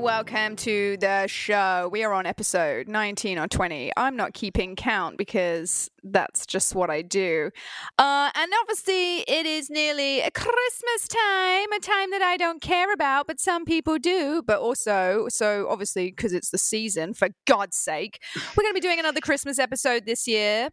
Welcome 0.00 0.56
to 0.56 0.96
the 0.96 1.26
show. 1.26 1.86
We 1.92 2.04
are 2.04 2.12
on 2.14 2.24
episode 2.24 2.88
19 2.88 3.38
or 3.38 3.46
20. 3.46 3.92
I'm 3.98 4.16
not 4.16 4.32
keeping 4.32 4.74
count 4.74 5.18
because 5.18 5.90
that's 6.02 6.46
just 6.46 6.74
what 6.74 6.88
I 6.88 7.02
do. 7.02 7.50
Uh, 7.98 8.30
and 8.34 8.50
obviously, 8.62 9.18
it 9.18 9.44
is 9.44 9.68
nearly 9.68 10.22
Christmas 10.34 11.06
time, 11.06 11.70
a 11.72 11.80
time 11.80 12.10
that 12.12 12.22
I 12.22 12.38
don't 12.38 12.62
care 12.62 12.94
about, 12.94 13.26
but 13.26 13.40
some 13.40 13.66
people 13.66 13.98
do. 13.98 14.42
But 14.42 14.60
also, 14.60 15.26
so 15.28 15.66
obviously, 15.68 16.06
because 16.10 16.32
it's 16.32 16.48
the 16.48 16.58
season, 16.58 17.12
for 17.12 17.28
God's 17.46 17.76
sake, 17.76 18.22
we're 18.56 18.62
going 18.62 18.72
to 18.72 18.80
be 18.80 18.86
doing 18.86 18.98
another 18.98 19.20
Christmas 19.20 19.58
episode 19.58 20.06
this 20.06 20.26
year. 20.26 20.70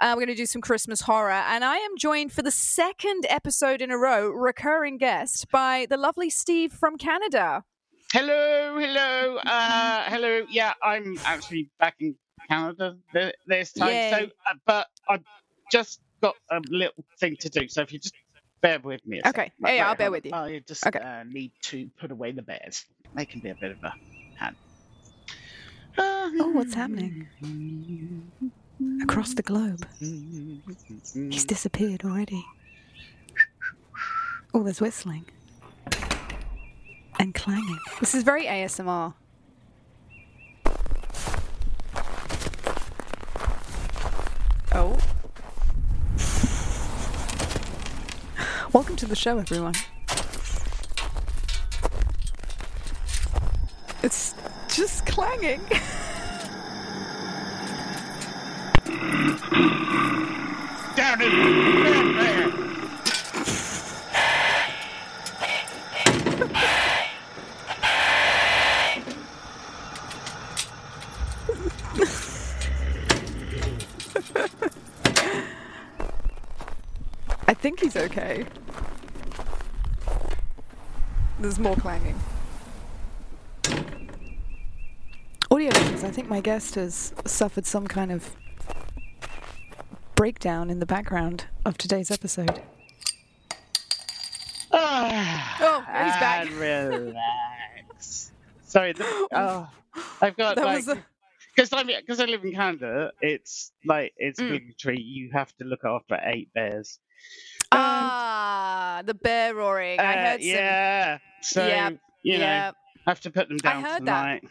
Uh, 0.00 0.12
we're 0.14 0.26
going 0.26 0.28
to 0.28 0.34
do 0.34 0.44
some 0.44 0.60
Christmas 0.60 1.00
horror. 1.00 1.30
And 1.30 1.64
I 1.64 1.76
am 1.76 1.96
joined 1.96 2.32
for 2.32 2.42
the 2.42 2.50
second 2.50 3.24
episode 3.30 3.80
in 3.80 3.90
a 3.90 3.96
row, 3.96 4.28
recurring 4.28 4.98
guest, 4.98 5.50
by 5.50 5.86
the 5.88 5.96
lovely 5.96 6.28
Steve 6.28 6.72
from 6.72 6.98
Canada. 6.98 7.64
Hello, 8.12 8.78
hello, 8.78 9.36
uh, 9.38 10.04
hello. 10.08 10.46
Yeah, 10.48 10.72
I'm 10.82 11.18
actually 11.24 11.70
back 11.78 11.96
in 12.00 12.14
Canada 12.48 12.96
th- 13.12 13.34
this 13.46 13.72
time. 13.72 13.88
Yay. 13.90 14.10
So, 14.10 14.26
uh, 14.48 14.54
but 14.64 14.86
I've 15.08 15.24
just 15.72 16.00
got 16.22 16.34
a 16.50 16.60
little 16.70 17.04
thing 17.20 17.36
to 17.40 17.50
do. 17.50 17.68
So 17.68 17.82
if 17.82 17.92
you 17.92 17.98
just 17.98 18.14
bear 18.62 18.78
with 18.78 19.04
me. 19.06 19.20
Okay. 19.26 19.52
Yeah, 19.58 19.72
yeah, 19.72 19.88
I'll 19.88 19.96
bear 19.96 20.10
with 20.10 20.24
you. 20.24 20.32
I 20.32 20.62
just 20.66 20.86
Okay. 20.86 21.00
uh, 21.00 21.24
need 21.28 21.52
to 21.64 21.90
put 22.00 22.12
away 22.12 22.32
the 22.32 22.42
bears. 22.42 22.84
They 23.14 23.26
can 23.26 23.40
be 23.40 23.50
a 23.50 23.56
bit 23.60 23.72
of 23.72 23.78
a 23.82 23.92
hand. 24.38 24.56
Oh, 25.98 26.52
what's 26.52 26.74
happening? 26.74 27.28
Across 29.02 29.34
the 29.34 29.42
globe. 29.42 29.86
He's 30.00 31.44
disappeared 31.44 32.04
already. 32.04 32.44
Oh, 34.54 34.62
there's 34.62 34.80
whistling. 34.80 35.26
And 37.18 37.34
clanging. 37.34 37.78
This 38.00 38.14
is 38.14 38.22
very 38.22 38.44
ASMR. 38.44 39.14
Oh. 44.72 44.98
Welcome 48.72 48.96
to 48.96 49.06
the 49.06 49.16
show, 49.16 49.38
everyone. 49.38 49.74
It's 54.02 54.34
just 54.68 55.06
clanging. 55.06 55.60
Down 60.96 61.20
in 61.20 61.30
down 61.84 62.16
there. 62.16 62.52
I 77.48 77.54
think 77.54 77.80
he's 77.80 77.96
okay. 78.16 78.44
There's 81.38 81.58
more 81.58 81.76
clanging. 81.76 82.18
Audio 85.50 85.68
listeners, 85.68 86.04
I 86.04 86.10
think 86.10 86.28
my 86.28 86.40
guest 86.40 86.74
has 86.76 87.12
suffered 87.26 87.66
some 87.66 87.86
kind 87.86 88.10
of 88.10 88.34
breakdown 90.14 90.70
in 90.70 90.80
the 90.80 90.86
background 90.86 91.46
of 91.64 91.76
today's 91.76 92.10
episode. 92.10 92.62
Ah, 94.72 95.56
Oh, 95.60 95.80
he's 95.80 96.16
back. 96.20 96.46
and 96.46 96.56
relax. 96.56 98.32
Sorry. 98.64 98.92
The, 98.92 99.04
oh, 99.32 99.68
I've 100.20 100.36
got 100.36 100.56
That 100.56 100.64
like 100.64 100.84
because 101.54 101.72
I 101.72 101.82
because 101.84 102.20
I 102.20 102.24
live 102.24 102.44
in 102.44 102.52
Canada. 102.52 103.12
It's 103.20 103.72
like 103.84 104.12
it's 104.16 104.40
Mm. 104.40 104.74
You 104.98 105.30
have 105.32 105.54
to 105.56 105.64
look 105.64 105.84
after 105.84 106.18
eight 106.24 106.52
bears. 106.54 106.98
Ah, 107.76 109.02
the 109.04 109.14
bear 109.14 109.54
roaring. 109.54 110.00
I 110.00 110.14
Uh, 110.14 110.16
heard 110.30 110.40
some. 110.40 110.48
yeah. 110.50 111.18
So 111.42 111.66
Yep, 111.66 111.98
you 112.22 112.38
know, 112.38 112.44
yeah. 112.44 112.72
I 113.06 113.10
have 113.10 113.20
to 113.20 113.30
put 113.30 113.48
them 113.48 113.58
down 113.58 113.84
I 113.84 113.88
heard 113.92 114.06
that. 114.06 114.42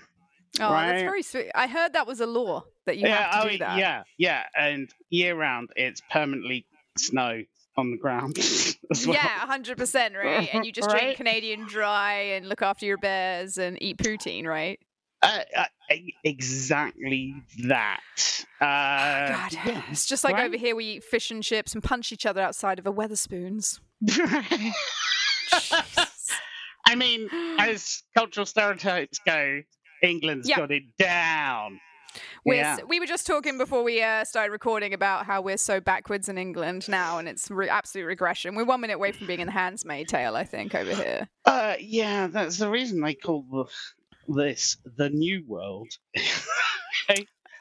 Oh, 0.61 0.69
that's 0.71 1.01
very 1.01 1.21
sweet. 1.23 1.51
I 1.53 1.67
heard 1.67 1.93
that 1.93 2.07
was 2.07 2.21
a 2.21 2.25
law 2.25 2.63
that 2.85 2.97
you 2.97 3.07
yeah. 3.07 3.31
have 3.31 3.41
to 3.43 3.47
oh, 3.47 3.51
do 3.51 3.57
that. 3.57 3.77
yeah. 3.77 4.03
Yeah. 4.17 4.43
And 4.57 4.89
year 5.09 5.35
round, 5.35 5.69
it's 5.75 6.01
permanently 6.09 6.65
snow 6.97 7.43
on 7.77 7.91
the 7.91 7.97
ground 7.97 8.37
well. 9.05 9.15
Yeah, 9.15 9.19
hundred 9.39 9.77
percent, 9.77 10.15
right? 10.15 10.47
And 10.53 10.65
you 10.65 10.71
just 10.71 10.89
drink 10.89 11.17
Canadian 11.17 11.65
Dry 11.67 12.13
and 12.35 12.47
look 12.47 12.61
after 12.61 12.85
your 12.85 12.97
bears 12.97 13.57
and 13.57 13.77
eat 13.81 13.97
poutine, 13.97 14.45
right? 14.45 14.79
Uh, 15.25 15.39
uh, 15.57 15.95
exactly 16.23 17.35
that. 17.67 17.99
Uh, 18.61 18.65
God, 19.29 19.53
yeah. 19.53 19.81
it's 19.91 20.05
just 20.05 20.23
like 20.23 20.35
right? 20.35 20.45
over 20.45 20.57
here 20.57 20.75
we 20.75 20.85
eat 20.85 21.03
fish 21.03 21.31
and 21.31 21.41
chips 21.43 21.73
and 21.73 21.83
punch 21.83 22.11
each 22.11 22.25
other 22.25 22.41
outside 22.41 22.79
of 22.79 22.85
a 22.87 22.93
Wetherspoons. 22.93 23.79
I 26.87 26.95
mean, 26.95 27.27
as 27.59 28.03
cultural 28.15 28.45
stereotypes 28.45 29.19
go, 29.25 29.61
England's 30.03 30.47
Yeah. 30.47 30.57
got 30.57 30.71
it 30.71 30.83
down. 30.97 31.79
We're, 32.45 32.55
Yeah. 32.55 32.77
We 32.87 32.99
were 32.99 33.07
just 33.07 33.25
talking 33.27 33.57
before 33.57 33.83
we 33.83 34.01
uh, 34.01 34.23
started 34.23 34.51
recording 34.51 34.93
about 34.93 35.25
how 35.25 35.41
we're 35.41 35.57
so 35.57 35.81
backwards 35.81 36.29
in 36.29 36.37
England 36.37 36.87
now, 36.87 37.17
and 37.17 37.27
it's 37.27 37.49
re- 37.51 37.67
absolute 37.67 38.05
regression. 38.05 38.55
We're 38.55 38.65
one 38.65 38.81
minute 38.81 38.93
away 38.95 39.11
from 39.11 39.27
being 39.27 39.39
in 39.41 39.47
the 39.47 39.51
Handsmaid 39.53 40.07
Tale, 40.07 40.35
I 40.35 40.43
think, 40.43 40.75
over 40.75 40.93
here. 40.95 41.27
Uh, 41.43 41.75
yeah, 41.79 42.27
that's 42.27 42.57
the 42.57 42.69
reason 42.69 43.01
they 43.01 43.15
call 43.15 43.43
the, 43.51 43.65
this 44.27 44.77
the 44.97 45.09
New 45.09 45.43
World. 45.47 45.89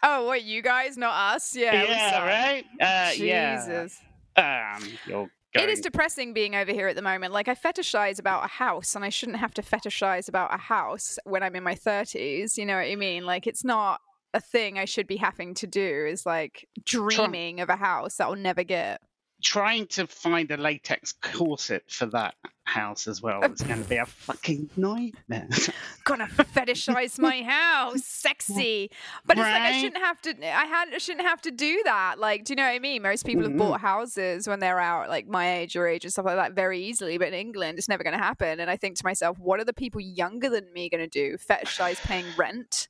Oh, 0.06 0.26
what, 0.26 0.44
you 0.44 0.60
guys, 0.60 0.98
not 0.98 1.34
us? 1.34 1.56
Yeah, 1.56 1.82
yeah, 1.82 2.26
right? 2.26 2.64
Uh, 2.78 3.12
yeah. 3.16 3.56
Jesus. 3.56 3.98
Um, 4.36 4.86
you're 5.06 5.30
It 5.54 5.70
is 5.70 5.80
depressing 5.80 6.34
being 6.34 6.54
over 6.54 6.72
here 6.72 6.88
at 6.88 6.96
the 6.96 7.00
moment. 7.00 7.32
Like 7.32 7.48
I 7.48 7.54
fetishize 7.54 8.18
about 8.18 8.44
a 8.44 8.48
house, 8.48 8.94
and 8.94 9.02
I 9.02 9.08
shouldn't 9.08 9.38
have 9.38 9.54
to 9.54 9.62
fetishize 9.62 10.28
about 10.28 10.52
a 10.52 10.58
house 10.58 11.18
when 11.24 11.42
I'm 11.42 11.56
in 11.56 11.62
my 11.62 11.74
thirties. 11.74 12.58
You 12.58 12.66
know 12.66 12.74
what 12.74 12.86
I 12.86 12.96
mean? 12.96 13.24
Like 13.24 13.46
it's 13.46 13.64
not 13.64 14.02
a 14.34 14.40
thing 14.40 14.78
I 14.78 14.84
should 14.84 15.06
be 15.06 15.16
having 15.16 15.54
to 15.54 15.66
do. 15.66 16.06
Is 16.06 16.26
like 16.26 16.68
dreaming 16.84 17.60
of 17.60 17.70
a 17.70 17.76
house 17.76 18.16
that 18.16 18.26
I'll 18.26 18.36
never 18.36 18.62
get. 18.62 19.00
Trying 19.44 19.86
to 19.86 20.06
find 20.06 20.50
a 20.50 20.56
latex 20.56 21.12
corset 21.12 21.84
for 21.86 22.06
that 22.06 22.34
house 22.64 23.06
as 23.06 23.20
well. 23.20 23.44
It's 23.44 23.62
going 23.62 23.82
to 23.82 23.88
be 23.88 23.96
a 23.96 24.06
fucking 24.06 24.70
nightmare. 24.74 25.48
Gonna 26.04 26.26
fetishize 26.26 27.18
my 27.18 27.42
house, 27.42 28.04
sexy. 28.04 28.90
But 29.24 29.36
it's 29.36 29.44
like 29.44 29.62
I 29.62 29.80
shouldn't 29.80 30.02
have 30.02 30.20
to. 30.22 30.30
I 30.46 30.64
had 30.64 30.88
I 30.94 30.98
shouldn't 30.98 31.26
have 31.26 31.42
to 31.42 31.50
do 31.50 31.82
that. 31.84 32.18
Like, 32.18 32.44
do 32.44 32.52
you 32.52 32.56
know 32.56 32.64
what 32.64 32.70
I 32.74 32.78
mean? 32.78 33.02
Most 33.02 33.24
people 33.24 33.44
have 33.44 33.56
bought 33.56 33.80
houses 33.80 34.48
when 34.48 34.60
they're 34.60 34.80
out, 34.80 35.08
like 35.08 35.28
my 35.28 35.58
age 35.58 35.76
or 35.76 35.86
age 35.86 36.04
and 36.04 36.12
stuff 36.12 36.24
like 36.24 36.36
that, 36.36 36.52
very 36.54 36.80
easily. 36.82 37.18
But 37.18 37.28
in 37.28 37.34
England, 37.34 37.78
it's 37.78 37.88
never 37.88 38.02
going 38.02 38.16
to 38.16 38.22
happen. 38.22 38.60
And 38.60 38.70
I 38.70 38.76
think 38.76 38.96
to 38.96 39.04
myself, 39.04 39.38
what 39.38 39.60
are 39.60 39.64
the 39.64 39.74
people 39.74 40.00
younger 40.00 40.48
than 40.48 40.72
me 40.72 40.88
going 40.88 41.02
to 41.02 41.06
do? 41.06 41.36
Fetishize 41.36 42.00
paying 42.02 42.26
rent? 42.36 42.88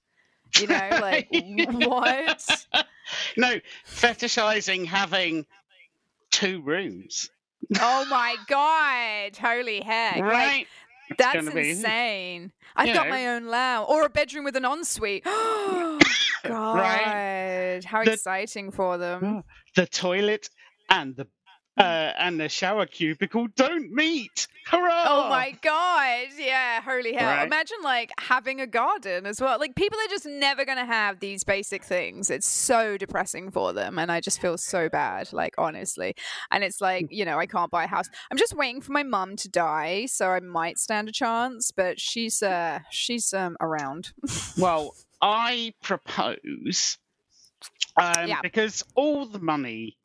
You 0.59 0.69
know, 0.69 0.89
like 1.01 1.29
what? 1.33 2.67
no, 3.37 3.61
fetishizing 3.89 4.87
having 4.87 5.47
two 6.35 6.61
rooms. 6.63 7.31
Oh 7.81 8.05
my 8.11 8.37
god! 8.49 9.37
Holy 9.37 9.81
heck! 9.81 10.21
Right? 10.21 10.67
It's 11.11 11.19
That's 11.19 11.35
gonna 11.35 11.51
be- 11.55 11.71
insane. 11.71 12.53
I've 12.77 12.95
got 12.95 13.07
know. 13.07 13.11
my 13.11 13.29
own 13.29 13.45
lounge 13.47 13.87
or 13.89 14.05
a 14.05 14.09
bedroom 14.09 14.45
with 14.45 14.57
an 14.57 14.65
ensuite. 14.65 15.25
God, 16.45 17.85
how 17.85 18.05
The- 18.05 18.13
exciting 18.13 18.71
for 18.71 18.99
them. 18.99 19.21
Ah, 19.25 19.43
the 19.77 19.87
toilet 19.87 20.49
and 20.91 21.17
the 21.17 21.27
uh, 21.77 22.13
and 22.19 22.39
the 22.41 22.49
shower 22.49 22.87
cubicle 22.87 23.49
don't 23.57 23.91
meet. 23.93 24.47
Hurrah! 24.67 25.05
Oh 25.07 25.29
my 25.29 25.55
god, 25.61 26.29
yeah, 26.39 26.81
holy 26.81 27.13
hell. 27.13 27.29
Right. 27.29 27.47
Imagine 27.47 27.77
like 27.83 28.13
having 28.19 28.61
a 28.61 28.67
garden 28.67 29.27
as 29.27 29.41
well. 29.41 29.59
Like 29.59 29.75
people 29.75 29.99
are 29.99 30.09
just 30.09 30.25
never 30.25 30.65
going 30.65 30.79
to 30.79 30.87
have 30.87 31.21
these 31.21 31.45
basic 31.45 31.85
things. 31.85 32.31
It's 32.31 32.47
so 32.47 32.97
depressing 32.97 33.51
for 33.51 33.73
them 33.75 33.99
and 33.99 34.11
I 34.11 34.21
just 34.21 34.41
feel 34.41 34.57
so 34.57 34.89
bad, 34.89 35.33
like 35.35 35.55
honestly. 35.59 36.15
And 36.51 36.65
it's 36.65 36.81
like, 36.81 37.09
you 37.11 37.25
know, 37.27 37.39
I 37.39 37.45
can't 37.47 37.71
buy 37.71 37.85
a 37.85 37.89
house. 37.89 38.07
I'm 38.31 38.39
just 38.39 38.57
waiting 38.57 38.81
for 38.81 38.93
my 38.93 39.03
mum 39.03 39.37
to 39.37 39.51
die, 39.51 40.07
so 40.07 40.31
I 40.31 40.41
might 40.41 40.79
stand 40.79 41.09
a 41.09 41.13
chance, 41.13 41.71
but 41.71 42.01
she's 42.01 42.43
uh 42.43 42.79
she's 42.91 43.35
um 43.35 43.57
around. 43.61 44.13
Well, 44.57 44.95
I 45.21 45.75
propose 45.83 46.99
um, 47.97 48.29
Yeah. 48.29 48.41
because 48.43 48.85
all 48.95 49.27
the 49.27 49.41
money 49.41 49.97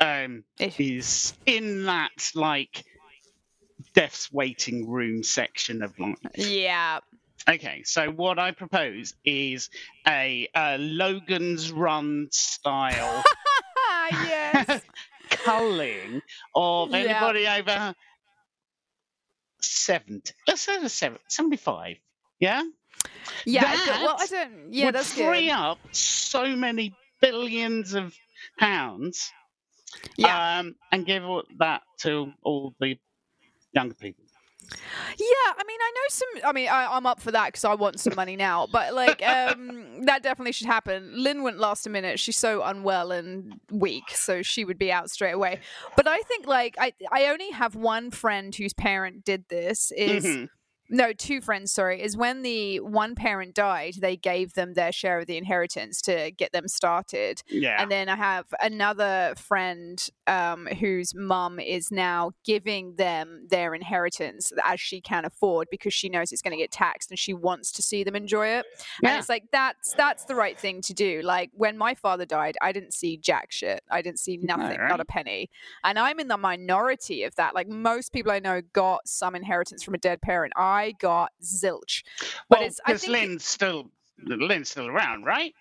um, 0.00 0.44
is 0.58 1.34
in 1.46 1.84
that 1.84 2.30
like 2.34 2.84
death's 3.94 4.32
waiting 4.32 4.88
room 4.88 5.22
section 5.22 5.82
of 5.82 5.98
life. 5.98 6.16
yeah. 6.36 7.00
Okay, 7.48 7.82
so 7.84 8.10
what 8.10 8.38
I 8.38 8.50
propose 8.50 9.14
is 9.24 9.70
a, 10.06 10.46
uh 10.54 10.76
Logan's 10.78 11.72
Run 11.72 12.28
style 12.30 13.22
yes. 14.12 14.82
culling 15.30 16.20
of 16.54 16.90
Yeah. 16.90 16.96
anybody 16.98 17.46
over 17.48 17.94
70. 19.62 20.32
Let's 20.46 20.60
say 20.62 20.76
over 20.76 20.88
seven- 20.88 21.18
75. 21.28 21.96
Yeah? 22.38 22.62
Yeah, 23.44 23.72
feel- 23.76 23.94
well, 24.04 24.16
I 24.18 24.26
don't 24.26 24.72
yeah, 24.72 24.86
would 24.86 24.94
that's 24.94 25.12
free 25.14 25.46
good. 25.46 25.52
up 25.52 25.78
so 25.92 26.54
many 26.56 26.94
billions 27.20 27.94
of 27.94 28.14
pounds 28.58 29.32
Yeah. 30.16 30.58
um, 30.60 30.74
and 30.92 31.04
give 31.06 31.22
that 31.58 31.82
to 32.00 32.32
all 32.42 32.74
the 32.80 32.96
younger 33.72 33.94
people. 33.94 34.24
Yeah, 35.18 35.52
I 35.58 35.64
mean, 35.66 35.78
I 35.80 35.92
know 35.94 36.08
some. 36.10 36.28
I 36.44 36.52
mean, 36.52 36.68
I, 36.68 36.86
I'm 36.94 37.04
up 37.04 37.20
for 37.20 37.32
that 37.32 37.46
because 37.46 37.64
I 37.64 37.74
want 37.74 37.98
some 37.98 38.14
money 38.14 38.36
now. 38.36 38.68
But 38.70 38.94
like, 38.94 39.20
um, 39.26 40.02
that 40.04 40.22
definitely 40.22 40.52
should 40.52 40.68
happen. 40.68 41.10
Lynn 41.24 41.42
wouldn't 41.42 41.60
last 41.60 41.86
a 41.86 41.90
minute. 41.90 42.20
She's 42.20 42.36
so 42.36 42.62
unwell 42.62 43.10
and 43.10 43.58
weak, 43.72 44.10
so 44.10 44.42
she 44.42 44.64
would 44.64 44.78
be 44.78 44.92
out 44.92 45.10
straight 45.10 45.32
away. 45.32 45.58
But 45.96 46.06
I 46.06 46.20
think 46.20 46.46
like 46.46 46.76
I, 46.78 46.92
I 47.10 47.26
only 47.26 47.50
have 47.50 47.74
one 47.74 48.12
friend 48.12 48.54
whose 48.54 48.72
parent 48.72 49.24
did 49.24 49.44
this. 49.48 49.90
Is 49.96 50.24
Mhm. 50.24 50.48
No 50.90 51.12
two 51.12 51.40
friends. 51.40 51.72
Sorry, 51.72 52.02
is 52.02 52.16
when 52.16 52.42
the 52.42 52.80
one 52.80 53.14
parent 53.14 53.54
died, 53.54 53.94
they 54.00 54.16
gave 54.16 54.54
them 54.54 54.74
their 54.74 54.92
share 54.92 55.18
of 55.20 55.26
the 55.26 55.36
inheritance 55.36 56.00
to 56.02 56.30
get 56.32 56.52
them 56.52 56.68
started. 56.68 57.42
Yeah. 57.48 57.80
And 57.80 57.90
then 57.90 58.08
I 58.08 58.16
have 58.16 58.46
another 58.60 59.34
friend 59.36 60.04
um, 60.26 60.66
whose 60.66 61.14
mum 61.14 61.58
is 61.60 61.90
now 61.90 62.32
giving 62.44 62.96
them 62.96 63.46
their 63.48 63.74
inheritance 63.74 64.52
as 64.64 64.80
she 64.80 65.00
can 65.00 65.24
afford 65.24 65.68
because 65.70 65.94
she 65.94 66.08
knows 66.08 66.32
it's 66.32 66.42
going 66.42 66.52
to 66.56 66.62
get 66.62 66.70
taxed 66.72 67.10
and 67.10 67.18
she 67.18 67.32
wants 67.34 67.72
to 67.72 67.82
see 67.82 68.04
them 68.04 68.16
enjoy 68.16 68.46
it. 68.48 68.66
And 69.02 69.12
Yeah. 69.12 69.18
it's 69.18 69.28
like 69.28 69.44
that's 69.52 69.94
that's 69.94 70.24
the 70.24 70.34
right 70.34 70.58
thing 70.58 70.80
to 70.82 70.94
do. 70.94 71.22
Like 71.22 71.50
when 71.54 71.76
my 71.78 71.94
father 71.94 72.26
died, 72.26 72.56
I 72.60 72.72
didn't 72.72 72.94
see 72.94 73.16
jack 73.16 73.52
shit. 73.52 73.82
I 73.90 74.02
didn't 74.02 74.18
see 74.20 74.36
nothing, 74.38 74.78
not 74.88 75.00
a 75.00 75.04
penny. 75.04 75.50
And 75.84 75.98
I'm 75.98 76.18
in 76.20 76.28
the 76.28 76.36
minority 76.38 77.22
of 77.24 77.34
that. 77.36 77.54
Like 77.54 77.68
most 77.68 78.12
people 78.12 78.32
I 78.32 78.40
know 78.40 78.60
got 78.72 79.06
some 79.06 79.34
inheritance 79.34 79.82
from 79.82 79.94
a 79.94 79.98
dead 79.98 80.20
parent. 80.22 80.52
I 80.56 80.79
got 80.92 81.32
zilch. 81.42 82.02
But 82.48 82.60
well, 82.60 82.68
it's 82.68 82.80
I 82.84 82.92
because 82.92 83.02
think 83.02 83.12
Lynn's 83.12 83.44
still 83.44 83.90
Lynn's 84.24 84.70
still 84.70 84.86
around, 84.86 85.24
right? 85.24 85.54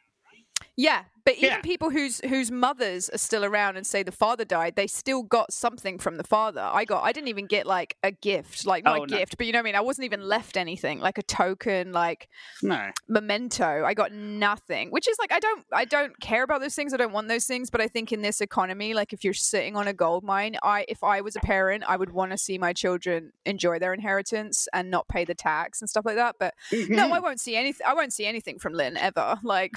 Yeah, 0.76 1.04
but 1.26 1.36
even 1.36 1.50
Yeah. 1.50 1.62
people 1.62 1.90
whose 1.90 2.20
whose 2.22 2.52
mothers 2.52 3.10
are 3.10 3.18
still 3.18 3.44
around 3.46 3.78
and 3.78 3.86
say 3.86 4.04
the 4.04 4.12
father 4.12 4.46
died, 4.46 4.76
they 4.76 4.88
still 4.88 5.24
got 5.24 5.54
something 5.54 5.98
from 6.00 6.18
the 6.18 6.24
father. 6.24 6.62
I 6.62 6.86
got 6.86 7.04
I 7.04 7.12
didn't 7.12 7.28
even 7.30 7.48
get 7.48 7.66
like 7.66 7.96
a 8.04 8.12
gift, 8.12 8.66
like 8.66 8.84
not 8.84 9.00
Oh, 9.00 9.04
a 9.04 9.08
no. 9.08 9.18
gift, 9.18 9.38
but 9.38 9.48
you 9.48 9.54
know 9.54 9.60
what 9.60 9.64
I 9.64 9.70
mean. 9.72 9.76
I 9.76 9.82
wasn't 9.82 10.06
even 10.06 10.22
left 10.22 10.58
anything, 10.58 11.00
like 11.00 11.18
a 11.18 11.24
token, 11.24 11.92
like 11.92 12.28
No. 12.64 12.92
memento. 13.08 13.84
I 13.86 13.94
got 13.94 14.12
nothing, 14.12 14.90
which 14.90 15.08
is 15.08 15.18
like 15.20 15.32
I 15.32 15.40
don't 15.40 15.66
I 15.74 15.86
don't 15.86 16.20
care 16.20 16.44
about 16.44 16.62
those 16.62 16.76
things. 16.76 16.94
I 16.94 16.98
don't 16.98 17.12
want 17.14 17.28
those 17.28 17.46
things, 17.46 17.70
but 17.70 17.82
I 17.82 17.88
think 17.88 18.12
in 18.12 18.22
this 18.22 18.42
economy, 18.42 18.94
like 18.94 19.14
if 19.14 19.24
you're 19.24 19.34
sitting 19.34 19.76
on 19.76 19.88
a 19.88 19.94
gold 19.94 20.24
mine, 20.24 20.58
I 20.64 20.86
if 20.88 21.04
I 21.04 21.22
was 21.22 21.36
a 21.36 21.40
parent, 21.42 21.84
I 21.88 21.98
would 21.98 22.12
want 22.12 22.32
to 22.32 22.38
see 22.38 22.58
my 22.58 22.74
children 22.74 23.32
enjoy 23.46 23.80
their 23.80 23.94
inheritance 23.94 24.68
and 24.74 24.90
not 24.90 25.08
pay 25.08 25.26
the 25.26 25.36
tax 25.36 25.82
and 25.82 25.90
stuff 25.90 26.06
like 26.06 26.16
that. 26.16 26.36
But 26.40 26.54
no, 26.72 27.08
Mhm. 27.08 27.12
I 27.12 27.20
won't 27.20 27.40
see 27.40 27.56
anything. 27.56 27.86
I 27.86 27.94
won't 27.94 28.14
see 28.14 28.26
anything 28.26 28.60
from 28.60 28.74
Lynn 28.74 28.98
ever. 28.98 29.40
Like 29.44 29.72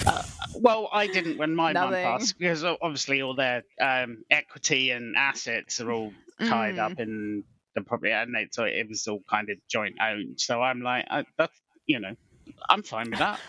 Well, 0.55 0.89
I 0.93 1.07
didn't 1.07 1.39
when 1.43 1.55
my 1.57 1.73
mum 1.73 1.91
passed 1.93 2.39
because 2.39 2.63
obviously 2.65 3.21
all 3.23 3.35
their 3.35 3.63
um, 3.81 4.25
equity 4.31 4.91
and 4.91 5.17
assets 5.17 5.81
are 5.81 5.91
all 5.93 6.13
tied 6.39 6.77
Mm. 6.77 6.79
up 6.93 6.99
in 7.01 7.45
the 7.75 7.83
property, 7.83 8.13
and 8.13 8.35
it, 8.37 8.55
so 8.55 8.65
it 8.65 8.87
was 8.89 9.07
all 9.09 9.23
kind 9.29 9.49
of 9.51 9.57
joint 9.69 9.97
owned. 10.01 10.41
So 10.41 10.61
I'm 10.63 10.81
like, 10.83 11.05
I, 11.11 11.25
that's 11.39 11.59
you 11.87 11.99
know, 12.01 12.15
I'm 12.71 12.83
fine 12.83 13.11
with 13.11 13.19
that. 13.19 13.41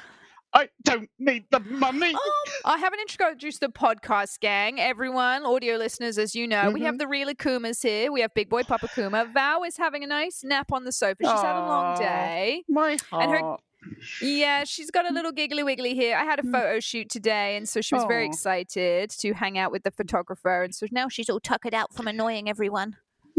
I 0.56 0.70
don't 0.84 1.10
need 1.18 1.46
the 1.50 1.60
money. 1.62 2.14
Um, 2.14 2.20
I 2.64 2.78
haven't 2.78 3.00
introduced 3.00 3.60
the 3.60 3.70
podcast 3.70 4.40
gang. 4.40 4.80
Everyone, 4.80 5.46
audio 5.46 5.78
listeners, 5.78 6.20
as 6.20 6.36
you 6.36 6.48
know, 6.48 6.68
we 6.70 6.74
Mm-hmm. 6.76 6.86
have 6.86 6.98
the 7.00 7.08
real 7.08 7.28
Akumas 7.30 7.82
here. 7.82 8.12
We 8.12 8.22
have 8.22 8.34
Big 8.36 8.50
Boy 8.50 8.62
Papa 8.62 8.88
Kuma. 8.94 9.26
Val 9.34 9.64
is 9.64 9.78
having 9.78 10.04
a 10.04 10.08
nice 10.08 10.44
nap 10.44 10.72
on 10.72 10.84
the 10.84 10.92
sofa. 10.92 11.18
She's 11.24 11.42
had 11.42 11.56
a 11.56 11.66
long 11.66 11.98
day. 11.98 12.64
My 12.70 12.98
heart. 13.10 13.24
And 13.24 13.32
her- 13.32 13.40
heart. 13.40 13.62
Yeah, 14.22 14.63
she's 14.63 14.92
got 14.92 15.10
a 15.10 15.13
little 15.13 15.32
giggly 15.32 15.63
wiggly 15.63 15.94
here. 15.96 16.16
I 16.18 16.24
had 16.24 16.40
a 16.40 16.44
photo 16.44 16.80
shoot 16.80 17.10
today, 17.10 17.56
and 17.56 17.68
so 17.68 17.82
she 17.82 17.96
was 17.96 18.04
very 18.06 18.25
Mm. 18.28 18.34
Excited 18.34 19.10
to 19.12 19.34
hang 19.34 19.58
out 19.58 19.72
with 19.72 19.84
the 19.84 19.92
photographer. 19.92 20.63
And 20.63 20.74
so 20.75 20.88
now 20.92 21.08
she's 21.10 21.30
all 21.30 21.40
tuckered 21.40 21.74
out 21.74 21.94
from 21.94 22.08
annoying 22.08 22.50
everyone. 22.50 22.98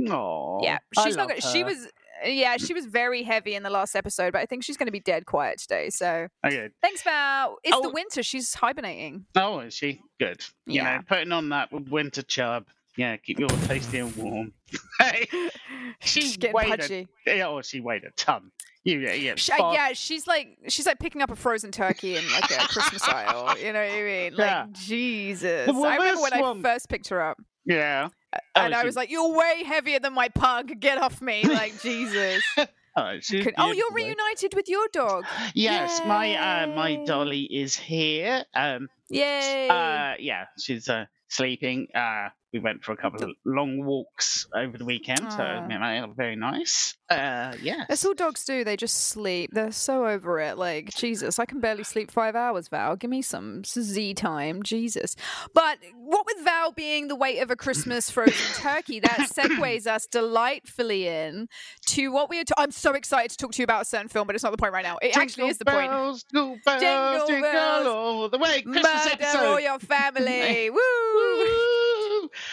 Aw, 0.09 0.63
yeah, 0.63 0.79
I 0.97 1.05
she's 1.05 1.17
not. 1.17 1.29
love 1.29 1.29
Gonna, 1.43 1.53
she 1.53 1.61
her. 1.61 1.67
was. 1.67 1.89
Yeah, 2.25 2.57
she 2.59 2.73
was 2.73 2.87
very 2.87 3.23
heavy 3.25 3.55
in 3.55 3.65
the 3.65 3.71
last 3.71 3.95
episode, 3.97 4.33
but 4.33 4.41
I 4.41 4.47
think 4.47 4.63
she's 4.63 4.77
going 4.77 4.87
to 4.87 4.93
be 4.93 5.01
dead 5.01 5.27
quiet 5.27 5.59
today. 5.59 5.91
So 5.91 6.29
Okay. 6.47 6.69
thanks, 6.81 7.03
Val. 7.03 7.59
It's 7.65 7.77
the 7.81 7.89
Oh. 7.89 7.93
winter. 7.93 8.23
She's 8.23 8.55
hibernating. 8.55 9.27
Oh, 9.37 9.59
is 9.61 9.75
she 9.75 10.01
good? 10.21 10.41
You 10.65 10.77
Yeah. 10.77 10.97
know, 10.99 11.03
putting 11.09 11.33
on 11.33 11.49
that 11.51 11.71
winter 11.73 12.23
chub. 12.23 12.67
Yeah, 12.97 13.17
keep 13.17 13.41
you 13.41 13.47
all 13.47 13.57
tasty 13.67 13.99
and 13.99 14.15
warm. 14.17 14.53
hey, 15.01 15.27
she 16.01 16.21
She's 16.21 16.37
getting 16.37 16.55
weighed 16.55 16.69
pudgy. 16.81 17.09
yeah, 17.27 17.49
oh, 17.49 17.61
she 17.61 17.81
weighed 17.81 18.05
a 18.05 18.11
ton. 18.13 18.53
Yeah, 18.85 19.13
yeah. 19.15 19.35
Sh- 19.37 19.51
uh, 19.51 19.71
yeah, 19.73 19.93
she's 19.95 20.27
like 20.27 20.59
she's 20.69 20.85
like 20.87 20.99
picking 20.99 21.23
up 21.23 21.31
a 21.31 21.37
frozen 21.37 21.71
turkey 21.73 22.17
in 22.17 22.25
like 22.33 22.51
a 22.51 22.69
Christmas 22.69 23.03
aisle. 23.09 23.59
You 23.59 23.73
know 23.73 23.81
what 23.81 23.91
I 23.93 24.03
mean? 24.03 24.33
Like 24.35 24.47
Yeah. 24.47 24.67
Jesus. 24.73 25.69
Well, 25.69 25.85
I 25.85 25.97
remember 25.97 26.21
when 26.23 26.41
one- 26.41 26.59
I 26.59 26.63
first 26.75 26.89
picked 26.89 27.09
her 27.09 27.23
up, 27.23 27.39
yeah. 27.65 28.09
and 28.55 28.75
Oh, 28.75 28.77
I 28.77 28.81
she- 28.83 28.87
was 28.87 28.97
like, 28.97 29.11
"You're 29.11 29.33
way 29.33 29.63
heavier 29.65 30.01
than 30.01 30.13
my 30.13 30.29
pug. 30.29 30.79
Get 30.81 30.99
off 30.99 31.23
me!" 31.23 31.43
Like 31.49 31.81
Jesus. 31.81 32.43
Oh, 32.97 33.19
Could- 33.29 33.55
oh, 33.59 33.73
you're 33.73 33.91
reunited 33.93 34.55
with 34.55 34.69
your 34.69 34.87
dog. 34.93 35.25
Yes, 35.53 36.01
my 36.07 36.37
uh, 36.37 36.69
my 36.69 37.03
dolly 37.05 37.41
is 37.43 37.75
here. 37.75 38.45
Um, 38.55 38.89
Yay! 39.11 39.69
uh, 39.69 40.15
yeah, 40.21 40.45
she's 40.61 40.89
uh, 40.89 41.07
sleeping. 41.27 41.89
Uh, 41.93 42.29
we 42.55 42.61
went 42.61 42.85
for 42.85 42.93
a 42.93 42.97
couple 42.97 43.25
of 43.25 43.31
long 43.45 43.85
walks 43.85 44.47
over 44.55 44.79
the 44.79 44.85
weekend, 44.85 45.33
so 45.33 45.67
know, 45.67 46.13
very 46.17 46.37
nice. 46.37 46.95
Uh, 47.11 47.53
yeah. 47.61 47.85
That's 47.89 48.05
all 48.05 48.15
dogs 48.15 48.45
do. 48.45 48.63
They 48.63 48.77
just 48.77 49.09
sleep. 49.09 49.51
They're 49.53 49.73
so 49.73 50.07
over 50.07 50.39
it. 50.39 50.57
Like, 50.57 50.95
Jesus, 50.95 51.41
I 51.41 51.47
can 51.47 51.59
barely 51.59 51.83
sleep 51.83 52.13
five 52.13 52.37
hours, 52.37 52.69
Val. 52.69 52.95
Give 52.95 53.11
me 53.11 53.23
some 53.23 53.65
Z 53.65 54.15
time. 54.15 54.63
Jesus. 54.63 55.17
But 55.53 55.79
what 55.97 56.27
with 56.27 56.45
Val 56.45 56.71
being 56.71 57.09
the 57.09 57.17
weight 57.17 57.41
of 57.41 57.51
a 57.51 57.57
Christmas 57.57 58.09
frozen 58.09 58.35
turkey, 58.55 59.01
that 59.01 59.29
segues 59.35 59.89
us 59.89 60.07
delightfully 60.07 61.09
in 61.09 61.49
to 61.87 62.13
what 62.13 62.31
we 62.31 62.39
are. 62.39 62.45
I'm 62.57 62.71
so 62.71 62.93
excited 62.93 63.33
to 63.33 63.37
talk 63.37 63.51
to 63.53 63.63
you 63.63 63.65
about 63.65 63.83
a 63.83 63.85
certain 63.85 64.09
film, 64.09 64.29
but 64.29 64.37
it's 64.37 64.45
not 64.45 64.53
the 64.53 64.59
point 64.59 64.73
right 64.73 64.85
now. 64.85 64.97
It 65.03 65.17
actually 65.17 65.49
is 65.49 65.59
the 65.59 65.65
point. 65.65 65.91
bells, 65.91 66.25
Jingle 66.33 66.59
bells, 66.65 66.81
Jingle 66.81 67.27
jingle, 67.27 67.53
bells, 67.53 67.87
all 67.87 68.29
the 68.29 68.39
way. 68.39 68.63
Christmas 68.63 69.07
Murder 69.21 69.47
all 69.47 69.59
your 69.59 69.81
family. 69.81 70.71
Woo! 70.71 71.84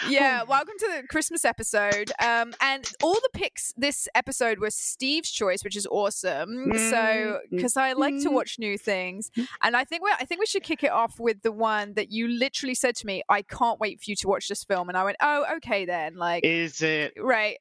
Yeah, 0.08 0.44
welcome 0.44 0.76
to 0.80 1.02
the 1.02 1.08
Christmas 1.08 1.46
episode. 1.46 2.12
Um, 2.20 2.54
and 2.62 2.92
all 3.04 3.14
the 3.14 3.30
picks 3.34 3.74
this 3.78 4.08
episode 4.16 4.60
was 4.60 4.76
Steve's 4.76 5.32
choice, 5.32 5.64
which 5.64 5.76
is 5.76 5.88
awesome. 5.88 6.72
So, 6.92 7.40
because 7.50 7.78
I 7.78 7.94
like 7.94 8.16
to 8.24 8.30
mm. 8.30 8.34
watch 8.34 8.58
new 8.60 8.78
things, 8.78 9.32
and 9.62 9.76
I 9.76 9.84
think 9.84 10.04
we 10.04 10.12
I 10.20 10.26
think 10.26 10.40
we 10.40 10.46
should 10.46 10.64
kick 10.64 10.84
it 10.84 10.92
off 10.92 11.20
with 11.20 11.42
the 11.42 11.52
one 11.52 11.94
that 11.94 12.12
you 12.12 12.28
literally 12.28 12.76
said 12.76 12.96
to 12.98 13.06
me, 13.06 13.24
"I 13.30 13.42
can't 13.42 13.80
wait 13.80 14.00
for 14.00 14.10
you 14.10 14.16
to 14.18 14.28
watch 14.28 14.48
this 14.48 14.64
film," 14.64 14.90
and 14.90 14.98
I 14.98 15.04
went, 15.04 15.18
"Oh, 15.22 15.46
okay 15.58 15.86
then." 15.86 16.16
Like, 16.16 16.44
Is 16.44 16.82
it? 16.82 17.14
right, 17.18 17.58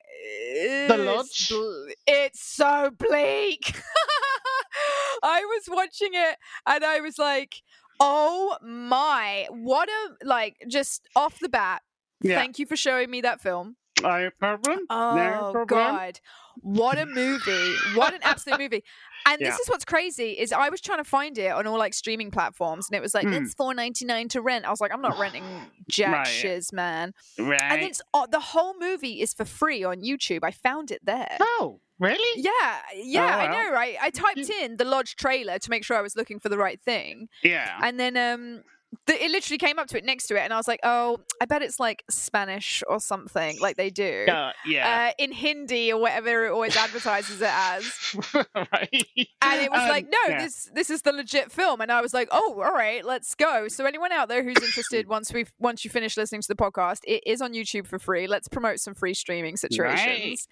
The 0.88 0.96
Lodge? 0.98 1.48
bl- 1.48 1.92
It's 2.06 2.42
so 2.42 2.90
bleak. 2.96 3.74
I 5.22 5.44
was 5.44 5.62
watching 5.68 6.10
it, 6.12 6.36
and 6.66 6.84
I 6.84 7.00
was 7.00 7.18
like. 7.18 7.62
Oh 8.02 8.56
my, 8.62 9.46
what 9.50 9.90
a 9.90 10.24
like 10.24 10.56
just 10.66 11.06
off 11.14 11.38
the 11.38 11.50
bat. 11.50 11.82
Yeah. 12.22 12.36
Thank 12.36 12.58
you 12.58 12.66
for 12.66 12.76
showing 12.76 13.10
me 13.10 13.20
that 13.22 13.40
film. 13.40 13.76
No 14.02 14.30
problem. 14.38 14.80
Oh 14.88 15.14
no 15.14 15.52
problem. 15.52 15.66
god. 15.66 16.20
What 16.62 16.98
a 16.98 17.06
movie. 17.06 17.74
What 17.94 18.14
an 18.14 18.20
absolute 18.22 18.58
movie. 18.58 18.82
And 19.26 19.38
this 19.38 19.58
is 19.58 19.68
what's 19.68 19.84
crazy 19.84 20.30
is 20.32 20.52
I 20.52 20.70
was 20.70 20.80
trying 20.80 20.98
to 20.98 21.04
find 21.04 21.36
it 21.36 21.52
on 21.52 21.66
all 21.66 21.78
like 21.78 21.92
streaming 21.92 22.30
platforms 22.30 22.88
and 22.88 22.96
it 22.96 23.02
was 23.02 23.12
like 23.14 23.26
Hmm. 23.26 23.34
it's 23.34 23.54
4.99 23.54 24.30
to 24.30 24.40
rent. 24.40 24.64
I 24.64 24.70
was 24.70 24.80
like 24.80 24.92
I'm 24.94 25.02
not 25.02 25.18
renting 25.18 25.44
jack 25.90 26.12
Right. 26.14 26.26
shiz, 26.26 26.72
man. 26.72 27.12
Right. 27.38 27.60
And 27.62 27.82
it's 27.82 28.00
uh, 28.14 28.26
the 28.26 28.40
whole 28.40 28.74
movie 28.78 29.20
is 29.20 29.34
for 29.34 29.44
free 29.44 29.84
on 29.84 30.00
YouTube. 30.00 30.40
I 30.42 30.50
found 30.50 30.90
it 30.90 31.00
there. 31.04 31.36
oh, 31.40 31.80
really? 31.98 32.42
Yeah, 32.42 32.78
yeah, 32.96 33.36
I 33.36 33.46
know, 33.48 33.70
right? 33.72 33.96
I 34.00 34.08
typed 34.08 34.48
in 34.48 34.78
the 34.78 34.86
Lodge 34.86 35.16
trailer 35.16 35.58
to 35.58 35.70
make 35.70 35.84
sure 35.84 35.96
I 35.98 36.00
was 36.02 36.16
looking 36.16 36.40
for 36.40 36.48
the 36.48 36.56
right 36.58 36.80
thing. 36.80 37.28
Yeah. 37.42 37.78
And 37.82 38.00
then 38.00 38.16
um 38.16 38.62
the, 39.06 39.24
it 39.24 39.30
literally 39.30 39.58
came 39.58 39.78
up 39.78 39.86
to 39.88 39.98
it 39.98 40.04
next 40.04 40.26
to 40.28 40.36
it 40.36 40.40
and 40.40 40.52
I 40.52 40.56
was 40.56 40.66
like, 40.66 40.80
"Oh, 40.82 41.18
I 41.40 41.44
bet 41.44 41.62
it's 41.62 41.78
like 41.78 42.02
Spanish 42.10 42.82
or 42.88 42.98
something 43.00 43.58
like 43.60 43.76
they 43.76 43.90
do." 43.90 44.26
Uh, 44.28 44.52
yeah. 44.66 45.10
uh, 45.10 45.22
in 45.22 45.30
Hindi 45.32 45.92
or 45.92 46.00
whatever 46.00 46.46
it 46.46 46.50
always 46.50 46.76
advertises 46.76 47.40
it 47.40 47.48
as. 47.50 47.92
right. 48.54 49.06
And 49.42 49.60
it 49.62 49.70
was 49.70 49.80
Um, 49.82 49.88
like, 49.88 50.06
no, 50.10 50.18
yeah. 50.28 50.42
this 50.42 50.70
this 50.74 50.90
is 50.90 51.02
the 51.02 51.12
legit 51.12 51.52
film. 51.52 51.80
And 51.80 51.92
I 51.92 52.00
was 52.00 52.12
like, 52.12 52.28
oh, 52.32 52.60
all 52.64 52.72
right, 52.72 53.04
let's 53.04 53.34
go. 53.36 53.68
So 53.68 53.86
anyone 53.86 54.10
out 54.12 54.28
there 54.28 54.42
who's 54.42 54.62
interested, 54.62 55.06
once 55.08 55.32
we 55.32 55.46
once 55.58 55.84
you 55.84 55.90
finish 55.90 56.16
listening 56.16 56.40
to 56.42 56.48
the 56.48 56.56
podcast, 56.56 57.00
it 57.06 57.22
is 57.26 57.40
on 57.40 57.52
YouTube 57.52 57.86
for 57.86 57.98
free. 57.98 58.26
Let's 58.26 58.48
promote 58.48 58.80
some 58.80 58.94
free 58.94 59.14
streaming 59.14 59.56
situations. 59.56 60.48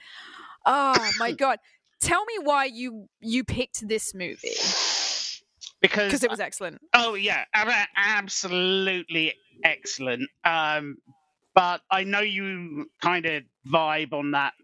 Oh 0.64 0.95
my 1.18 1.33
god. 1.45 1.59
Tell 2.00 2.25
me 2.25 2.35
why 2.45 2.66
you 2.66 3.09
you 3.21 3.42
picked 3.42 3.87
this 3.88 4.14
movie 4.14 4.54
because 5.80 6.06
because 6.06 6.25
it 6.25 6.30
was 6.30 6.40
excellent. 6.40 6.80
Oh 6.94 7.14
yeah, 7.14 7.44
absolutely 7.97 9.35
excellent. 9.64 10.28
Um, 10.44 10.97
but 11.54 11.80
I 11.90 12.04
know 12.04 12.20
you 12.20 12.87
kind 13.02 13.26
of 13.26 13.42
vibe 13.66 14.12
on 14.12 14.32
that 14.32 14.54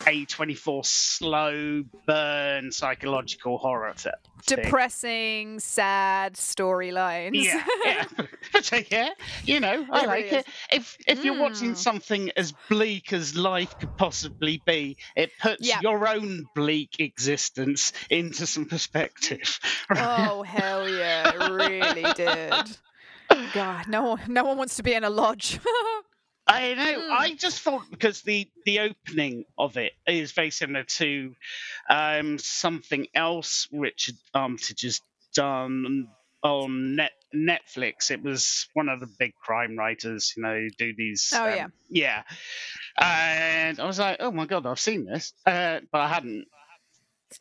A24 0.00 0.84
slow 0.84 1.84
burn 2.06 2.72
psychological 2.72 3.56
horror 3.58 3.94
th- 3.96 4.14
thing. 4.42 4.64
Depressing, 4.64 5.60
sad 5.60 6.34
storylines. 6.34 7.44
Yeah, 7.44 7.64
yeah. 7.84 8.04
But, 8.52 8.90
yeah, 8.90 9.10
you 9.44 9.60
know, 9.60 9.86
I 9.90 10.02
It 10.02 10.06
like 10.08 10.24
really 10.24 10.36
it. 10.38 10.46
If 10.72 10.96
if 11.06 11.24
you're 11.24 11.38
watching 11.40 11.72
Mm. 11.72 11.76
something 11.76 12.30
as 12.36 12.52
bleak 12.68 13.12
as 13.12 13.36
life 13.36 13.78
could 13.78 13.96
possibly 13.96 14.60
be, 14.66 14.96
it 15.14 15.30
puts 15.40 15.66
Yeah. 15.68 15.78
your 15.82 16.08
own 16.08 16.46
bleak 16.56 16.98
existence 16.98 17.92
into 18.10 18.46
some 18.46 18.64
perspective. 18.66 19.60
Oh 19.90 20.42
hell 20.42 20.88
yeah, 20.88 21.30
it 21.34 21.50
really 21.50 22.12
did. 22.14 22.78
God, 23.54 23.86
no 23.88 24.18
no 24.26 24.42
one 24.44 24.58
wants 24.58 24.76
to 24.76 24.82
be 24.82 24.94
in 24.94 25.04
a 25.04 25.10
lodge. 25.10 25.60
I 26.46 26.74
know. 26.74 27.00
Mm. 27.00 27.10
I 27.10 27.34
just 27.34 27.60
thought 27.60 27.82
because 27.90 28.22
the 28.22 28.48
the 28.64 28.80
opening 28.80 29.44
of 29.56 29.76
it 29.76 29.92
is 30.06 30.32
very 30.32 30.50
similar 30.50 30.84
to 30.84 31.34
um, 31.88 32.38
something 32.38 33.06
else 33.14 33.68
Richard 33.72 34.16
Armitage 34.34 34.82
has 34.82 35.00
done 35.34 36.08
on 36.42 36.96
net 36.96 37.12
Netflix. 37.34 38.10
It 38.10 38.22
was 38.22 38.68
one 38.74 38.88
of 38.88 39.00
the 39.00 39.06
big 39.06 39.34
crime 39.36 39.78
writers, 39.78 40.34
you 40.36 40.42
know, 40.42 40.54
who 40.54 40.70
do 40.70 40.92
these. 40.96 41.32
Oh, 41.34 41.44
um, 41.44 41.54
yeah. 41.54 41.66
yeah. 41.88 42.22
And 43.00 43.80
I 43.80 43.86
was 43.86 43.98
like, 43.98 44.16
oh 44.20 44.32
my 44.32 44.46
god, 44.46 44.66
I've 44.66 44.80
seen 44.80 45.04
this, 45.04 45.32
uh, 45.46 45.80
but 45.90 46.00
I 46.00 46.08
hadn't. 46.08 46.46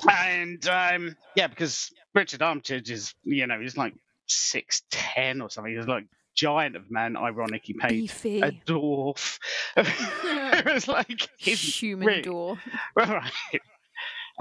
And 0.10 0.66
um, 0.68 1.16
yeah, 1.36 1.48
because 1.48 1.92
Richard 2.14 2.42
Armitage 2.42 2.90
is, 2.92 3.14
you 3.24 3.48
know, 3.48 3.60
he's 3.60 3.76
like 3.76 3.94
six 4.28 4.84
ten 4.90 5.42
or 5.42 5.50
something. 5.50 5.76
He's 5.76 5.88
like 5.88 6.06
giant 6.42 6.76
of 6.76 6.90
man. 6.90 7.16
Ironically, 7.16 7.76
paid 7.76 7.90
Beefy. 7.90 8.42
a 8.42 8.52
dwarf. 8.52 9.38
it 9.78 10.66
was 10.74 10.88
like 10.88 11.30
Human 11.38 12.08
really- 12.08 12.22
door. 12.24 12.58
right. 12.96 13.32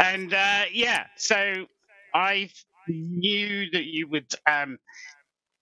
And 0.00 0.32
uh, 0.32 0.62
yeah, 0.72 1.06
so 1.16 1.66
I 2.14 2.48
knew 2.88 3.70
that 3.72 3.84
you 3.84 4.08
would 4.08 4.32
um, 4.46 4.78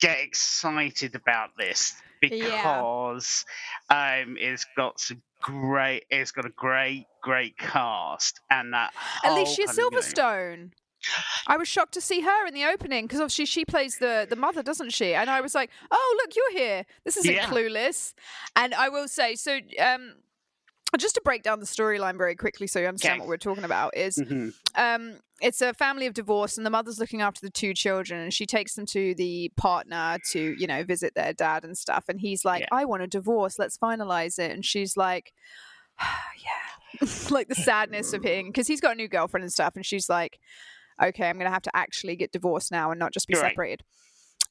get 0.01 0.19
excited 0.21 1.17
about 1.17 1.51
this 1.59 1.95
Yeah. 2.23 2.29
because 2.29 3.45
um, 3.91 4.37
it's 4.39 4.65
got 4.77 5.01
some 5.01 5.23
great. 5.43 6.05
It's 6.11 6.31
got 6.31 6.47
a 6.47 6.51
great, 6.51 7.07
great 7.23 7.59
cast, 7.59 8.41
and 8.51 8.73
that 8.75 8.93
Alicia 9.25 9.63
Silverstone. 9.67 10.71
I 11.47 11.57
was 11.57 11.69
shocked 11.69 11.95
to 11.95 12.01
see 12.01 12.21
her 12.23 12.47
in 12.47 12.55
the 12.55 12.65
opening 12.65 13.05
because 13.07 13.21
obviously 13.21 13.47
she 13.47 13.65
plays 13.65 13.99
the 13.99 14.27
the 14.29 14.37
mother, 14.37 14.63
doesn't 14.63 14.91
she? 14.93 15.15
And 15.15 15.31
I 15.31 15.41
was 15.41 15.55
like, 15.55 15.71
"Oh, 15.91 16.17
look, 16.23 16.35
you're 16.37 16.53
here. 16.53 16.85
This 17.05 17.17
isn't 17.17 17.35
Yeah. 17.35 17.47
clueless." 17.47 18.15
And 18.57 18.75
I 18.75 18.89
will 18.89 19.09
say, 19.09 19.35
so 19.37 19.59
um, 19.81 20.17
just 20.99 21.15
to 21.15 21.21
break 21.23 21.43
down 21.43 21.61
the 21.61 21.67
storyline 21.67 22.17
very 22.17 22.35
quickly, 22.35 22.67
so 22.67 22.81
you 22.81 22.87
understand 22.89 23.13
Okay. 23.15 23.21
what 23.21 23.29
we're 23.29 23.37
talking 23.37 23.65
about, 23.65 23.97
is 23.97 24.17
Mhm. 24.17 24.55
um, 24.75 25.21
it's 25.41 25.61
a 25.63 25.73
family 25.75 26.07
of 26.07 26.15
divorce, 26.15 26.57
and 26.57 26.67
the 26.67 26.71
mother's 26.71 26.99
looking 26.99 27.21
after 27.23 27.41
the 27.43 27.51
two 27.51 27.75
children, 27.75 28.21
and 28.21 28.35
she 28.35 28.45
takes 28.47 28.75
them 28.75 28.87
to 28.87 29.15
the 29.15 29.51
partner 29.57 30.19
to, 30.31 30.55
you 30.59 30.67
know, 30.67 30.83
visit 30.85 31.15
their 31.15 31.33
dad 31.33 31.63
and 31.65 31.79
stuff. 31.79 32.05
And 32.09 32.21
he's 32.21 32.45
like, 32.45 32.63
Yeah. 32.63 32.69
"I 32.73 32.85
want 32.85 33.03
a 33.03 33.07
divorce. 33.07 33.59
Let's 33.59 33.79
finalize 33.79 34.39
it." 34.39 34.51
And 34.51 34.65
she's 34.65 34.97
like, 34.97 35.33
"Yeah," 36.01 37.01
like 37.31 37.49
the 37.49 37.55
sadness 37.55 38.13
of 38.13 38.23
him 38.25 38.47
because 38.47 38.67
he's 38.67 38.81
got 38.81 38.93
a 38.93 38.97
new 38.97 39.09
girlfriend 39.09 39.45
and 39.45 39.53
stuff, 39.53 39.77
and 39.77 39.87
she's 39.87 40.09
like, 40.09 40.39
"Okay, 41.03 41.29
I'm 41.29 41.39
gonna 41.39 41.51
have 41.51 41.63
to 41.63 41.77
actually 41.77 42.17
get 42.17 42.33
divorced 42.33 42.71
now 42.73 42.91
and 42.91 42.99
not 42.99 43.13
just 43.13 43.27
be 43.29 43.35
Right. 43.35 43.51
separated." 43.51 43.85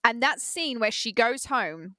And 0.04 0.22
that 0.24 0.40
scene 0.42 0.80
where 0.80 0.92
she 0.92 1.12
goes 1.12 1.46
home. 1.46 1.96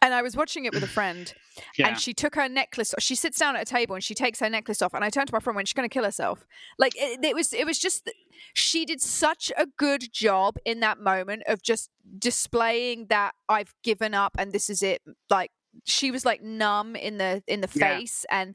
And 0.00 0.14
I 0.14 0.22
was 0.22 0.34
watching 0.34 0.64
it 0.64 0.72
with 0.72 0.82
a 0.82 0.86
friend, 0.88 1.32
Yeah. 1.76 1.88
and 1.88 2.00
she 2.00 2.14
took 2.14 2.36
her 2.36 2.48
necklace. 2.48 2.94
She 2.98 3.14
sits 3.14 3.38
down 3.38 3.54
at 3.54 3.62
a 3.62 3.64
table 3.66 3.94
and 3.94 4.02
she 4.02 4.14
takes 4.14 4.40
her 4.40 4.48
necklace 4.48 4.80
off. 4.80 4.94
And 4.94 5.04
I 5.04 5.10
turned 5.10 5.28
to 5.28 5.34
my 5.34 5.40
friend 5.40 5.54
when 5.54 5.66
she's 5.66 5.74
going 5.74 5.88
to 5.88 5.92
kill 5.92 6.04
herself. 6.04 6.46
Like 6.78 6.94
it, 6.96 7.22
it 7.22 7.34
was, 7.36 7.52
it 7.52 7.66
was 7.66 7.78
just 7.78 8.10
she 8.54 8.86
did 8.86 9.02
such 9.02 9.52
a 9.58 9.66
good 9.66 10.10
job 10.10 10.56
in 10.64 10.80
that 10.80 10.98
moment 11.00 11.42
of 11.46 11.62
just 11.62 11.90
displaying 12.18 13.06
that 13.08 13.34
I've 13.48 13.74
given 13.82 14.14
up 14.14 14.32
and 14.38 14.52
this 14.52 14.70
is 14.70 14.82
it. 14.82 15.02
Like 15.28 15.50
she 15.84 16.10
was 16.10 16.24
like 16.24 16.42
numb 16.42 16.94
in 16.96 17.18
the 17.18 17.42
in 17.46 17.60
the 17.60 17.68
Yeah. 17.74 17.96
face 17.98 18.24
and 18.30 18.54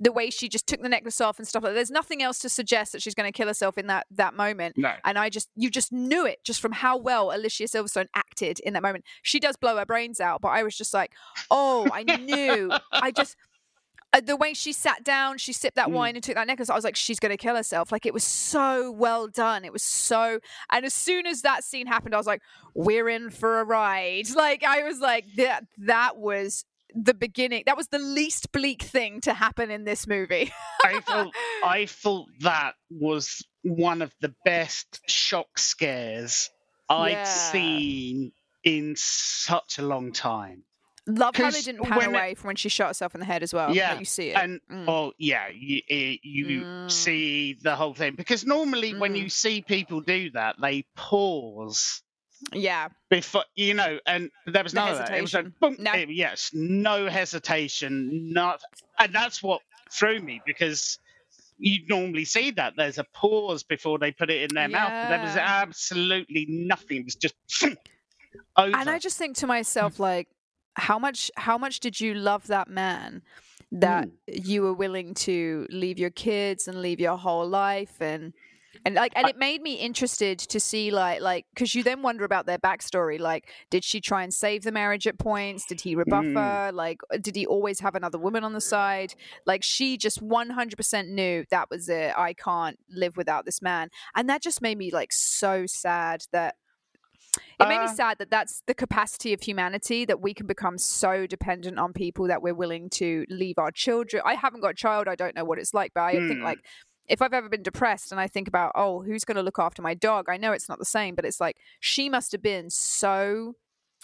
the 0.00 0.10
way 0.10 0.30
she 0.30 0.48
just 0.48 0.66
took 0.66 0.82
the 0.82 0.88
necklace 0.88 1.20
off 1.20 1.38
and 1.38 1.46
stuff 1.46 1.62
like 1.62 1.74
there's 1.74 1.92
nothing 1.92 2.20
else 2.20 2.40
to 2.40 2.48
suggest 2.48 2.90
that 2.90 3.00
she's 3.00 3.14
going 3.14 3.30
to 3.30 3.36
kill 3.36 3.46
herself 3.46 3.78
in 3.78 3.86
that 3.86 4.04
that 4.10 4.34
moment 4.34 4.76
no. 4.76 4.92
and 5.04 5.16
I 5.16 5.28
just 5.30 5.48
you 5.54 5.70
just 5.70 5.92
knew 5.92 6.26
it 6.26 6.40
just 6.44 6.60
from 6.60 6.72
how 6.72 6.96
well 6.96 7.30
Alicia 7.32 7.64
Silverstone 7.64 8.06
acted 8.14 8.58
in 8.60 8.72
that 8.72 8.82
moment. 8.82 9.04
She 9.22 9.38
does 9.38 9.56
blow 9.56 9.76
her 9.76 9.86
brains 9.86 10.20
out, 10.20 10.40
but 10.40 10.48
I 10.48 10.64
was 10.64 10.76
just 10.76 10.92
like, 10.92 11.12
oh, 11.50 11.88
I 11.92 12.02
knew. 12.02 12.72
I 12.92 13.12
just 13.12 13.36
the 14.20 14.36
way 14.36 14.54
she 14.54 14.72
sat 14.72 15.04
down, 15.04 15.38
she 15.38 15.52
sipped 15.52 15.76
that 15.76 15.88
Mm. 15.88 15.92
wine 15.92 16.14
and 16.14 16.24
took 16.24 16.36
that 16.36 16.46
necklace. 16.46 16.70
I 16.70 16.74
was 16.74 16.84
like, 16.84 16.96
she's 16.96 17.18
gonna 17.20 17.36
kill 17.36 17.56
herself. 17.56 17.90
Like 17.92 18.06
it 18.06 18.14
was 18.14 18.24
so 18.24 18.90
well 18.90 19.26
done. 19.28 19.64
It 19.64 19.72
was 19.72 19.82
so. 19.82 20.40
And 20.70 20.84
as 20.86 20.94
soon 20.94 21.26
as 21.26 21.42
that 21.42 21.64
scene 21.64 21.86
happened, 21.86 22.14
I 22.14 22.18
was 22.18 22.26
like, 22.26 22.42
we're 22.74 23.08
in 23.08 23.30
for 23.30 23.60
a 23.60 23.64
ride. 23.64 24.26
Like 24.36 24.62
I 24.64 24.82
was 24.84 25.00
like 25.00 25.24
that. 25.36 25.64
That 25.78 26.16
was 26.18 26.64
the 26.94 27.14
beginning. 27.14 27.64
That 27.66 27.76
was 27.76 27.88
the 27.88 27.98
least 27.98 28.52
bleak 28.52 28.82
thing 28.82 29.20
to 29.22 29.34
happen 29.34 29.70
in 29.70 29.84
this 29.84 30.06
movie. 30.06 30.52
I 30.84 31.00
felt 31.00 31.34
I 31.64 31.86
thought 31.86 32.26
that 32.40 32.74
was 32.90 33.44
one 33.62 34.02
of 34.02 34.14
the 34.20 34.34
best 34.44 35.00
shock 35.08 35.58
scares 35.58 36.48
I'd 36.88 37.10
Yeah. 37.12 37.24
seen 37.24 38.32
in 38.62 38.94
such 38.96 39.78
a 39.78 39.82
long 39.82 40.12
time. 40.12 40.62
Love 41.08 41.36
how 41.36 41.50
they 41.50 41.60
didn't 41.62 41.82
pan 41.82 41.96
when 41.98 42.06
it- 42.08 42.08
away 42.18 42.34
from 42.34 42.48
when 42.48 42.56
she 42.56 42.68
shot 42.68 42.88
herself 42.88 43.14
in 43.14 43.20
the 43.20 43.26
head 43.26 43.42
as 43.42 43.54
well. 43.54 43.74
Yeah, 43.74 43.90
like 43.90 44.00
you 44.00 44.04
see 44.04 44.30
it. 44.30 44.36
and 44.36 44.60
Mm. 44.70 44.88
oh 44.88 45.12
yeah, 45.18 45.48
you 45.48 45.80
you 45.88 46.46
Mm. 46.64 46.90
see 46.90 47.52
the 47.62 47.76
whole 47.76 47.94
thing 47.94 48.14
because 48.16 48.44
normally 48.44 48.92
when 48.94 49.14
Mm. 49.14 49.18
you 49.20 49.28
see 49.28 49.62
people 49.62 50.00
do 50.00 50.30
that, 50.32 50.56
they 50.60 50.82
pause 50.96 52.02
yeah, 52.52 52.88
before 53.08 53.44
you 53.54 53.72
know, 53.74 53.98
and 54.06 54.30
there 54.46 54.62
was 54.62 54.72
The 54.72 54.82
of 54.82 54.98
that. 54.98 55.14
It 55.16 55.22
was 55.22 55.32
like 55.32 55.44
hesitation. 55.44 55.54
boom, 55.60 55.76
No. 55.78 55.92
eh, 55.92 56.06
yes, 56.08 56.50
no 56.52 57.08
hesitation, 57.08 58.32
not, 58.32 58.60
and 58.98 59.12
that's 59.14 59.42
what 59.42 59.62
threw 59.90 60.20
me 60.20 60.42
because 60.44 60.98
you 61.58 61.86
normally 61.88 62.24
see 62.26 62.50
that 62.50 62.74
there's 62.76 62.98
a 62.98 63.04
pause 63.14 63.62
before 63.62 63.98
they 63.98 64.12
put 64.12 64.28
it 64.30 64.42
in 64.50 64.54
their 64.54 64.68
mouth. 64.68 64.92
But 64.92 65.08
there 65.08 65.20
was 65.20 65.36
absolutely 65.36 66.44
nothing. 66.48 66.98
It 66.98 67.04
was 67.06 67.14
just 67.14 67.34
over. 67.62 67.76
and 68.80 68.90
I 68.90 68.98
just 68.98 69.16
think 69.16 69.36
to 69.38 69.46
myself, 69.46 69.98
like, 69.98 70.28
how 70.76 70.98
much, 70.98 71.30
how 71.36 71.58
much 71.58 71.80
did 71.80 72.00
you 72.00 72.14
love 72.14 72.46
that 72.46 72.68
man 72.68 73.22
that 73.72 74.06
Mm. 74.08 74.12
you 74.46 74.62
were 74.62 74.72
willing 74.74 75.12
to 75.14 75.66
leave 75.70 75.98
your 75.98 76.10
kids 76.10 76.68
and 76.68 76.80
leave 76.80 77.00
your 77.00 77.16
whole 77.18 77.48
life 77.48 78.00
and. 78.00 78.32
And 78.84 78.94
like, 78.94 79.14
and 79.16 79.26
it 79.26 79.38
made 79.38 79.62
me 79.62 79.76
interested 79.76 80.38
to 80.38 80.60
see, 80.60 80.90
like, 80.90 81.20
like, 81.22 81.46
because 81.52 81.74
you 81.74 81.82
then 81.82 82.02
wonder 82.02 82.24
about 82.24 82.44
their 82.44 82.58
backstory. 82.58 83.18
Like, 83.18 83.48
did 83.70 83.82
she 83.84 84.00
try 84.00 84.22
and 84.22 84.32
save 84.32 84.62
the 84.64 84.70
marriage 84.70 85.06
at 85.06 85.18
points? 85.18 85.64
Did 85.66 85.80
he 85.80 85.96
rebuff 85.96 86.26
Mm. 86.26 86.34
her? 86.34 86.72
Like, 86.72 86.98
uh, 87.12 87.16
did 87.16 87.34
he 87.34 87.46
always 87.46 87.80
have 87.80 87.94
another 87.94 88.18
woman 88.18 88.44
on 88.44 88.52
the 88.52 88.60
side? 88.60 89.14
Like, 89.46 89.64
she 89.64 89.96
just 89.96 90.20
one 90.20 90.50
hundred 90.50 90.76
percent 90.76 91.08
knew 91.08 91.46
that 91.50 91.70
was 91.70 91.88
it. 91.88 92.12
I 92.16 92.34
can't 92.34 92.78
live 92.90 93.16
without 93.16 93.46
this 93.46 93.62
man, 93.62 93.88
and 94.14 94.28
that 94.28 94.42
just 94.42 94.60
made 94.60 94.76
me 94.76 94.90
like 94.92 95.10
so 95.12 95.64
sad 95.66 96.24
that 96.32 96.56
it 97.58 97.68
made 97.68 97.80
me 97.80 97.86
Uh, 97.86 97.94
sad 97.94 98.18
that 98.18 98.30
that's 98.30 98.62
the 98.66 98.74
capacity 98.74 99.32
of 99.32 99.40
humanity 99.42 100.04
that 100.04 100.20
we 100.20 100.34
can 100.34 100.46
become 100.46 100.78
so 100.78 101.26
dependent 101.26 101.78
on 101.78 101.92
people 101.92 102.26
that 102.28 102.42
we're 102.42 102.54
willing 102.54 102.90
to 102.90 103.24
leave 103.28 103.58
our 103.58 103.70
children. 103.70 104.22
I 104.26 104.34
haven't 104.34 104.60
got 104.60 104.68
a 104.72 104.74
child, 104.74 105.08
I 105.08 105.14
don't 105.14 105.34
know 105.34 105.44
what 105.44 105.58
it's 105.58 105.72
like, 105.74 105.92
but 105.94 106.02
I 106.02 106.12
think 106.26 106.40
Hmm. 106.40 106.44
like 106.44 106.58
if 107.08 107.22
I've 107.22 107.32
ever 107.32 107.48
been 107.48 107.62
depressed 107.62 108.10
and 108.10 108.20
I 108.20 108.26
think 108.26 108.48
about, 108.48 108.72
oh, 108.74 109.00
who's 109.02 109.24
going 109.24 109.36
to 109.36 109.42
look 109.42 109.58
after 109.60 109.80
my 109.80 109.94
dog? 109.94 110.28
I 110.28 110.36
know 110.36 110.52
it's 110.52 110.68
not 110.68 110.78
the 110.80 110.84
same, 110.84 111.14
but 111.14 111.24
it's 111.24 111.40
like 111.40 111.56
she 111.80 112.08
must 112.08 112.32
have 112.32 112.42
been 112.42 112.68
so 112.68 113.54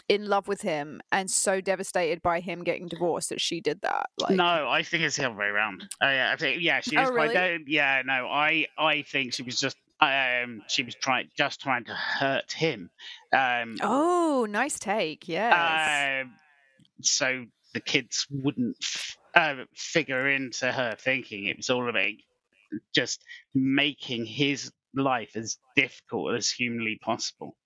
in 0.08 0.26
love 0.26 0.48
with 0.48 0.62
him 0.62 1.00
and 1.10 1.30
so 1.30 1.60
devastated 1.60 2.22
by 2.22 2.40
him 2.40 2.64
getting 2.64 2.86
divorced 2.88 3.28
that 3.28 3.40
she 3.40 3.60
did 3.60 3.80
that. 3.82 4.06
Like, 4.18 4.36
no, 4.36 4.68
I 4.68 4.82
think 4.82 5.02
it's 5.04 5.16
the 5.16 5.26
other 5.26 5.36
way 5.36 5.46
around. 5.46 5.88
Oh, 6.00 6.08
yeah, 6.08 6.30
I 6.32 6.36
think 6.36 6.62
yeah, 6.62 6.80
she 6.80 6.96
Oh, 6.96 7.10
really? 7.10 7.64
Yeah, 7.66 8.02
no, 8.04 8.26
I 8.28 8.66
I 8.78 9.02
think 9.02 9.34
she 9.34 9.42
was 9.42 9.60
just 9.60 9.76
um 10.02 10.62
she 10.68 10.82
was 10.82 10.94
trying 10.94 11.28
just 11.36 11.60
trying 11.60 11.84
to 11.84 11.94
hurt 11.94 12.52
him. 12.52 12.90
Um, 13.32 13.76
oh, 13.82 14.46
nice 14.48 14.78
take. 14.78 15.28
Yes. 15.28 16.24
um, 16.24 16.32
so 17.00 17.44
the 17.74 17.80
kids 17.80 18.26
wouldn't 18.30 18.76
f- 18.82 19.16
uh, 19.34 19.64
figure 19.74 20.28
into 20.28 20.70
her 20.70 20.94
thinking 20.98 21.46
it 21.46 21.56
was 21.56 21.70
all 21.70 21.88
about 21.88 22.12
just 22.94 23.22
making 23.54 24.26
his 24.26 24.72
life 24.94 25.36
as 25.36 25.58
difficult 25.76 26.34
as 26.34 26.50
humanly 26.50 26.98
possible. 27.02 27.56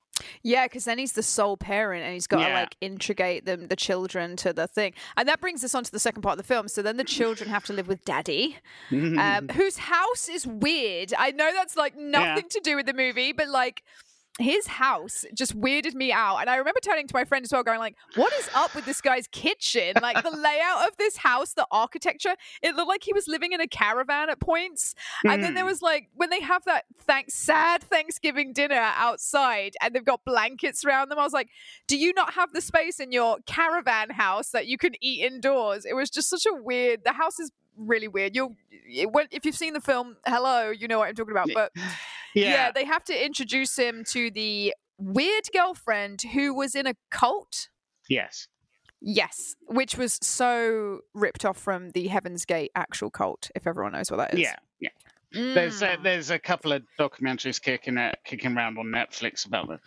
Yeah, 0.43 0.67
because 0.67 0.85
then 0.85 0.99
he's 0.99 1.13
the 1.13 1.23
sole 1.23 1.57
parent 1.57 2.05
and 2.05 2.15
he's 2.15 2.27
got 2.27 2.47
to 2.47 2.53
like 2.55 2.77
integrate 2.81 3.45
them, 3.45 3.69
the 3.69 3.77
children 3.77 4.37
to 4.37 4.53
the 4.53 4.67
thing. 4.67 4.95
And 5.17 5.29
that 5.29 5.41
brings 5.41 5.63
us 5.65 5.75
on 5.75 5.85
to 5.85 5.93
the 5.93 5.99
second 5.99 6.23
part 6.23 6.35
of 6.35 6.39
the 6.39 6.45
film. 6.55 6.69
So 6.69 6.83
then 6.83 6.97
the 6.97 7.05
children 7.05 7.51
have 7.51 7.65
to 7.65 7.73
live 7.73 7.89
with 7.89 8.05
daddy, 8.05 8.57
um, 8.91 9.49
whose 9.49 9.79
house 9.79 10.29
is 10.29 10.47
weird. 10.47 11.13
I 11.19 11.33
know 11.33 11.51
that's 11.53 11.77
like 11.77 11.97
nothing 11.97 12.49
to 12.51 12.61
do 12.61 12.77
with 12.77 12.87
the 12.87 12.95
movie, 12.95 13.33
but 13.33 13.49
like 13.49 13.83
his 14.39 14.67
house 14.67 15.25
just 15.35 15.59
weirded 15.59 15.95
me 15.95 16.13
out. 16.13 16.39
And 16.39 16.51
I 16.51 16.57
remember 16.57 16.81
turning 16.81 17.07
to 17.07 17.15
my 17.15 17.25
friend 17.25 17.45
as 17.45 17.53
well, 17.53 17.63
going 17.63 17.79
like, 17.79 17.97
what 18.17 18.33
is 18.35 18.51
up 18.55 18.75
with 18.75 18.85
this 18.85 19.01
guy's 19.01 19.27
kitchen? 19.29 19.95
Like 20.03 20.23
the 20.23 20.31
layout 20.31 20.89
of 20.89 20.97
this 20.99 21.17
house, 21.17 21.55
the 21.55 21.67
architecture, 21.71 22.35
it 22.63 22.75
looked 22.75 22.89
like 22.89 23.03
he 23.03 23.13
was 23.15 23.27
living 23.29 23.53
in 23.53 23.61
a 23.61 23.67
caravan 23.67 24.29
at 24.29 24.39
points. 24.41 24.95
And 25.25 25.43
then 25.43 25.55
there 25.55 25.65
Hmm. 25.65 25.71
was 25.71 25.81
like 25.83 26.09
when 26.15 26.31
they 26.31 26.41
have 26.41 26.65
that 26.65 26.85
thanks 27.01 27.35
sad 27.35 27.83
Thanksgiving 27.83 28.53
dinner 28.53 28.75
outside 28.77 29.75
and 29.81 29.95
they've 29.95 30.05
got 30.05 30.25
blankets 30.25 30.85
around 30.85 31.09
them. 31.11 31.19
I 31.19 31.23
was 31.25 31.33
like, 31.33 31.49
do 31.87 31.97
you 31.97 32.13
not 32.13 32.35
have 32.35 32.53
the 32.53 32.61
space 32.61 33.01
in 33.01 33.13
your 33.13 33.39
caravan 33.47 34.11
house 34.11 34.51
that 34.51 34.67
you 34.67 34.77
can 34.77 34.95
eat 35.01 35.25
indoors? 35.25 35.85
It 35.85 35.95
was 35.95 36.11
just 36.11 36.29
such 36.29 36.47
a 36.47 36.55
weird. 36.55 37.05
The 37.05 37.15
house 37.15 37.39
is 37.41 37.51
really 37.77 38.09
weird. 38.09 38.35
You'll 38.35 38.57
if 38.89 39.45
you've 39.45 39.57
seen 39.57 39.73
the 39.73 39.81
film, 39.81 40.17
hello, 40.27 40.71
you 40.71 40.89
know 40.89 40.99
what 40.99 41.09
I'm 41.09 41.15
talking 41.15 41.33
about. 41.33 41.49
But 41.53 41.73
yeah. 42.35 42.51
yeah, 42.51 42.73
they 42.73 42.85
have 42.85 43.05
to 43.05 43.25
introduce 43.25 43.77
him 43.77 44.05
to 44.09 44.31
the 44.31 44.75
weird 44.99 45.45
girlfriend 45.53 46.23
who 46.33 46.55
was 46.55 46.75
in 46.75 46.87
a 46.87 46.95
cult. 47.11 47.69
yes. 48.09 48.49
Yes, 49.03 49.55
which 49.69 49.99
was 49.99 50.19
so 50.23 51.01
ripped 51.13 51.45
off 51.45 51.59
from 51.59 51.91
the 51.91 52.09
Heaven's 52.09 52.47
Gate 52.47 52.71
actual 52.75 53.11
cult. 53.11 53.51
If 53.55 53.67
everyone 53.67 53.93
knows 53.93 54.11
what 54.11 54.17
that 54.17 54.33
is. 54.33 54.41
Yeah, 54.41 54.57
yeah. 54.81 54.89
There's 55.33 55.83
a, 55.83 55.89
Mm. 55.89 56.03
there's 56.03 56.31
a 56.31 56.39
couple 56.39 56.73
of 56.73 56.83
documentaries 56.99 57.61
kicking 57.61 57.99
out, 57.99 58.15
kicking 58.25 58.57
around 58.57 58.79
on 58.79 58.87
Netflix 58.87 59.47
about 59.47 59.69
it 59.71 59.81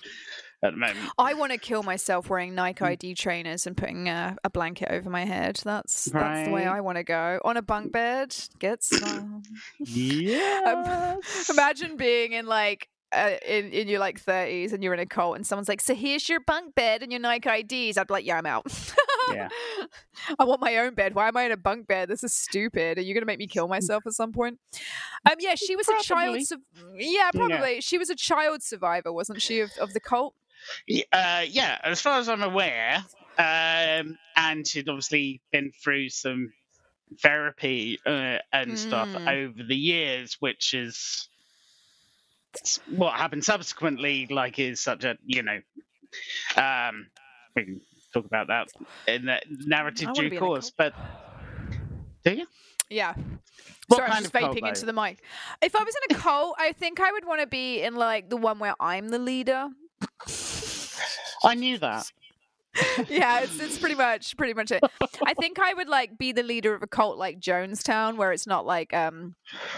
at 0.61 0.71
the 0.73 0.77
moment. 0.77 0.97
I 1.17 1.33
want 1.35 1.51
to 1.51 1.57
kill 1.57 1.83
myself 1.83 2.29
wearing 2.29 2.53
Nike 2.55 2.83
Mm. 2.83 2.87
ID 2.87 3.13
trainers 3.15 3.65
and 3.67 3.75
putting 3.77 4.09
a, 4.09 4.35
a 4.43 4.49
blanket 4.49 4.89
over 4.91 5.09
my 5.09 5.25
head. 5.25 5.59
That's 5.63 6.05
that's 6.05 6.47
the 6.47 6.53
way 6.53 6.65
I 6.65 6.81
want 6.81 6.97
to 6.97 7.03
go 7.03 7.39
on 7.45 7.57
a 7.57 7.61
bunk 7.61 7.91
bed. 7.91 8.35
Get 8.59 8.83
some. 8.83 9.43
Yeah. 9.79 11.15
Imagine 11.49 11.97
being 11.97 12.33
in 12.33 12.45
like. 12.45 12.89
Uh, 13.11 13.37
in 13.43 13.71
in 13.71 13.87
your 13.87 13.97
like 13.99 14.23
30s 14.23 14.71
and 14.71 14.83
you're 14.83 14.93
in 14.93 14.99
a 14.99 15.05
cult 15.07 15.35
and 15.35 15.43
someone's 15.43 15.67
like 15.67 15.81
so 15.81 15.95
here's 15.95 16.29
your 16.29 16.39
bunk 16.41 16.75
bed 16.75 17.01
and 17.01 17.11
your 17.11 17.19
Nike 17.19 17.49
IDs 17.49 17.97
I'd 17.97 18.05
be 18.05 18.13
like 18.13 18.23
yeah 18.23 18.37
I'm 18.37 18.45
out 18.45 18.67
Yeah. 19.33 19.47
I 20.39 20.43
want 20.43 20.61
my 20.61 20.77
own 20.77 20.93
bed 20.93 21.15
why 21.15 21.27
am 21.27 21.35
I 21.35 21.41
in 21.45 21.51
a 21.51 21.57
bunk 21.57 21.87
bed 21.87 22.07
this 22.07 22.23
is 22.23 22.33
stupid 22.33 22.99
are 22.99 23.01
you 23.01 23.15
gonna 23.15 23.25
make 23.25 23.39
me 23.39 23.47
kill 23.47 23.67
myself 23.77 24.03
at 24.05 24.13
some 24.13 24.31
point 24.31 24.59
um 25.27 25.37
yeah 25.39 25.55
she 25.55 25.75
was 25.75 25.89
a 25.89 25.99
child 26.03 26.39
su- 26.45 26.61
yeah 26.97 27.31
probably 27.33 27.81
she 27.81 27.97
was 27.97 28.11
a 28.11 28.15
child 28.15 28.61
survivor 28.61 29.11
wasn't 29.11 29.41
she 29.41 29.59
of, 29.61 29.71
of 29.81 29.93
the 29.93 29.99
cult 29.99 30.35
Uh, 31.11 31.45
yeah, 31.47 31.77
as 31.83 32.01
far 32.01 32.19
as 32.19 32.29
I'm 32.29 32.43
aware, 32.43 32.97
um, 33.37 34.17
and 34.35 34.67
she'd 34.67 34.89
obviously 34.89 35.41
been 35.51 35.71
through 35.83 36.09
some 36.09 36.51
therapy 37.21 37.99
uh, 38.05 38.37
and 38.53 38.77
stuff 38.77 39.09
Mm. 39.09 39.45
over 39.47 39.63
the 39.63 39.75
years, 39.75 40.37
which 40.39 40.73
is 40.73 41.27
what 42.87 43.13
happened 43.15 43.43
subsequently. 43.43 44.27
Like, 44.29 44.59
is 44.59 44.79
such 44.79 45.03
a 45.03 45.17
you 45.25 45.43
know, 45.43 45.59
um, 46.55 47.07
we 47.55 47.63
can 47.63 47.81
talk 48.13 48.25
about 48.25 48.47
that 48.47 48.67
in 49.07 49.25
the 49.25 49.39
narrative 49.65 50.13
due 50.13 50.29
be 50.29 50.35
in 50.37 50.43
a 50.43 50.45
course. 50.45 50.71
But 50.75 50.93
do 52.25 52.33
you? 52.33 52.47
yeah 52.89 53.13
What 53.87 53.97
Sorry, 53.97 54.09
I'm 54.11 54.23
just 54.23 54.33
vaping 54.33 54.67
into 54.67 54.85
the 54.85 54.93
mic. 54.93 55.23
If 55.61 55.75
I 55.75 55.83
was 55.83 55.93
in 56.09 56.15
a 56.15 56.19
cult, 56.19 56.55
I 56.57 56.73
think 56.73 56.99
I 56.99 57.11
would 57.11 57.25
want 57.25 57.41
to 57.41 57.47
be 57.47 57.81
in 57.81 57.95
like 57.95 58.29
the 58.29 58.37
one 58.37 58.59
where 58.59 58.75
I'm 58.79 59.09
the 59.09 59.19
leader. 59.19 59.69
I 61.43 61.55
knew 61.55 61.77
that. 61.79 62.11
yeah, 63.09 63.39
it's, 63.41 63.59
it's 63.59 63.79
pretty 63.79 63.95
much 63.95 64.37
pretty 64.37 64.53
much 64.53 64.71
it. 64.71 64.83
I 65.25 65.33
think 65.33 65.57
I 65.57 65.73
would 65.73 65.89
like 65.89 66.19
be 66.19 66.31
the 66.31 66.43
leader 66.43 66.75
of 66.75 66.83
a 66.83 66.87
cult 66.87 67.17
like 67.17 67.39
Jonestown, 67.39 68.15
where 68.15 68.31
it's 68.31 68.45
not 68.45 68.63
like 68.63 68.93
um 68.93 69.35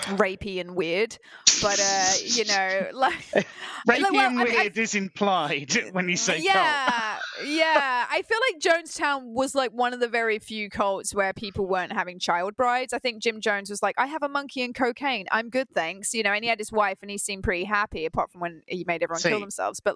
rapey 0.08 0.60
and 0.60 0.76
weird, 0.76 1.17
but 1.62 1.80
uh, 1.80 2.12
you 2.26 2.43
know, 2.45 2.88
like 2.93 3.13
Rapey 3.88 4.12
well, 4.12 4.30
and 4.32 4.39
I 4.39 4.43
I- 4.43 4.45
weird 4.45 4.78
is 4.78 4.93
implied 4.93 5.74
when 5.93 6.10
you 6.10 6.17
say 6.17 6.34
cult. 6.34 6.54
yeah, 6.54 7.17
yeah. 7.45 8.08
I 8.12 8.21
feel 8.24 8.39
like 8.52 8.62
Jonestown 8.62 9.34
was 9.34 9.56
like 9.56 9.71
one 9.71 9.93
of 9.93 10.02
the 10.02 10.10
very 10.10 10.38
few 10.39 10.69
cults 10.69 11.15
where 11.15 11.32
people 11.32 11.65
weren't 11.67 11.93
having 11.93 12.19
child 12.19 12.58
brides. 12.58 12.91
I 12.91 13.00
think 13.00 13.24
Jim 13.24 13.39
Jones 13.39 13.69
was 13.69 13.82
like, 13.82 13.95
"I 13.97 14.08
have 14.08 14.21
a 14.21 14.30
monkey 14.30 14.63
and 14.63 14.76
cocaine. 14.76 15.28
I'm 15.32 15.50
good, 15.50 15.69
thanks." 15.74 16.13
You 16.13 16.24
know, 16.24 16.34
and 16.34 16.43
he 16.43 16.50
had 16.50 16.60
his 16.60 16.74
wife, 16.74 16.97
and 17.02 17.10
he 17.10 17.17
seemed 17.17 17.43
pretty 17.43 17.63
happy, 17.63 18.06
apart 18.06 18.32
from 18.32 18.41
when 18.41 18.63
he 18.67 18.84
made 18.86 19.02
everyone 19.02 19.21
kill 19.21 19.39
themselves. 19.39 19.80
But 19.80 19.95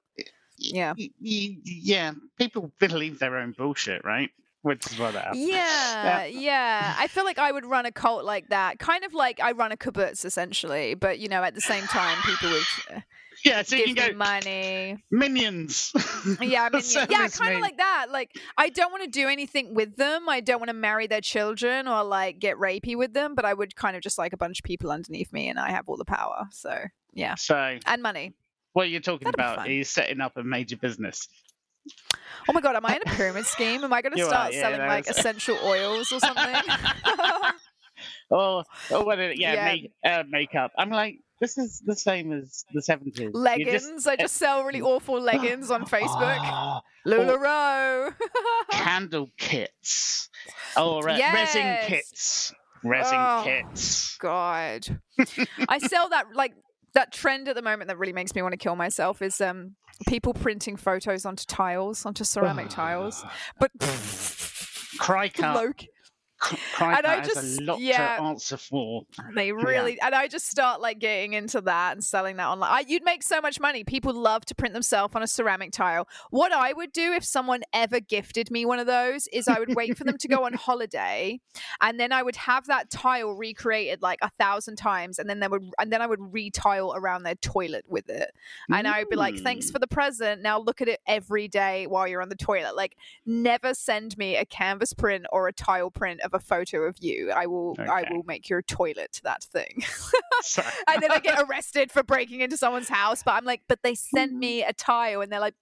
yeah. 0.74 0.94
Y- 0.98 1.10
y- 1.22 1.58
yeah, 1.64 2.12
people 2.38 2.72
believe 2.80 3.20
their 3.20 3.38
own 3.38 3.54
bullshit, 3.58 4.04
right? 4.06 4.30
Which 4.62 4.92
is 4.92 4.98
what 4.98 5.14
that. 5.14 5.36
Yeah, 5.36 6.26
yeah. 6.26 6.96
I 6.98 7.08
feel 7.08 7.24
like 7.24 7.38
I 7.38 7.52
would 7.52 7.66
run 7.66 7.86
a 7.86 7.92
cult 7.92 8.26
like 8.26 8.50
that, 8.50 8.80
kind 8.80 9.04
of 9.04 9.14
like 9.14 9.40
I 9.40 9.52
run 9.52 9.72
a 9.72 9.78
kibbutz 9.78 10.26
essentially, 10.26 10.96
but 10.96 11.20
you 11.20 11.28
know, 11.28 11.44
at 11.44 11.54
the 11.54 11.62
same 11.62 11.84
time, 11.86 12.18
people 12.26 12.50
would 12.50 12.64
uh, 12.98 13.00
Yeah, 13.46 13.62
so 13.62 13.76
you 13.76 13.86
give 13.86 13.96
can 13.96 14.06
me 14.08 14.12
go 14.14 14.18
money. 14.18 15.04
minions. 15.12 15.92
Yeah, 16.42 16.64
I 16.64 16.70
mean, 16.76 16.82
yeah, 16.90 17.06
yeah 17.12 17.28
kind 17.28 17.54
of 17.56 17.62
like 17.62 17.78
that. 17.78 18.08
Like, 18.10 18.32
I 18.58 18.70
don't 18.70 18.92
want 18.92 19.04
to 19.04 19.10
do 19.10 19.28
anything 19.28 19.76
with 19.76 19.98
them. 19.98 20.28
I 20.28 20.40
don't 20.40 20.60
want 20.60 20.70
to 20.70 20.74
marry 20.76 21.06
their 21.06 21.22
children 21.22 21.88
or 21.88 22.04
like 22.04 22.40
get 22.40 22.58
rapey 22.58 22.96
with 22.98 23.14
them, 23.14 23.36
but 23.36 23.46
I 23.46 23.54
would 23.54 23.76
kind 23.76 23.96
of 23.96 24.02
just 24.02 24.18
like 24.18 24.34
a 24.34 24.38
bunch 24.38 24.60
of 24.62 24.64
people 24.64 24.90
underneath 24.90 25.32
me, 25.32 25.48
and 25.48 25.60
I 25.60 25.70
have 25.70 25.88
all 25.88 25.98
the 25.98 26.06
power. 26.06 26.48
So 26.50 26.76
yeah, 27.14 27.36
So 27.36 27.78
and 27.86 28.02
money. 28.02 28.34
What 28.76 28.90
you're 28.90 29.00
talking 29.00 29.26
That'd 29.26 29.40
about 29.40 29.70
is 29.70 29.90
setting 29.90 30.20
up 30.22 30.36
a 30.38 30.44
major 30.44 30.76
business. 30.76 31.28
Oh 32.48 32.54
my 32.54 32.62
god, 32.62 32.76
am 32.76 32.86
I 32.86 32.98
in 32.98 33.02
a 33.06 33.16
pyramid 33.16 33.46
scheme? 33.46 33.84
Am 33.84 33.94
I 33.94 34.02
going 34.02 34.14
to 34.18 34.22
are, 34.22 34.28
start 34.28 34.54
yeah, 34.54 34.62
selling 34.62 34.80
like 34.88 35.08
essential 35.08 35.58
oils 35.64 36.12
or 36.12 36.20
something? 36.20 36.56
Oh, 38.30 38.64
oh, 38.92 39.04
what? 39.06 39.20
It, 39.20 39.40
yeah, 39.40 39.54
Yeah. 39.54 39.66
Make, 39.66 39.92
uh, 40.06 40.24
makeup. 40.28 40.72
I'm 40.78 40.90
like, 40.90 41.20
this 41.40 41.58
is 41.58 41.82
the 41.86 41.96
same 41.96 42.34
as 42.34 42.66
the 42.74 42.82
seventies. 42.82 43.30
Leggings. 43.34 44.06
I 44.08 44.16
just 44.16 44.36
sell 44.36 44.64
really 44.64 44.82
awful 44.94 45.22
leggings 45.22 45.72
on 45.72 45.86
Facebook. 45.86 46.38
Ah, 46.42 46.82
Lularoe. 47.08 48.14
candle 48.72 49.30
kits 49.38 50.30
or 50.76 51.08
uh, 51.08 51.18
resin 51.18 51.78
kits. 51.86 52.54
Resin 52.84 53.14
Oh. 53.18 53.42
kits. 53.46 54.18
God. 54.18 55.00
I 55.70 55.78
sell 55.80 56.10
that 56.10 56.36
like 56.36 56.54
that 56.96 57.14
trend 57.14 57.48
at 57.48 57.56
the 57.56 57.62
moment 57.62 57.88
that 57.88 57.98
really 57.98 58.14
makes 58.14 58.34
me 58.34 58.42
want 58.42 58.54
to 58.54 58.58
kill 58.58 58.76
myself 58.76 59.22
is 59.22 59.40
um 59.40 59.76
people 60.08 60.34
printing 60.34 60.76
photos 60.76 61.26
onto 61.26 61.46
tiles, 61.46 62.06
onto 62.06 62.24
ceramic 62.24 62.70
tiles. 62.70 63.24
But 63.60 63.72
Cricut. 64.98 65.88
And 66.80 67.06
I 67.08 67.22
just- 67.24 67.60
a 67.60 67.64
lot 67.64 67.80
yeah. 67.80 68.18
to 68.18 68.24
answer 68.24 68.58
for. 68.58 69.04
they 69.36 69.52
really 69.54 70.00
and 70.02 70.14
I 70.14 70.28
just 70.28 70.48
start 70.50 70.82
like 70.82 71.00
getting 71.00 71.34
into 71.34 71.62
that 71.62 71.94
and 71.94 72.04
selling 72.04 72.36
that 72.38 72.48
online. 72.48 72.72
I, 72.72 72.84
you'd 72.88 73.04
make 73.04 73.24
so 73.24 73.42
much 73.42 73.60
money. 73.60 73.84
People 73.84 74.14
love 74.14 74.46
to 74.46 74.56
print 74.56 74.74
themselves 74.74 75.16
on 75.16 75.24
a 75.24 75.28
ceramic 75.28 75.72
tile. 75.72 76.08
What 76.30 76.52
I 76.52 76.74
would 76.74 76.92
do 76.92 77.14
if 77.14 77.24
someone 77.24 77.62
ever 77.74 78.00
gifted 78.00 78.52
me 78.52 78.66
one 78.66 78.80
of 78.80 78.86
those 78.88 79.28
is 79.28 79.48
I 79.48 79.60
would 79.60 79.76
wait 79.76 79.98
for 79.98 80.04
them 80.04 80.18
to 80.18 80.28
go 80.28 80.46
on 80.46 80.54
holiday 80.66 81.40
and 81.82 82.00
then 82.00 82.12
I 82.12 82.22
would 82.22 82.36
have 82.36 82.68
that 82.68 82.90
tile 82.90 83.32
recreated 83.32 84.02
like 84.02 84.20
a 84.22 84.30
thousand 84.38 84.76
times 84.76 85.20
and 85.20 85.30
then 85.30 85.40
they 85.40 85.48
would 85.48 85.64
and 85.80 85.92
then 85.92 86.02
I 86.02 86.08
would 86.08 86.34
retile 86.34 86.94
around 86.96 87.24
their 87.24 87.36
toilet 87.36 87.86
with 87.88 88.10
it. 88.10 88.32
And 88.70 88.88
I 88.88 89.00
would 89.00 89.10
be 89.10 89.16
like, 89.16 89.38
thanks 89.40 89.68
Mm. 89.68 89.72
for 89.72 89.80
the 89.80 89.88
present. 89.88 90.42
Now 90.42 90.60
look 90.60 90.82
at 90.82 90.88
it 90.88 91.00
every 91.08 91.48
day 91.48 91.88
while 91.88 92.08
you're 92.08 92.22
on 92.22 92.30
the 92.30 92.36
toilet. 92.36 92.76
Like, 92.76 92.98
never 93.26 93.74
send 93.74 94.18
me 94.18 94.36
a 94.36 94.46
canvas 94.46 94.94
print 94.94 95.26
or 95.32 95.48
a 95.48 95.54
tile 95.54 95.90
print 95.90 96.20
of 96.26 96.34
a 96.34 96.40
photo 96.40 96.82
of 96.84 96.98
you. 97.00 97.32
I 97.32 97.46
will, 97.46 97.76
I 97.80 98.06
will 98.12 98.24
make 98.24 98.50
your 98.50 98.62
toilet 98.62 99.22
that 99.24 99.44
thing. 99.44 99.84
And 100.88 101.02
then 101.02 101.12
I 101.12 101.20
get 101.20 101.42
arrested 101.42 101.92
for 101.92 102.04
breaking 102.04 102.42
into 102.42 102.58
someone's 102.58 102.90
house. 102.90 103.24
But 103.24 103.32
I'm 103.36 103.46
like, 103.46 103.62
but 103.70 103.80
they 103.84 103.96
sent 103.96 104.34
me 104.34 104.64
a 104.64 104.74
tile, 104.74 105.22
and 105.22 105.32
they're 105.32 105.40
like, 105.40 105.56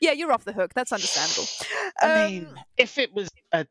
yeah, 0.00 0.12
you're 0.12 0.32
off 0.32 0.44
the 0.44 0.52
hook. 0.52 0.72
That's 0.72 0.92
understandable. 0.92 1.48
I 2.00 2.06
Um, 2.24 2.30
mean, 2.30 2.48
if 2.78 2.96
it 2.96 3.12
was 3.12 3.28
a 3.52 3.66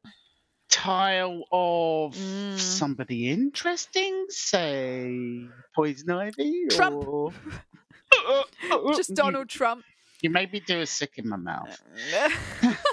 tile 0.70 1.44
of 1.52 2.14
Mm. 2.16 2.60
somebody 2.60 3.30
interesting, 3.30 4.26
say 4.30 5.48
Poison 5.74 6.12
Ivy, 6.12 6.68
Trump. 6.70 7.08
or 7.08 7.32
just 8.96 9.10
You- 9.10 9.16
Donald 9.16 9.50
Trump 9.50 9.84
You, 10.22 10.30
maybe 10.30 10.60
do 10.60 10.82
a 10.82 10.86
sick 10.86 11.14
in 11.18 11.28
my 11.30 11.38
mouth. 11.38 11.82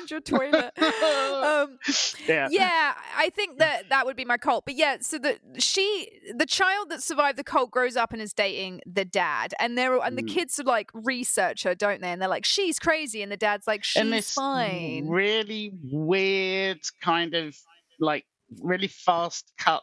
around 0.00 0.10
your 0.10 0.20
toilet. 0.20 0.72
Um, 1.40 1.78
Yeah. 2.28 2.48
yeah 2.50 2.94
i 3.16 3.30
think 3.30 3.58
that 3.58 3.88
that 3.88 4.04
would 4.06 4.16
be 4.16 4.24
my 4.24 4.36
cult 4.36 4.64
but 4.64 4.74
yeah 4.74 4.98
so 5.00 5.18
the 5.18 5.38
she 5.58 6.08
the 6.36 6.46
child 6.46 6.90
that 6.90 7.02
survived 7.02 7.38
the 7.38 7.44
cult 7.44 7.70
grows 7.70 7.96
up 7.96 8.12
and 8.12 8.20
is 8.20 8.32
dating 8.32 8.80
the 8.86 9.04
dad 9.04 9.54
and 9.58 9.76
they're 9.76 9.96
and 10.02 10.16
the 10.18 10.22
Mm. 10.22 10.28
kids 10.28 10.60
are 10.60 10.64
like 10.64 10.90
research 10.94 11.62
her 11.64 11.74
don't 11.74 12.00
they 12.02 12.08
and 12.12 12.20
they're 12.20 12.28
like 12.28 12.44
she's 12.44 12.78
crazy 12.78 13.22
and 13.22 13.32
the 13.32 13.36
dad's 13.36 13.66
like 13.66 13.82
she's 13.84 14.30
fine 14.32 15.08
really 15.08 15.72
weird 15.82 16.80
kind 17.00 17.34
of 17.34 17.56
like 17.98 18.24
really 18.60 18.88
fast 18.88 19.52
cut 19.58 19.82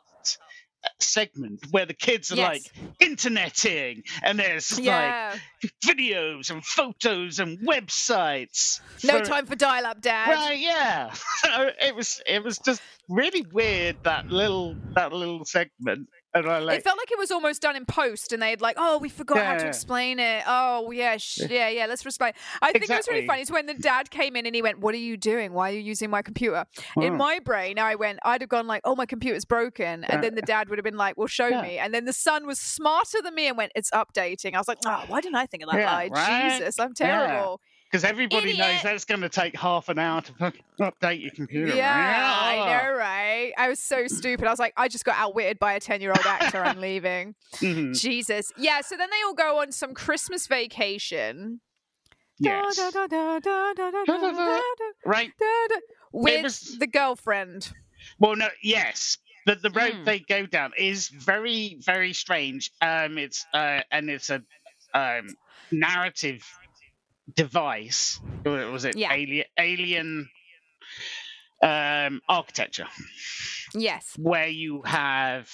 segment 1.00 1.60
where 1.72 1.86
the 1.86 1.94
kids 1.94 2.32
are 2.32 2.36
Yes. 2.36 2.48
like 2.50 2.62
interneting 3.00 4.04
and 4.24 4.40
there's 4.40 4.80
yeah 4.80 5.36
like 5.64 5.72
videos 5.86 6.50
and 6.50 6.64
photos 6.66 7.40
and 7.40 7.58
websites 7.68 8.80
no 9.04 9.20
for- 9.20 9.26
time 9.26 9.46
for 9.46 9.56
dial-up 9.56 10.02
dad 10.02 10.30
Right, 10.30 10.60
yeah. 10.60 11.14
It 11.82 11.96
was 11.96 12.22
it 12.26 12.44
was 12.44 12.58
just 12.60 12.82
really 13.10 13.46
weird 13.52 13.98
that 14.04 14.28
little 14.28 14.76
that 14.96 15.12
little 15.14 15.44
segment. 15.46 16.08
Like 16.46 16.80
it 16.80 16.84
felt 16.84 16.98
like 16.98 17.12
it 17.12 17.18
was 17.18 17.32
almost 17.32 17.62
done 17.62 17.76
in 17.76 17.86
post, 17.86 18.32
and 18.34 18.42
they 18.42 18.50
had 18.52 18.62
like, 18.62 18.76
"Oh, 18.80 18.98
we 19.00 19.10
forgot 19.10 19.38
how 19.46 19.56
to 19.56 19.64
Yeah. 19.64 19.68
explain 19.68 20.20
it. 20.20 20.44
Oh, 20.48 20.92
yeah, 20.92 21.18
sh- 21.18 21.42
yeah, 21.50 21.70
yeah. 21.70 21.86
Let's 21.86 22.06
explain." 22.06 22.34
I 22.62 22.72
think 22.72 22.86
it 22.86 22.96
was 22.98 23.08
really 23.08 23.28
funny. 23.28 23.42
Is 23.42 23.52
when 23.52 23.66
the 23.66 23.74
dad 23.74 24.10
came 24.10 24.36
in 24.36 24.46
and 24.46 24.56
he 24.56 24.62
went, 24.62 24.80
"What 24.80 24.94
are 24.96 24.98
you 25.00 25.18
doing? 25.18 25.54
Why 25.54 25.70
are 25.72 25.74
you 25.74 25.82
using 25.82 26.10
my 26.10 26.22
computer?" 26.22 26.66
In 27.02 27.14
Oh. 27.14 27.18
my 27.18 27.40
brain, 27.40 27.80
I 27.80 27.96
went, 27.96 28.20
I'd 28.24 28.42
have 28.42 28.50
gone 28.50 28.68
like, 28.68 28.82
"Oh, 28.86 28.96
my 28.96 29.06
computer's 29.06 29.46
broken," 29.46 30.04
and 30.06 30.24
then 30.24 30.36
the 30.36 30.42
dad 30.42 30.70
would 30.70 30.78
have 30.78 30.84
been 30.86 30.98
like, 30.98 31.18
"Well, 31.18 31.28
show 31.28 31.48
Yeah. 31.50 31.62
me." 31.62 31.78
And 31.78 31.94
then 31.94 32.06
the 32.06 32.14
son 32.14 32.46
was 32.46 32.60
smarter 32.60 33.22
than 33.22 33.36
me 33.36 33.48
and 33.48 33.58
went, 33.58 33.72
"It's 33.76 33.92
updating." 33.92 34.54
I 34.56 34.58
was 34.60 34.68
like, 34.68 34.80
"Oh, 34.86 35.04
why 35.08 35.22
didn't 35.22 35.36
I 35.36 35.46
think 35.46 35.64
of 35.64 35.70
that 35.72 35.78
Yeah, 35.80 35.86
lie? 35.86 36.08
right? 36.08 36.52
Jesus, 36.60 36.80
I'm 36.80 36.94
Yeah. 37.00 37.28
Because 37.90 38.04
everybody 38.04 38.50
Idiot. 38.52 38.60
knows 38.60 38.84
that's 38.84 39.06
going 39.06 39.22
to 39.22 39.30
take 39.30 39.58
half 39.58 39.88
an 39.88 39.98
hour 39.98 40.22
to 40.22 40.34
update 40.82 41.22
your 41.22 41.32
computer. 41.32 41.74
Yeah, 41.74 41.96
right? 41.96 42.60
I 42.60 42.88
know, 42.90 42.98
right? 42.98 43.54
I 43.58 43.70
was 43.70 43.80
so 43.80 44.08
stupid. 44.08 44.46
I 44.46 44.50
was 44.50 44.60
like, 44.60 44.74
I 44.76 44.90
just 44.90 45.06
got 45.06 45.16
outwitted 45.18 45.58
by 45.58 45.74
a 45.74 45.80
10 45.80 46.02
year 46.02 46.12
old 46.12 46.26
actor. 46.26 46.64
I'm 46.64 46.80
leaving. 46.80 47.36
Mm-hmm. 47.58 47.94
Jesus. 47.94 48.52
Yeah, 48.58 48.82
so 48.82 48.96
then 48.98 49.10
they 49.10 49.22
all 49.26 49.34
go 49.34 49.60
on 49.62 49.72
some 49.72 49.94
Christmas 49.94 50.48
vacation. 50.48 51.62
Right. 55.06 55.32
With 56.12 56.80
the 56.80 56.88
girlfriend. 56.88 57.72
Well, 58.20 58.36
no, 58.36 58.50
yes, 58.62 59.18
but 59.46 59.62
the 59.62 59.72
road 59.72 59.94
mm. 59.94 60.06
they 60.06 60.20
go 60.20 60.46
down 60.46 60.74
is 60.78 61.08
very, 61.08 61.78
very 61.80 62.14
strange. 62.14 62.72
Um, 62.82 63.18
it's 63.18 63.46
uh, 63.54 63.80
and 63.92 64.10
it's 64.10 64.30
a 64.30 64.44
um 64.94 65.28
narrative 65.72 66.44
device. 67.34 68.20
Or 68.46 68.72
Was 68.72 68.86
it 68.86 68.96
Yeah. 68.98 69.14
alien 69.14 69.46
alien 69.60 70.30
um 71.62 72.22
architecture? 72.30 72.88
Yes. 73.74 74.14
where 74.18 74.48
you 74.48 74.82
have 74.84 75.50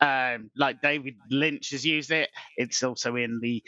um, 0.00 0.50
like 0.56 0.80
David 0.80 1.16
Lynch 1.28 1.70
has 1.70 1.84
used 1.84 2.12
it. 2.12 2.30
It's 2.56 2.82
also 2.84 3.16
in 3.16 3.40
the 3.42 3.62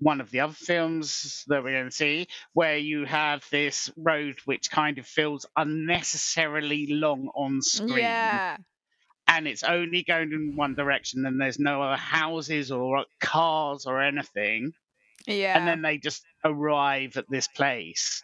one 0.00 0.20
of 0.20 0.30
the 0.30 0.40
other 0.40 0.52
films 0.52 1.44
that 1.46 1.62
we're 1.64 1.72
going 1.72 1.88
to 1.88 1.94
see, 1.96 2.26
where 2.52 2.76
you 2.76 3.04
have 3.06 3.42
this 3.50 3.90
road 3.96 4.36
which 4.44 4.70
kind 4.70 4.98
of 4.98 5.06
feels 5.06 5.46
unnecessarily 5.56 6.88
long 6.90 7.30
on 7.34 7.62
screen, 7.62 7.98
Yeah. 7.98 8.56
and 9.28 9.46
it's 9.48 9.62
only 9.62 10.02
going 10.02 10.32
in 10.32 10.56
one 10.56 10.74
direction, 10.74 11.24
and 11.24 11.40
there's 11.40 11.58
no 11.60 11.80
other 11.82 11.96
houses 11.96 12.70
or 12.72 13.06
cars 13.20 13.86
or 13.86 14.02
anything, 14.02 14.72
Yeah. 15.26 15.56
and 15.58 15.66
then 15.66 15.82
they 15.82 15.98
just 15.98 16.24
arrive 16.44 17.16
at 17.16 17.26
this 17.30 17.48
place. 17.48 18.22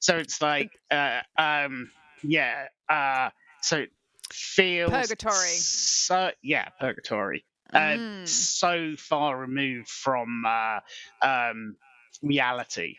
So 0.00 0.16
it's 0.16 0.40
like, 0.42 0.70
uh, 0.90 1.20
um, 1.38 1.90
yeah, 2.22 2.66
uh, 2.88 3.30
so 3.62 3.78
it 3.78 3.90
feels 4.32 4.90
Purgatory. 4.90 5.48
So 5.56 6.30
yeah, 6.42 6.68
purgatory. 6.80 7.44
Uh, 7.72 7.78
Mm. 7.78 8.28
So 8.28 8.94
far 8.96 9.36
removed 9.36 9.88
from 9.88 10.44
uh, 10.46 10.78
um, 11.22 11.76
reality. 12.22 12.96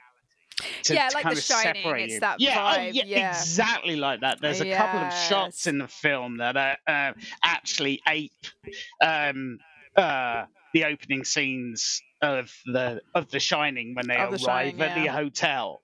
to- 0.84 0.94
Yeah, 0.94 1.08
to 1.10 1.16
like 1.16 1.24
kind 1.24 1.36
The 1.36 1.40
of 1.40 1.46
Shining, 1.46 1.84
separate 1.84 2.02
it's 2.04 2.14
you. 2.16 2.20
that 2.22 2.40
yeah, 2.42 2.74
oh, 2.78 2.82
yeah, 2.82 3.04
yeah. 3.06 3.30
exactly 3.30 3.96
like 3.96 4.22
that. 4.22 4.42
There's 4.42 4.60
a 4.60 4.74
couple 4.74 5.00
of 5.02 5.14
shots 5.14 5.68
in 5.68 5.78
the 5.78 5.88
film 5.88 6.38
that 6.38 6.58
are, 6.58 6.78
uh, 6.88 7.14
actually 7.44 8.02
ape 8.08 8.32
um, 9.02 9.60
uh, 9.96 10.46
the 10.74 10.84
opening 10.86 11.24
scenes 11.24 12.02
of 12.22 12.52
the 12.66 13.02
of 13.16 13.30
The 13.30 13.40
Shining 13.40 13.94
when 13.96 14.08
they 14.08 14.18
Of 14.18 14.32
The 14.32 14.46
arrive 14.46 14.76
Shining, 14.78 14.82
at 14.82 14.96
the 14.96 15.12
hotel. 15.12 15.82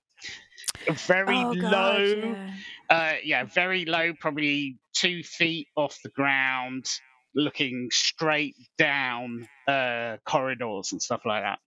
Very 0.88 1.36
Oh, 1.36 1.54
God, 1.54 1.72
low, 1.72 1.98
yeah. 2.04 2.50
uh, 2.90 3.12
yeah, 3.22 3.44
very 3.44 3.84
low, 3.84 4.12
probably 4.18 4.78
two 4.92 5.22
feet 5.22 5.68
off 5.76 5.98
the 6.02 6.10
ground, 6.10 6.86
looking 7.34 7.88
straight 7.92 8.54
down 8.78 9.46
uh, 9.68 10.16
corridors 10.26 10.92
and 10.92 11.00
stuff 11.00 11.22
like 11.24 11.42
that. 11.42 11.58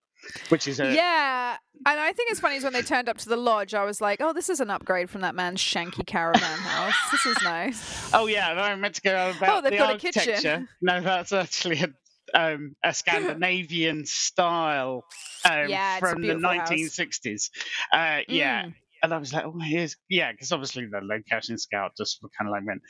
Which 0.50 0.68
is 0.68 0.80
a 0.80 0.94
Yeah, 0.94 1.58
and 1.86 2.00
I 2.00 2.12
think 2.12 2.32
it's 2.32 2.40
funny 2.40 2.56
is 2.56 2.64
when 2.64 2.74
they 2.74 2.82
turned 2.82 3.08
up 3.08 3.18
to 3.20 3.30
the 3.30 3.38
lodge, 3.38 3.74
I 3.76 3.84
was 3.86 4.02
like, 4.02 4.20
"Oh, 4.20 4.34
this 4.34 4.50
is 4.50 4.60
an 4.60 4.70
upgrade 4.72 5.10
from 5.12 5.22
that 5.22 5.36
man's 5.36 5.62
shanky 5.62 6.06
caravan 6.06 6.42
house. 6.60 6.96
This 7.12 7.26
is 7.28 7.38
nice." 7.44 8.12
Oh 8.14 8.26
yeah, 8.28 8.52
no, 8.54 8.62
I 8.62 8.76
meant 8.76 8.96
to 8.96 9.02
go 9.02 9.32
about 9.38 9.58
Oh, 9.58 9.62
they've 9.62 9.72
the 9.74 9.78
got 9.78 9.96
a 9.96 10.00
kitchen. 10.00 10.68
No, 10.82 11.02
that's 11.02 11.32
actually 11.34 11.80
a, 11.82 11.90
um, 12.34 12.76
a 12.84 12.94
Scandinavian 12.94 14.06
style 14.06 15.04
um, 15.50 15.70
Yeah, 15.70 16.00
from 16.00 16.22
the 16.22 16.34
1960s. 16.36 17.50
Uh, 17.94 18.20
yeah, 18.28 18.64
Mm. 18.66 18.74
and 19.04 19.14
I 19.14 19.18
was 19.18 19.34
like, 19.34 19.46
oh, 19.46 19.58
here's 19.60 19.96
yeah, 20.10 20.32
because 20.32 20.52
obviously 20.52 20.86
the 20.88 21.00
location 21.02 21.58
scout 21.58 21.92
just 21.98 22.20
kind 22.38 22.48
of 22.48 22.52
like 22.52 22.66
went, 22.66 22.82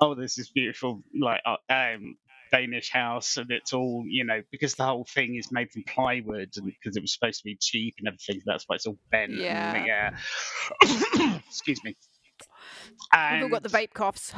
oh, 0.00 0.14
this 0.14 0.38
is 0.38 0.50
beautiful, 0.50 1.02
like 1.18 1.40
uh, 1.44 1.56
um, 1.72 2.16
Danish 2.50 2.90
house, 2.90 3.36
and 3.38 3.50
it's 3.50 3.72
all 3.72 4.04
you 4.06 4.24
know 4.24 4.42
because 4.50 4.74
the 4.74 4.84
whole 4.84 5.06
thing 5.08 5.36
is 5.36 5.50
made 5.52 5.70
from 5.70 5.84
plywood, 5.84 6.50
and 6.56 6.66
because 6.66 6.96
it 6.96 7.00
was 7.02 7.12
supposed 7.14 7.38
to 7.40 7.44
be 7.44 7.56
cheap 7.60 7.94
and 7.98 8.08
everything, 8.08 8.42
that's 8.44 8.64
why 8.66 8.76
it's 8.76 8.86
all 8.86 8.98
bent. 9.10 9.32
and, 9.32 9.40
Yeah. 9.40 10.12
yeah. 10.82 11.38
Excuse 11.48 11.82
me. 11.84 11.96
We've 13.12 13.42
all 13.44 13.48
got 13.48 13.62
the 13.62 13.74
And- 13.76 13.88
vape 13.90 13.94
coughs. 13.94 14.32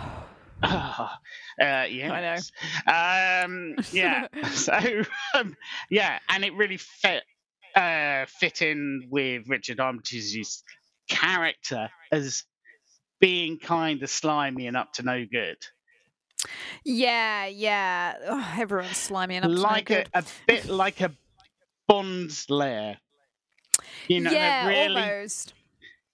uh, 1.61 1.87
yes. 1.90 2.53
Um, 2.87 3.77
yeah. 3.92 4.29
so, 4.53 5.03
um, 5.35 5.57
yeah, 5.90 6.18
and 6.29 6.44
it 6.44 6.55
really 6.55 6.77
fit 6.77 7.22
uh, 7.74 8.27
fit 8.27 8.62
in 8.62 9.09
with 9.11 9.48
Richard 9.48 9.79
Armitage's 9.79 10.62
character 11.09 11.90
as 12.12 12.44
being 13.20 13.59
kind 13.59 14.03
of 14.03 14.11
slimy 14.11 14.66
and 14.66 14.77
up 14.77 14.92
to 14.94 15.03
no 15.03 15.24
good. 15.31 15.59
Yeah, 16.85 17.46
yeah. 17.46 18.14
Ugh, 18.27 18.59
everyone's 18.61 18.96
slimy 18.96 19.37
enough. 19.37 19.50
like 19.50 19.87
to 19.87 19.94
no 19.94 20.00
a, 20.00 20.03
good. 20.03 20.09
a 20.14 20.24
bit 20.46 20.66
like 20.68 21.00
a 21.00 21.12
Bond's 21.88 22.48
lair. 22.48 22.98
You 24.09 24.20
know, 24.20 24.31
yeah, 24.31 24.68
really 24.68 25.00
almost. 25.00 25.55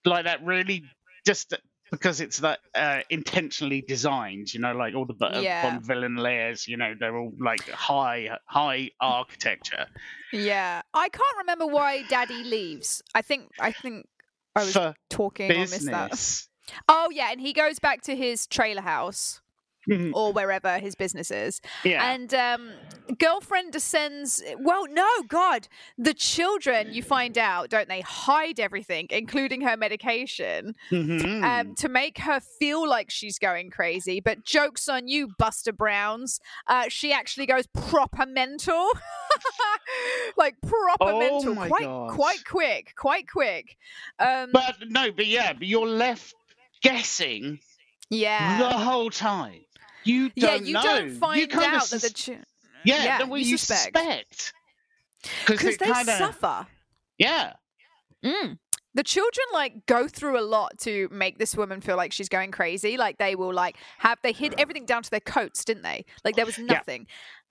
like 0.05 0.25
that 0.25 0.45
really 0.45 0.85
just 1.27 1.55
because 1.91 2.21
it's 2.21 2.39
that 2.39 2.61
uh, 2.75 3.01
intentionally 3.11 3.81
designed. 3.81 4.53
You 4.55 4.61
know, 4.61 4.73
like 4.73 4.95
all 4.95 5.07
the 5.07 5.15
Yeah. 5.43 5.63
Bond 5.63 5.85
villain 5.87 6.17
layers. 6.17 6.67
You 6.69 6.77
know, 6.77 6.95
they're 6.99 7.17
all 7.17 7.33
like 7.39 7.69
high 7.69 8.31
high 8.47 8.91
architecture. 9.01 9.87
Yeah, 10.33 10.83
I 10.95 11.09
can't 11.09 11.39
remember 11.39 11.67
why 11.67 12.03
Daddy 12.09 12.45
leaves. 12.45 13.03
I 13.15 13.23
think 13.23 13.51
I 13.59 13.73
think 13.73 14.07
I 14.55 14.61
was 14.61 14.73
for 14.73 14.95
talking 15.09 15.51
or 15.51 15.59
missed 15.59 15.87
that. 15.87 16.47
Oh 16.89 17.09
yeah, 17.11 17.31
and 17.33 17.41
he 17.41 17.53
goes 17.53 17.79
back 17.79 18.03
to 18.03 18.15
his 18.17 18.47
trailer 18.47 18.83
house 18.83 19.41
Mhm. 19.89 20.13
or 20.15 20.33
wherever 20.33 20.79
his 20.79 20.95
business 20.95 21.31
is, 21.31 21.61
Yeah. 21.85 22.13
and 22.13 22.35
um, 22.35 22.73
girlfriend 23.19 23.73
descends. 23.73 24.43
Well, 24.59 24.87
no, 24.89 25.09
God, 25.27 25.69
the 25.97 26.13
children. 26.13 26.93
You 26.93 27.03
find 27.03 27.39
out, 27.39 27.71
don't 27.71 27.89
they? 27.89 28.03
Hide 28.03 28.61
everything, 28.61 29.07
including 29.11 29.63
her 29.63 29.77
medication, 29.79 30.75
Mhm. 30.91 31.43
um, 31.43 31.75
to 31.77 31.89
make 31.89 32.19
her 32.19 32.41
feel 32.41 32.87
like 32.87 33.11
she's 33.11 33.39
going 33.39 33.71
crazy. 33.71 34.21
But 34.21 34.45
jokes 34.45 34.89
on 34.89 35.09
you, 35.09 35.29
Buster 35.39 35.73
Browns. 35.73 36.41
Uh, 36.67 36.89
she 36.89 37.13
actually 37.13 37.47
goes 37.47 37.67
proper 37.69 38.27
mental, 38.27 38.91
like 40.37 40.61
proper 40.61 40.97
Oh 41.01 41.19
mental, 41.19 41.55
quite 41.67 42.15
quite 42.15 42.45
quick, 42.45 42.95
quite 42.97 43.29
quick. 43.31 43.77
Um, 44.19 44.51
but 44.53 44.77
no, 44.89 45.11
but 45.11 45.27
yeah, 45.27 45.53
but 45.55 45.67
you're 45.67 45.87
left 45.87 46.35
guessing 46.83 47.61
yeah. 48.11 48.59
the 48.59 48.69
whole 48.79 49.11
time. 49.11 49.61
You 50.11 50.31
yeah, 50.35 50.47
don't 50.49 50.67
you 50.67 50.73
know. 50.75 50.83
don't 50.83 51.11
find 51.11 51.41
you 51.41 51.47
kinda 51.47 51.67
out 51.67 51.83
that 51.91 52.01
the 52.01 52.09
sus- 52.09 52.13
ch- 52.13 52.29
yeah, 52.85 53.05
yeah, 53.05 53.19
then 53.19 53.29
what 53.29 53.41
you 53.41 53.47
you 53.49 53.57
suspect. 53.59 54.53
because 55.47 55.77
they 55.77 55.87
kinda, 55.87 56.17
suffer. 56.17 56.67
Yeah, 57.19 57.53
Mm. 58.25 58.59
The 58.93 59.05
children 59.05 59.47
like 59.53 59.87
go 59.87 60.09
through 60.09 60.39
a 60.39 60.43
lot 60.43 60.79
to 60.81 61.09
make 61.13 61.39
this 61.39 61.55
woman 61.55 61.81
feel 61.81 61.97
like 61.97 62.13
she's 62.13 62.29
going 62.29 62.51
crazy. 62.51 62.97
Like 62.97 63.19
they 63.19 63.35
will 63.37 63.55
like 63.55 63.77
have 63.99 64.19
they 64.23 64.33
hid 64.33 64.55
everything 64.59 64.85
down 64.85 65.03
to 65.05 65.11
their 65.11 65.21
coats, 65.21 65.65
didn't 65.65 65.85
they? 65.85 66.05
Like 66.25 66.35
there 66.37 66.45
was 66.47 66.59
nothing. 66.59 67.07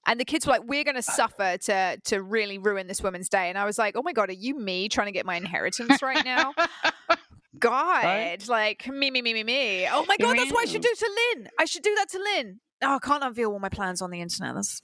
And 0.05 0.19
the 0.19 0.25
kids 0.25 0.45
were 0.45 0.51
like, 0.53 0.63
"We're 0.65 0.83
going 0.83 0.95
to 0.95 1.01
suffer 1.01 1.57
to 1.57 1.97
to 2.05 2.21
really 2.21 2.57
ruin 2.57 2.87
this 2.87 3.01
woman's 3.01 3.29
day." 3.29 3.49
And 3.49 3.57
I 3.57 3.65
was 3.65 3.77
like, 3.77 3.95
"Oh 3.95 4.01
my 4.01 4.11
god, 4.13 4.29
are 4.29 4.33
you 4.33 4.55
me 4.59 4.89
trying 4.89 5.07
to 5.07 5.11
get 5.11 5.25
my 5.25 5.35
inheritance 5.37 6.01
right 6.01 6.23
now?" 6.25 6.53
God, 7.57 8.47
like 8.47 8.87
me, 8.87 9.09
me, 9.09 9.21
me, 9.21 9.33
me, 9.33 9.43
me. 9.43 9.87
Oh 9.87 10.05
my 10.07 10.17
god, 10.17 10.37
that's 10.37 10.51
what 10.51 10.67
I 10.67 10.71
should 10.71 10.81
do 10.81 10.93
to 10.95 11.11
Lynn. 11.35 11.49
I 11.57 11.65
should 11.65 11.83
do 11.83 11.95
that 11.95 12.09
to 12.09 12.19
Lynn. 12.19 12.59
Oh, 12.81 12.95
I 12.95 12.99
can't 12.99 13.23
unveil 13.23 13.51
all 13.51 13.59
my 13.59 13.69
plans 13.69 14.01
on 14.01 14.11
the 14.11 14.21
internet. 14.21 14.55
That's 14.55 14.81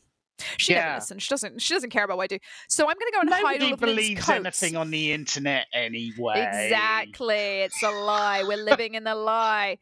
she 0.57 0.73
never 0.73 0.85
Yeah. 0.87 0.95
listens. 0.95 1.23
She 1.23 1.29
doesn't. 1.29 1.61
She 1.61 1.73
doesn't 1.73 1.89
care 1.89 2.03
about 2.03 2.17
what 2.17 2.23
I 2.23 2.27
do. 2.27 2.39
So 2.69 2.83
I'm 2.89 2.95
going 2.95 3.11
to 3.11 3.13
go 3.13 3.19
and 3.21 3.29
hide 3.29 3.41
nobody 3.43 3.65
all 3.67 3.73
of 3.73 3.79
believes 3.79 4.29
anything 4.29 4.75
on 4.75 4.91
the 4.91 5.11
internet 5.13 5.67
anyway. 5.73 6.49
Exactly. 6.63 7.35
It's 7.61 7.81
a 7.83 7.89
lie. 7.91 8.43
We're 8.45 8.57
living 8.63 8.95
in 8.95 9.07
a 9.07 9.15
lie. 9.15 9.77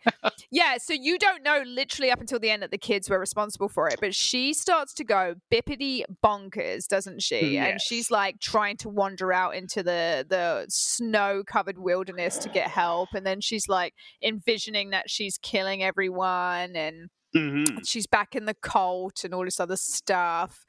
yeah. 0.52 0.78
So 0.78 0.94
you 0.94 1.18
don't 1.18 1.44
know 1.44 1.64
literally 1.66 2.12
up 2.12 2.20
until 2.20 2.40
the 2.40 2.50
end 2.50 2.62
that 2.64 2.72
the 2.72 2.78
kids 2.78 3.10
were 3.10 3.20
responsible 3.20 3.70
for 3.70 3.88
it. 3.88 3.96
But 4.00 4.14
she 4.16 4.54
starts 4.54 4.94
to 4.96 5.04
go 5.04 5.36
bippity 5.52 6.04
bonkers, 6.24 6.88
doesn't 6.88 7.22
she? 7.22 7.58
And 7.58 7.82
she's 7.82 8.12
like 8.12 8.40
trying 8.40 8.78
to 8.78 8.90
wander 8.90 9.34
out 9.34 9.56
into 9.56 9.84
the, 9.84 10.26
the 10.30 10.66
snow 10.70 11.44
covered 11.46 11.78
wilderness 11.78 12.38
to 12.40 12.50
get 12.50 12.68
help. 12.68 13.10
And 13.14 13.26
then 13.26 13.42
she's 13.42 13.68
like 13.68 13.94
envisioning 14.22 14.92
that 14.92 15.10
she's 15.10 15.38
killing 15.42 15.84
everyone 15.84 16.76
and 16.76 17.10
Mhm. 17.36 17.86
she's 17.86 18.08
back 18.08 18.36
in 18.36 18.46
the 18.46 18.54
cult 18.54 19.24
and 19.24 19.34
all 19.34 19.44
this 19.46 19.60
other 19.60 19.76
stuff 19.78 20.66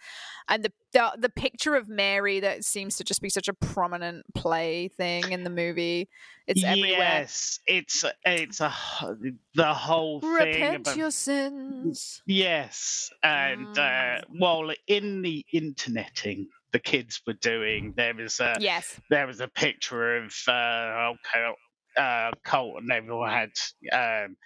and 0.48 0.64
the, 0.64 0.72
the 0.92 1.12
the 1.18 1.28
picture 1.28 1.74
of 1.74 1.88
mary 1.88 2.40
that 2.40 2.64
seems 2.64 2.96
to 2.96 3.04
just 3.04 3.20
be 3.22 3.28
such 3.30 3.48
a 3.48 3.54
prominent 3.54 4.24
play 4.34 4.88
thing 4.88 5.32
in 5.32 5.44
the 5.44 5.50
movie 5.50 6.08
it's 6.46 6.64
everywhere 6.64 7.22
Yes, 7.22 7.60
it's 7.66 8.04
it's 8.24 8.60
a 8.60 8.72
the 9.54 9.74
whole 9.74 10.20
thing. 10.20 10.32
repent 10.34 10.96
your 10.96 11.10
sins 11.10 12.22
Yes, 12.26 13.10
and 13.22 13.76
uh, 13.78 14.20
Mm. 14.30 14.38
while 14.38 14.72
in 14.86 15.22
the 15.22 15.44
interneting 15.52 16.48
the 16.72 16.78
kids 16.78 17.20
were 17.26 17.34
doing, 17.34 17.92
there 17.96 18.14
was 18.14 18.40
a 18.40 18.60
yes 18.60 19.00
there 19.10 19.26
was 19.26 19.40
a 19.40 19.48
picture 19.48 20.16
of 20.18 20.34
uh, 20.48 21.12
okay, 21.14 21.52
uh, 21.96 22.30
cult 22.42 22.80
and 22.80 22.90
everyone 22.90 23.30
had 23.30 23.50
um, 23.92 24.36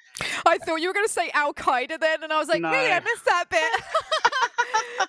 i 0.47 0.59
thought 0.59 0.77
you 0.77 0.89
were 0.89 0.95
going 0.95 1.07
to 1.07 1.13
say 1.13 1.31
al-qaeda 1.35 1.99
then 2.01 2.23
and 2.23 2.33
i 2.33 2.39
was 2.39 2.49
like 2.49 2.63
really 2.63 2.91
i 2.93 3.01
missed 3.01 3.25
that 3.25 3.45
bit 3.51 3.83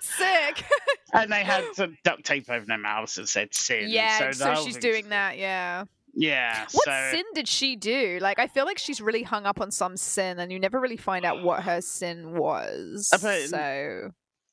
sick 0.00 0.64
and 1.12 1.30
they 1.32 1.42
had 1.44 1.64
some 1.74 1.96
duct 2.04 2.24
tape 2.24 2.48
over 2.48 2.64
their 2.64 2.78
mouths 2.78 3.14
that 3.16 3.28
said 3.28 3.52
sin. 3.54 3.86
yeah 3.88 4.30
so, 4.30 4.54
so, 4.54 4.64
she's 4.64 4.76
doing 4.76 5.08
that 5.10 5.36
yeah 5.36 5.84
Yeah. 6.14 6.66
what 6.72 6.84
so 6.84 7.08
sin 7.12 7.24
did 7.34 7.48
she 7.48 7.76
do 7.76 8.18
like 8.20 8.38
i 8.38 8.46
feel 8.46 8.64
like 8.64 8.78
she's 8.78 9.00
really 9.00 9.22
hung 9.22 9.46
up 9.46 9.60
on 9.60 9.70
some 9.70 9.96
sin 9.96 10.38
and 10.38 10.50
you 10.52 10.58
never 10.58 10.80
really 10.80 10.96
find 10.96 11.24
out 11.24 11.42
what 11.44 11.62
her 11.64 11.80
sin 11.80 12.36
was 12.36 13.10
Uh, 13.12 13.18
but- 13.20 13.48
so 13.48 14.10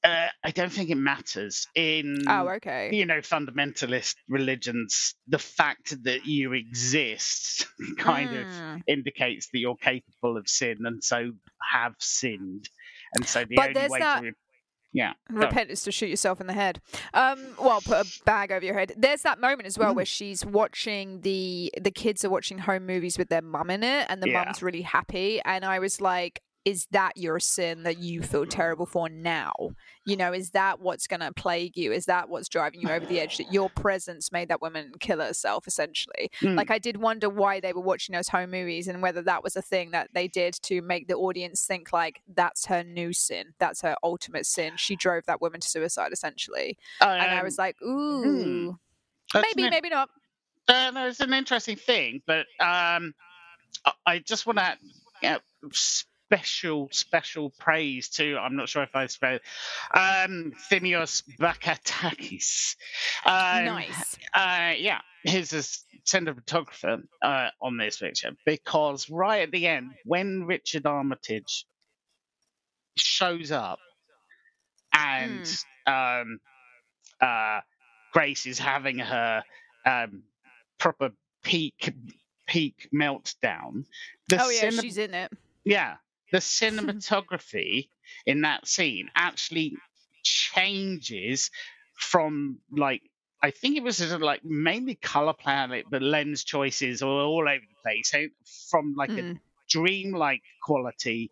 uh, 0.07 0.27
I 0.43 0.51
don't 0.51 0.71
think 0.71 0.89
it 0.89 0.95
matters 1.13 1.67
in 1.75 2.05
oh 2.27 2.47
okay 2.57 2.89
you 2.93 3.05
know 3.05 3.19
fundamentalist 3.19 4.15
religions. 4.29 5.15
The 5.27 5.39
fact 5.39 5.87
that 6.03 6.25
you 6.25 6.53
exist 6.53 7.67
kind 7.97 8.31
of 8.41 8.47
Mm. 8.47 8.81
indicates 8.87 9.49
that 9.51 9.59
you're 9.59 9.75
capable 9.91 10.37
of 10.37 10.47
sin, 10.47 10.77
and 10.85 11.03
so 11.03 11.31
have 11.73 11.95
sinned. 11.99 12.69
And 13.13 13.25
so 13.27 13.39
the 13.45 13.55
But 13.55 13.69
only 13.77 13.89
way 13.89 13.99
that- 13.99 14.21
to 14.23 14.31
yeah, 14.93 15.13
repent 15.29 15.69
is 15.69 15.81
to 15.83 15.91
shoot 15.91 16.07
yourself 16.09 16.39
in 16.41 16.47
the 16.47 16.53
head. 16.53 16.79
Um, 17.13 17.39
well, 17.59 17.81
put 17.81 17.97
a 18.07 18.23
bag 18.23 18.51
over 18.51 18.65
your 18.65 18.73
head. 18.73 18.93
There's 18.97 19.21
that 19.23 19.39
moment 19.39 19.67
as 19.67 19.75
Mm. 19.75 19.79
well 19.81 19.95
where 19.95 20.05
she's 20.05 20.45
watching 20.45 21.21
the 21.21 21.71
the 21.79 21.91
kids 21.91 22.23
are 22.25 22.29
watching 22.29 22.57
home 22.59 22.85
movies 22.85 23.17
with 23.17 23.29
their 23.29 23.41
mum 23.41 23.69
in 23.69 23.83
it, 23.83 24.05
and 24.09 24.23
the 24.23 24.29
Yeah. 24.29 24.45
mum's 24.45 24.63
really 24.63 24.81
happy. 24.83 25.41
And 25.43 25.65
I 25.65 25.79
was 25.79 25.99
like, 26.01 26.41
is 26.67 26.85
that 26.91 27.13
your 27.15 27.39
sin 27.39 27.83
that 27.83 27.97
you 27.99 28.21
feel 28.21 28.45
terrible 28.45 28.85
for 28.85 29.07
now? 29.07 29.53
You 30.05 30.17
know, 30.17 30.33
is 30.33 30.49
that 30.51 30.81
what's 30.81 31.07
going 31.07 31.21
to 31.21 31.31
plague 31.31 31.77
you? 31.77 31.93
Is 31.93 32.05
that 32.07 32.27
what's 32.27 32.49
driving 32.49 32.81
you 32.81 32.89
over 32.89 33.05
the 33.05 33.21
edge? 33.21 33.37
That 33.37 33.53
your 33.53 33.69
presence 33.69 34.31
made 34.33 34.49
that 34.49 34.61
woman 34.61 34.91
kill 34.99 35.19
herself, 35.21 35.65
essentially. 35.65 36.29
Mm. 36.41 36.55
Like, 36.57 36.69
I 36.69 36.77
did 36.77 36.97
wonder 36.97 37.29
why 37.29 37.61
they 37.61 37.71
were 37.71 37.81
watching 37.81 38.13
those 38.13 38.27
home 38.27 38.51
movies 38.51 38.89
and 38.89 39.01
whether 39.01 39.21
that 39.21 39.43
was 39.45 39.55
a 39.55 39.61
thing 39.61 39.91
that 39.91 40.09
they 40.13 40.27
did 40.27 40.55
to 40.63 40.81
make 40.81 41.07
the 41.07 41.15
audience 41.15 41.65
think, 41.65 41.93
like, 41.93 42.21
that's 42.35 42.65
her 42.65 42.83
new 42.83 43.13
sin. 43.13 43.53
That's 43.59 43.81
her 43.81 43.95
ultimate 44.03 44.45
sin. 44.45 44.73
She 44.75 44.97
drove 44.97 45.25
that 45.27 45.39
woman 45.41 45.61
to 45.61 45.69
suicide, 45.69 46.11
essentially. 46.11 46.77
And 46.99 47.09
I 47.31 47.37
Um, 47.39 47.45
was 47.45 47.57
like, 47.57 47.81
ooh, 47.81 48.77
that's 49.33 49.45
maybe, 49.55 49.67
an- 49.67 49.71
maybe 49.71 49.89
not. 49.89 50.09
Uh, 50.67 50.91
no, 50.91 51.07
it's 51.07 51.21
an 51.21 51.33
interesting 51.33 51.77
thing, 51.77 52.21
but 52.27 52.45
um, 52.59 53.13
I- 53.85 53.93
I 54.05 54.19
just 54.19 54.45
want 54.45 54.59
to 54.59 54.77
special 56.27 56.89
special 56.91 57.49
praise 57.51 58.09
to 58.09 58.37
I'm 58.37 58.57
not 58.57 58.67
sure 58.67 58.83
if 58.83 58.95
I 58.95 59.07
spell 59.07 59.39
um, 59.93 60.51
Thimios 60.69 61.23
Bakatakis. 61.39 62.75
Um, 63.25 63.65
nice. 63.65 64.17
Uh, 64.33 64.73
yeah, 64.77 64.99
he's 65.23 65.53
a 65.53 65.63
cinematographer 66.05 67.03
uh, 67.21 67.47
on 67.61 67.77
this 67.77 67.99
picture 67.99 68.31
because 68.45 69.09
right 69.09 69.43
at 69.43 69.51
the 69.51 69.67
end, 69.67 69.91
when 70.03 70.43
Richard 70.43 70.85
Armitage 70.85 71.65
shows 72.97 73.51
up 73.51 73.79
and 74.93 75.47
um, 75.85 76.39
uh, 77.21 77.61
Grace 78.11 78.45
is 78.45 78.59
having 78.59 78.99
her 78.99 79.43
um, 79.85 80.23
proper 80.77 81.11
peak 81.43 81.93
peak 82.47 82.89
meltdown. 82.93 83.85
The 84.27 84.43
oh, 84.43 84.49
yeah, 84.49 84.69
cine- 84.69 84.81
she's 84.81 84.97
in 84.97 85.13
it. 85.13 85.31
yeah, 85.63 85.95
the 86.31 86.37
cinematography 86.39 87.89
in 88.25 88.41
that 88.41 88.67
scene 88.67 89.09
actually 89.15 89.77
changes 90.23 91.51
from 91.95 92.59
like 92.71 93.01
I 93.41 93.51
think 93.51 93.77
it 93.77 93.83
was 93.83 93.97
sort 93.97 94.11
of 94.11 94.21
like 94.21 94.43
mainly 94.43 94.95
color 94.95 95.33
palette, 95.33 95.85
but 95.91 96.01
lens 96.01 96.43
choices 96.43 97.01
all, 97.03 97.19
all 97.19 97.47
over 97.47 97.61
the 97.61 97.81
place. 97.83 98.09
So 98.11 98.27
from 98.71 98.95
like 98.97 99.11
a 99.17 99.23
Mm. 99.23 99.39
dreamlike 99.69 100.41
quality 100.63 101.31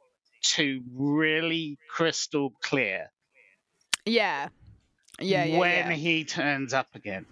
to 0.56 0.82
really 0.94 1.80
crystal 1.90 2.52
clear 2.62 3.10
Yeah. 4.06 4.50
Yeah, 5.20 5.46
yeah, 5.46 5.58
when 5.60 5.90
yeah. 5.90 5.92
he 5.92 6.26
turns 6.26 6.74
up 6.74 6.88
again. 6.96 7.26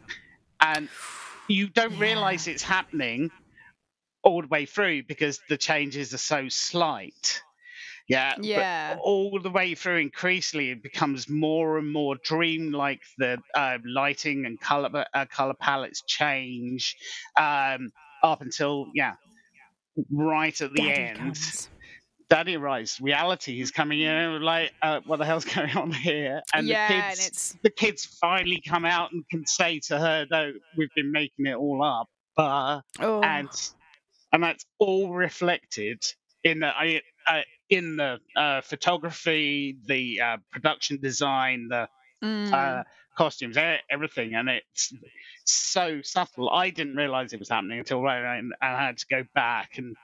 And 0.61 0.89
you 1.47 1.69
don't 1.69 1.93
Yeah. 1.93 1.99
realize 1.99 2.47
it's 2.47 2.63
happening 2.63 3.29
all 4.23 4.41
the 4.41 4.47
way 4.47 4.65
through 4.65 5.03
because 5.03 5.39
the 5.49 5.57
changes 5.57 6.13
are 6.13 6.17
so 6.17 6.49
slight. 6.49 7.41
Yeah. 8.07 8.35
but 8.37 8.45
Yeah. 8.45 8.97
all 9.01 9.39
the 9.41 9.49
way 9.49 9.75
through, 9.75 9.97
increasingly, 9.97 10.71
it 10.71 10.83
becomes 10.83 11.29
more 11.29 11.77
and 11.77 11.91
more 11.91 12.15
dreamlike. 12.23 13.01
The 13.17 13.39
uh, 13.55 13.77
lighting 13.85 14.45
and 14.45 14.59
color 14.59 15.05
uh, 15.13 15.25
color 15.25 15.53
palettes 15.59 16.03
change 16.07 16.95
um, 17.39 17.91
up 18.23 18.41
until 18.41 18.87
yeah, 18.93 19.13
right 20.11 20.59
at 20.61 20.73
the 20.73 20.87
Daddy 20.87 21.01
end. 21.01 21.17
comes. 21.17 21.69
Daddy 22.29 22.57
Rise 22.57 22.99
reality 23.01 23.61
is 23.61 23.71
coming 23.71 24.01
in. 24.01 24.41
Like, 24.41 24.71
uh, 24.81 25.01
what 25.05 25.19
the 25.19 25.25
hell's 25.25 25.45
going 25.55 25.75
on 25.77 25.91
here? 25.91 26.41
And 26.53 26.67
yeah, 26.67 26.87
the 26.87 26.93
and 27.11 27.11
kids, 27.11 27.27
it's 27.27 27.55
the 27.63 27.69
kids 27.69 28.05
finally 28.19 28.61
come 28.67 28.85
out 28.85 29.11
and 29.11 29.23
can 29.29 29.45
say 29.45 29.79
to 29.87 29.99
her, 29.99 30.25
"No, 30.31 30.53
we've 30.77 30.93
been 30.95 31.11
making 31.11 31.45
it 31.45 31.55
all 31.55 31.83
up," 31.83 32.07
uh, 32.37 32.81
oh, 32.99 33.21
and 33.23 33.49
and 34.31 34.43
that's 34.43 34.65
all 34.79 35.13
reflected 35.13 36.03
in 36.43 36.59
the 36.59 36.67
I, 36.67 37.01
uh, 37.27 37.41
in 37.73 37.95
the 37.97 38.19
uh, 38.35 38.61
photography, 38.61 39.77
the 39.85 40.21
uh, 40.21 40.37
production 40.51 40.99
design, 41.01 41.67
the 41.69 41.87
mm. 42.23 42.53
uh, 42.53 42.83
costumes, 43.17 43.57
e- 43.57 43.77
everything, 43.89 44.35
and 44.35 44.49
it's 44.49 44.93
so 45.45 46.01
subtle. 46.01 46.49
I 46.49 46.69
didn't 46.69 46.95
realize 46.95 47.33
it 47.33 47.39
was 47.39 47.49
happening 47.49 47.79
until 47.79 48.05
I, 48.07 48.41
I 48.61 48.85
had 48.85 48.97
to 48.97 49.05
go 49.09 49.23
back 49.33 49.77
and 49.77 49.95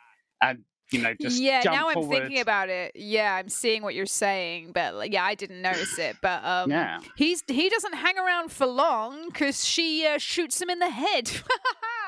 and 0.42 0.60
you 0.92 1.02
know 1.02 1.14
just 1.20 1.40
yeah. 1.42 1.62
Now 1.66 1.90
I'm 1.90 2.08
thinking 2.08 2.40
about 2.40 2.70
it. 2.70 2.94
Yeah, 2.96 3.36
I'm 3.36 3.50
seeing 3.50 3.84
what 3.84 3.94
you're 3.94 4.06
saying, 4.06 4.72
but 4.74 4.96
like, 4.96 5.14
yeah, 5.14 5.24
I 5.24 5.36
didn't 5.36 5.62
notice 5.62 5.98
it. 6.00 6.18
But 6.22 6.44
um, 6.44 6.72
Yeah. 6.72 7.00
he's 7.16 7.44
he 7.48 7.70
doesn't 7.70 7.94
hang 7.94 8.18
around 8.18 8.52
for 8.52 8.66
long 8.66 9.28
because 9.28 9.66
she 9.66 10.06
uh, 10.06 10.18
shoots 10.18 10.62
him 10.62 10.70
in 10.70 10.80
the 10.80 10.90
head. 10.90 11.32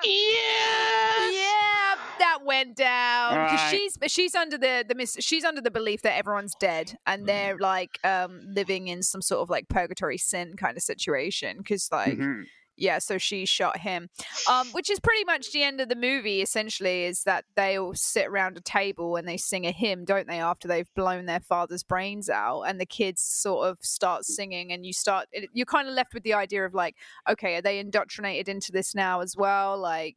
Yes! 0.04 1.34
Yeah, 1.34 1.81
that 2.22 2.40
went 2.46 2.76
down 2.76 3.36
Right. 3.36 3.70
she's 3.72 3.98
she's 4.12 4.36
under 4.36 4.58
the 4.58 4.86
the 4.88 4.96
mis- 4.96 5.18
she's 5.20 5.44
under 5.44 5.62
the 5.62 5.72
belief 5.72 6.02
that 6.04 6.16
everyone's 6.18 6.56
dead 6.60 6.96
and 7.06 7.28
they're 7.28 7.58
like 7.58 8.00
um 8.04 8.42
living 8.46 8.88
in 8.88 9.04
some 9.04 9.22
sort 9.22 9.42
of 9.42 9.50
like 9.50 9.68
purgatory 9.68 10.18
sin 10.18 10.56
kind 10.56 10.78
of 10.78 10.84
situation 10.84 11.58
because 11.58 11.90
like 11.92 12.18
Mhm. 12.18 12.44
yeah 12.78 13.00
so 13.00 13.18
she 13.18 13.46
shot 13.46 13.78
him. 13.80 14.10
Um 14.50 14.68
which 14.70 14.90
is 14.90 15.00
pretty 15.00 15.24
much 15.26 15.52
the 15.52 15.64
end 15.64 15.82
of 15.82 15.90
the 15.90 15.96
movie 15.96 16.42
essentially 16.42 17.04
is 17.06 17.24
that 17.24 17.46
they 17.56 17.78
all 17.78 17.94
sit 17.96 18.28
around 18.28 18.58
a 18.58 18.62
table 18.62 19.16
and 19.18 19.28
they 19.28 19.38
sing 19.38 19.66
a 19.66 19.72
hymn 19.72 20.06
don't 20.06 20.28
they 20.28 20.40
after 20.40 20.68
they've 20.68 20.94
blown 20.96 21.26
their 21.26 21.40
father's 21.42 21.84
brains 21.84 22.30
out 22.30 22.62
and 22.64 22.80
the 22.80 22.86
kids 22.86 23.22
sort 23.22 23.68
of 23.68 23.78
start 23.82 24.26
singing 24.26 24.72
and 24.72 24.86
you 24.86 24.94
start 24.94 25.28
it, 25.32 25.50
you're 25.54 25.66
kind 25.66 25.88
of 25.88 25.94
left 25.96 26.14
with 26.14 26.24
the 26.24 26.34
idea 26.34 26.66
of 26.66 26.74
like 26.74 26.96
okay 27.30 27.56
are 27.58 27.62
they 27.62 27.78
indoctrinated 27.80 28.48
into 28.48 28.72
this 28.72 28.94
now 28.96 29.22
as 29.22 29.36
well? 29.36 29.78
Like 29.78 30.16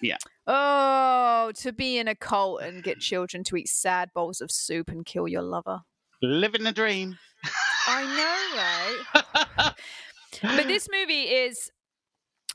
Yep. 0.00 0.18
Oh, 0.46 1.52
to 1.56 1.72
be 1.72 1.98
in 1.98 2.08
a 2.08 2.14
cult 2.14 2.62
and 2.62 2.82
get 2.82 3.00
children 3.00 3.44
to 3.44 3.56
eat 3.56 3.68
sad 3.68 4.10
bowls 4.14 4.40
of 4.40 4.50
soup 4.50 4.88
and 4.88 5.04
kill 5.04 5.28
your 5.28 5.42
lover. 5.42 5.80
Living 6.22 6.64
the 6.64 6.72
dream. 6.72 7.18
I 7.86 9.02
know, 9.14 9.22
right? 9.62 9.74
but 10.42 10.66
this 10.66 10.88
movie 10.90 11.22
is, 11.22 11.70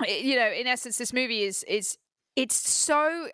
eh, 0.06 0.17
you 0.19 0.36
know, 0.36 0.51
in 0.51 0.67
essence, 0.67 0.97
this 0.97 1.13
movie 1.13 1.43
is 1.43 1.63
is 1.63 1.97
it's 2.36 2.56
so. 2.56 3.27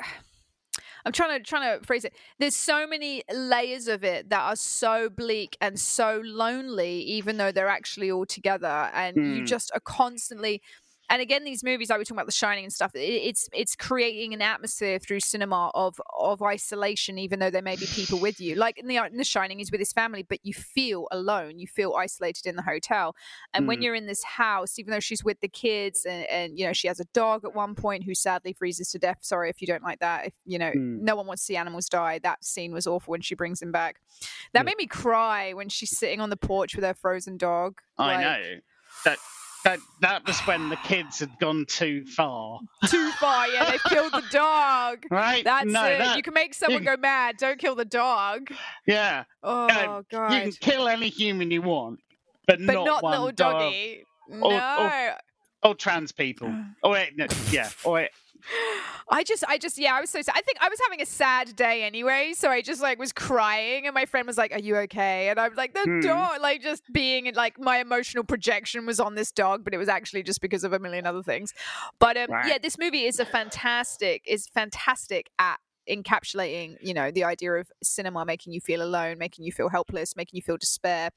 I'm 1.05 1.13
trying 1.13 1.39
to 1.39 1.43
trying 1.43 1.79
to 1.79 1.85
phrase 1.85 2.03
it. 2.05 2.13
There's 2.39 2.55
so 2.55 2.85
many 2.85 3.23
layers 3.33 3.87
of 3.87 4.03
it 4.03 4.29
that 4.29 4.41
are 4.41 4.55
so 4.55 5.09
bleak 5.09 5.57
and 5.61 5.79
so 5.79 6.21
lonely, 6.23 7.01
even 7.01 7.37
though 7.37 7.51
they're 7.51 7.69
actually 7.69 8.11
all 8.11 8.25
together, 8.25 8.89
and 8.93 9.15
you 9.17 9.39
Hmm. 9.41 9.45
just 9.45 9.71
are 9.73 9.79
constantly. 9.79 10.61
And 11.11 11.21
again, 11.21 11.43
these 11.43 11.63
movies, 11.63 11.89
like 11.89 11.97
we 11.97 12.01
were 12.01 12.05
talking 12.05 12.17
about 12.17 12.27
The 12.27 12.31
Shining 12.31 12.65
and 12.65 12.71
stuff, 12.73 12.93
it, 12.93 12.99
it's 12.99 13.49
it's 13.51 13.75
creating 13.75 14.33
an 14.33 14.41
atmosphere 14.41 14.99
through 14.99 15.21
cinema 15.21 15.71
of 15.73 15.99
of 16.17 16.41
isolation, 16.43 17.17
even 17.17 17.39
though 17.39 17.49
there 17.49 17.63
may 17.63 17.75
be 17.75 17.87
people 17.87 18.19
with 18.19 18.39
you. 18.39 18.55
Like 18.55 18.77
in 18.77 18.87
the 18.87 18.97
in 18.97 19.17
The 19.17 19.23
Shining, 19.23 19.57
he's 19.57 19.71
with 19.71 19.79
his 19.81 19.91
family, 19.91 20.21
but 20.23 20.39
you 20.43 20.53
feel 20.53 21.07
alone. 21.11 21.57
You 21.57 21.67
feel 21.67 21.95
isolated 21.95 22.45
in 22.45 22.55
the 22.55 22.61
hotel. 22.61 23.15
And 23.53 23.67
when 23.67 23.79
Mm. 23.79 23.83
you're 23.83 23.95
in 23.95 24.05
this 24.05 24.23
house, 24.23 24.77
even 24.77 24.91
though 24.91 24.99
she's 24.99 25.23
with 25.23 25.39
the 25.39 25.47
kids, 25.47 26.05
and, 26.05 26.25
and 26.25 26.59
you 26.59 26.65
know 26.67 26.73
she 26.73 26.87
has 26.87 26.99
a 26.99 27.05
dog 27.13 27.43
at 27.43 27.55
one 27.55 27.73
point 27.75 28.03
who 28.03 28.13
sadly 28.13 28.53
freezes 28.53 28.89
to 28.91 28.99
death. 28.99 29.17
Sorry 29.21 29.49
if 29.49 29.61
you 29.61 29.67
don't 29.67 29.83
like 29.83 29.99
that. 29.99 30.27
If 30.27 30.33
you 30.45 30.59
know, 30.59 30.71
Mm. 30.71 31.01
no 31.01 31.15
one 31.15 31.25
wants 31.25 31.41
to 31.41 31.45
see 31.47 31.55
animals 31.57 31.89
die. 31.89 32.19
That 32.19 32.45
scene 32.45 32.71
was 32.71 32.85
awful 32.85 33.11
when 33.11 33.21
she 33.21 33.33
brings 33.33 33.61
him 33.61 33.71
back. 33.71 33.99
That 34.53 34.59
Yeah. 34.59 34.63
made 34.63 34.77
me 34.77 34.85
cry 34.85 35.53
when 35.53 35.69
she's 35.69 35.97
sitting 35.97 36.21
on 36.21 36.29
the 36.29 36.37
porch 36.37 36.75
with 36.75 36.83
her 36.85 36.93
frozen 36.93 37.37
dog. 37.37 37.79
I 37.97 38.05
Like, 38.05 38.21
know. 38.21 38.59
That 39.05 39.17
that 39.63 39.79
that 40.01 40.25
was 40.25 40.39
when 40.41 40.69
the 40.69 40.75
kids 40.77 41.19
had 41.19 41.31
gone 41.39 41.65
too 41.67 42.05
far. 42.05 42.59
Too 42.87 43.11
far, 43.11 43.47
yeah. 43.47 43.69
They've 43.71 43.83
killed 43.83 44.13
the 44.13 44.23
dog. 44.31 45.05
Right? 45.11 45.43
That's 45.43 45.65
no, 45.65 45.83
it. 45.85 45.97
that- 45.99 46.17
you 46.17 46.23
can 46.23 46.33
make 46.33 46.53
someone 46.53 46.83
go 46.83 46.95
mad. 46.97 47.35
Don't 47.37 47.59
kill 47.59 47.75
the 47.75 47.85
dog. 47.85 48.49
yeah. 48.85 49.23
Oh 49.43 49.67
Um, 49.67 50.05
god. 50.11 50.33
You 50.33 50.41
can 50.41 50.51
kill 50.53 50.87
any 50.87 51.09
human 51.09 51.51
you 51.51 51.61
want, 51.61 51.99
but, 52.47 52.59
but 52.65 52.73
not, 52.73 52.85
not, 52.85 53.03
one 53.03 53.11
little 53.11 53.31
dog 53.31 53.53
doggy. 53.59 54.05
or- 54.41 54.51
no. 54.51 55.11
or 55.63 55.75
trans 55.75 56.11
people. 56.11 56.53
Oh 56.83 56.91
no, 57.15 57.27
yeah. 57.51 57.69
Oh 57.85 57.91
wait. 57.91 58.09
I 59.11 59.23
just, 59.23 59.43
I 59.47 59.57
just, 59.57 59.77
yeah, 59.77 59.93
I 59.95 60.01
was 60.01 60.09
so 60.09 60.21
sad. 60.21 60.33
I 60.35 60.41
think 60.41 60.57
I 60.61 60.69
was 60.69 60.79
having 60.87 61.01
a 61.01 61.05
sad 61.05 61.55
day 61.55 61.83
anyway, 61.83 62.33
so 62.35 62.49
I 62.49 62.61
just 62.61 62.81
like 62.81 62.99
was 62.99 63.11
crying, 63.11 63.85
and 63.85 63.93
my 63.93 64.05
friend 64.05 64.27
was 64.27 64.37
like, 64.37 64.53
"Are 64.53 64.59
you 64.59 64.75
okay?" 64.77 65.29
And 65.29 65.39
I'm 65.39 65.53
like, 65.55 65.73
"The 65.73 65.85
Hmm. 65.85 66.01
dog," 66.01 66.41
like 66.41 66.61
just 66.61 66.83
being 66.91 67.33
like 67.35 67.59
my 67.59 67.77
emotional 67.77 68.23
projection 68.23 68.85
was 68.85 68.99
on 68.99 69.15
this 69.15 69.31
dog, 69.31 69.63
but 69.63 69.73
it 69.73 69.77
was 69.77 69.89
actually 69.89 70.23
just 70.23 70.41
because 70.41 70.63
of 70.63 70.73
a 70.73 70.79
million 70.79 71.05
other 71.05 71.23
things. 71.23 71.53
But 71.99 72.17
um, 72.17 72.29
Right. 72.29 72.49
yeah, 72.49 72.57
this 72.61 72.77
movie 72.77 73.05
is 73.05 73.19
a 73.19 73.25
fantastic, 73.25 74.23
is 74.25 74.47
fantastic 74.47 75.29
at 75.39 75.59
encapsulating 75.89 76.75
you 76.81 76.93
know 76.93 77.11
the 77.11 77.23
idea 77.23 77.51
of 77.53 77.71
cinema 77.81 78.23
making 78.25 78.53
you 78.53 78.61
feel 78.61 78.81
alone 78.81 79.17
making 79.17 79.43
you 79.45 79.51
feel 79.51 79.69
helpless 79.69 80.15
making 80.15 80.37
you 80.37 80.41
feel 80.41 80.57
despair 80.57 81.09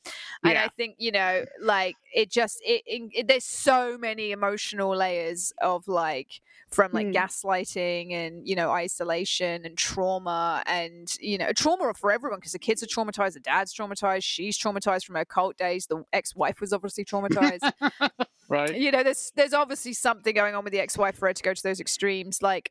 and 0.45 0.55
Yeah. 0.55 0.65
i 0.65 0.69
think 0.69 0.97
you 0.99 1.13
know 1.13 1.45
like 1.63 1.97
it 2.15 2.31
just 2.31 2.59
it, 2.65 2.83
it, 2.87 3.29
there's 3.29 3.45
so 3.45 3.99
many 3.99 4.31
emotional 4.33 4.97
layers 4.97 5.53
of 5.61 5.87
like 5.89 6.41
from 6.71 6.93
like 6.93 7.09
Mm. 7.09 7.15
gaslighting 7.15 8.13
and 8.13 8.49
you 8.49 8.55
know 8.57 8.71
isolation 8.71 9.65
and 9.67 9.77
trauma 9.77 10.63
and 10.67 11.15
you 11.21 11.37
know 11.37 11.53
trauma 11.53 11.93
for 11.95 12.11
everyone 12.13 12.39
because 12.39 12.53
the 12.53 12.59
kids 12.59 12.83
are 12.83 12.87
traumatized 12.87 13.35
the 13.35 13.41
dad's 13.41 13.75
traumatized 13.75 14.23
she's 14.25 14.57
traumatized 14.59 15.05
from 15.05 15.17
her 15.17 15.25
cult 15.25 15.57
days 15.59 15.87
the 15.87 16.03
ex-wife 16.13 16.61
was 16.61 16.73
obviously 16.73 17.05
traumatized 17.05 17.71
Right. 18.49 18.75
you 18.77 18.91
know 18.91 19.03
there's 19.03 19.33
there's 19.37 19.53
obviously 19.55 19.93
something 19.93 20.35
going 20.35 20.55
on 20.55 20.65
with 20.65 20.73
the 20.73 20.81
ex-wife 20.81 21.17
for 21.17 21.29
her 21.29 21.33
to 21.35 21.43
go 21.43 21.55
to 21.55 21.63
those 21.63 21.81
extremes 21.81 22.43
like 22.43 22.71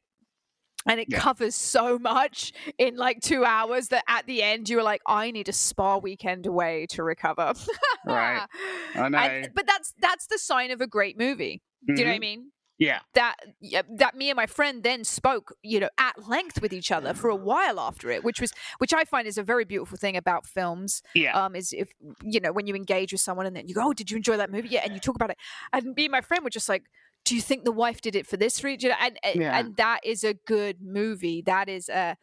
and 0.87 0.99
it 0.99 1.07
Yeah. 1.09 1.19
covers 1.19 1.55
so 1.55 1.99
much 1.99 2.53
in 2.77 2.95
like 2.95 3.21
two 3.21 3.45
hours 3.45 3.89
that 3.89 4.03
at 4.07 4.25
the 4.25 4.41
end 4.43 4.69
you 4.69 4.77
were 4.77 4.83
like 4.83 5.01
i 5.05 5.31
need 5.31 5.47
a 5.49 5.53
spa 5.53 5.97
weekend 5.97 6.45
away 6.45 6.85
to 6.89 7.03
recover 7.03 7.53
Right. 8.05 8.45
I 8.95 9.09
know. 9.09 9.17
And- 9.17 9.49
but 9.53 9.67
that's 9.67 9.93
that's 9.99 10.27
the 10.27 10.37
sign 10.39 10.71
of 10.71 10.81
a 10.81 10.87
great 10.87 11.17
movie 11.17 11.61
do 11.85 11.93
you 11.93 12.05
know 12.05 12.11
what 12.11 12.15
i 12.15 12.17
Mhm. 12.17 12.21
mean 12.21 12.51
Yeah. 12.77 12.99
that 13.13 13.35
yeah, 13.59 13.83
that 13.97 14.15
me 14.15 14.29
and 14.31 14.35
my 14.37 14.47
friend 14.47 14.81
then 14.81 15.03
spoke 15.03 15.53
you 15.61 15.79
know 15.79 15.89
at 15.99 16.27
length 16.27 16.61
with 16.63 16.73
each 16.73 16.91
other 16.91 17.13
for 17.13 17.29
a 17.29 17.35
while 17.35 17.79
after 17.79 18.09
it 18.09 18.23
which 18.23 18.41
was 18.41 18.51
which 18.79 18.93
i 18.93 19.03
find 19.03 19.27
is 19.27 19.37
a 19.37 19.43
very 19.43 19.65
beautiful 19.65 19.97
thing 19.99 20.17
about 20.17 20.47
films 20.47 21.03
Yeah. 21.13 21.33
um 21.39 21.55
is 21.55 21.73
if 21.73 21.89
you 22.23 22.39
know 22.39 22.51
when 22.51 22.65
you 22.65 22.75
engage 22.75 23.11
with 23.11 23.21
someone 23.21 23.45
and 23.45 23.55
then 23.55 23.67
you 23.67 23.75
go 23.75 23.83
oh 23.89 23.93
did 23.93 24.09
you 24.09 24.17
enjoy 24.17 24.37
that 24.37 24.49
movie 24.49 24.69
yeah 24.69 24.81
and 24.83 24.93
you 24.93 24.99
talk 24.99 25.15
about 25.15 25.29
it 25.29 25.37
and 25.73 25.93
me 25.95 26.05
and 26.05 26.11
my 26.11 26.21
friend 26.21 26.43
were 26.43 26.49
just 26.49 26.69
like 26.69 26.83
do 27.25 27.36
you 27.36 27.41
think 27.41 27.63
the 27.63 27.71
wife 27.71 28.01
did 28.01 28.15
it 28.15 28.25
for 28.27 28.38
this 28.38 28.63
reason 28.63 28.91
and 28.99 29.17
and, 29.23 29.36
Yeah. 29.41 29.57
and 29.60 29.75
that 29.77 30.01
is 30.03 30.23
a 30.23 30.34
good 30.34 30.77
movie 30.81 31.41
that 31.45 31.69
is 31.69 31.89
a 31.89 32.17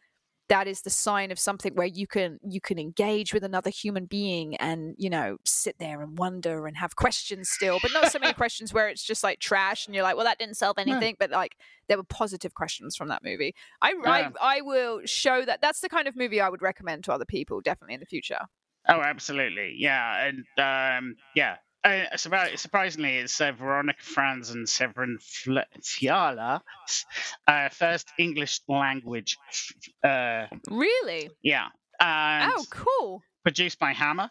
that 0.49 0.67
is 0.67 0.81
the 0.81 0.89
sign 0.89 1.29
of 1.29 1.37
something 1.37 1.75
where 1.75 1.85
you 1.85 2.07
can 2.07 2.39
you 2.43 2.59
can 2.59 2.79
engage 2.79 3.35
with 3.35 3.43
another 3.43 3.69
human 3.69 4.05
being 4.05 4.55
and 4.55 4.95
you 4.97 5.07
know 5.09 5.37
sit 5.45 5.75
there 5.77 6.01
and 6.01 6.17
wonder 6.17 6.65
and 6.65 6.75
have 6.75 6.95
questions 6.95 7.49
still 7.49 7.77
but 7.83 7.93
not 7.93 8.11
so 8.11 8.17
many 8.17 8.33
questions 8.43 8.73
where 8.73 8.87
it's 8.89 9.03
just 9.03 9.23
like 9.23 9.39
trash 9.39 9.85
and 9.85 9.93
you're 9.93 10.03
like 10.03 10.15
well 10.15 10.25
that 10.25 10.39
didn't 10.39 10.57
solve 10.57 10.77
anything 10.79 11.15
but 11.19 11.29
like 11.29 11.55
there 11.87 11.97
were 11.97 12.03
positive 12.03 12.55
questions 12.55 12.95
from 12.95 13.09
that 13.09 13.23
movie 13.23 13.53
I, 13.81 13.91
Yeah. 14.03 14.29
I 14.41 14.57
i 14.57 14.61
will 14.61 15.01
show 15.05 15.45
that 15.45 15.61
that's 15.61 15.81
the 15.81 15.89
kind 15.89 16.07
of 16.07 16.15
movie 16.15 16.41
i 16.41 16.49
would 16.49 16.63
recommend 16.63 17.03
to 17.03 17.13
other 17.13 17.25
people 17.25 17.61
definitely 17.61 17.93
in 17.93 17.99
the 17.99 18.05
future 18.07 18.39
Oh, 18.87 19.01
absolutely. 19.01 19.75
Yeah, 19.77 20.25
and 20.25 20.45
um, 20.57 21.15
yeah. 21.35 21.57
Uh, 21.83 22.03
surpri- 22.15 22.57
surprisingly, 22.59 23.17
it's 23.17 23.39
uh, 23.39 23.51
Veronika 23.53 24.01
Franz 24.03 24.49
and 24.49 24.67
Severin 24.67 25.17
Fiala, 25.81 26.61
uh, 27.47 27.69
first 27.69 28.09
English 28.17 28.59
language. 28.67 29.37
Uh, 30.03 30.47
really 30.69 31.29
yeah, 31.41 31.67
oh 32.01 32.65
cool 32.69 33.23
produced 33.43 33.79
by 33.79 33.93
Hammer. 33.93 34.29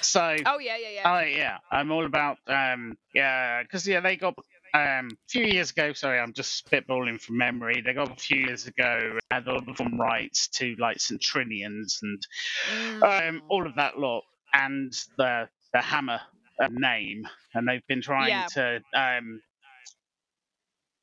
So, 0.00 0.36
oh 0.46 0.58
yeah 0.58 0.76
yeah 0.78 0.88
yeah 0.94 1.02
oh 1.16 1.20
yeah, 1.20 1.58
I'm 1.70 1.92
all 1.92 2.06
about 2.06 2.38
um, 2.46 2.96
yeah, 3.14 3.62
because 3.62 3.86
yeah, 3.86 4.00
they 4.00 4.16
got 4.16 4.34
um, 4.74 5.08
a 5.12 5.28
few 5.28 5.44
years 5.44 5.70
ago. 5.70 5.92
Sorry, 5.92 6.18
I'm 6.18 6.32
just 6.32 6.66
spitballing 6.66 7.20
from 7.20 7.36
memory. 7.36 7.82
They 7.84 7.92
got 7.92 8.10
a 8.10 8.16
few 8.16 8.38
years 8.38 8.66
ago 8.66 9.18
had 9.30 9.46
all 9.48 9.60
the 9.60 9.74
film 9.74 10.00
rights 10.00 10.48
to 10.48 10.74
like 10.78 10.96
Centrinians 10.98 11.98
and 12.02 12.26
Mm. 12.72 13.28
um, 13.28 13.42
all 13.48 13.66
of 13.66 13.74
that 13.76 13.98
lot, 13.98 14.24
and 14.54 14.92
the 15.18 15.48
the 15.72 15.80
Hammer 15.82 16.20
uh, 16.62 16.68
name, 16.70 17.28
and 17.54 17.68
they've 17.68 17.86
been 17.88 18.02
trying 18.02 18.28
Yeah. 18.28 18.48
to 18.54 18.80
um, 18.94 19.40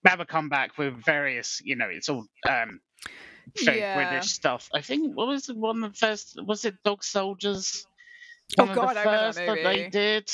have 0.06 0.20
a 0.20 0.26
comeback 0.26 0.78
with 0.78 0.94
various, 1.06 1.62
you 1.63 1.76
know, 1.76 1.88
it's 1.89 2.10
all 2.10 2.26
um, 2.50 2.80
fake 3.56 3.88
Yeah. 3.88 3.94
British 3.94 4.32
stuff. 4.32 4.70
I 4.74 4.82
think 4.82 5.15
what 5.15 5.28
was 5.28 5.48
the 5.48 5.56
one 5.56 5.84
of 5.84 5.94
the 5.94 5.98
first? 5.98 6.39
Was 6.46 6.66
it 6.66 6.76
Dog 6.86 7.03
Soldiers? 7.03 7.88
Oh, 8.60 8.66
One 8.66 8.72
of 8.72 8.82
the 8.82 8.88
God, 8.88 8.97
I 8.97 9.03
remember 9.03 9.26
that 9.28 9.36
first 9.36 9.45
that 9.47 9.62
they 9.64 9.84
movie. 9.84 9.91
did. 9.91 10.30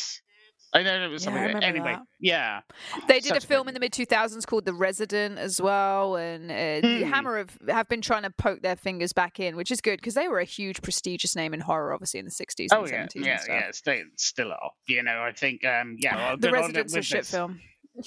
I 0.74 0.84
know 0.84 1.03
it 1.03 1.07
was 1.09 1.24
Yeah, 1.24 1.26
something. 1.26 1.43
remember 1.43 1.65
anyway, 1.65 1.93
that. 1.95 2.03
yeah. 2.19 2.61
They 3.07 3.19
did 3.19 3.32
a 3.34 3.36
Such 3.36 3.43
a 3.43 3.47
film 3.47 3.63
great 3.65 3.69
in 3.72 3.74
the 3.74 3.80
mid 3.82 3.91
2000s 3.91 4.45
called 4.47 4.63
The 4.65 4.74
Resident 4.74 5.38
as 5.38 5.61
well, 5.61 6.15
and 6.15 6.49
uh, 6.49 6.88
the 6.88 7.03
Hmm. 7.03 7.11
Hammer 7.11 7.38
have, 7.39 7.57
have 7.67 7.89
been 7.89 8.01
trying 8.01 8.24
to 8.24 8.30
poke 8.30 8.61
their 8.61 8.78
fingers 8.78 9.11
back 9.11 9.39
in, 9.39 9.55
which 9.57 9.69
is 9.69 9.82
good 9.82 9.97
because 9.99 10.13
they 10.13 10.30
were 10.30 10.39
a 10.39 10.45
huge 10.45 10.82
prestigious 10.82 11.36
name 11.36 11.53
in 11.53 11.59
horror, 11.59 11.93
obviously 11.93 12.19
in 12.19 12.26
the 12.26 12.32
60s 12.32 12.67
Oh 12.72 12.84
and 12.84 12.89
yeah, 12.91 13.05
70s 13.05 13.26
yeah, 13.26 13.32
and 13.32 13.41
stuff. 13.41 13.47
yeah. 13.55 13.72
Still, 13.72 14.03
still 14.15 14.51
are. 14.53 14.72
You 14.88 15.03
know, 15.03 15.22
I 15.22 15.34
think. 15.34 15.65
Um, 15.65 15.97
yeah. 15.99 16.15
Well, 16.15 16.38
The 16.38 16.51
Resident's 16.51 16.95
a 16.95 17.01
shit 17.01 17.19
this. 17.22 17.32
film. 17.32 17.59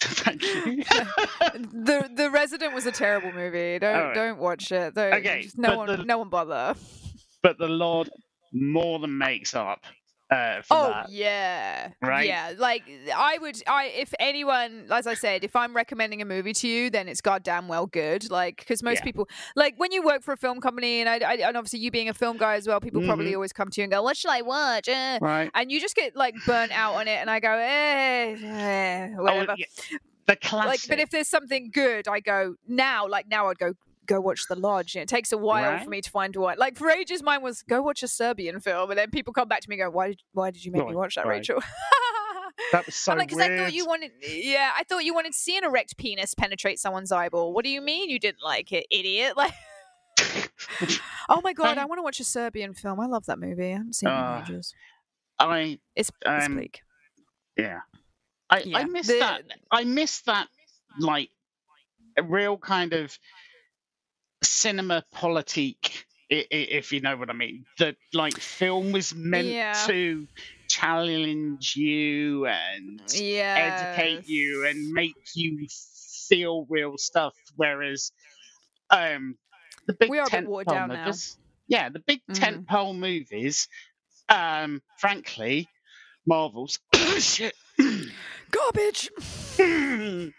Thank 0.00 0.42
you. 0.42 0.82
the 1.54 2.10
The 2.14 2.30
Resident 2.30 2.72
was 2.74 2.86
a 2.86 2.92
terrible 2.92 3.32
movie. 3.32 3.78
Don't 3.78 3.94
Alright. 3.96 4.14
don't 4.14 4.38
watch 4.38 4.72
it. 4.72 4.94
Don't, 4.94 5.12
Okay, 5.14 5.48
no 5.56 5.76
one 5.76 5.86
the- 5.88 6.04
no 6.04 6.18
one 6.18 6.28
bother. 6.30 6.74
but 7.42 7.58
the 7.58 7.68
Lodge 7.68 8.08
more 8.52 8.98
than 8.98 9.16
makes 9.18 9.54
up 9.54 9.84
uh, 10.30 10.62
for 10.62 10.74
Oh 10.76 10.88
that. 10.90 11.10
yeah, 11.10 11.92
Right? 12.02 12.26
Yeah, 12.26 12.52
like 12.58 12.82
I 13.14 13.38
would, 13.38 13.62
I 13.66 13.86
if 13.86 14.12
anyone, 14.18 14.86
as 14.90 15.06
I 15.06 15.14
said, 15.14 15.44
if 15.44 15.54
I'm 15.54 15.74
recommending 15.74 16.20
a 16.20 16.24
movie 16.24 16.52
to 16.54 16.68
you, 16.68 16.90
then 16.90 17.08
it's 17.08 17.20
goddamn 17.20 17.68
well 17.68 17.86
good. 17.86 18.30
Like 18.30 18.56
because 18.58 18.82
most 18.82 18.98
Yeah. 18.98 19.04
people, 19.04 19.28
like 19.54 19.74
when 19.76 19.92
you 19.92 20.02
work 20.02 20.22
for 20.22 20.32
a 20.32 20.36
film 20.36 20.60
company, 20.60 21.00
and 21.00 21.08
I, 21.08 21.18
I 21.18 21.34
and 21.46 21.56
obviously 21.56 21.78
you 21.78 21.90
being 21.90 22.08
a 22.08 22.14
film 22.14 22.36
guy 22.38 22.56
as 22.56 22.66
well, 22.66 22.80
people 22.80 23.02
probably 23.06 23.30
Mhm. 23.32 23.34
always 23.36 23.52
come 23.52 23.68
to 23.70 23.80
you 23.80 23.84
and 23.84 23.92
go, 23.92 24.02
"What 24.02 24.16
should 24.16 24.30
I 24.30 24.42
watch?" 24.42 24.88
Eh. 24.88 25.18
Right. 25.20 25.50
And 25.54 25.70
you 25.70 25.80
just 25.80 25.94
get 25.94 26.16
like 26.16 26.34
burnt 26.44 26.72
out 26.72 26.94
on 26.94 27.06
it, 27.08 27.18
and 27.20 27.30
I 27.30 27.38
go, 27.40 27.52
"Eh, 27.52 28.36
eh 28.42 29.08
Oh, 29.18 29.22
whatever." 29.22 29.54
yeah, 29.56 29.66
the 30.26 30.32
like, 30.32 30.40
classic. 30.40 30.88
but 30.90 30.98
if 30.98 31.10
there's 31.10 31.28
something 31.28 31.70
good, 31.72 32.08
I 32.08 32.18
go 32.20 32.56
now. 32.66 33.06
Like 33.06 33.28
now, 33.28 33.48
I'd 33.48 33.58
go. 33.58 33.74
Go 34.06 34.20
watch 34.20 34.46
The 34.48 34.54
Lodge. 34.56 34.94
And 34.94 35.02
it 35.02 35.08
takes 35.08 35.32
a 35.32 35.38
while 35.38 35.72
Right. 35.72 35.84
for 35.84 35.90
me 35.90 36.00
to 36.00 36.10
find 36.10 36.34
one. 36.36 36.56
Like 36.58 36.76
for 36.76 36.90
ages, 36.90 37.22
mine 37.22 37.42
was 37.42 37.62
go 37.62 37.82
watch 37.82 38.02
a 38.02 38.08
Serbian 38.08 38.60
film, 38.60 38.90
and 38.90 38.98
then 38.98 39.10
people 39.10 39.32
come 39.32 39.48
back 39.48 39.60
to 39.62 39.68
me 39.70 39.80
and 39.80 39.86
go, 39.88 39.90
"Why 39.96 40.08
did 40.08 40.20
Why 40.32 40.50
did 40.50 40.64
you 40.64 40.72
make 40.72 40.86
me 40.86 40.94
watch 40.94 41.16
that, 41.16 41.26
right. 41.26 41.36
Rachel?" 41.38 41.60
that 42.72 42.86
was 42.86 42.94
so 42.94 43.12
I'm 43.12 43.18
like, 43.18 43.28
because. 43.28 43.42
I 43.42 43.56
thought 43.56 43.72
you 43.74 43.86
wanted, 43.86 44.12
yeah, 44.26 44.70
I 44.76 44.84
thought 44.84 45.04
you 45.04 45.14
wanted 45.14 45.32
to 45.32 45.38
see 45.38 45.56
an 45.58 45.64
erect 45.64 45.96
penis 45.98 46.34
penetrate 46.34 46.78
someone's 46.78 47.12
eyeball. 47.12 47.52
What 47.52 47.64
do 47.64 47.70
you 47.70 47.80
mean 47.80 48.08
you 48.10 48.18
didn't 48.18 48.42
like 48.42 48.72
it, 48.72 48.86
idiot? 48.90 49.34
Like, 49.36 49.52
oh 51.28 51.40
my 51.42 51.52
god, 51.52 51.78
I- 51.78 51.82
I 51.82 51.84
want 51.84 51.98
to 51.98 52.02
watch 52.02 52.20
a 52.20 52.24
Serbian 52.24 52.74
film. 52.74 52.98
I 53.00 53.06
love 53.06 53.26
that 53.26 53.38
movie. 53.38 53.66
I 53.66 53.72
haven't 53.76 53.94
seen 53.96 54.08
it 54.08 54.12
Uh, 54.12 54.36
in 54.46 54.52
ages. 54.54 54.74
I 55.38 55.78
It's, 55.94 56.10
it's 56.24 56.46
um, 56.46 56.54
bleak. 56.56 56.80
yeah. 57.56 57.80
I 58.48 58.60
Yeah. 58.60 58.78
I 58.78 58.84
miss 58.84 59.06
The- 59.08 59.18
that. 59.18 59.42
I 59.70 59.84
miss 59.84 60.20
that 60.22 60.48
like 60.98 61.30
a 62.16 62.22
real 62.22 62.56
kind 62.56 62.92
of 62.94 63.18
cinema 64.46 65.04
politique. 65.12 66.06
If 66.28 66.92
you 66.92 67.00
know 67.00 67.16
what 67.16 67.30
I 67.30 67.34
mean, 67.34 67.64
that 67.78 67.96
like 68.12 68.34
film 68.34 68.92
was 68.92 69.14
meant 69.14 69.46
Yeah. 69.46 69.86
to 69.86 70.26
challenge 70.68 71.74
you 71.76 72.46
and 72.46 73.00
Yeah, 73.12 73.54
educate 73.56 74.26
you 74.26 74.66
and 74.66 74.92
make 74.92 75.14
you 75.34 75.68
feel 76.28 76.66
real 76.68 76.98
stuff. 76.98 77.34
Whereas, 77.56 78.10
um, 78.90 79.36
the 79.86 79.94
big 79.94 80.10
We 80.10 80.18
are 80.18 80.28
tentpole 80.28 80.46
watered 80.48 80.74
down 80.74 80.88
now. 80.88 81.04
movies, 81.04 81.38
yeah, 81.68 81.88
the 81.90 82.00
big 82.00 82.20
Mhm. 82.28 82.66
tentpole 82.66 82.96
movies, 82.98 83.68
um, 84.28 84.82
frankly, 84.98 85.68
Marvels, 86.26 86.80
shit. 87.18 87.54
Garbage. 88.56 89.10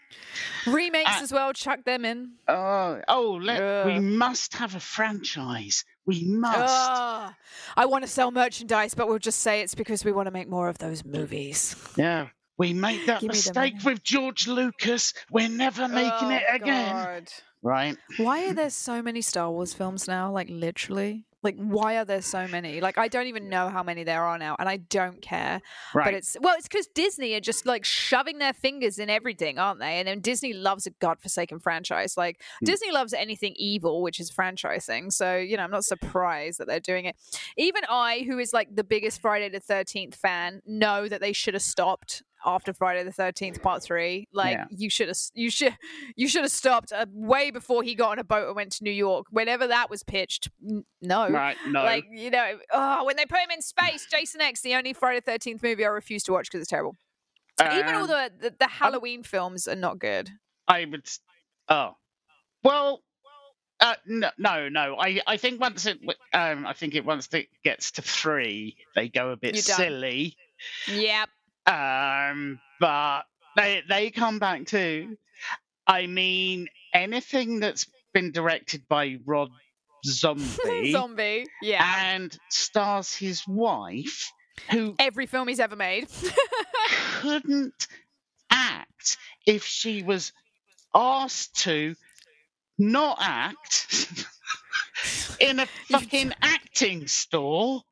Remakes 0.66 1.10
Uh, 1.10 1.22
as 1.22 1.32
well. 1.32 1.52
Chuck 1.52 1.84
them 1.84 2.04
in. 2.04 2.32
Oh, 2.46 3.00
oh, 3.08 3.38
let, 3.42 3.86
we 3.86 4.00
must 4.00 4.54
have 4.56 4.74
a 4.74 4.80
franchise. 4.80 5.84
We 6.06 6.24
must. 6.24 7.32
I 7.76 7.86
want 7.86 8.04
to 8.04 8.08
sell 8.08 8.30
merchandise, 8.30 8.94
but 8.94 9.08
we'll 9.08 9.18
just 9.18 9.40
say 9.40 9.60
it's 9.60 9.74
because 9.74 10.04
we 10.04 10.12
want 10.12 10.26
to 10.26 10.30
make 10.30 10.48
more 10.48 10.68
of 10.68 10.78
those 10.78 11.04
movies. 11.04 11.76
yeah. 11.96 12.28
We 12.58 12.72
made 12.74 13.06
that 13.06 13.22
mistake 13.22 13.74
with 13.84 14.02
George 14.02 14.48
Lucas. 14.48 15.14
We're 15.30 15.48
never 15.48 15.86
making 15.86 16.10
Oh, 16.32 16.34
it 16.34 16.42
again. 16.50 16.92
God. 16.92 17.28
Right? 17.62 17.96
Why 18.16 18.48
are 18.48 18.52
there 18.52 18.70
so 18.70 19.00
many 19.00 19.20
Star 19.20 19.48
Wars 19.48 19.72
films 19.74 20.08
now? 20.08 20.32
Like 20.32 20.48
literally. 20.50 21.24
Like 21.48 21.56
why 21.56 21.96
are 21.96 22.04
there 22.04 22.22
so 22.22 22.46
many? 22.48 22.80
Like 22.80 22.98
I 22.98 23.08
don't 23.08 23.26
even 23.26 23.48
know 23.48 23.68
how 23.68 23.82
many 23.82 24.04
there 24.04 24.24
are 24.24 24.38
now 24.38 24.56
and 24.58 24.68
I 24.68 24.76
don't 24.76 25.22
care. 25.22 25.60
Right. 25.94 26.04
But 26.04 26.14
it's 26.14 26.36
well, 26.40 26.54
it's 26.58 26.68
because 26.68 26.86
Disney 26.88 27.34
are 27.34 27.40
just 27.40 27.64
like 27.64 27.84
shoving 27.84 28.38
their 28.38 28.52
fingers 28.52 28.98
in 28.98 29.08
everything, 29.08 29.58
aren't 29.58 29.80
they? 29.80 29.98
And 29.98 30.06
then 30.08 30.20
Disney 30.20 30.52
loves 30.52 30.86
a 30.86 30.90
godforsaken 30.90 31.60
franchise. 31.60 32.16
Like 32.16 32.42
Hmm. 32.60 32.66
Disney 32.66 32.90
loves 32.90 33.12
anything 33.12 33.54
evil, 33.56 34.02
which 34.02 34.20
is 34.20 34.30
franchising. 34.30 35.12
So, 35.12 35.36
you 35.36 35.56
know, 35.56 35.62
I'm 35.62 35.70
not 35.70 35.84
surprised 35.84 36.58
that 36.58 36.66
they're 36.66 36.80
doing 36.80 37.04
it. 37.04 37.16
Even 37.56 37.82
I, 37.88 38.24
who 38.26 38.38
is 38.38 38.52
like 38.52 38.74
the 38.74 38.84
biggest 38.84 39.20
Friday 39.20 39.48
the 39.48 39.60
13th 39.60 40.14
fan, 40.14 40.60
know 40.66 41.08
that 41.08 41.20
they 41.20 41.32
should 41.32 41.54
have 41.54 41.62
stopped 41.62 42.22
after 42.44 42.72
Friday 42.72 43.02
the 43.04 43.10
13th 43.12 43.60
part 43.62 43.82
3. 43.82 44.28
Like 44.32 44.52
Yeah. 44.52 44.64
you 44.70 44.88
should 44.90 45.08
have 45.08 45.16
you 45.34 45.50
should 45.50 45.76
you 46.16 46.28
should 46.28 46.42
have 46.42 46.50
stopped 46.52 46.92
uh, 46.92 47.06
way 47.12 47.50
before 47.50 47.82
he 47.82 47.94
got 47.94 48.10
on 48.12 48.18
a 48.18 48.24
boat 48.24 48.46
and 48.46 48.56
went 48.56 48.72
to 48.72 48.84
New 48.84 48.90
York. 48.90 49.26
Whenever 49.30 49.66
that 49.66 49.90
was 49.90 50.02
pitched, 50.02 50.48
n- 50.68 50.84
no. 51.02 51.28
right. 51.30 51.56
No. 51.66 51.82
Like 51.82 52.04
you 52.10 52.30
know, 52.30 52.58
oh, 52.72 53.04
when 53.04 53.16
they 53.16 53.26
put 53.26 53.38
him 53.40 53.50
in 53.50 53.62
space, 53.62 54.06
Jason 54.10 54.40
X, 54.40 54.60
the 54.62 54.74
only 54.74 54.92
Friday 54.92 55.18
the 55.20 55.30
Thirteenth 55.32 55.62
movie 55.62 55.84
I 55.84 55.88
refuse 55.88 56.22
to 56.24 56.32
watch 56.32 56.46
because 56.50 56.60
it's 56.62 56.70
terrible. 56.70 56.94
Even 57.60 57.94
all 57.94 58.02
Um, 58.02 58.06
the, 58.08 58.30
the 58.40 58.54
the 58.60 58.68
Halloween 58.68 59.22
films 59.24 59.66
are 59.66 59.74
not 59.74 59.98
good. 59.98 60.30
I 60.68 60.84
would. 60.84 61.08
Oh, 61.68 61.94
well, 62.62 63.02
uh, 63.80 63.94
no, 64.06 64.30
no, 64.38 64.68
no. 64.68 64.96
I, 64.98 65.20
I 65.26 65.36
think 65.36 65.60
once 65.60 65.86
it, 65.86 65.98
um, 66.32 66.66
I 66.66 66.72
think 66.72 66.94
it 66.94 67.04
once 67.04 67.28
it 67.32 67.48
gets 67.64 67.90
to 67.92 68.02
three, 68.02 68.76
they 68.94 69.08
go 69.08 69.30
a 69.30 69.36
bit 69.36 69.56
silly. 69.56 70.36
Yep. 70.86 71.28
Um, 71.68 72.60
but 72.80 73.22
they 73.56 73.82
they 73.88 74.10
come 74.10 74.38
back 74.38 74.66
too. 74.66 75.16
I 75.86 76.06
mean, 76.06 76.68
anything 76.94 77.60
that's 77.60 77.86
been 78.12 78.32
directed 78.32 78.82
by 78.88 79.18
Rob 79.26 79.50
Zombie 80.04 80.92
Zombie. 80.92 81.46
Yeah. 81.62 81.84
and 82.12 82.36
stars 82.50 83.14
his 83.14 83.46
wife, 83.46 84.30
who 84.70 84.94
Every 84.98 85.26
film 85.26 85.48
he's 85.48 85.60
ever 85.60 85.76
made. 85.76 86.08
couldn't 87.20 87.86
act 88.50 89.18
if 89.46 89.64
she 89.64 90.02
was 90.02 90.32
asked 90.94 91.62
to 91.62 91.94
not 92.78 93.18
act 93.20 94.26
in 95.40 95.60
a 95.60 95.66
fucking 95.90 96.32
acting 96.40 97.06
store. 97.06 97.82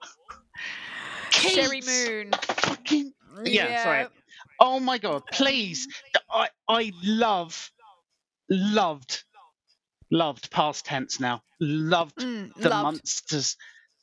Sheri 1.31 1.85
Moon. 1.85 2.33
Fucking 2.33 3.13
yeah, 3.45 3.83
sorry. 3.83 4.07
Oh 4.61 4.81
my 4.81 4.99
god, 4.99 5.23
please. 5.33 5.87
I 6.31 6.49
I 6.69 6.93
love 7.03 7.71
loved 8.49 9.25
loved 10.11 10.51
past 10.51 10.85
tense 10.87 11.21
now. 11.21 11.43
Loved 11.61 12.17
Mm, 12.19 12.55
the 12.55 12.69
loved. 12.69 12.83
Munsters. 12.85 13.57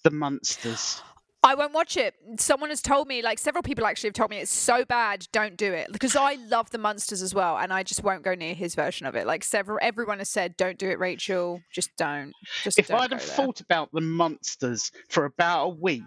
The 0.04 0.12
Munsters. 0.12 1.02
I 1.46 1.56
won't 1.56 1.74
watch 1.74 1.98
it. 1.98 2.14
Someone 2.40 2.70
has 2.70 2.82
told 2.82 3.08
me, 3.08 3.22
like 3.22 3.38
several 3.38 3.64
people 3.64 3.86
actually 3.86 4.08
have 4.08 4.14
told 4.14 4.30
me 4.30 4.38
it's 4.38 4.50
so 4.52 4.86
bad, 4.86 5.28
don't 5.34 5.58
do 5.58 5.74
it. 5.74 5.92
Because 5.92 6.16
I 6.16 6.36
love 6.36 6.70
the 6.70 6.78
Munsters 6.78 7.22
as 7.22 7.34
well, 7.36 7.58
and 7.58 7.74
I 7.74 7.84
just 7.84 8.02
won't 8.02 8.24
go 8.24 8.34
near 8.34 8.54
his 8.54 8.76
version 8.76 9.06
of 9.06 9.16
it. 9.16 9.28
Like 9.28 9.44
several, 9.44 9.78
everyone 9.82 10.20
has 10.20 10.30
said, 10.30 10.56
don't 10.56 10.78
do 10.78 10.90
it, 10.90 11.00
Rachel. 11.00 11.60
Just 11.74 11.90
don't. 11.98 12.32
Just 12.64 12.80
if 12.80 12.88
don't 12.88 13.02
I'd 13.02 13.12
have 13.12 13.26
there. 13.26 13.36
thought 13.36 13.60
about 13.60 13.90
the 13.92 14.00
Munsters 14.00 14.90
for 15.10 15.26
about 15.26 15.66
a 15.66 15.70
week 15.70 16.02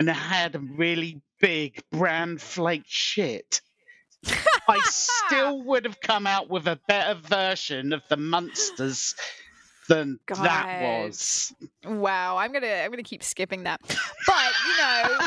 and 0.00 0.10
I 0.10 0.14
had 0.14 0.56
a 0.56 0.58
really 0.58 1.20
big 1.40 1.82
brand 1.90 2.40
flake 2.40 2.84
shit, 2.86 3.60
I 4.68 4.80
still 4.84 5.62
would 5.64 5.84
have 5.84 6.00
come 6.00 6.26
out 6.26 6.48
with 6.48 6.66
a 6.66 6.78
better 6.86 7.18
version 7.18 7.92
of 7.92 8.02
the 8.08 8.16
Munsters 8.16 9.14
than 9.88 10.20
that 10.28 10.82
was. 10.82 11.52
Wow, 11.84 12.36
I'm 12.36 12.52
gonna 12.52 12.66
I'm 12.66 12.90
gonna 12.90 13.02
keep 13.02 13.22
skipping 13.22 13.64
that. 13.64 13.80
But 14.26 14.52
you 14.66 14.76
know, 14.76 15.26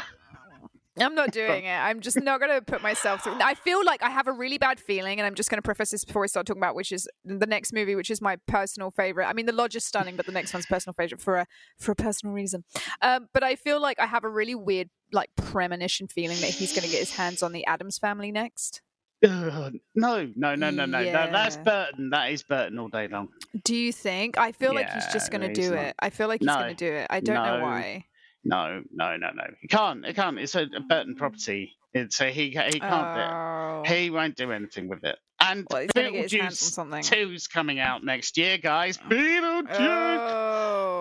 I'm 1.00 1.16
not 1.16 1.32
doing 1.42 1.66
it. 1.66 1.76
I'm 1.76 2.00
just 2.02 2.20
not 2.22 2.40
gonna 2.40 2.62
put 2.62 2.82
myself 2.82 3.24
through. 3.24 3.38
I 3.42 3.56
feel 3.56 3.84
like 3.84 4.04
I 4.04 4.10
have 4.10 4.28
a 4.28 4.32
really 4.32 4.58
bad 4.58 4.80
feeling, 4.80 5.20
and 5.20 5.26
I'm 5.26 5.36
just 5.36 5.50
gonna 5.50 5.62
preface 5.62 5.92
this 5.92 6.06
before 6.06 6.22
we 6.22 6.28
start 6.28 6.46
talking 6.46 6.62
about 6.62 6.76
which 6.76 6.92
is 6.92 7.08
the 7.26 7.48
next 7.48 7.74
movie, 7.74 7.96
which 7.96 8.12
is 8.12 8.22
my 8.22 8.36
personal 8.48 8.92
favorite. 8.92 9.26
I 9.26 9.34
mean, 9.34 9.46
The 9.46 9.52
Lodge 9.54 9.76
is 9.76 9.86
stunning, 9.86 10.16
but 10.16 10.26
the 10.26 10.32
next 10.32 10.54
one's 10.54 10.66
personal 10.66 10.94
favorite 10.94 11.22
for 11.22 11.38
a 11.38 11.48
for 11.80 11.92
a 11.92 11.96
personal 11.96 12.34
reason. 12.36 12.64
Um, 13.02 13.28
but 13.34 13.44
I 13.44 13.56
feel 13.56 13.82
like 13.82 14.00
I 14.00 14.06
have 14.06 14.24
a 14.24 14.30
really 14.30 14.56
weird 14.56 14.90
like 15.12 15.30
premonition 15.36 16.08
feeling 16.08 16.40
that 16.42 16.50
he's 16.52 16.74
gonna 16.76 16.88
get 16.88 17.00
his 17.00 17.16
hands 17.16 17.42
on 17.44 17.52
the 17.54 17.66
Addams 17.66 17.98
family 17.98 18.32
next. 18.32 18.82
Ugh, 19.26 19.74
no, 19.96 20.30
no, 20.36 20.54
no, 20.56 20.70
no, 20.70 20.86
no, 20.86 20.86
no. 20.86 21.04
That's 21.32 21.56
Burton. 21.56 22.10
That 22.10 22.32
is 22.32 22.44
Burton 22.44 22.78
all 22.78 22.90
day 22.90 23.08
long. 23.08 23.30
Do 23.64 23.74
you 23.74 23.94
think? 23.94 24.38
I 24.38 24.52
feel 24.52 24.74
like 24.74 24.90
he's 24.90 25.08
just 25.14 25.32
gonna 25.32 25.48
he's 25.48 25.58
do 25.58 25.76
not. 25.76 25.86
it. 25.86 25.96
I 26.00 26.10
feel 26.10 26.28
like 26.28 26.42
he's 26.42 26.48
No. 26.48 26.56
gonna 26.56 26.74
do 26.74 26.92
it. 26.92 27.08
I 27.10 27.20
don't 27.22 27.36
know 27.36 27.62
why. 27.64 28.06
No, 28.46 28.82
no, 28.94 29.18
no, 29.18 29.30
no. 29.34 29.44
He 29.62 29.68
can't. 29.68 30.06
He 30.06 30.14
can't. 30.14 30.38
It's 30.38 30.56
a, 30.56 30.64
a 30.64 30.80
Burton 30.82 31.16
property. 31.16 31.74
It's 31.94 32.20
a, 32.22 32.30
he. 32.32 32.48
He 32.48 32.52
can't. 32.52 32.72
do 32.80 32.82
Oh. 32.82 33.84
it. 33.86 33.90
He 33.90 34.10
won't 34.10 34.36
do 34.36 34.52
anything 34.52 34.88
with 34.90 35.04
it. 35.04 35.18
And 35.40 35.66
Well, 35.70 35.82
he's 35.82 35.92
gonna 35.92 36.12
get 36.12 36.32
his 36.32 36.42
hands 36.42 36.78
on 36.78 36.90
Beetlejuice 36.90 37.02
something. 37.02 37.28
2's 37.30 37.48
coming 37.48 37.80
out 37.80 38.04
next 38.04 38.38
year, 38.38 38.58
guys. 38.58 38.98
Beetlejuice. 38.98 39.68
Oh. 39.80 40.93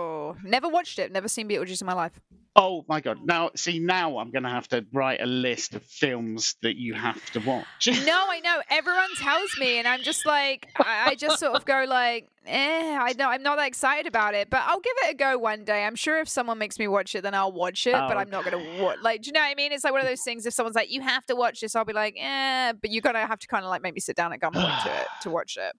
Never 0.44 0.68
watched 0.68 0.98
it. 0.98 1.12
Never 1.12 1.28
seen 1.28 1.48
Beetlejuice 1.48 1.80
in 1.80 1.86
my 1.86 1.94
life. 1.94 2.12
Oh 2.54 2.84
my 2.86 3.00
god! 3.00 3.24
Now, 3.24 3.50
see, 3.56 3.78
now 3.78 4.18
I'm 4.18 4.30
going 4.30 4.42
to 4.42 4.50
have 4.50 4.68
to 4.68 4.84
write 4.92 5.22
a 5.22 5.26
list 5.26 5.74
of 5.74 5.82
films 5.84 6.56
that 6.60 6.76
you 6.76 6.92
have 6.92 7.24
to 7.32 7.40
watch. 7.40 7.88
No, 8.04 8.26
I 8.28 8.40
know. 8.40 8.60
Everyone 8.68 9.08
tells 9.16 9.56
me, 9.58 9.78
and 9.78 9.88
I'm 9.88 10.02
just 10.02 10.26
like, 10.26 10.68
I, 10.76 11.12
I 11.12 11.14
just 11.14 11.38
sort 11.40 11.54
of 11.54 11.64
go 11.64 11.86
like, 11.88 12.28
eh, 12.44 12.98
I 13.00 13.14
know 13.14 13.30
I'm 13.30 13.42
not 13.42 13.56
that 13.56 13.68
excited 13.68 14.06
about 14.06 14.34
it, 14.34 14.50
but 14.50 14.60
I'll 14.66 14.80
give 14.80 14.92
it 15.04 15.12
a 15.12 15.14
go 15.14 15.38
one 15.38 15.64
day. 15.64 15.84
I'm 15.84 15.94
sure 15.96 16.18
if 16.20 16.28
someone 16.28 16.58
makes 16.58 16.78
me 16.78 16.88
watch 16.88 17.14
it, 17.14 17.22
then 17.22 17.34
I'll 17.34 17.52
watch 17.52 17.86
it. 17.86 17.92
But 17.92 18.16
Oh, 18.16 18.20
I'm 18.20 18.28
not 18.28 18.44
going 18.44 18.62
to 18.62 18.82
watch. 18.82 18.98
Like, 19.00 19.22
do 19.22 19.28
you 19.28 19.32
know 19.32 19.40
what 19.40 19.46
I 19.50 19.54
mean? 19.54 19.72
It's 19.72 19.82
like 19.84 19.94
one 19.94 20.02
of 20.02 20.06
those 20.06 20.20
things. 20.22 20.44
If 20.44 20.52
someone's 20.52 20.76
like, 20.76 20.92
you 20.92 21.00
have 21.00 21.24
to 21.26 21.34
watch 21.34 21.62
this, 21.62 21.74
I'll 21.74 21.86
be 21.86 21.94
like, 21.94 22.16
eh. 22.20 22.74
But 22.78 22.90
you're 22.90 23.00
gonna 23.00 23.26
have 23.26 23.38
to 23.38 23.46
kind 23.46 23.64
of 23.64 23.70
like 23.70 23.80
make 23.80 23.94
me 23.94 24.00
sit 24.00 24.14
down 24.16 24.30
at 24.34 24.40
gunpoint 24.40 24.82
to 24.84 24.90
it 25.00 25.06
to 25.22 25.30
watch 25.38 25.56
it. 25.56 25.72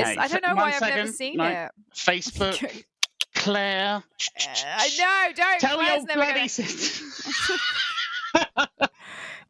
Okay, 0.00 0.16
I 0.16 0.26
don't 0.26 0.42
know 0.42 0.54
why 0.54 0.72
I've 0.72 0.80
never 0.80 1.06
seen 1.12 1.36
No. 1.36 1.44
it. 1.44 1.70
Facebook, 1.94 2.82
Claire. 3.34 3.96
Uh, 3.96 4.46
I 4.64 4.88
know. 4.98 5.32
Don't. 5.34 5.60
Tell 5.60 5.76
Claire's 5.78 6.04
your 6.04 6.14
bloody 6.14 6.32
gonna- 6.34 6.48
sister. 6.48 7.04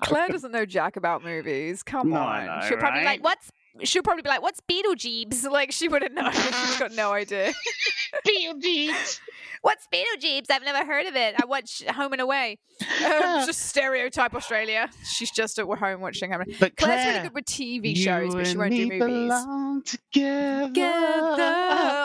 Claire 0.02 0.28
doesn't 0.28 0.52
know 0.52 0.66
jack 0.66 0.96
about 0.96 1.22
movies. 1.24 1.82
Come 1.82 2.10
No, 2.10 2.18
on. 2.20 2.46
know, 2.46 2.60
She'll 2.68 2.76
probably 2.78 3.00
be 3.00 3.06
like, 3.06 3.24
"What's?" 3.24 3.50
She'll 3.82 4.02
probably 4.02 4.22
be 4.22 4.28
like, 4.28 4.42
"What's 4.42 4.60
Beetlejuice?" 4.60 5.44
Like 5.50 5.72
she 5.72 5.88
wouldn't 5.88 6.14
know. 6.14 6.30
She's 6.30 6.78
got 6.78 6.92
no 6.92 7.12
idea. 7.12 7.52
Beetlejuice. 8.26 9.20
What's 9.62 9.86
Beetlejuice? 9.92 10.50
I've 10.50 10.62
never 10.62 10.84
heard 10.84 11.06
of 11.06 11.16
it. 11.16 11.34
I 11.40 11.46
watch 11.46 11.82
Home 11.88 12.12
and 12.12 12.20
Away. 12.22 12.58
Um, 13.04 13.46
just 13.46 13.60
stereotype 13.60 14.34
Australia. 14.34 14.90
She's 15.04 15.30
just 15.30 15.58
at 15.58 15.66
home 15.66 16.00
watching 16.00 16.32
Home. 16.32 16.40
and- 16.42 16.56
But 16.58 16.76
Claire's 16.76 17.06
really 17.06 17.20
good 17.28 17.34
with 17.34 17.44
TV 17.44 17.96
shows, 17.96 18.34
but 18.34 18.46
she 18.46 18.56
won't 18.56 18.72
do 18.72 18.86
me 18.88 18.98
movies. 18.98 19.28
belong 19.28 19.82
together. 19.84 20.68
Together. 20.68 21.36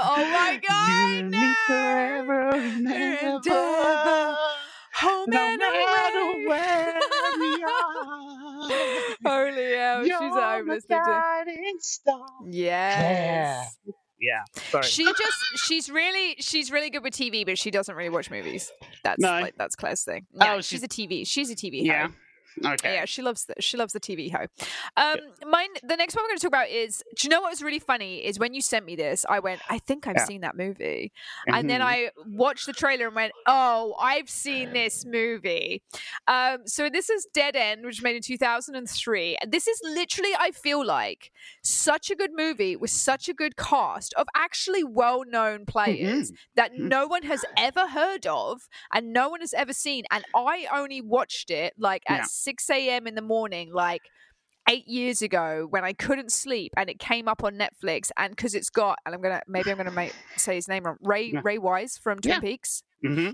Oh 0.05 0.29
my 0.31 0.59
God, 0.67 0.89
You 1.09 1.19
and 1.19 1.31
no. 1.31 1.39
me 1.39 1.53
forever 1.67 2.49
and 2.51 2.87
And 2.87 3.47
ever. 3.47 3.55
ever. 3.55 4.37
Home 4.95 5.29
No 5.29 5.39
and 5.41 5.61
Away. 5.61 6.45
where 6.47 6.99
we 7.39 7.63
are. 7.63 8.69
Holy 9.25 9.75
hell, 9.75 10.01
she's 10.03 10.09
You're 10.09 10.39
at 10.39 10.57
home 10.59 10.67
listening 10.67 10.99
to. 10.99 11.75
star. 11.79 12.25
Yes. 12.49 13.75
Yeah, 14.21 14.41
sorry. 14.71 14.83
She 14.83 15.05
just 15.05 15.65
she's 15.65 15.89
really 15.89 16.35
she's 16.39 16.71
really 16.71 16.89
good 16.89 17.03
with 17.03 17.13
TV, 17.13 17.45
but 17.45 17.57
she 17.57 17.71
doesn't 17.71 17.95
really 17.95 18.09
watch 18.09 18.29
movies. 18.29 18.71
That's 19.03 19.21
No. 19.21 19.29
like 19.39 19.55
that's 19.57 19.75
Claire's 19.75 20.03
thing. 20.03 20.25
Oh, 20.35 20.45
yeah, 20.45 20.53
Oh, 20.53 20.57
she's 20.57 20.81
she's- 20.81 20.83
a 20.83 20.87
TV. 20.87 21.25
She's 21.27 21.49
a 21.49 21.55
TV. 21.55 21.83
yeah. 21.85 22.07
Hoe. 22.07 22.13
Okay. 22.65 22.95
Yeah, 22.95 23.05
she 23.05 23.21
loves 23.21 23.45
the 23.45 23.55
she 23.59 23.77
loves 23.77 23.93
the 23.93 23.99
TV 23.99 24.31
hoe. 24.31 24.47
Um, 24.97 25.19
mine. 25.47 25.69
The 25.83 25.95
next 25.95 26.15
one 26.15 26.23
we're 26.23 26.29
going 26.29 26.37
to 26.39 26.41
talk 26.43 26.49
about 26.49 26.69
is. 26.69 27.03
Do 27.15 27.25
you 27.27 27.29
know 27.29 27.41
what 27.41 27.49
was 27.51 27.61
really 27.61 27.79
funny? 27.79 28.17
Is 28.25 28.37
when 28.39 28.53
you 28.53 28.61
sent 28.61 28.85
me 28.85 28.95
this, 28.95 29.25
I 29.29 29.39
went, 29.39 29.61
I 29.69 29.79
think 29.79 30.07
I've 30.07 30.15
Yeah. 30.17 30.25
seen 30.25 30.41
that 30.41 30.55
movie, 30.55 31.11
and 31.47 31.69
then 31.69 31.81
Mhm. 31.81 31.85
I 31.85 32.11
watched 32.27 32.65
the 32.65 32.73
trailer 32.73 33.07
and 33.07 33.15
went, 33.15 33.33
Oh, 33.45 33.95
I've 33.99 34.29
seen 34.29 34.73
this 34.73 35.05
movie. 35.05 35.81
Um, 36.27 36.67
so 36.67 36.89
this 36.89 37.09
is 37.09 37.27
Dead 37.33 37.55
End, 37.55 37.85
which 37.85 37.97
was 37.97 38.03
made 38.03 38.15
in 38.15 38.21
two 38.21 38.37
thousand 38.37 38.75
and 38.75 38.89
three, 38.89 39.37
and 39.41 39.51
this 39.51 39.67
is 39.67 39.79
literally, 39.83 40.31
I 40.37 40.51
feel 40.51 40.85
like, 40.85 41.31
such 41.63 42.09
a 42.09 42.15
good 42.15 42.31
movie 42.35 42.75
with 42.75 42.91
such 42.91 43.27
a 43.29 43.33
good 43.33 43.55
cast 43.57 44.13
of 44.15 44.27
actually 44.35 44.83
well 44.83 45.23
known 45.25 45.65
players 45.65 46.31
that 46.55 46.71
Mhm. 46.73 46.79
no 46.89 47.07
one 47.07 47.23
has 47.23 47.43
ever 47.57 47.87
heard 47.87 48.25
of 48.27 48.67
and 48.93 49.11
no 49.13 49.29
one 49.29 49.39
has 49.41 49.53
ever 49.53 49.73
seen. 49.73 50.05
And 50.11 50.23
I 50.35 50.67
only 50.71 51.01
watched 51.01 51.49
it 51.49 51.73
like 51.77 52.03
at 52.07 52.17
Yeah. 52.19 52.23
6 52.49 52.69
a.m. 52.71 53.05
in 53.05 53.13
the 53.13 53.21
morning, 53.21 53.71
like 53.71 54.01
eight 54.67 54.87
years 54.87 55.21
ago 55.21 55.67
when 55.69 55.83
I 55.83 55.93
couldn't 55.93 56.31
sleep 56.31 56.71
and 56.77 56.89
it 56.89 56.97
came 56.99 57.27
up 57.27 57.43
on 57.43 57.53
Netflix. 57.57 58.09
And 58.17 58.35
because 58.35 58.55
it's 58.55 58.69
got, 58.69 58.97
and 59.05 59.13
I'm 59.15 59.21
to, 59.21 59.41
maybe 59.47 59.69
I'm 59.71 59.77
to 59.77 59.91
make, 59.91 60.13
say 60.37 60.55
his 60.55 60.67
name 60.67 60.83
wrong, 60.83 60.97
Ray, 61.01 61.31
Yeah. 61.33 61.41
Ray 61.43 61.57
Wise 61.59 61.97
from 61.97 62.19
Twin 62.19 62.33
Yeah. 62.35 62.39
Peaks. 62.39 62.83
Mhm. 63.05 63.33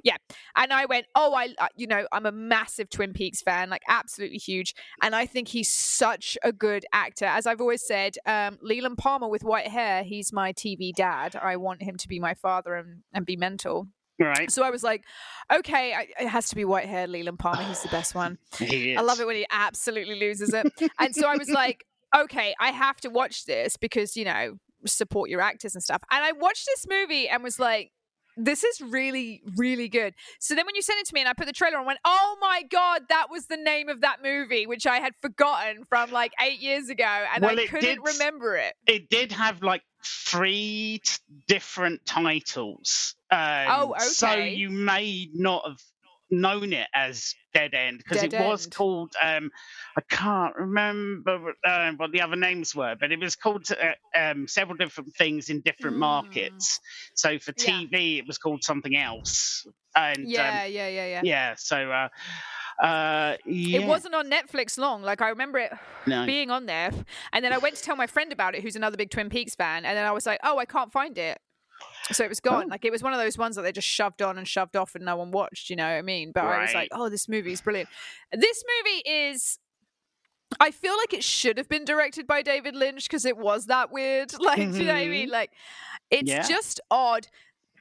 And 0.55 0.72
I 0.74 0.86
went, 0.86 1.05
oh, 1.16 1.34
I, 1.34 1.47
you 1.76 1.88
know, 1.88 2.05
I'm 2.11 2.26
a 2.26 2.32
massive 2.32 2.89
Twin 2.89 3.13
Peaks 3.13 3.41
fan, 3.41 3.70
like 3.70 3.82
absolutely 3.88 4.38
huge. 4.38 4.74
And 5.01 5.16
I 5.16 5.26
think 5.26 5.47
he's 5.47 5.74
such 5.74 6.38
a 6.43 6.51
good 6.53 6.86
actor. 6.93 7.26
As 7.26 7.45
I've 7.47 7.59
always 7.61 7.86
said, 7.86 8.16
um, 8.26 8.57
Leland 8.61 8.97
Palmer 8.97 9.28
with 9.28 9.43
white 9.43 9.68
hair, 9.68 10.03
he's 10.03 10.32
my 10.32 10.53
TV 10.53 10.91
dad. 10.95 11.36
I 11.36 11.55
want 11.57 11.82
him 11.82 11.95
to 11.97 12.07
be 12.07 12.20
my 12.20 12.34
father 12.36 12.76
and, 12.76 13.01
and 13.13 13.26
be 13.26 13.36
mental. 13.38 13.88
Right. 14.20 14.49
So 14.49 14.63
I 14.63 14.70
was 14.70 14.84
like, 14.84 15.03
okay, 15.53 15.93
I, 15.93 16.07
it 16.20 16.28
has 16.30 16.49
to 16.49 16.55
be 16.55 16.63
white 16.66 16.86
hair, 16.86 17.05
Leland 17.07 17.39
Palmer. 17.39 17.63
He's 17.63 17.82
the 17.84 17.89
best 17.89 18.16
one. 18.16 18.38
I 18.59 19.01
love 19.01 19.20
it 19.20 19.28
when 19.28 19.36
he 19.36 19.45
absolutely 19.51 20.20
loses 20.20 20.53
it. 20.53 20.72
and 20.99 21.13
so 21.16 21.28
I 21.28 21.36
was 21.36 21.49
like, 21.49 21.84
okay, 22.16 22.55
I 22.59 22.72
have 22.72 22.97
to 23.01 23.09
watch 23.09 23.45
this 23.45 23.76
because, 23.78 24.16
you 24.16 24.24
know, 24.26 24.57
support 24.86 25.30
your 25.30 25.41
actors 25.41 25.76
and 25.76 25.84
stuff. 25.84 26.01
And 26.11 26.24
I 26.24 26.32
watched 26.32 26.66
this 26.66 26.86
movie 26.89 27.28
and 27.28 27.43
was 27.43 27.59
like, 27.59 27.91
this 28.38 28.66
is 28.66 28.82
really, 28.82 29.41
really 29.55 29.88
good. 29.88 30.13
So 30.41 30.55
then 30.55 30.66
when 30.66 30.76
you 30.76 30.82
sent 30.82 30.99
it 30.99 31.07
to 31.07 31.13
me 31.13 31.22
and 31.22 31.30
I 31.30 31.34
put 31.34 31.47
the 31.47 31.53
trailer 31.53 31.78
on, 31.78 31.84
I 31.84 31.88
went, 31.88 31.99
oh 32.03 32.38
my 32.41 32.63
God, 32.70 33.03
that 33.07 33.28
was 33.32 33.45
the 33.47 33.55
name 33.57 33.88
of 33.88 34.01
that 34.01 34.18
movie, 34.22 34.68
which 34.68 34.86
I 34.86 34.97
had 34.97 35.13
forgotten 35.22 35.84
from 35.89 36.11
like 36.11 36.34
eight 36.45 36.59
years 36.59 36.89
ago. 36.89 37.05
And 37.34 37.43
Well, 37.43 37.57
I 37.57 37.66
couldn't 37.66 37.82
did- 37.82 37.99
remember 38.13 38.55
it. 38.57 38.74
It 38.88 39.09
did 39.09 39.32
have 39.32 39.61
like 39.63 39.84
three 40.03 41.01
t- 41.03 41.13
different 41.47 42.05
titles. 42.05 43.16
Um, 43.36 43.68
Oh, 43.82 43.90
okay. 43.92 44.06
So 44.06 44.34
you 44.36 44.70
may 44.70 45.30
not 45.34 45.68
have 45.68 45.78
known 46.32 46.74
it 46.74 46.88
as 46.94 47.36
Dead 47.54 47.74
End 47.74 48.00
because 48.00 48.24
it 48.24 48.32
Dead 48.32 48.42
was 48.42 48.64
End. 48.66 48.74
called. 48.74 49.14
Um, 49.22 49.52
I 49.98 50.02
can't 50.10 50.56
remember 50.56 51.54
uh, 51.66 51.92
what 51.98 52.12
the 52.12 52.22
other 52.22 52.36
names 52.36 52.76
were, 52.76 52.96
but 53.00 53.12
it 53.12 53.20
was 53.20 53.36
called 53.36 53.68
uh, 53.72 54.20
um, 54.20 54.48
several 54.48 54.76
different 54.78 55.16
things 55.16 55.50
in 55.50 55.62
different 55.62 55.98
Mm. 55.98 56.00
markets. 56.00 56.80
So 57.14 57.38
for 57.40 57.54
Yeah. 57.58 57.82
TV, 57.92 58.18
it 58.20 58.28
was 58.28 58.38
called 58.38 58.64
something 58.64 58.96
else. 58.96 59.66
And 59.96 60.28
Yeah, 60.28 60.50
um, 60.50 60.72
yeah, 60.72 60.88
yeah, 60.88 61.06
yeah. 61.08 61.22
yeah. 61.24 61.54
So 61.58 61.92
uh, 61.92 62.10
uh, 62.84 63.38
yeah. 63.46 63.80
It 63.80 63.88
wasn't 63.88 64.16
on 64.16 64.30
Netflix 64.30 64.78
long. 64.78 65.02
Like 65.04 65.22
I 65.22 65.30
remember 65.30 65.60
it 65.60 65.72
No. 66.08 66.26
being 66.26 66.50
on 66.52 66.66
there, 66.66 66.92
and 67.32 67.46
then 67.46 67.54
I 67.54 67.58
went 67.58 67.76
to 67.76 67.82
tell 67.84 67.96
my 67.96 68.08
friend 68.08 68.34
about 68.34 68.56
it, 68.56 68.62
who's 68.62 68.76
another 68.76 68.98
big 68.98 69.10
Twin 69.12 69.30
Peaks 69.30 69.56
fan, 69.56 69.86
and 69.86 69.96
then 69.98 70.06
I 70.06 70.12
was 70.12 70.26
like, 70.26 70.40
"Oh, 70.44 70.58
I 70.58 70.66
can't 70.66 70.92
find 70.92 71.18
it." 71.18 71.40
So 72.12 72.24
it 72.24 72.30
was 72.30 72.39
gone. 72.39 72.66
Oh. 72.66 72.70
Like 72.70 72.86
it 72.86 72.91
was 72.91 73.01
one 73.01 73.14
of 73.14 73.20
those 73.20 73.38
ones 73.38 73.56
that 73.56 73.64
they 73.64 73.72
just 73.72 73.88
shoved 73.88 74.22
on 74.22 74.38
and 74.38 74.47
shoved 74.47 74.76
off, 74.76 74.93
and 74.95 75.03
no 75.06 75.16
one 75.16 75.32
watched. 75.32 75.70
You 75.70 75.76
know 75.76 75.86
what 75.86 75.97
I 75.97 76.01
mean? 76.03 76.32
But 76.34 76.43
I 76.45 76.62
was 76.62 76.74
like, 76.74 76.89
"Oh, 76.91 77.10
this 77.10 77.28
movie 77.28 77.51
is 77.51 77.62
brilliant." 77.62 77.89
This 78.32 78.64
movie 78.84 79.01
is. 79.10 79.58
I 80.60 80.70
feel 80.72 80.95
like 80.97 81.14
it 81.14 81.24
should 81.24 81.58
have 81.58 81.68
been 81.68 81.84
directed 81.86 82.28
by 82.28 82.41
David 82.43 82.76
Lynch 82.76 83.06
because 83.06 83.26
it 83.26 83.36
was 83.38 83.66
that 83.66 83.91
weird. 83.91 84.32
Like, 84.39 84.58
do 84.72 84.78
you 84.78 84.86
know 84.86 84.93
what 84.93 85.01
I 85.01 85.08
mean? 85.08 85.30
Like, 85.30 85.51
it's 86.12 86.30
Yeah. 86.30 86.47
just 86.47 86.80
odd. 86.91 87.28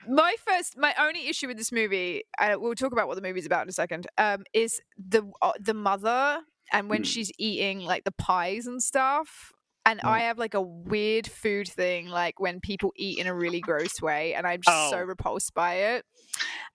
My 0.08 0.34
first, 0.46 0.76
my 0.76 0.94
only 0.98 1.28
issue 1.28 1.46
with 1.46 1.56
this 1.58 1.70
movie, 1.72 2.24
uh, 2.38 2.56
we'll 2.58 2.74
talk 2.74 2.92
about 2.92 3.06
what 3.06 3.14
the 3.16 3.22
movie's 3.22 3.46
about 3.46 3.62
in 3.62 3.68
a 3.68 3.72
second, 3.72 4.06
um, 4.18 4.44
is 4.52 4.80
the 4.98 5.30
uh, 5.42 5.52
the 5.60 5.74
mother 5.74 6.40
and 6.72 6.88
when 6.90 7.02
Mm. 7.02 7.06
she's 7.06 7.30
eating 7.38 7.80
like 7.80 8.04
the 8.04 8.12
pies 8.12 8.66
and 8.66 8.82
stuff. 8.82 9.52
And 9.86 10.00
Mm. 10.00 10.08
I 10.08 10.18
have 10.20 10.38
like 10.38 10.54
a 10.54 10.60
weird 10.62 11.26
food 11.26 11.68
thing, 11.68 12.08
like 12.08 12.40
when 12.40 12.60
people 12.60 12.92
eat 12.96 13.18
in 13.18 13.26
a 13.26 13.34
really 13.34 13.60
gross 13.60 14.00
way, 14.00 14.34
and 14.34 14.46
I'm 14.46 14.62
just 14.62 14.90
so 14.90 14.98
Oh. 15.00 15.02
repulsed 15.04 15.52
by 15.54 15.74
it. 15.74 16.06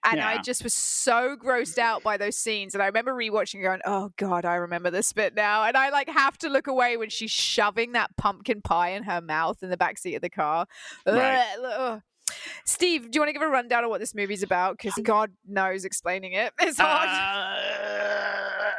And 0.06 0.22
I 0.22 0.38
just 0.42 0.64
was 0.64 0.74
so 0.74 1.36
grossed 1.36 1.78
out 1.78 2.04
by 2.04 2.16
those 2.18 2.38
scenes. 2.38 2.74
And 2.74 2.82
I 2.82 2.86
remember 2.86 3.14
rewatching 3.14 3.56
and 3.56 3.64
going, 3.64 3.82
oh 3.86 4.12
God, 4.16 4.46
I 4.46 4.56
remember 4.56 4.90
this 4.92 5.12
bit 5.12 5.36
now. 5.36 5.64
And 5.66 5.76
I 5.76 5.90
like 5.90 6.08
have 6.08 6.38
to 6.40 6.50
look 6.50 6.68
away 6.68 6.96
when 6.98 7.10
she's 7.10 7.32
shoving 7.32 7.92
that 7.94 8.16
pumpkin 8.16 8.62
pie 8.62 8.90
in 8.92 9.04
her 9.04 9.20
mouth 9.22 9.62
in 9.62 9.70
the 9.70 9.76
backseat 9.78 10.16
of 10.16 10.22
the 10.22 10.30
car. 10.30 10.66
Right. 11.06 11.46
Ugh, 11.58 11.66
ugh. 11.66 12.02
Steve, 12.64 13.10
do 13.10 13.18
you 13.18 13.22
want 13.22 13.30
to 13.30 13.34
give 13.34 13.42
a 13.42 13.48
rundown 13.50 13.84
of 13.84 13.90
what 13.90 14.00
this 14.00 14.14
movie's 14.16 14.44
about? 14.44 14.78
Because 14.78 14.94
God 15.04 15.32
knows 15.48 15.84
explaining. 15.84 16.34
It's 16.60 16.78
hard. 16.80 17.10
Uh, 17.10 18.72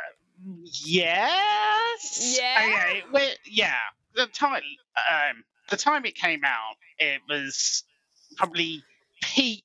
yes. 0.86 2.36
Yeah? 2.40 2.56
Okay. 2.86 3.02
Well, 3.12 3.30
yeah. 3.44 3.74
The 4.20 4.26
time, 4.26 4.62
um, 5.10 5.44
the 5.70 5.76
time 5.78 6.04
it 6.04 6.14
came 6.14 6.44
out, 6.44 6.74
it 6.98 7.22
was 7.28 7.84
probably 8.36 8.82
peak. 9.22 9.64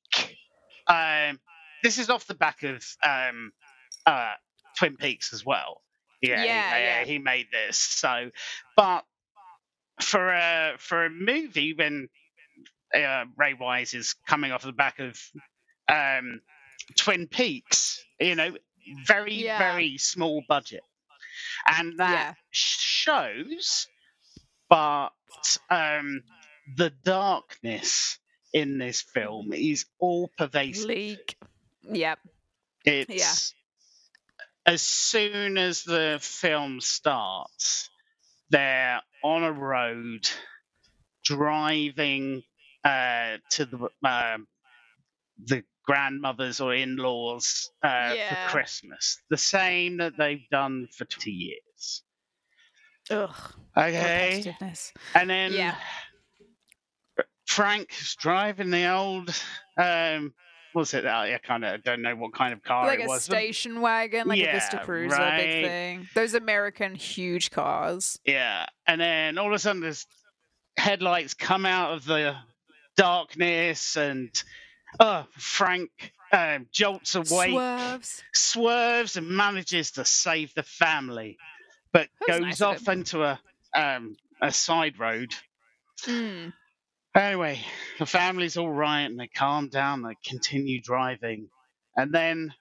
Um, 0.88 1.40
this 1.84 1.98
is 2.00 2.10
off 2.10 2.26
the 2.26 2.36
back 2.36 2.64
of 2.64 2.84
um, 3.04 3.52
uh, 4.06 4.34
Twin 4.78 4.96
Peaks 4.96 5.34
as 5.34 5.46
well. 5.46 5.82
Yeah, 6.22 6.40
he- 6.40 6.46
Yeah, 6.48 6.78
yeah. 6.78 7.04
He 7.04 7.20
made 7.20 7.48
this. 7.52 7.78
So, 7.78 8.32
but 8.78 9.04
for 10.02 10.30
a 10.32 10.76
for 10.80 11.06
a 11.06 11.10
movie 11.10 11.74
when 11.74 12.08
uh, 12.96 13.26
Ray 13.36 13.56
Wise 13.56 13.94
is 13.94 14.16
coming 14.28 14.52
off 14.54 14.64
the 14.64 14.72
back 14.72 15.00
of 15.00 15.20
um, 15.90 16.40
Twin 16.98 17.28
Peaks, 17.28 18.04
you 18.22 18.36
know, 18.36 18.56
very 19.06 19.34
Yeah. 19.34 19.58
very 19.58 19.98
small 19.98 20.44
budget, 20.48 20.84
and 21.68 21.98
that 22.00 22.12
Yeah. 22.12 22.34
shows. 22.52 23.88
But 24.70 25.12
um, 25.70 26.24
the 26.76 26.92
darkness 27.04 28.20
in 28.54 28.78
this 28.78 29.02
film 29.02 29.54
is 29.54 29.86
all 30.00 30.30
pervasive. 30.38 30.86
Leak. 30.86 31.38
Yep. 31.92 32.20
It's 32.86 33.54
as 34.66 34.82
soon 34.82 35.58
as 35.58 35.84
the 35.84 36.18
film 36.22 36.82
starts, 36.82 37.90
they're 38.50 39.02
on 39.24 39.44
a 39.44 39.52
road 39.52 40.28
driving 41.24 42.44
uh, 42.84 43.38
to 43.52 43.66
the 43.66 43.90
um 44.08 44.48
the 45.44 45.64
grandmothers 45.84 46.62
or 46.62 46.74
in-laws 46.74 47.70
uh, 47.84 48.14
Yeah. 48.16 48.48
for 48.48 48.52
Christmas. 48.52 49.20
The 49.30 49.38
same 49.38 49.98
that 49.98 50.18
they've 50.18 50.48
done 50.50 50.88
for 50.96 51.06
20 51.06 51.30
years. 51.32 52.02
Ugh. 53.12 53.36
Okay. 53.78 54.54
And 55.14 55.30
then 55.30 55.52
Yeah. 55.54 55.76
Frank's 57.46 58.16
driving 58.16 58.70
the 58.72 58.90
old 58.92 59.30
um 59.78 60.34
what's 60.74 60.94
it? 60.94 61.06
I 61.06 61.38
kind 61.42 61.64
of 61.64 61.84
don't 61.84 62.02
know 62.02 62.16
what 62.16 62.34
kind 62.34 62.52
of 62.54 62.62
car 62.64 62.86
Like 62.88 63.00
it 63.00 63.06
a 63.06 63.08
was. 63.08 63.28
but- 63.28 63.36
station 63.38 63.80
wagon, 63.80 64.28
like 64.28 64.40
a 64.40 64.52
Vista 64.52 64.78
Yeah, 64.78 64.84
Cruiser, 64.84 65.16
right. 65.16 65.38
big 65.38 65.66
thing. 65.66 66.08
Those 66.16 66.34
American 66.34 66.96
huge 66.96 67.50
cars. 67.52 68.20
Yeah, 68.26 68.66
and 68.86 69.00
then 69.00 69.38
all 69.38 69.48
of 69.48 69.54
a 69.54 69.60
sudden, 69.60 69.82
there's 69.82 70.06
headlights 70.76 71.34
come 71.34 71.66
out 71.66 71.94
of 71.94 72.04
the 72.06 72.36
darkness, 72.98 73.96
and 73.96 74.30
oh, 75.00 75.26
Frank 75.38 75.92
um, 76.34 76.68
jolts 76.74 77.16
away, 77.16 77.52
Swerves. 77.52 78.24
swerves, 78.34 79.16
and 79.16 79.30
manages 79.30 79.92
to 79.92 80.04
save 80.04 80.54
the 80.56 80.64
family, 80.64 81.38
but 81.96 82.10
goes 82.28 82.42
nice 82.42 82.62
of 82.62 82.68
off 82.76 82.88
into 82.90 83.24
a 83.24 83.40
um, 83.74 84.18
a 84.42 84.52
side 84.52 85.00
road. 85.00 85.34
Mm. 86.06 86.52
Anyway, 87.16 87.60
the 88.00 88.06
family's 88.06 88.58
all 88.58 88.70
right, 88.70 89.04
and 89.04 89.18
they 89.20 89.28
calm 89.28 89.70
down. 89.70 90.02
They 90.02 90.16
continue 90.26 90.82
driving, 90.82 91.48
and 91.96 92.12
then 92.14 92.54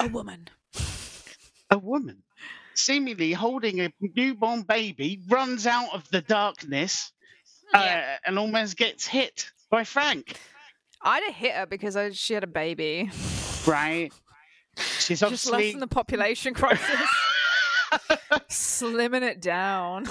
A 0.00 0.08
woman. 0.08 0.48
a 1.70 1.78
woman, 1.78 2.22
seemingly 2.74 3.32
holding 3.32 3.80
a 3.80 3.92
newborn 4.00 4.62
baby, 4.62 5.20
runs 5.28 5.66
out 5.66 5.94
of 5.94 6.08
the 6.10 6.20
darkness 6.22 7.12
Yeah. 7.72 7.80
uh, 7.80 8.28
and 8.28 8.38
almost 8.38 8.76
gets 8.76 9.06
hit 9.06 9.50
by 9.70 9.84
Frank. 9.84 10.36
I'd 11.02 11.22
have 11.22 11.34
hit 11.34 11.54
her 11.54 11.66
because 11.66 11.96
I, 11.96 12.10
she 12.10 12.34
had 12.34 12.44
a 12.44 12.48
baby. 12.48 13.10
Right? 13.66 14.12
She's 14.78 15.20
Just 15.20 15.22
obviously 15.22 15.52
less 15.52 15.72
than 15.72 15.80
the 15.80 15.86
population 15.86 16.54
crisis. 16.54 17.08
Slimming 18.50 19.22
it 19.22 19.40
down. 19.40 20.06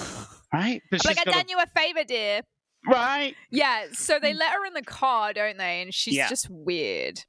right, 0.52 0.82
but 0.90 1.04
like, 1.04 1.18
I 1.18 1.24
got 1.24 1.34
done 1.34 1.48
you 1.48 1.58
a 1.58 1.66
favor, 1.78 2.04
dear. 2.04 2.40
Right. 2.86 3.34
Yeah, 3.50 3.86
so 3.92 4.18
they 4.20 4.34
let 4.34 4.52
her 4.52 4.64
in 4.66 4.74
the 4.74 4.82
car, 4.82 5.32
don't 5.32 5.58
they? 5.58 5.82
And 5.82 5.92
she's 5.94 6.14
Yeah. 6.14 6.28
just 6.28 6.48
weird. 6.50 7.20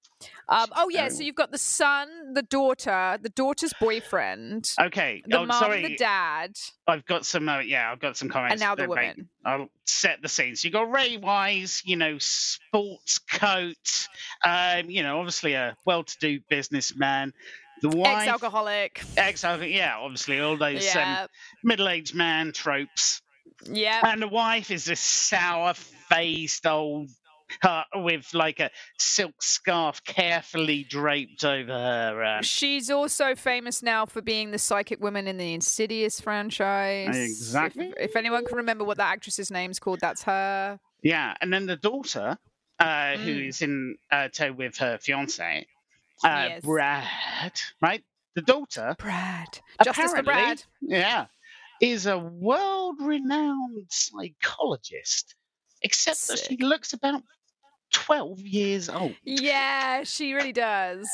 Um, 0.47 0.67
oh 0.75 0.89
yeah, 0.89 1.09
so 1.09 1.23
you've 1.23 1.35
got 1.35 1.51
the 1.51 1.57
son, 1.57 2.33
the 2.33 2.41
daughter, 2.41 3.17
the 3.21 3.29
daughter's 3.29 3.73
boyfriend, 3.79 4.69
Okay. 4.79 5.21
the 5.25 5.37
oh, 5.39 5.45
mum, 5.45 5.59
sorry. 5.59 5.81
the 5.81 5.95
dad, 5.97 6.55
I've 6.87 7.05
got 7.05 7.25
some. 7.25 7.49
Uh, 7.49 7.59
yeah, 7.59 7.91
I've 7.91 7.99
got 7.99 8.15
some 8.15 8.29
comments. 8.29 8.53
and 8.53 8.59
now 8.61 8.75
the 8.75 8.87
woman. 8.87 9.29
I'll 9.43 9.69
set 9.85 10.21
the 10.21 10.29
scene. 10.29 10.55
So 10.55 10.67
you 10.67 10.71
got 10.71 10.91
Ray 10.91 11.17
Wise, 11.17 11.81
you 11.85 11.95
know, 11.95 12.17
sports 12.19 13.19
coat, 13.19 14.07
um, 14.43 14.89
you 14.89 15.03
know, 15.03 15.17
obviously 15.19 15.53
a 15.53 15.75
well-to-do 15.85 16.39
businessman. 16.49 17.33
The 17.81 17.89
wife, 17.89 18.19
Ex-alcoholic. 18.21 19.03
ex-alcoholic, 19.17 19.75
yeah, 19.75 19.97
obviously 19.97 20.39
all 20.39 20.57
those 20.57 20.95
um, 20.95 21.27
middle-aged 21.63 22.15
man 22.15 22.51
tropes. 22.53 23.21
Yeah. 23.71 24.01
And 24.03 24.21
the 24.21 24.27
wife 24.27 24.71
is 24.71 24.85
this 24.85 24.99
sour-faced 24.99 26.65
old 26.65 27.09
uh, 27.63 27.83
with 27.95 28.33
like 28.33 28.59
a 28.59 28.69
silk 28.97 29.41
scarf 29.41 30.03
carefully 30.03 30.83
draped 30.89 31.45
over 31.45 31.71
her. 31.71 32.23
Uh, 32.23 32.41
She's 32.41 32.89
also 32.89 33.35
famous 33.35 33.83
now 33.83 34.05
for 34.05 34.21
being 34.21 34.51
the 34.51 34.57
psychic 34.57 34.99
woman 35.01 35.27
in 35.27 35.37
the 35.37 35.53
Insidious 35.53 36.19
franchise. 36.19 37.15
If- 37.15 37.23
Exactly. 37.29 37.93
If, 37.99 38.15
anyone 38.15 38.45
can 38.45 38.57
remember 38.57 38.83
what 38.83 38.97
that 38.97 39.11
actress's 39.11 39.51
name's 39.51 39.79
called, 39.79 39.99
that's 40.01 40.23
her. 40.23 40.79
yeah, 41.03 41.35
and 41.41 41.53
then 41.53 41.65
the 41.67 41.75
daughter, 41.77 42.37
uh, 42.79 42.83
Mm. 42.85 43.47
is 43.47 43.61
in 43.61 43.95
uh, 44.11 44.27
tow 44.29 44.51
with 44.51 44.77
her 44.77 44.97
fiance, 44.97 45.65
uh, 46.23 46.45
Yes. 46.49 46.61
Brad, 46.65 47.51
right? 47.81 48.03
The 48.33 48.41
daughter, 48.41 48.95
Brad. 48.99 49.59
Justice 49.83 50.11
for 50.13 50.23
Brad. 50.23 50.63
yeah, 50.81 51.27
is 51.81 52.05
a 52.05 52.17
world-renowned 52.17 53.87
psychologist, 53.89 55.35
except 55.81 56.27
that 56.27 56.39
she 56.39 56.57
looks 56.57 56.93
about 56.93 57.21
twelve 57.93 58.39
years 58.39 58.89
old. 58.89 59.15
Yeah, 59.23 60.03
she 60.03 60.33
really 60.33 60.53
does. 60.53 61.07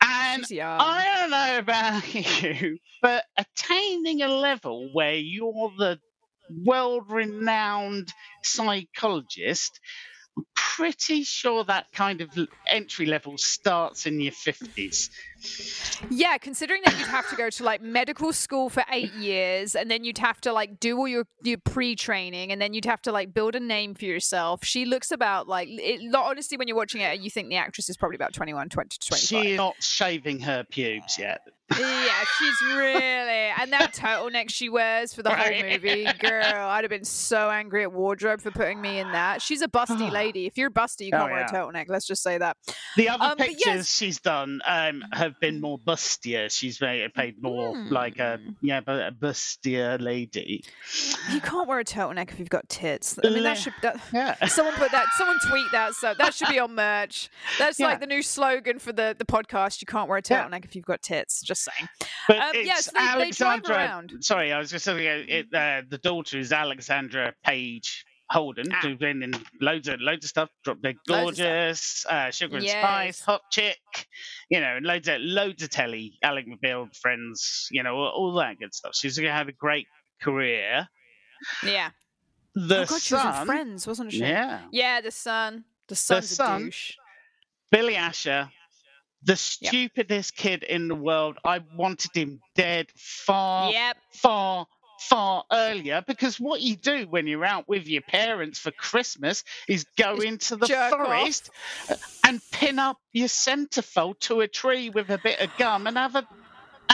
And 0.00 0.44
I 0.60 1.16
don't 1.20 1.30
know 1.30 1.58
about 1.58 2.14
you, 2.42 2.78
but 3.02 3.24
attaining 3.36 4.22
a 4.22 4.28
level 4.28 4.88
where 4.92 5.14
you're 5.14 5.70
the 5.76 5.98
world 6.64 7.04
renowned 7.10 8.08
psychologist, 8.42 9.78
I'm 10.36 10.44
pretty 10.54 11.24
sure 11.24 11.64
that 11.64 11.86
kind 11.92 12.20
of 12.20 12.30
entry 12.66 13.06
level 13.06 13.36
starts 13.36 14.06
in 14.06 14.20
your 14.20 14.32
50s. 14.32 15.10
Yeah, 16.10 16.38
considering 16.38 16.82
that 16.84 16.98
you'd 16.98 17.08
have 17.08 17.28
to 17.30 17.36
go 17.36 17.50
to 17.50 17.64
like 17.64 17.80
medical 17.82 18.32
school 18.32 18.68
for 18.68 18.84
eight 18.90 19.12
years, 19.14 19.74
and 19.74 19.90
then 19.90 20.04
you'd 20.04 20.18
have 20.18 20.40
to 20.42 20.52
like 20.52 20.80
do 20.80 20.96
all 20.98 21.08
your 21.08 21.24
your 21.42 21.58
pre 21.58 21.94
training, 21.96 22.52
and 22.52 22.60
then 22.60 22.74
you'd 22.74 22.84
have 22.84 23.02
to 23.02 23.12
like 23.12 23.32
build 23.34 23.54
a 23.54 23.60
name 23.60 23.94
for 23.94 24.04
yourself. 24.04 24.64
She 24.64 24.84
looks 24.84 25.10
about 25.10 25.48
like 25.48 25.68
it, 25.70 26.14
honestly, 26.14 26.56
when 26.56 26.68
you're 26.68 26.76
watching 26.76 27.00
it, 27.00 27.20
you 27.20 27.30
think 27.30 27.48
the 27.48 27.56
actress 27.56 27.88
is 27.88 27.96
probably 27.96 28.16
about 28.16 28.32
21, 28.32 28.68
20 28.68 28.88
to 28.88 28.98
25. 29.08 29.42
She's 29.44 29.56
not 29.56 29.74
shaving 29.82 30.40
her 30.40 30.64
pubes 30.64 31.18
yet. 31.18 31.40
yeah, 31.78 32.24
she's 32.38 32.60
really 32.76 33.50
and 33.58 33.72
that 33.72 33.94
turtleneck 33.94 34.50
she 34.50 34.68
wears 34.68 35.14
for 35.14 35.22
the 35.22 35.30
whole 35.30 35.62
movie, 35.62 36.04
girl. 36.18 36.44
I'd 36.68 36.84
have 36.84 36.90
been 36.90 37.04
so 37.04 37.48
angry 37.48 37.82
at 37.82 37.92
wardrobe 37.92 38.42
for 38.42 38.50
putting 38.50 38.78
me 38.80 38.98
in 38.98 39.10
that. 39.12 39.40
She's 39.40 39.62
a 39.62 39.68
busty 39.68 40.10
lady. 40.12 40.44
If 40.46 40.58
you're 40.58 40.70
busty, 40.70 41.06
you 41.06 41.10
Oh, 41.14 41.18
can't 41.18 41.30
wear 41.32 41.44
a 41.44 41.48
turtleneck. 41.48 41.88
Let's 41.88 42.06
just 42.06 42.22
say 42.22 42.36
that. 42.36 42.58
The 42.96 43.08
other 43.08 43.24
Um, 43.24 43.36
pictures 43.38 43.62
yes. 43.64 43.96
she's 43.96 44.20
done 44.20 44.60
um, 44.66 45.02
have 45.32 45.40
been 45.40 45.60
more 45.60 45.78
bustier. 45.78 46.50
She's 46.50 46.78
very, 46.78 47.08
paid 47.08 47.42
more 47.42 47.76
like 47.90 48.18
a 48.18 48.38
yeah, 48.60 48.80
but 48.80 49.00
a 49.06 49.12
bustier 49.12 50.00
lady. 50.00 50.64
You 51.30 51.40
can't 51.40 51.68
wear 51.68 51.78
a 51.80 51.84
turtleneck 51.84 52.30
if 52.30 52.38
you've 52.38 52.48
got 52.50 52.68
tits. 52.68 53.18
I 53.24 53.28
mean, 53.30 53.42
that 53.42 53.58
should. 53.58 53.72
That, 53.82 54.00
Yeah. 54.12 54.34
Someone 54.46 54.74
put 54.74 54.90
that. 54.92 55.06
Someone 55.16 55.38
tweet 55.48 55.66
that. 55.72 55.94
So 55.94 56.14
that 56.18 56.34
should 56.34 56.48
be 56.48 56.58
on 56.58 56.74
merch. 56.74 57.30
That's 57.58 57.78
Yeah. 57.80 57.88
like 57.88 58.00
the 58.00 58.06
new 58.06 58.22
slogan 58.22 58.78
for 58.78 58.92
the 58.92 59.14
the 59.18 59.24
podcast. 59.24 59.80
You 59.80 59.86
can't 59.86 60.08
wear 60.08 60.18
a 60.18 60.22
Yeah. 60.28 60.44
turtleneck 60.48 60.64
if 60.64 60.76
you've 60.76 60.84
got 60.86 61.02
tits. 61.02 61.42
Just 61.42 61.62
saying. 61.64 61.88
But 62.28 62.38
Um, 62.38 62.50
yes, 62.54 62.86
they- 62.86 63.00
they 63.00 63.06
Alexandra. 63.06 63.74
around. 63.76 64.14
Sorry, 64.20 64.52
I 64.52 64.58
was 64.58 64.70
just 64.70 64.84
saying 64.84 65.26
it, 65.28 65.54
uh, 65.54 65.82
the 65.88 65.98
daughter 65.98 66.38
is 66.38 66.52
Alexandra 66.52 67.34
Page 67.44 68.04
Holden, 68.32 68.72
Ah. 68.72 68.80
who's 68.82 68.98
been 68.98 69.22
in 69.22 69.32
loads 69.60 69.88
of 69.88 70.00
loads 70.00 70.24
of 70.24 70.30
stuff. 70.30 70.48
Drop 70.64 70.80
Dead 70.80 70.96
Loads 71.06 71.32
of 71.32 71.36
stuff. 71.36 71.46
Gorgeous, 71.46 72.06
uh, 72.06 72.30
Sugar 72.30 72.56
and 72.56 72.64
Yes. 72.64 72.82
Spice, 72.82 73.20
Hot 73.22 73.42
Chick, 73.50 73.78
you 74.48 74.60
know, 74.60 74.76
and 74.76 74.86
loads 74.86 75.06
of 75.08 75.20
loads 75.20 75.62
of 75.62 75.70
telly. 75.70 76.18
Ally 76.22 76.42
McBeal, 76.42 76.94
Friends, 76.96 77.68
you 77.70 77.82
know, 77.82 77.94
all, 77.96 78.08
all 78.08 78.32
that 78.34 78.58
good 78.58 78.74
stuff. 78.74 78.96
She's 78.96 79.18
gonna 79.18 79.32
have 79.32 79.48
a 79.48 79.52
great 79.52 79.86
career. 80.20 80.88
Yeah. 81.62 81.90
The 82.54 82.82
oh 82.82 82.84
God, 82.86 83.00
she 83.02 83.14
was 83.14 83.24
in 83.24 83.32
son, 83.32 83.46
Friends, 83.46 83.86
wasn't 83.86 84.12
she? 84.12 84.18
yeah, 84.20 84.62
Yeah, 84.72 85.00
the 85.00 85.10
son. 85.10 85.64
The 85.88 85.96
son's 85.96 86.30
son- 86.30 86.62
a 86.62 86.64
douche. 86.66 86.92
Billy 87.70 87.96
Asher. 87.96 88.50
The 89.24 89.36
stupidest 89.36 90.34
kid 90.36 90.62
in 90.64 90.88
the 90.88 90.94
world. 90.96 91.38
I 91.44 91.60
wanted 91.76 92.10
him 92.14 92.40
dead 92.56 92.88
far, 92.96 93.70
Yep. 93.70 93.96
far, 94.14 94.66
far 95.08 95.44
earlier 95.52 96.02
because 96.06 96.38
what 96.38 96.60
you 96.60 96.76
do 96.76 97.06
when 97.08 97.26
you're 97.26 97.44
out 97.44 97.68
with 97.68 97.86
your 97.86 98.02
parents 98.02 98.58
for 98.58 98.70
Christmas 98.70 99.44
is 99.68 99.84
go 99.96 100.16
into 100.16 100.56
the 100.56 100.66
jerk 100.66 100.92
off. 100.92 101.06
forest 101.06 101.50
uh, 101.90 101.96
and 102.26 102.40
pin 102.50 102.78
up 102.78 102.98
your 103.12 103.28
centerfold 103.28 104.18
to 104.20 104.40
a 104.40 104.48
tree 104.48 104.90
with 104.90 105.10
a 105.10 105.18
bit 105.18 105.40
of 105.40 105.50
gum 105.58 105.86
and 105.86 105.96
have 105.96 106.16
a 106.16 106.26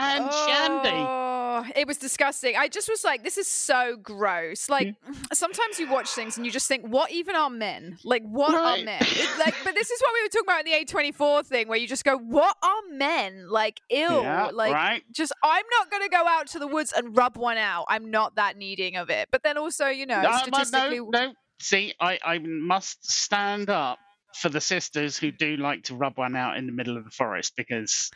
and 0.00 0.32
shandy. 0.32 0.90
Oh. 0.90 1.17
Oh, 1.58 1.66
it 1.74 1.86
was 1.86 1.96
disgusting. 1.96 2.54
I 2.56 2.68
just 2.68 2.88
was 2.88 3.02
like, 3.02 3.24
this 3.24 3.36
is 3.36 3.48
so 3.48 3.96
gross. 3.96 4.68
Like, 4.68 4.88
mm. 4.88 5.16
sometimes 5.32 5.78
you 5.78 5.90
watch 5.90 6.10
things 6.10 6.36
and 6.36 6.46
you 6.46 6.52
just 6.52 6.68
think, 6.68 6.86
what 6.86 7.10
even 7.10 7.34
are 7.34 7.50
men? 7.50 7.98
Like, 8.04 8.22
what 8.22 8.54
are 8.54 8.82
men? 8.84 9.00
It's 9.00 9.38
like, 9.38 9.54
but 9.64 9.74
this 9.74 9.90
is 9.90 10.00
what 10.00 10.14
we 10.14 10.22
were 10.22 10.28
talking 10.28 10.46
about 10.46 10.66
in 10.66 10.86
the 10.86 11.12
A24 11.12 11.46
thing, 11.46 11.68
where 11.68 11.78
you 11.78 11.88
just 11.88 12.04
go, 12.04 12.16
what 12.16 12.56
are 12.62 12.96
men? 12.96 13.48
Like, 13.48 13.80
ill. 13.90 14.22
Yeah, 14.22 14.50
like, 14.52 14.72
right. 14.72 15.02
just, 15.12 15.32
I'm 15.42 15.64
not 15.78 15.90
going 15.90 16.02
to 16.04 16.08
go 16.08 16.26
out 16.26 16.46
to 16.48 16.58
the 16.58 16.68
woods 16.68 16.92
and 16.96 17.16
rub 17.16 17.36
one 17.36 17.58
out. 17.58 17.86
I'm 17.88 18.10
not 18.10 18.36
that 18.36 18.56
needing 18.56 18.96
of 18.96 19.10
it. 19.10 19.28
But 19.32 19.42
then 19.42 19.58
also, 19.58 19.88
you 19.88 20.06
know, 20.06 20.22
No, 20.22 20.30
no, 20.30 20.38
statistically. 20.38 21.00
no, 21.00 21.08
no. 21.10 21.32
See, 21.60 21.92
I, 22.00 22.20
I 22.24 22.38
must 22.38 23.10
stand 23.10 23.68
up 23.68 23.98
for 24.34 24.48
the 24.48 24.60
sisters 24.60 25.16
who 25.16 25.32
do 25.32 25.56
like 25.56 25.84
to 25.84 25.96
rub 25.96 26.18
one 26.18 26.36
out 26.36 26.56
in 26.56 26.66
the 26.66 26.72
middle 26.72 26.96
of 26.96 27.04
the 27.04 27.10
forest 27.10 27.54
because 27.56 28.12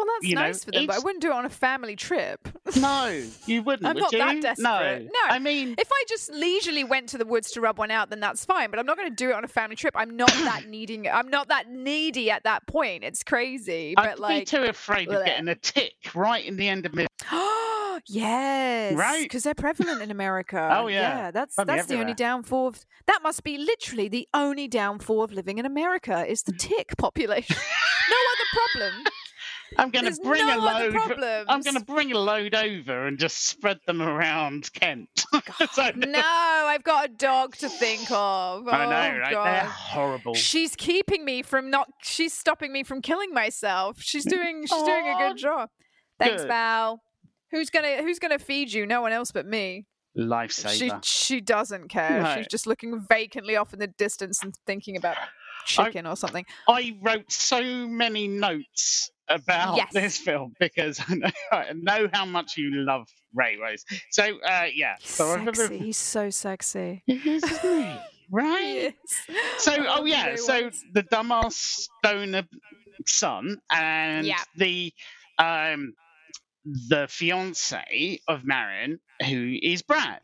Well, 0.00 0.06
that's 0.16 0.30
you 0.30 0.34
know, 0.34 0.40
nice 0.40 0.64
for 0.64 0.70
them, 0.70 0.86
but 0.86 0.96
I 0.96 0.98
wouldn't 1.00 1.20
do 1.20 1.28
it 1.28 1.34
on 1.34 1.44
a 1.44 1.50
family 1.50 1.94
trip. 1.94 2.48
no, 2.74 3.22
you 3.46 3.62
wouldn't. 3.62 3.86
I'm 3.86 3.94
would 3.96 4.00
not 4.00 4.12
you? 4.12 4.18
that 4.18 4.40
desperate. 4.40 5.02
No, 5.02 5.08
No. 5.12 5.34
I 5.34 5.38
mean, 5.38 5.74
If 5.76 5.88
I 5.92 6.04
just 6.08 6.32
leisurely 6.32 6.84
went 6.84 7.10
to 7.10 7.18
the 7.18 7.26
woods 7.26 7.50
to 7.50 7.60
rub 7.60 7.78
one 7.78 7.90
out, 7.90 8.08
then 8.08 8.20
that's 8.20 8.46
fine. 8.46 8.70
But 8.70 8.78
I'm 8.78 8.86
not 8.86 8.96
going 8.96 9.10
to 9.10 9.14
do 9.14 9.28
it 9.28 9.34
on 9.34 9.44
a 9.44 9.48
family 9.48 9.76
trip. 9.76 9.92
I'm 9.94 10.16
not 10.16 10.30
that 10.44 10.68
needing. 10.68 11.06
I'm 11.06 11.28
not 11.28 11.48
that 11.48 11.68
needy 11.70 12.30
at 12.30 12.44
that 12.44 12.66
point. 12.66 13.04
It's 13.04 13.22
crazy. 13.22 13.92
I'd 13.98 14.02
But 14.06 14.16
be 14.16 14.22
like, 14.22 14.46
too 14.46 14.62
afraid 14.62 15.08
of 15.10 15.22
getting 15.26 15.48
a 15.48 15.54
tick 15.54 15.92
right 16.14 16.42
in 16.42 16.56
the 16.56 16.66
end 16.66 16.86
of 16.86 16.94
my. 16.94 17.06
yes, 18.06 18.94
Right? 18.94 19.22
Because 19.24 19.42
they're 19.42 19.54
prevalent 19.54 20.00
in 20.02 20.10
America. 20.10 20.68
Oh, 20.80 20.86
yeah. 20.86 21.30
that's 21.30 21.56
Probably 21.56 21.74
that's 21.74 21.88
the 21.88 21.98
only 22.00 22.14
downfall. 22.14 22.68
Of, 22.68 22.86
that 23.06 23.20
must 23.22 23.42
be 23.44 23.58
literally 23.58 24.08
the 24.08 24.26
only 24.32 24.66
downfall 24.66 25.22
of 25.22 25.32
living 25.32 25.58
in 25.58 25.66
America 25.66 26.24
is 26.26 26.42
the 26.42 26.52
tick 26.58 26.96
population. 26.96 27.56
no 28.08 28.16
other 28.32 28.80
problem. 28.80 29.04
I'm 29.78 29.90
going 29.90 30.04
to 30.06 30.20
bring 30.22 30.44
no 30.46 30.58
a 30.58 30.60
load. 30.60 31.44
I'm 31.48 31.60
going 31.62 31.76
to 31.76 31.84
bring 31.84 32.12
a 32.12 32.18
load 32.18 32.54
over 32.54 33.06
and 33.06 33.18
just 33.18 33.46
spread 33.46 33.78
them 33.86 34.02
around 34.02 34.72
Kent. 34.72 35.08
So- 35.72 35.90
No, 35.96 36.20
I've 36.24 36.82
got 36.82 37.04
a 37.06 37.08
dog 37.12 37.56
to 37.56 37.68
think 37.68 38.10
of. 38.10 38.66
I 38.68 38.84
know, 38.86 38.90
Oh, 38.90 39.18
right? 39.18 39.20
They're 39.22 39.32
God. 39.32 39.66
horrible. 39.66 40.34
She's 40.34 40.74
keeping 40.76 41.24
me 41.24 41.42
from 41.42 41.70
not. 41.70 41.88
She's 42.02 42.32
stopping 42.32 42.72
me 42.72 42.82
from 42.82 43.00
killing 43.02 43.32
myself. 43.32 44.00
She's 44.00 44.24
doing. 44.24 44.66
She's 44.66 44.82
doing 44.82 45.08
a 45.08 45.28
good 45.28 45.36
job. 45.36 45.68
Thanks, 46.18 46.42
good. 46.42 46.48
Val. 46.48 47.02
Who's 47.52 47.70
gonna 47.70 48.02
Who's 48.02 48.18
gonna 48.18 48.38
feed 48.38 48.72
you? 48.72 48.86
No 48.86 49.00
one 49.02 49.12
else 49.12 49.32
but 49.32 49.46
me. 49.46 49.86
She 50.16 50.22
Lifesaver. 50.22 51.00
she 51.04 51.40
doesn't 51.40 51.88
care. 51.88 52.22
No. 52.22 52.34
She's 52.36 52.48
just 52.48 52.66
looking 52.66 53.04
vacantly 53.08 53.56
off 53.56 53.72
in 53.72 53.78
the 53.78 53.86
distance 53.86 54.42
and 54.42 54.54
thinking 54.66 54.96
about 54.96 55.16
chicken 55.66 56.06
or 56.06 56.16
something. 56.16 56.44
I 56.68 56.96
wrote 57.02 57.30
so 57.30 57.62
many 57.62 58.26
notes 58.28 59.10
about 59.30 59.76
Yes. 59.76 59.92
this 59.92 60.16
film 60.18 60.54
because 60.60 61.00
I 61.08 61.14
know, 61.14 61.30
I 61.52 61.72
know 61.74 62.08
how 62.12 62.24
much 62.26 62.56
you 62.58 62.70
love 62.72 63.08
Ray 63.34 63.56
Rose. 63.56 63.84
So, 64.10 64.24
uh, 64.24 64.66
yeah. 64.74 64.96
So 65.00 65.36
Sexy. 65.36 65.78
He's 65.78 65.96
so 65.96 66.28
sexy. 66.30 67.02
He 67.06 67.14
is? 67.14 67.42
Right? 68.32 68.94
So, 69.58 69.72
oh 69.88 70.04
yeah, 70.04 70.36
so 70.36 70.70
the 70.92 71.02
dumbass 71.02 71.54
stoner 71.54 72.44
son 73.06 73.56
and 73.72 74.24
Yeah. 74.26 74.38
the 74.56 74.92
um 75.38 75.94
the 76.64 77.06
fiance 77.08 78.20
of 78.28 78.44
Marion, 78.44 79.00
who 79.28 79.56
is 79.60 79.82
Brad, 79.82 80.20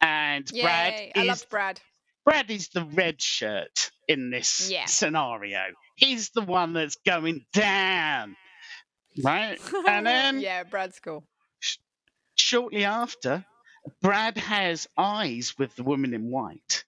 and 0.00 0.46
Brad 0.60 0.94
I 1.16 1.20
is 1.22 1.26
loved 1.26 1.48
Brad. 1.50 1.80
Brad 2.24 2.50
is 2.50 2.68
the 2.68 2.84
red 2.84 3.20
shirt 3.20 3.90
in 4.06 4.30
this 4.30 4.70
Yeah. 4.70 4.84
scenario. 4.84 5.62
He's 5.96 6.30
the 6.30 6.42
one 6.42 6.74
that's 6.74 6.96
going 7.04 7.44
down, 7.52 8.36
right? 9.22 9.58
And 9.86 10.06
then 10.06 10.40
yeah, 10.40 10.64
Brad's 10.64 11.00
cool. 11.00 11.24
shortly 12.34 12.84
after, 12.84 13.44
Brad 14.02 14.36
has 14.38 14.88
eyes 14.96 15.54
with 15.58 15.74
the 15.76 15.82
woman 15.82 16.14
in 16.14 16.30
white. 16.30 16.84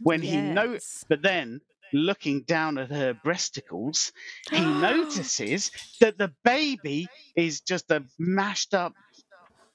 When 0.00 0.22
he 0.22 0.40
knows, 0.40 1.04
but 1.08 1.22
then 1.22 1.60
looking 1.92 2.42
down 2.42 2.78
at 2.78 2.90
her 2.90 3.14
breasticles, 3.14 4.12
he 4.50 4.60
notices 4.60 5.70
that 6.00 6.18
the 6.18 6.32
baby 6.42 7.06
is 7.36 7.60
just 7.60 7.90
a 7.90 8.04
mashed 8.18 8.74
up 8.74 8.92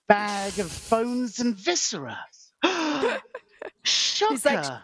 bag 0.07 0.59
of 0.59 0.87
bones 0.89 1.39
and 1.39 1.55
viscera. 1.55 2.19
Shocker. 3.83 4.39
like, 4.43 4.81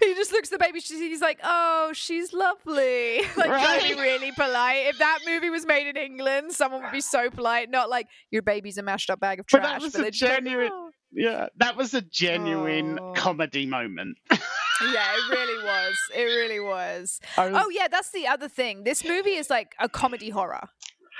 He 0.00 0.14
just 0.14 0.32
looks 0.32 0.52
at 0.52 0.58
the 0.58 0.64
baby. 0.64 0.80
she's- 0.80 1.00
He's 1.00 1.20
like, 1.20 1.40
"Oh, 1.42 1.90
she's 1.92 2.32
lovely." 2.32 3.18
like 3.36 3.46
trying 3.48 3.80
to 3.80 3.94
be 3.96 4.00
really 4.00 4.32
polite. 4.32 4.86
If 4.86 4.98
that 4.98 5.20
movie 5.26 5.50
was 5.50 5.66
made 5.66 5.86
in 5.88 5.96
England, 5.96 6.52
someone 6.52 6.82
would 6.82 6.92
be 6.92 7.00
so 7.00 7.30
polite. 7.30 7.70
Not 7.70 7.90
like 7.90 8.06
your 8.30 8.42
baby's 8.42 8.78
a 8.78 8.82
mashed 8.82 9.10
up 9.10 9.20
bag 9.20 9.40
of 9.40 9.46
trash. 9.46 9.62
But 9.62 9.68
that 9.68 9.80
was 9.82 9.92
but 9.92 9.98
a 10.00 10.02
be 10.02 10.06
like, 10.06 10.12
genuine- 10.14 10.70
"Oh." 10.72 10.90
yeah, 11.12 11.46
that 11.56 11.76
was 11.76 11.94
a 11.94 12.00
genuine 12.02 12.98
Oh. 13.00 13.12
comedy 13.14 13.66
moment. 13.66 14.18
Yeah, 14.80 15.04
it 15.14 15.30
really 15.30 15.62
was. 15.64 15.96
It 16.12 16.22
really 16.24 16.58
was. 16.58 17.20
Was- 17.38 17.52
Oh 17.54 17.68
yeah, 17.70 17.86
that's 17.86 18.10
the 18.10 18.26
other 18.26 18.48
thing. 18.48 18.82
This 18.82 19.04
movie 19.04 19.36
is 19.36 19.48
like 19.48 19.74
a 19.78 19.88
comedy 19.88 20.28
horror. 20.30 20.68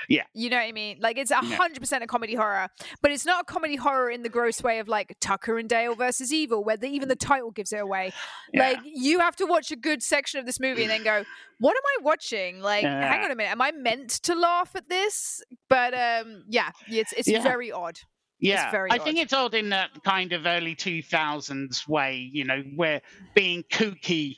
Yeah. 0.09 0.23
You 0.33 0.49
know 0.49 0.57
what 0.57 0.63
I 0.63 0.71
mean? 0.71 0.97
Like 1.01 1.17
it's 1.17 1.31
a 1.31 1.35
hundred 1.37 1.79
percent 1.79 2.03
a 2.03 2.07
comedy 2.07 2.35
horror, 2.35 2.67
but 3.01 3.11
it's 3.11 3.25
not 3.25 3.41
a 3.41 3.45
comedy 3.45 3.75
horror 3.75 4.09
in 4.09 4.23
the 4.23 4.29
gross 4.29 4.61
way 4.61 4.79
of 4.79 4.87
like 4.87 5.15
Tucker 5.19 5.57
and 5.57 5.69
Dale 5.69 5.95
versus 5.95 6.31
Evil, 6.33 6.63
where 6.63 6.77
the, 6.77 6.87
even 6.87 7.09
the 7.09 7.15
title 7.15 7.51
gives 7.51 7.71
it 7.73 7.77
away. 7.81 8.11
Like 8.53 8.79
you 8.83 9.19
have 9.19 9.35
to 9.37 9.45
watch 9.45 9.71
a 9.71 9.75
good 9.75 10.03
section 10.03 10.39
of 10.39 10.45
this 10.45 10.59
movie 10.59 10.83
and 10.83 10.91
then 10.91 11.03
go, 11.03 11.23
"What 11.59 11.75
am 11.75 11.83
I 11.99 12.03
watching?" 12.03 12.59
Like, 12.61 12.83
hang 12.83 13.23
on 13.25 13.31
a 13.31 13.35
minute, 13.35 13.51
am 13.51 13.61
I 13.61 13.71
meant 13.71 14.09
to 14.23 14.35
laugh 14.35 14.75
at 14.75 14.89
this? 14.89 15.41
But 15.69 15.93
um, 15.93 16.43
yeah, 16.49 16.71
it's 16.87 17.13
it's 17.13 17.27
Yeah. 17.27 17.41
very 17.43 17.71
odd. 17.71 17.99
Yeah, 18.39 18.71
I 18.91 18.97
think 18.97 19.19
it's 19.19 19.31
odd 19.31 19.53
in 19.53 19.69
that 19.69 20.03
kind 20.03 20.33
of 20.33 20.45
early 20.45 20.75
2000s 20.75 21.87
way, 21.87 22.29
you 22.33 22.43
know, 22.43 22.61
where 22.75 23.01
being 23.33 23.63
kooky 23.63 24.35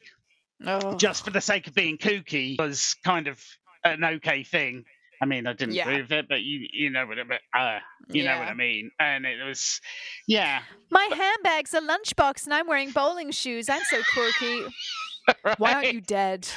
Oh. 0.66 0.96
just 0.96 1.26
for 1.26 1.32
the 1.32 1.42
sake 1.42 1.68
of 1.68 1.74
being 1.74 1.98
kooky 1.98 2.58
was 2.58 2.96
kind 3.04 3.28
of 3.28 3.44
an 3.84 4.04
okay 4.06 4.44
thing. 4.44 4.86
I 5.22 5.26
mean, 5.26 5.48
I 5.48 5.54
didn't 5.54 5.76
Yeah. 5.76 5.88
with 5.88 6.12
it, 6.12 6.28
but 6.28 6.42
you 6.42 6.68
you 6.72 6.90
know 6.90 7.06
what 7.06 7.18
I 7.20 7.24
mean. 7.24 7.40
Uh, 7.54 7.80
you 8.10 8.24
know 8.24 8.38
what 8.38 8.48
I 8.48 8.54
mean. 8.54 8.92
And 9.00 9.26
it 9.26 9.44
was, 9.44 9.80
yeah. 10.28 10.62
My 10.92 11.08
handbag's 11.12 11.74
a 11.74 11.82
lunchbox 11.82 12.46
and 12.46 12.54
I'm 12.54 12.68
wearing 12.68 12.92
bowling 12.92 13.32
shoes. 13.32 13.70
I'm 13.70 13.82
so 13.90 14.02
quirky. 14.14 14.66
Why 15.58 15.74
aren't 15.74 15.94
you 15.94 16.02
dead? 16.02 16.48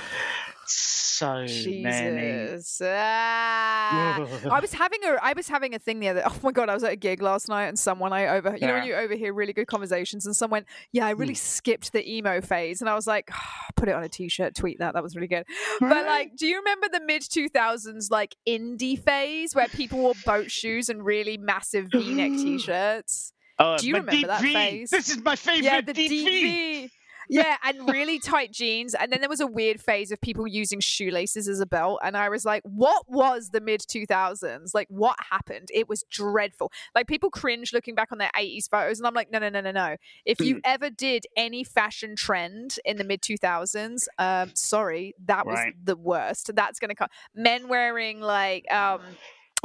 So 0.69 1.35
many. 1.41 2.49
Jesus. 2.53 2.81
Ah. 2.85 4.27
I 4.51 4.61
was 4.61 4.73
having 4.73 5.01
a 5.05 5.17
I 5.23 5.33
was 5.35 5.49
having 5.49 5.75
a 5.75 5.79
thing 5.79 6.01
the 6.01 6.09
other 6.09 6.23
oh 6.27 6.37
my 6.43 6.53
god, 6.53 6.69
I 6.69 6.75
was 6.75 6.85
at 6.85 6.93
a 6.93 6.97
gig 6.97 7.23
last 7.23 7.49
night 7.49 7.67
and 7.67 7.79
someone 7.79 8.13
I 8.13 8.27
over 8.37 8.57
you 8.57 8.67
know 8.67 8.75
when 8.75 8.85
you 8.85 8.95
overhear 8.95 9.33
really 9.33 9.53
good 9.53 9.67
conversations 9.67 10.27
and 10.27 10.37
someone 10.37 10.65
yeah, 10.93 11.07
I 11.07 11.11
really 11.11 11.35
skipped 11.35 11.93
the 11.93 12.09
emo 12.11 12.41
phase 12.41 12.81
and 12.81 12.89
I 12.89 12.95
was 12.95 13.07
like 13.07 13.31
put 13.77 13.89
it 13.89 13.93
on 13.95 14.03
a 14.03 14.09
t-shirt, 14.09 14.55
tweet 14.55 14.79
that. 14.81 14.95
That 14.95 15.03
was 15.03 15.15
really 15.15 15.29
good. 15.29 15.45
But 15.81 16.07
like, 16.07 16.37
do 16.37 16.47
you 16.47 16.59
remember 16.59 16.89
the 16.93 17.01
mid 17.01 17.23
2000s 17.23 18.11
like 18.11 18.37
indie 18.47 19.03
phase 19.03 19.55
where 19.55 19.69
people 19.69 19.99
wore 20.01 20.15
boat 20.27 20.51
shoes 20.51 20.89
and 20.89 21.05
really 21.05 21.39
massive 21.39 21.87
V-neck 21.91 22.33
t-shirts? 22.39 23.33
Oh, 23.59 23.77
Do 23.77 23.89
you 23.89 23.95
remember 23.95 24.27
that 24.29 24.41
phase? 24.41 24.91
This 24.91 25.09
is 25.09 25.23
my 25.23 25.37
favorite 25.37 25.65
Yeah, 25.65 25.81
the 25.81 25.93
DV. 25.93 26.91
Yeah, 27.29 27.57
and 27.63 27.89
really 27.89 28.19
tight 28.19 28.53
jeans. 28.53 28.95
And 28.95 29.13
then 29.13 29.21
there 29.21 29.29
was 29.29 29.41
a 29.41 29.47
weird 29.47 29.81
phase 29.81 30.11
of 30.11 30.21
people 30.21 30.47
using 30.47 30.81
shoelaces 30.81 31.49
as 31.49 31.61
a 31.61 31.67
belt. 31.67 32.01
And 32.03 32.17
I 32.17 32.29
was 32.29 32.45
like, 32.45 32.63
what 32.65 33.05
was 33.09 33.51
the 33.51 33.61
mid 33.61 33.81
2000s? 33.81 34.75
Like, 34.75 34.89
what 34.89 35.17
happened? 35.31 35.69
It 35.73 35.89
was 35.89 36.05
dreadful. 36.11 36.73
Like, 36.95 37.07
people 37.07 37.31
cringe 37.31 37.73
looking 37.73 37.95
back 37.95 38.13
on 38.13 38.19
their 38.19 38.31
80s 38.37 38.69
photos. 38.71 38.99
And 38.99 39.07
I'm 39.07 39.15
like, 39.15 39.31
no, 39.31 39.39
no, 39.39 39.49
no, 39.49 39.61
no, 39.61 39.71
no. 39.73 39.97
If 40.25 40.41
you 40.41 40.61
ever 40.65 40.91
did 40.91 41.27
any 41.37 41.65
fashion 41.65 42.17
trend 42.17 42.77
in 42.85 42.97
the 42.97 43.05
mid 43.05 43.21
2000s, 43.23 44.07
um, 44.19 44.51
sorry, 44.55 45.15
that 45.27 45.47
was 45.47 45.57
Right. 45.57 45.75
the 45.85 45.97
worst. 45.97 46.51
That's 46.55 46.79
going 46.79 46.91
to 46.91 46.95
come. 46.95 47.09
Men 47.35 47.69
wearing 47.69 48.21
like, 48.21 48.71
um, 48.73 49.01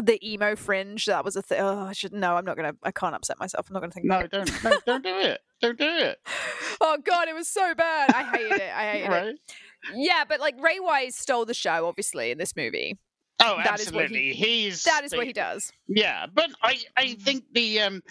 the 0.02 0.20
emo 0.28 0.56
fringe 0.56 1.06
that 1.06 1.24
was 1.24 1.36
a 1.36 1.42
thing. 1.42 1.60
Oh, 1.62 1.86
I 1.86 1.94
should 1.94 2.14
no. 2.14 2.36
I'm 2.36 2.46
not 2.46 2.56
gonna. 2.58 2.76
I 2.84 2.92
can't 2.92 3.16
upset 3.16 3.40
myself. 3.40 3.68
I'm 3.70 3.74
not 3.74 3.82
gonna 3.82 3.92
think. 3.92 4.06
No, 4.06 4.26
don't, 4.28 4.64
no, 4.64 4.78
don't 4.86 5.04
do 5.04 5.18
it. 5.20 5.42
Don't 5.62 5.78
do 5.78 5.88
it. 5.88 6.20
Oh 6.82 6.98
god, 7.04 7.28
it 7.28 7.36
was 7.36 7.48
so 7.48 7.74
bad. 7.76 8.12
I 8.14 8.24
hated 8.24 8.54
it. 8.62 8.72
I 8.76 8.92
hated 8.92 9.12
it. 9.14 9.40
Yeah, 9.96 10.24
but 10.28 10.40
like 10.40 10.56
Ray 10.62 10.80
Wise 10.80 11.16
stole 11.16 11.46
the 11.46 11.54
show, 11.54 11.88
obviously, 11.88 12.32
in 12.32 12.38
this 12.38 12.56
movie. 12.56 12.98
Oh, 13.42 13.58
That 13.58 13.80
is 13.80 13.88
absolutely. 13.88 14.32
he- 14.32 14.62
He's 14.64 14.84
That 14.86 15.04
is 15.04 15.14
what 15.14 15.28
he 15.28 15.34
does. 15.34 15.70
Yeah, 15.88 16.28
but 16.34 16.50
I, 16.62 16.78
I 16.96 17.16
think 17.16 17.44
the 17.52 17.82
um, 17.82 18.04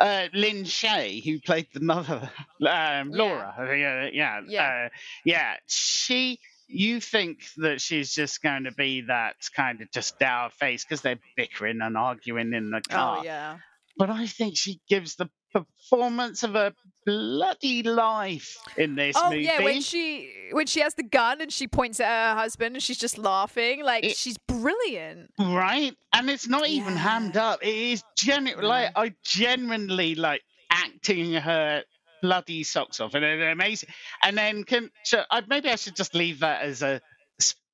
uh, 0.00 0.26
Lin 0.34 0.64
Shaye, 0.64 1.22
who 1.22 1.38
played 1.38 1.68
the 1.72 1.78
mother, 1.80 2.28
um, 2.66 3.12
Laura, 3.12 3.54
uh, 3.56 3.70
yeah, 3.70 4.08
yeah, 4.12 4.40
Yeah. 4.48 4.86
Uh, 4.86 4.88
yeah, 5.24 5.54
she. 5.66 6.40
You 6.72 7.00
think 7.00 7.38
that 7.58 7.80
she's 7.80 8.14
just 8.14 8.42
going 8.42 8.64
to 8.64 8.72
be 8.72 9.02
that 9.02 9.36
kind 9.54 9.80
of 9.80 9.90
just 9.90 10.18
dour 10.18 10.50
face 10.50 10.84
because 10.84 11.00
they're 11.00 11.18
bickering 11.36 11.80
and 11.82 11.96
arguing 11.96 12.52
in 12.52 12.70
the 12.70 12.78
oh, 12.90 12.94
car. 12.94 13.18
Oh 13.20 13.24
yeah. 13.24 13.58
But 13.96 14.10
I 14.10 14.26
think 14.26 14.56
she 14.56 14.80
gives 14.88 15.16
the 15.16 15.28
performance 15.52 16.42
of 16.44 16.54
a 16.54 16.72
bloody 17.04 17.82
life 17.82 18.56
in 18.76 18.94
this 18.94 19.16
movie. 19.16 19.26
Oh 19.26 19.30
movie. 19.30 19.42
yeah, 19.42 19.62
when 19.64 19.80
she 19.80 20.32
when 20.52 20.66
she 20.66 20.80
has 20.80 20.94
the 20.94 21.02
gun 21.02 21.40
and 21.40 21.52
she 21.52 21.66
points 21.66 21.98
at 22.00 22.06
her 22.06 22.34
husband 22.38 22.76
and 22.76 22.82
she's 22.82 22.98
just 22.98 23.18
laughing, 23.18 23.82
like 23.82 24.04
It- 24.04 24.16
she's 24.16 24.38
brilliant. 24.38 25.30
right? 25.38 25.94
And 26.12 26.30
it's 26.30 26.48
not 26.48 26.68
even 26.68 26.92
Yeah. 26.94 26.98
hammed 27.00 27.36
up. 27.36 27.62
It 27.62 27.74
is 27.74 28.04
genuine. 28.16 28.64
Like 28.64 28.92
I 28.96 29.12
genuinely 29.24 30.14
like 30.14 30.42
acting 30.70 31.32
her 31.32 31.82
bloody 32.22 32.62
socks 32.64 33.00
off, 33.00 33.14
and 33.14 33.22
they're 33.22 33.50
amazing. 33.50 33.88
And 34.22 34.36
then 34.36 34.64
can 34.64 34.90
so 35.04 35.22
I, 35.30 35.42
maybe 35.48 35.68
I 35.70 35.76
should 35.76 35.96
just 35.96 36.14
leave 36.14 36.40
that 36.40 36.62
as 36.62 36.82
a 36.82 37.00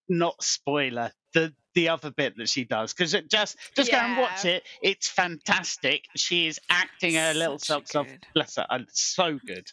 not 0.09 0.43
spoiler. 0.43 1.11
The 1.35 1.53
the 1.75 1.91
other 1.91 2.11
bit 2.11 2.35
that 2.39 2.49
she 2.49 2.65
does 2.65 2.95
because 2.95 3.13
it 3.13 3.29
just 3.31 3.57
just 3.77 3.91
go 3.91 3.99
and 3.99 4.17
watch 4.19 4.45
it. 4.45 4.63
It's 4.83 5.09
fantastic. 5.09 6.05
She 6.17 6.47
is 6.47 6.59
acting 6.71 7.15
her 7.15 7.35
little 7.35 7.59
Such 7.59 7.89
socks 7.89 7.95
off. 7.95 8.07
Bless 8.35 8.57
her. 8.57 8.67
uh, 8.71 8.79
So 8.89 9.39
good. 9.45 9.67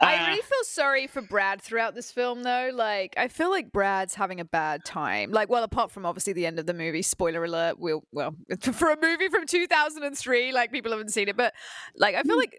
I 0.00 0.16
Uh, 0.16 0.26
really 0.28 0.42
feel 0.42 0.64
sorry 0.64 1.06
for 1.06 1.20
Brad 1.20 1.60
throughout 1.60 1.94
this 1.94 2.12
film, 2.12 2.42
though. 2.42 2.70
Like, 2.72 3.14
I 3.16 3.28
feel 3.28 3.50
like 3.50 3.72
Brad's 3.72 4.14
having 4.14 4.40
a 4.40 4.44
bad 4.44 4.84
time. 4.84 5.30
Like, 5.30 5.48
well, 5.48 5.62
apart 5.64 5.90
from 5.90 6.06
obviously 6.06 6.32
the 6.32 6.46
end 6.46 6.58
of 6.58 6.66
the 6.66 6.74
movie. 6.74 7.02
Spoiler 7.02 7.44
alert. 7.44 7.78
We'll, 7.78 8.02
well, 8.12 8.34
for 8.60 8.90
a 8.90 8.96
movie 9.00 9.28
from 9.28 9.46
2003, 9.46 10.52
like 10.52 10.70
people 10.72 10.92
haven't 10.92 11.10
seen 11.12 11.28
it, 11.28 11.36
but 11.36 11.54
like, 11.96 12.14
I 12.14 12.22
feel 12.22 12.36
like 12.36 12.54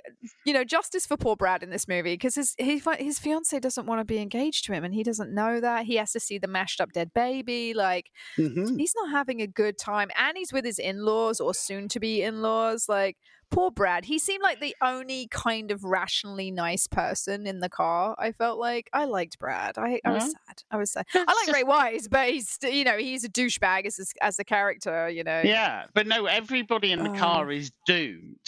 you 0.46 0.54
know, 0.54 0.64
justice 0.64 1.06
for 1.06 1.18
poor 1.18 1.36
Brad 1.36 1.64
in 1.64 1.70
this 1.70 1.88
movie 1.88 2.14
because 2.14 2.36
his 2.36 2.56
he, 2.58 2.82
his 3.00 3.20
fiance 3.20 3.60
doesn't 3.60 3.86
want 3.86 4.00
to 4.00 4.06
be 4.06 4.20
engaged 4.20 4.66
to 4.66 4.74
him, 4.74 4.84
and 4.84 4.94
he 4.94 5.04
doesn't 5.04 5.34
know 5.34 5.60
that. 5.60 5.86
He 5.86 5.96
has 5.96 6.12
to 6.14 6.20
see 6.20 6.38
the 6.38 6.48
mashed 6.48 6.82
up 6.82 6.92
dead 6.92 7.14
baby. 7.14 7.74
Like, 7.74 8.12
mhm. 8.38 8.78
he's 8.78 8.94
not 8.96 9.12
having 9.12 9.42
a 9.42 9.48
good 9.48 9.78
time, 9.78 10.10
and 10.18 10.38
he's 10.38 10.54
with 10.54 10.66
his 10.66 10.80
in 10.80 11.04
laws 11.06 11.40
or 11.40 11.54
soon 11.54 11.88
to 11.90 12.00
be 12.00 12.22
in 12.22 12.42
laws. 12.42 12.88
Like, 12.90 13.18
poor 13.50 13.72
Brad. 13.72 14.06
He 14.06 14.20
seemed 14.20 14.44
like 14.44 14.60
the 14.60 14.76
only 14.82 15.28
kind 15.32 15.72
of 15.72 15.84
rationally 15.84 16.52
nice 16.52 16.88
person 16.88 17.48
in 17.48 17.60
the 17.60 17.70
car. 17.70 18.16
I 18.20 18.32
felt 18.32 18.60
like 18.60 18.90
I 18.94 19.06
liked 19.06 19.40
Brad. 19.40 19.78
I, 19.78 20.00
I 20.06 20.12
was 20.12 20.24
Mhm. 20.24 20.28
sad. 20.28 20.64
I 20.72 20.78
was 20.78 20.92
sad. 20.92 21.06
I 21.16 21.46
like 21.46 21.56
Ray 21.56 21.64
Wise, 21.64 22.08
but 22.08 22.30
he's 22.30 22.58
you 22.64 22.84
know 22.84 22.98
he's 22.98 23.24
a 23.24 23.30
douchebag 23.30 23.86
as 23.86 24.00
a- 24.00 24.24
as 24.24 24.40
a 24.40 24.44
character. 24.44 25.10
You 25.10 25.24
know. 25.24 25.42
Yeah, 25.44 25.86
but 25.94 26.08
no, 26.08 26.26
everybody 26.26 26.92
in 26.92 27.04
the 27.04 27.12
Oh. 27.12 27.16
car 27.16 27.52
is 27.52 27.72
doomed. 27.86 28.40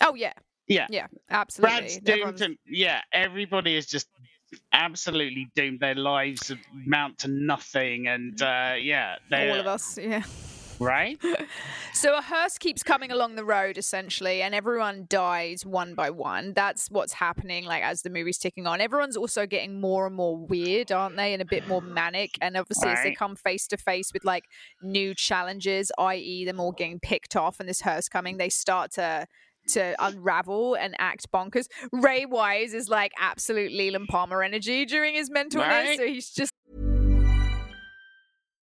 Oh 0.00 0.14
yeah. 0.14 0.32
Yeah. 0.66 0.86
Yeah. 0.90 1.06
Absolutely. 1.30 1.76
Brad's 1.78 1.94
doomed, 1.96 2.08
Everyone's- 2.08 2.40
and 2.40 2.56
yeah, 2.66 3.02
everybody 3.12 3.76
is 3.76 3.86
just 3.86 4.08
absolutely 4.72 5.48
doomed. 5.54 5.80
Their 5.80 5.94
lives 5.94 6.52
amount 6.86 7.18
to 7.18 7.28
nothing, 7.28 8.06
and 8.08 8.40
uh, 8.40 8.74
yeah, 8.80 9.16
all 9.32 9.60
of 9.60 9.66
us. 9.66 9.98
Yeah. 9.98 10.22
Right. 10.78 11.18
So 11.92 12.18
a 12.18 12.20
hearse 12.20 12.58
keeps 12.58 12.82
coming 12.82 13.12
along 13.12 13.36
the 13.36 13.44
road 13.44 13.78
essentially, 13.78 14.42
and 14.42 14.52
everyone 14.52 15.06
dies 15.08 15.64
one 15.64 15.94
by 15.94 16.10
one. 16.10 16.52
That's 16.52 16.90
what's 16.90 17.12
happening, 17.12 17.64
like 17.64 17.84
as 17.84 18.02
the 18.02 18.10
movie's 18.10 18.36
ticking 18.36 18.66
on. 18.66 18.80
Everyone's 18.80 19.16
also 19.16 19.46
getting 19.46 19.80
more 19.80 20.04
and 20.06 20.14
more 20.14 20.36
weird, 20.36 20.90
aren't 20.90 21.16
they? 21.16 21.32
And 21.32 21.40
a 21.40 21.44
bit 21.44 21.68
more 21.68 21.80
manic. 21.80 22.32
And 22.42 22.56
obviously, 22.56 22.90
as 22.90 23.02
they 23.04 23.14
come 23.14 23.36
face 23.36 23.68
to 23.68 23.76
face 23.76 24.12
with 24.12 24.24
like 24.24 24.44
new 24.82 25.14
challenges, 25.14 25.92
i.e., 25.98 26.44
them 26.44 26.58
all 26.58 26.72
getting 26.72 26.98
picked 26.98 27.36
off 27.36 27.60
and 27.60 27.68
this 27.68 27.82
hearse 27.82 28.08
coming, 28.08 28.38
they 28.38 28.48
start 28.50 28.90
to 28.94 29.28
to 29.68 29.94
unravel 29.98 30.74
and 30.74 30.94
act 30.98 31.30
bonkers. 31.32 31.66
Ray 31.92 32.26
Wise 32.26 32.74
is 32.74 32.88
like 32.88 33.12
absolute 33.18 33.72
Leland 33.72 34.08
Palmer 34.08 34.42
energy 34.42 34.84
during 34.84 35.14
his 35.14 35.30
mentalness. 35.30 35.68
Right. 35.68 35.96
So 35.96 36.06
he's 36.06 36.30
just 36.30 36.53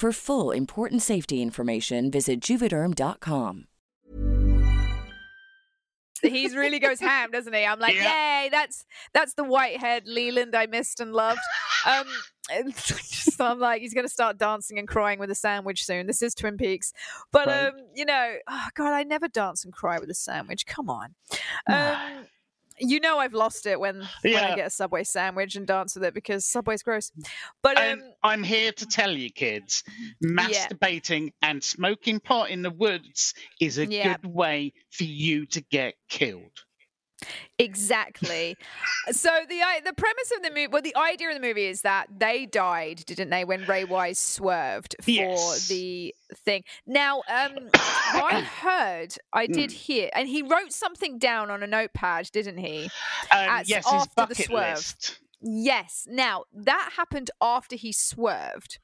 For 0.00 0.12
full 0.12 0.50
important 0.50 1.02
safety 1.02 1.42
information, 1.42 2.10
visit 2.10 2.40
juvederm.com. 2.40 3.66
he's 6.22 6.56
really 6.56 6.78
goes 6.78 7.00
ham, 7.00 7.30
doesn't 7.30 7.52
he? 7.52 7.66
I'm 7.66 7.78
like, 7.78 7.96
Yeah. 7.96 8.42
yay, 8.44 8.48
that's 8.50 8.86
that's 9.12 9.34
the 9.34 9.44
white-haired 9.44 10.04
Leland 10.06 10.54
I 10.54 10.64
missed 10.64 11.00
and 11.00 11.12
loved. 11.12 11.40
Um, 11.86 12.06
and 12.50 12.74
just, 12.86 13.38
I'm 13.42 13.58
like, 13.60 13.82
he's 13.82 13.92
gonna 13.92 14.08
start 14.08 14.38
dancing 14.38 14.78
and 14.78 14.88
crying 14.88 15.18
with 15.18 15.30
a 15.30 15.34
sandwich 15.34 15.84
soon. 15.84 16.06
This 16.06 16.22
is 16.22 16.34
Twin 16.34 16.56
Peaks, 16.56 16.94
but 17.30 17.46
Right. 17.48 17.66
um, 17.66 17.72
you 17.94 18.06
know, 18.06 18.36
oh 18.48 18.66
God, 18.74 18.94
I 18.94 19.02
never 19.02 19.28
dance 19.28 19.66
and 19.66 19.72
cry 19.74 19.98
with 19.98 20.08
a 20.08 20.14
sandwich. 20.14 20.64
Come 20.64 20.88
on, 20.88 21.14
um. 21.66 22.24
You 22.80 22.98
know 23.00 23.18
I've 23.18 23.34
lost 23.34 23.66
it 23.66 23.78
when, 23.78 24.02
when 24.22 24.34
I 24.36 24.56
get 24.56 24.66
a 24.66 24.70
Subway 24.70 25.04
sandwich 25.04 25.54
and 25.56 25.66
dance 25.66 25.94
with 25.94 26.04
it 26.04 26.14
because 26.14 26.46
Subway's 26.46 26.82
gross. 26.82 27.12
But 27.62 27.78
um, 27.78 28.00
I'm 28.22 28.42
here 28.42 28.72
to 28.72 28.86
tell 28.86 29.10
you, 29.12 29.30
kids, 29.30 29.84
masturbating 30.24 31.32
and 31.42 31.62
smoking 31.62 32.20
pot 32.20 32.50
in 32.50 32.62
the 32.62 32.70
woods 32.70 33.34
is 33.60 33.78
a 33.78 33.86
Yeah. 33.86 34.16
good 34.16 34.32
way 34.32 34.72
for 34.90 35.04
you 35.04 35.46
to 35.46 35.60
get 35.60 35.94
killed. 36.08 36.64
Exactly. 37.58 38.56
so 39.10 39.30
the 39.48 39.60
the 39.84 39.92
premise 39.92 40.32
of 40.36 40.42
the 40.42 40.50
movie, 40.50 40.66
well, 40.68 40.82
the 40.82 40.96
idea 40.96 41.28
of 41.28 41.34
the 41.34 41.40
movie 41.40 41.66
is 41.66 41.82
that 41.82 42.06
they 42.16 42.46
died, 42.46 43.02
didn't 43.06 43.30
they, 43.30 43.44
when 43.44 43.64
Ray 43.66 43.84
Wise 43.84 44.18
swerved 44.18 44.96
for 45.02 45.10
Yes. 45.10 45.68
the 45.68 46.14
thing. 46.34 46.64
Now, 46.86 47.18
um, 47.28 47.68
I 47.74 48.40
heard, 48.60 49.14
I 49.32 49.46
did 49.46 49.70
hear, 49.72 50.10
and 50.14 50.28
he 50.28 50.42
wrote 50.42 50.72
something 50.72 51.18
down 51.18 51.50
on 51.50 51.62
a 51.62 51.66
notepad, 51.66 52.30
didn't 52.32 52.58
he? 52.58 52.84
Um, 52.84 53.48
As- 53.48 53.68
yes, 53.68 53.84
his 53.90 54.06
after 54.16 54.26
the 54.34 54.42
swerve. 54.42 54.76
list. 54.76 55.18
Yes. 55.42 56.06
Now 56.10 56.44
that 56.52 56.90
happened 56.96 57.30
after 57.40 57.74
he 57.74 57.92
swerved. 57.92 58.78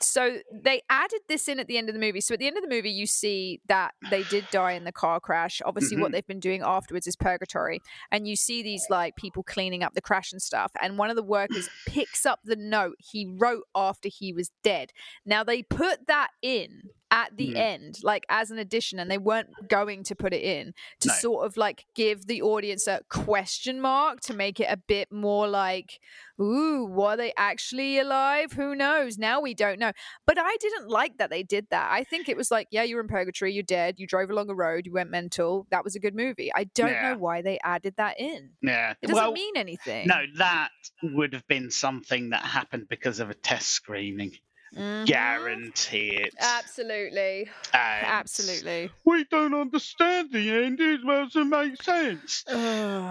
So 0.00 0.38
they 0.52 0.82
added 0.88 1.20
this 1.28 1.48
in 1.48 1.58
at 1.60 1.66
the 1.68 1.76
end 1.78 1.88
of 1.88 1.94
the 1.94 2.00
movie. 2.00 2.20
So 2.20 2.34
at 2.34 2.40
the 2.40 2.46
end 2.46 2.56
of 2.56 2.62
the 2.62 2.68
movie, 2.68 2.90
you 2.90 3.06
see 3.06 3.60
that 3.68 3.92
they 4.10 4.22
did 4.24 4.44
die 4.50 4.72
in 4.72 4.84
the 4.84 4.92
car 4.92 5.20
crash. 5.20 5.60
Obviously, 5.64 5.96
what 5.96 6.10
Mhm. 6.10 6.12
they've 6.12 6.26
been 6.26 6.40
doing 6.40 6.62
afterwards 6.62 7.06
is 7.06 7.16
purgatory. 7.16 7.80
And 8.10 8.26
you 8.26 8.36
see 8.36 8.62
these 8.62 8.86
like 8.88 9.16
people 9.16 9.42
cleaning 9.42 9.82
up 9.82 9.94
the 9.94 10.00
crash 10.00 10.32
and 10.32 10.40
stuff. 10.42 10.72
And 10.80 10.98
one 10.98 11.10
of 11.10 11.16
the 11.16 11.22
workers 11.22 11.68
picks 11.86 12.24
up 12.24 12.40
the 12.44 12.56
note 12.56 12.96
he 12.98 13.26
wrote 13.26 13.64
after 13.74 14.08
he 14.08 14.32
was 14.32 14.50
dead. 14.62 14.92
Now 15.26 15.44
they 15.44 15.62
put 15.62 16.06
that 16.06 16.30
in 16.42 16.90
at 17.12 17.36
the 17.36 17.54
Mhm. 17.54 17.56
end, 17.56 17.98
like 18.04 18.24
as 18.28 18.52
an 18.52 18.58
addition, 18.60 19.00
and 19.00 19.10
they 19.10 19.18
weren't 19.18 19.48
going 19.68 20.04
to 20.04 20.14
put 20.14 20.32
it 20.32 20.42
in 20.44 20.72
to 21.00 21.08
No. 21.08 21.14
sort 21.14 21.44
of 21.46 21.56
like 21.56 21.84
give 21.94 22.26
the 22.28 22.40
audience 22.40 22.86
a 22.86 23.00
question 23.08 23.80
mark 23.80 24.20
to 24.20 24.32
make 24.32 24.60
it 24.60 24.68
a 24.70 24.76
bit 24.76 25.10
more 25.10 25.48
like, 25.48 25.98
ooh, 26.40 26.86
were 26.86 27.16
they 27.16 27.32
actually 27.36 27.98
alive? 27.98 28.52
Who 28.52 28.76
knows? 28.76 29.18
Now 29.18 29.40
we 29.40 29.49
don't 29.54 29.78
know. 29.78 29.92
But 30.26 30.38
I 30.38 30.56
didn't 30.60 30.88
like 30.88 31.18
that 31.18 31.30
they 31.30 31.42
did 31.42 31.66
that. 31.70 31.90
I 31.92 32.04
think 32.04 32.28
it 32.28 32.36
was 32.36 32.50
like, 32.50 32.68
yeah, 32.70 32.82
you're 32.82 33.00
in 33.00 33.08
purgatory, 33.08 33.52
you're 33.52 33.62
dead, 33.62 33.96
you 33.98 34.06
drove 34.06 34.30
along 34.30 34.50
a 34.50 34.54
road, 34.54 34.86
you 34.86 34.92
went 34.92 35.10
mental. 35.10 35.66
That 35.70 35.84
was 35.84 35.96
a 35.96 36.00
good 36.00 36.14
movie. 36.14 36.50
I 36.54 36.64
don't 36.64 36.88
Yeah. 36.90 37.12
know 37.12 37.18
why 37.18 37.42
they 37.42 37.58
added 37.64 37.94
that 37.96 38.18
in. 38.20 38.50
Yeah. 38.62 38.94
It 39.02 39.06
doesn't 39.08 39.14
well, 39.22 39.32
mean 39.32 39.56
anything. 39.56 40.06
no, 40.06 40.22
that 40.36 40.70
would 41.02 41.32
have 41.32 41.46
been 41.46 41.70
something 41.70 42.30
that 42.30 42.42
happened 42.42 42.86
because 42.88 43.20
of 43.20 43.30
a 43.30 43.34
test 43.34 43.68
screening. 43.68 44.32
Mhm. 44.76 45.06
Guarantee 45.06 46.10
it. 46.10 46.34
Absolutely. 46.38 47.48
And 47.74 48.06
Absolutely. 48.06 48.90
We 49.04 49.24
don't 49.24 49.52
understand 49.54 50.30
the 50.32 50.50
end. 50.64 50.80
It 50.80 51.00
doesn't 51.04 51.48
make 51.48 51.82
sense. 51.82 52.44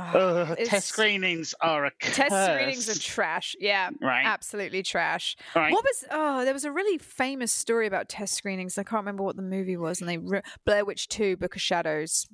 Uh, 0.10 0.56
test 0.66 0.88
screenings 0.88 1.54
are 1.62 1.86
a 1.86 1.92
curse. 1.92 2.16
Test 2.16 2.32
screenings 2.54 2.90
are 2.90 3.00
trash. 3.00 3.56
Yeah. 3.60 3.90
right. 4.02 4.26
Absolutely 4.26 4.82
trash. 4.84 5.36
right. 5.56 5.72
What 5.72 5.84
was? 5.84 6.06
Oh, 6.10 6.44
there 6.46 6.54
was 6.54 6.66
a 6.66 6.72
really 6.72 6.98
famous 6.98 7.52
story 7.52 7.86
about 7.88 8.10
test 8.10 8.34
screenings. 8.34 8.78
I 8.78 8.84
can't 8.84 9.02
remember 9.02 9.24
what 9.24 9.36
the 9.36 9.42
movie 9.42 9.78
was, 9.78 10.00
and 10.02 10.10
they 10.10 10.18
re- 10.18 10.42
Blair 10.66 10.84
Witch 10.86 11.08
Two: 11.10 11.38
Book 11.38 11.56
of 11.56 11.62
Shadows. 11.62 12.28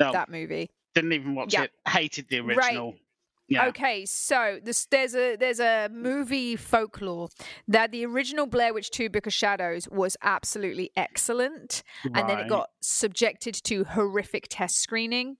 No, 0.00 0.12
That 0.12 0.28
movie. 0.28 0.70
didn't 0.94 1.12
even 1.12 1.34
watch 1.34 1.54
Yeah. 1.54 1.62
it. 1.64 1.72
Hated 1.88 2.28
the 2.28 2.40
Right. 2.40 2.74
Yeah. 3.48 3.66
Okay, 3.68 4.04
so 4.04 4.58
this, 4.62 4.86
there's 4.86 5.14
a 5.14 5.36
there's 5.36 5.58
a 5.60 5.88
movie 5.90 6.54
folklore 6.54 7.28
that 7.66 7.92
the 7.92 8.04
original 8.04 8.46
Blair 8.46 8.74
Witch 8.74 8.90
2 8.90 9.08
Book 9.08 9.26
of 9.26 9.32
Shadows 9.32 9.88
was 9.90 10.16
absolutely 10.22 10.90
excellent, 10.96 11.82
and 12.04 12.28
then 12.28 12.38
it 12.40 12.48
got 12.48 12.68
subjected 12.80 13.54
to 13.64 13.84
horrific 13.84 14.48
test 14.50 14.78
screening, 14.80 15.38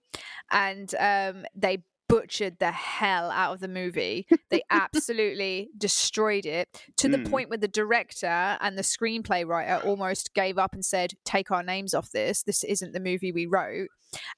and 0.49 0.93
um, 0.99 1.45
they 1.55 1.83
butchered 2.09 2.59
the 2.59 2.71
hell 2.71 3.31
out 3.31 3.53
of 3.53 3.59
the 3.61 3.67
movie. 3.69 4.27
They 4.49 4.63
absolutely 4.71 5.69
destroyed 5.77 6.45
it 6.47 6.67
to 6.97 7.07
the 7.07 7.17
Mm. 7.19 7.29
point 7.29 7.49
where 7.49 7.57
the 7.59 7.67
director 7.67 8.57
and 8.59 8.75
the 8.77 8.81
screenplay 8.81 9.45
writer 9.47 9.79
almost 9.87 10.33
gave 10.33 10.57
up 10.57 10.73
and 10.73 10.83
said, 10.83 11.13
"Take 11.23 11.51
our 11.51 11.61
names 11.63 11.93
off 11.93 12.09
this. 12.11 12.41
This 12.43 12.63
isn't 12.63 12.93
the 12.93 12.99
movie 12.99 13.31
we 13.31 13.45
wrote." 13.45 13.89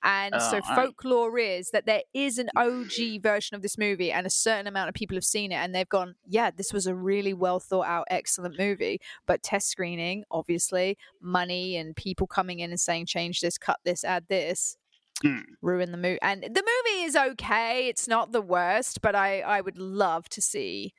And 0.03 0.33
so 0.41 0.57
Oh, 0.57 0.61
I- 0.65 0.75
folklore 0.75 1.39
is 1.39 1.69
that 1.71 1.85
there 1.85 2.01
is 2.13 2.37
an 2.37 2.49
OG 2.57 3.19
version 3.19 3.55
of 3.55 3.61
this 3.61 3.77
movie, 3.77 4.11
and 4.11 4.27
a 4.27 4.29
certain 4.29 4.67
amount 4.67 4.89
of 4.89 4.95
people 4.95 5.15
have 5.15 5.23
seen 5.23 5.53
it, 5.53 5.55
and 5.55 5.73
they've 5.73 5.87
gone, 5.87 6.15
"Yeah, 6.27 6.51
this 6.51 6.73
was 6.73 6.87
a 6.87 6.93
really 6.95 7.33
well 7.33 7.61
thought 7.61 7.87
out, 7.87 8.05
excellent 8.09 8.59
movie." 8.59 8.99
But 9.25 9.43
test 9.43 9.69
screening, 9.69 10.25
obviously, 10.29 10.97
money 11.21 11.77
and 11.77 11.95
people 11.95 12.27
coming 12.27 12.59
in 12.59 12.71
and 12.71 12.79
saying, 12.81 13.05
"Change 13.05 13.39
this, 13.39 13.57
cut 13.57 13.79
this, 13.85 14.03
add 14.03 14.27
this." 14.27 14.75
Mm. 15.23 15.43
Ruin 15.61 15.91
the 15.91 15.97
movie, 15.97 16.19
and 16.21 16.41
the 16.43 16.49
movie 16.49 17.03
is 17.03 17.15
okay. 17.15 17.87
It's 17.87 18.07
not 18.07 18.31
the 18.31 18.41
worst, 18.41 19.01
but 19.01 19.15
I 19.15 19.41
I 19.41 19.61
would 19.61 19.77
love 19.77 20.27
to 20.29 20.41
see 20.41 20.93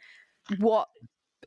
what 0.58 0.88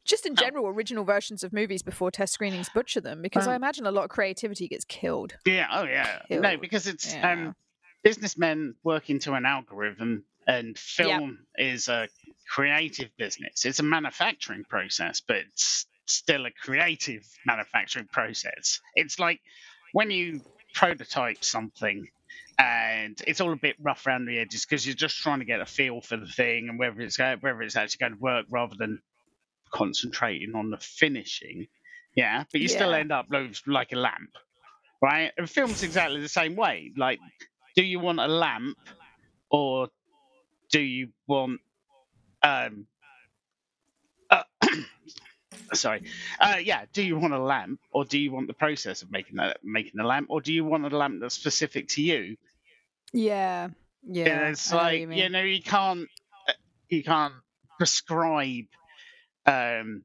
just 0.03 0.26
Oh. 0.26 0.30
in 0.30 0.36
general 0.36 0.67
original 0.67 1.03
versions 1.03 1.43
of 1.43 1.51
movies 1.53 1.82
before 1.82 2.11
test 2.11 2.34
screenings 2.34 2.69
butcher 2.69 3.01
them 3.01 3.21
because 3.21 3.47
I 3.47 3.51
Um, 3.51 3.55
imagine 3.63 3.86
a 3.86 3.91
lot 3.91 4.03
of 4.03 4.09
creativity 4.09 4.67
gets 4.67 4.86
killed. 4.86 5.36
Yeah. 5.45 5.67
Oh, 5.71 5.84
yeah. 5.84 6.19
No, 6.30 6.57
because 6.57 6.86
it's 6.86 7.13
Yeah. 7.13 7.32
um, 7.32 7.55
businessmen 8.03 8.76
working 8.84 9.17
to 9.19 9.34
an 9.34 9.45
algorithm, 9.45 10.26
and 10.47 10.78
film 10.78 11.47
is 11.57 11.88
a 11.88 12.07
creative 12.47 13.09
business. 13.17 13.65
It's 13.65 13.80
a 13.80 13.84
manufacturing 13.84 14.63
process, 14.65 15.21
but 15.21 15.38
it's 15.38 15.88
still 16.05 16.45
a 16.45 16.51
creative 16.51 17.23
manufacturing 17.47 18.07
process. 18.07 18.80
It's 18.93 19.17
like 19.17 19.41
when 19.93 20.11
you 20.11 20.41
prototype 20.76 21.43
something. 21.43 22.07
And 22.58 23.22
it's 23.28 23.41
all 23.41 23.51
a 23.51 23.58
bit 23.58 23.76
rough 23.82 24.08
around 24.08 24.26
the 24.26 24.39
edges 24.39 24.66
because 24.66 24.86
you're 24.86 24.95
just 24.95 25.18
trying 25.18 25.39
to 25.39 25.45
get 25.45 25.60
a 25.60 25.66
feel 25.66 26.01
for 26.01 26.18
the 26.18 26.28
thing 26.28 26.70
and 26.70 26.80
whether 26.80 27.01
it's 27.01 27.18
go- 27.18 27.38
whether 27.41 27.62
it's 27.62 27.76
actually 27.76 27.97
going 27.99 28.14
to 28.14 28.20
work 28.20 28.45
rather 28.49 28.76
than 28.78 29.01
concentrating 29.74 30.56
on 30.56 30.70
the 30.70 30.78
finishing. 30.78 31.68
Yeah, 32.16 32.45
but 32.51 32.62
you 32.62 32.70
still 32.70 32.93
end 32.93 33.12
up 33.12 33.28
like 33.68 33.91
a 33.91 33.97
lamp, 33.97 34.32
right? 35.01 35.32
And 35.38 35.49
film's 35.49 35.84
exactly 35.84 36.22
the 36.22 36.30
same 36.30 36.56
way. 36.56 36.93
Like, 36.95 37.20
do 37.76 37.84
you 37.84 37.99
want 37.99 38.20
a 38.22 38.28
lamp 38.28 38.78
or 39.49 39.89
do 40.72 40.80
you 40.80 41.10
want 41.28 41.60
um 42.41 42.88
sorry 45.74 46.03
uh 46.39 46.57
yeah 46.61 46.86
do 46.93 47.03
you 47.03 47.18
want 47.18 47.34
a 47.34 47.39
lamp 47.39 47.80
or 47.91 48.05
do 48.05 48.18
you 48.18 48.32
want 48.32 48.47
the 48.47 48.53
process 48.53 49.01
of 49.01 49.11
making 49.11 49.38
that 49.38 49.57
making 49.63 49.93
the 49.95 50.03
lamp 50.03 50.28
or 50.30 50.41
do 50.41 50.53
you 50.53 50.63
want 50.63 50.86
a 50.86 50.95
lamp 50.95 51.20
that's 51.22 51.36
specific 51.36 51.88
to 51.88 52.01
you 52.01 52.36
Yeah, 53.13 53.70
yeah. 54.07 54.26
and 54.26 54.49
it's 54.49 54.72
like 54.72 55.01
you 55.01 55.11
you, 55.11 55.30
know 55.30 55.41
you 55.41 55.61
can't 55.61 56.07
you 56.89 57.03
can't 57.03 57.34
prescribe 57.78 58.66
um 59.45 60.03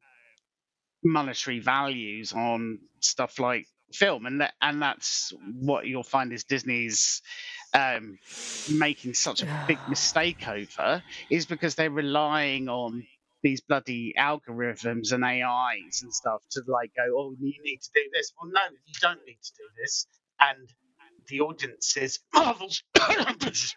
monetary 1.04 1.60
values 1.60 2.32
on 2.32 2.78
stuff 3.00 3.38
like 3.38 3.66
film 3.92 4.26
and 4.26 4.40
that 4.40 4.52
and 4.60 4.80
that's 4.80 5.32
what 5.60 5.86
you'll 5.86 6.02
find 6.02 6.32
is 6.32 6.44
disney's 6.44 7.22
um 7.74 8.18
making 8.70 9.14
such 9.14 9.42
a 9.42 9.64
big 9.66 9.78
mistake 9.88 10.46
over 10.46 11.02
is 11.30 11.46
because 11.46 11.74
they're 11.74 11.90
relying 11.90 12.68
on 12.68 13.06
these 13.42 13.60
bloody 13.62 14.14
algorithms 14.18 15.12
and 15.12 15.24
ais 15.24 16.02
and 16.02 16.14
stuff 16.14 16.42
to 16.52 16.62
like 16.68 16.92
go 16.96 17.04
oh 17.16 17.34
you 17.40 17.54
need 17.64 17.78
to 17.82 17.90
do 17.94 18.02
this. 18.14 18.32
Well 18.40 18.50
no 18.52 18.62
you 18.86 18.94
don't 19.02 19.20
need 19.26 19.38
to 19.42 19.52
do 19.58 19.64
this. 19.82 20.06
And 20.40 20.70
the 21.28 21.40
audience 21.40 21.92
says 21.92 22.20
marvel's. 22.34 22.82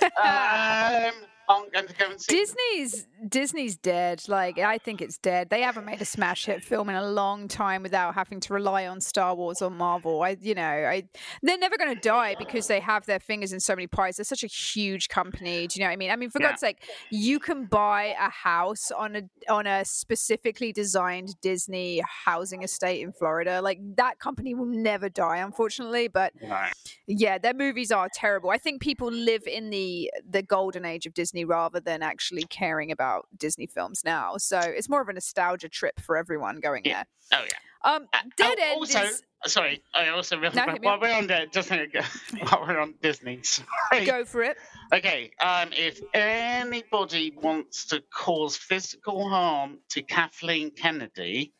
Um 0.22 1.12
Oh, 1.48 1.62
i'm 1.64 1.70
going 1.70 1.86
to 1.86 1.94
go 1.94 2.06
and 2.10 2.20
see 2.20 2.36
Disney's 2.36 3.06
Disney's 3.28 3.76
dead. 3.76 4.22
Like 4.28 4.58
I 4.58 4.78
think 4.78 5.00
it's 5.00 5.18
dead. 5.18 5.48
They 5.50 5.62
haven't 5.62 5.84
made 5.86 6.00
a 6.00 6.04
smash 6.04 6.44
hit 6.44 6.62
film 6.62 6.88
in 6.90 6.96
a 6.96 7.06
long 7.06 7.48
time 7.48 7.82
without 7.82 8.14
having 8.14 8.38
to 8.40 8.52
rely 8.54 8.86
on 8.86 9.00
Star 9.00 9.34
Wars 9.34 9.62
or 9.62 9.70
Marvel. 9.70 10.22
I, 10.22 10.36
you 10.40 10.54
know, 10.54 10.62
I 10.62 11.04
they're 11.42 11.58
never 11.58 11.76
going 11.78 11.94
to 11.94 12.00
die 12.00 12.36
because 12.38 12.66
they 12.66 12.80
have 12.80 13.06
their 13.06 13.20
fingers 13.20 13.52
in 13.52 13.60
so 13.60 13.74
many 13.74 13.86
pies. 13.86 14.16
They're 14.16 14.24
such 14.24 14.44
a 14.44 14.46
huge 14.48 15.08
company. 15.08 15.66
Do 15.66 15.78
you 15.78 15.84
know 15.84 15.88
what 15.88 15.94
I 15.94 15.96
mean? 15.96 16.10
I 16.10 16.16
mean, 16.16 16.30
for 16.30 16.40
Yeah. 16.40 16.48
God's 16.50 16.60
sake, 16.60 16.82
you 17.10 17.38
can 17.38 17.64
buy 17.66 18.14
a 18.18 18.30
house 18.30 18.90
on 18.90 19.16
a 19.16 19.22
on 19.52 19.66
a 19.66 19.84
specifically 19.84 20.72
designed 20.72 21.34
Disney 21.40 22.02
housing 22.24 22.62
estate 22.62 23.00
in 23.02 23.12
Florida. 23.12 23.60
Like 23.62 23.78
that 23.96 24.18
company 24.18 24.54
will 24.54 24.66
never 24.66 25.08
die, 25.08 25.38
unfortunately. 25.38 26.08
But 26.08 26.32
Right. 26.42 26.72
yeah, 27.06 27.38
their 27.38 27.54
movies 27.54 27.90
are 27.90 28.08
terrible. 28.12 28.50
I 28.50 28.58
think 28.58 28.82
people 28.82 29.10
live 29.10 29.46
in 29.46 29.70
the 29.70 30.10
the 30.28 30.42
golden 30.42 30.84
age 30.84 31.06
of 31.06 31.14
Disney 31.14 31.33
rather 31.42 31.80
than 31.80 32.00
actually 32.02 32.44
caring 32.44 32.92
about 32.92 33.26
Disney 33.36 33.66
films 33.66 34.02
now. 34.04 34.36
So 34.36 34.60
it's 34.60 34.88
more 34.88 35.00
of 35.00 35.08
a 35.08 35.12
nostalgia 35.14 35.68
trip 35.68 35.98
for 35.98 36.16
everyone 36.16 36.60
going 36.60 36.82
Yeah. 36.84 37.02
there. 37.32 37.40
oh 37.40 37.44
yeah 37.44 37.90
Um, 37.96 38.06
Uh, 38.12 38.18
Dead 38.36 38.58
oh, 38.60 38.62
End 38.62 38.76
also, 38.76 39.00
is 39.00 39.22
sorry, 39.46 39.82
I 39.92 40.08
also 40.10 40.38
really 40.38 40.54
No, 40.54 40.66
hit 40.70 40.82
while 40.82 41.00
we're 41.00 41.12
on 41.12 41.26
there, 41.26 41.46
just 41.46 41.70
while 41.70 42.64
we're 42.66 42.78
on 42.78 42.94
Disney. 43.02 43.40
Sorry. 43.42 44.06
go 44.06 44.24
for 44.24 44.42
it. 44.42 44.56
Okay, 44.92 45.32
um, 45.40 45.70
if 45.72 46.00
anybody 46.14 47.32
wants 47.42 47.86
to 47.86 48.02
cause 48.14 48.56
physical 48.56 49.28
harm 49.28 49.78
to 49.90 50.02
Kathleen 50.02 50.70
Kennedy, 50.70 51.52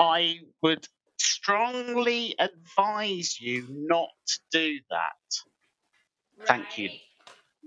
I 0.00 0.40
would 0.62 0.86
strongly 1.18 2.34
advise 2.38 3.40
you 3.40 3.66
not 3.70 4.08
to 4.26 4.38
do 4.50 4.78
that. 4.90 6.46
Thank 6.46 6.78
you. 6.78 6.90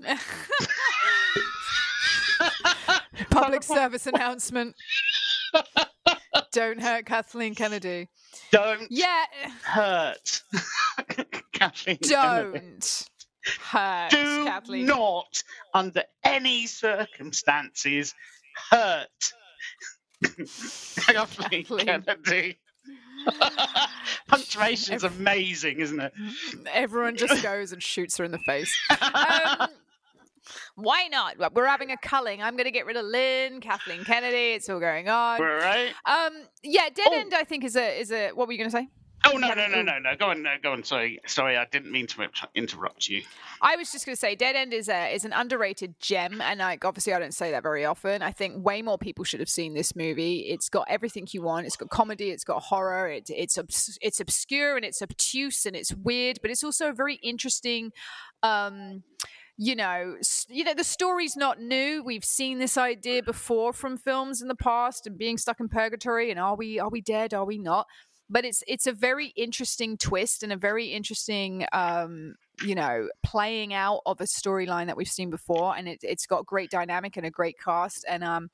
Public 3.29 3.63
service 3.63 4.07
announcement. 4.07 4.75
Don't 6.51 6.81
hurt 6.81 7.05
Kathleen 7.05 7.55
Kennedy. 7.55 8.09
Don't 8.51 8.87
Yeah, 8.89 9.25
hurt 9.63 10.41
Kathleen 11.53 11.97
don't 12.01 13.05
hurt 13.71 14.09
Kathleen. 14.09 14.09
Do 14.09 14.45
Kathleen. 14.45 14.85
not, 14.85 15.43
under 15.73 16.03
any 16.23 16.67
circumstances, 16.67 18.13
hurt 18.69 19.07
Kathleen 20.97 21.63
Kathleen. 21.63 21.85
Kennedy. 21.85 22.59
Punctuation's 24.27 25.03
amazing, 25.03 25.79
isn't 25.79 25.99
it? 25.99 26.13
Everyone 26.71 27.15
just 27.15 27.41
goes 27.41 27.71
and 27.71 27.81
shoots 27.81 28.17
her 28.17 28.25
in 28.25 28.31
the 28.31 28.39
face. 28.39 28.75
Um, 28.89 29.69
why 30.75 31.07
not? 31.07 31.53
We're 31.53 31.67
having 31.67 31.91
a 31.91 31.97
culling. 31.97 32.41
I'm 32.41 32.55
going 32.55 32.65
to 32.65 32.71
get 32.71 32.85
rid 32.85 32.97
of 32.97 33.05
Lynn, 33.05 33.61
Kathleen 33.61 34.03
Kennedy. 34.03 34.53
It's 34.53 34.69
all 34.69 34.79
going 34.79 35.09
on. 35.09 35.41
Right. 35.41 35.91
Um, 36.05 36.33
yeah, 36.63 36.89
Dead 36.93 37.07
Oh. 37.11 37.19
End. 37.19 37.33
I 37.33 37.43
think 37.43 37.63
is 37.63 37.75
a 37.75 37.99
is 37.99 38.11
a. 38.11 38.31
What 38.31 38.47
were 38.47 38.53
you 38.53 38.57
going 38.59 38.69
to 38.71 38.77
say? 38.77 38.87
Oh 39.25 39.37
no 39.37 39.53
no 39.53 39.67
no 39.69 39.81
no 39.81 39.99
no! 39.99 40.15
Go 40.17 40.31
on, 40.31 40.43
no, 40.43 40.55
go 40.61 40.73
on. 40.73 40.83
Sorry, 40.83 41.17
sorry, 41.27 41.55
I 41.55 41.63
didn't 41.71 41.93
mean 41.93 42.07
to 42.07 42.27
interrupt 42.55 43.07
you. 43.07 43.21
I 43.61 43.77
was 43.77 43.89
just 43.89 44.05
going 44.05 44.17
to 44.17 44.19
say 44.19 44.35
Dead 44.35 44.57
End 44.57 44.73
is 44.73 44.89
a 44.89 45.15
is 45.15 45.23
an 45.23 45.31
underrated 45.31 45.95
gem, 46.01 46.41
and 46.41 46.59
like 46.59 46.83
obviously 46.83 47.13
I 47.13 47.19
don't 47.19 47.33
say 47.33 47.51
that 47.51 47.63
very 47.63 47.85
often. 47.85 48.21
I 48.21 48.31
think 48.33 48.65
way 48.65 48.81
more 48.81 48.97
people 48.97 49.23
should 49.23 49.39
have 49.39 49.47
seen 49.47 49.75
this 49.75 49.95
movie. 49.95 50.39
It's 50.49 50.67
got 50.67 50.87
everything 50.89 51.25
you 51.31 51.41
want. 51.41 51.65
It's 51.67 51.77
got 51.77 51.89
comedy. 51.89 52.31
It's 52.31 52.43
got 52.43 52.63
horror. 52.63 53.07
It, 53.07 53.29
it's 53.29 53.57
obs- 53.57 53.97
it's 54.01 54.19
obscure 54.19 54.75
and 54.75 54.83
it's 54.83 55.01
obtuse 55.01 55.65
and 55.65 55.73
it's 55.73 55.93
weird, 55.93 56.39
but 56.41 56.51
it's 56.51 56.61
also 56.63 56.89
a 56.89 56.93
very 56.93 57.15
interesting. 57.15 57.93
Um, 58.41 59.03
you 59.57 59.75
know, 59.75 60.17
you 60.49 60.63
know, 60.63 60.73
the 60.73 60.83
story's 60.83 61.35
not 61.35 61.59
new. 61.59 62.03
We've 62.03 62.25
seen 62.25 62.59
this 62.59 62.77
idea 62.77 63.21
before 63.21 63.73
from 63.73 63.97
films 63.97 64.41
in 64.41 64.47
the 64.47 64.55
past, 64.55 65.05
and 65.05 65.17
being 65.17 65.37
stuck 65.37 65.59
in 65.59 65.69
purgatory, 65.69 66.31
and 66.31 66.39
are 66.39 66.55
we 66.55 66.79
are 66.79 66.89
we 66.89 67.01
dead? 67.01 67.33
Are 67.33 67.45
we 67.45 67.57
not? 67.57 67.85
But 68.29 68.45
it's 68.45 68.63
it's 68.67 68.87
a 68.87 68.93
very 68.93 69.27
interesting 69.35 69.97
twist 69.97 70.41
and 70.43 70.51
a 70.51 70.57
very 70.57 70.87
interesting, 70.87 71.65
um, 71.71 72.35
you 72.63 72.75
know, 72.75 73.09
playing 73.23 73.73
out 73.73 74.01
of 74.05 74.21
a 74.21 74.25
storyline 74.25 74.87
that 74.87 74.97
we've 74.97 75.07
seen 75.07 75.29
before, 75.29 75.75
and 75.75 75.87
it, 75.87 75.99
it's 76.01 76.25
got 76.25 76.45
great 76.45 76.69
dynamic 76.69 77.17
and 77.17 77.25
a 77.25 77.29
great 77.29 77.55
cast. 77.63 78.05
And 78.07 78.23
um, 78.23 78.49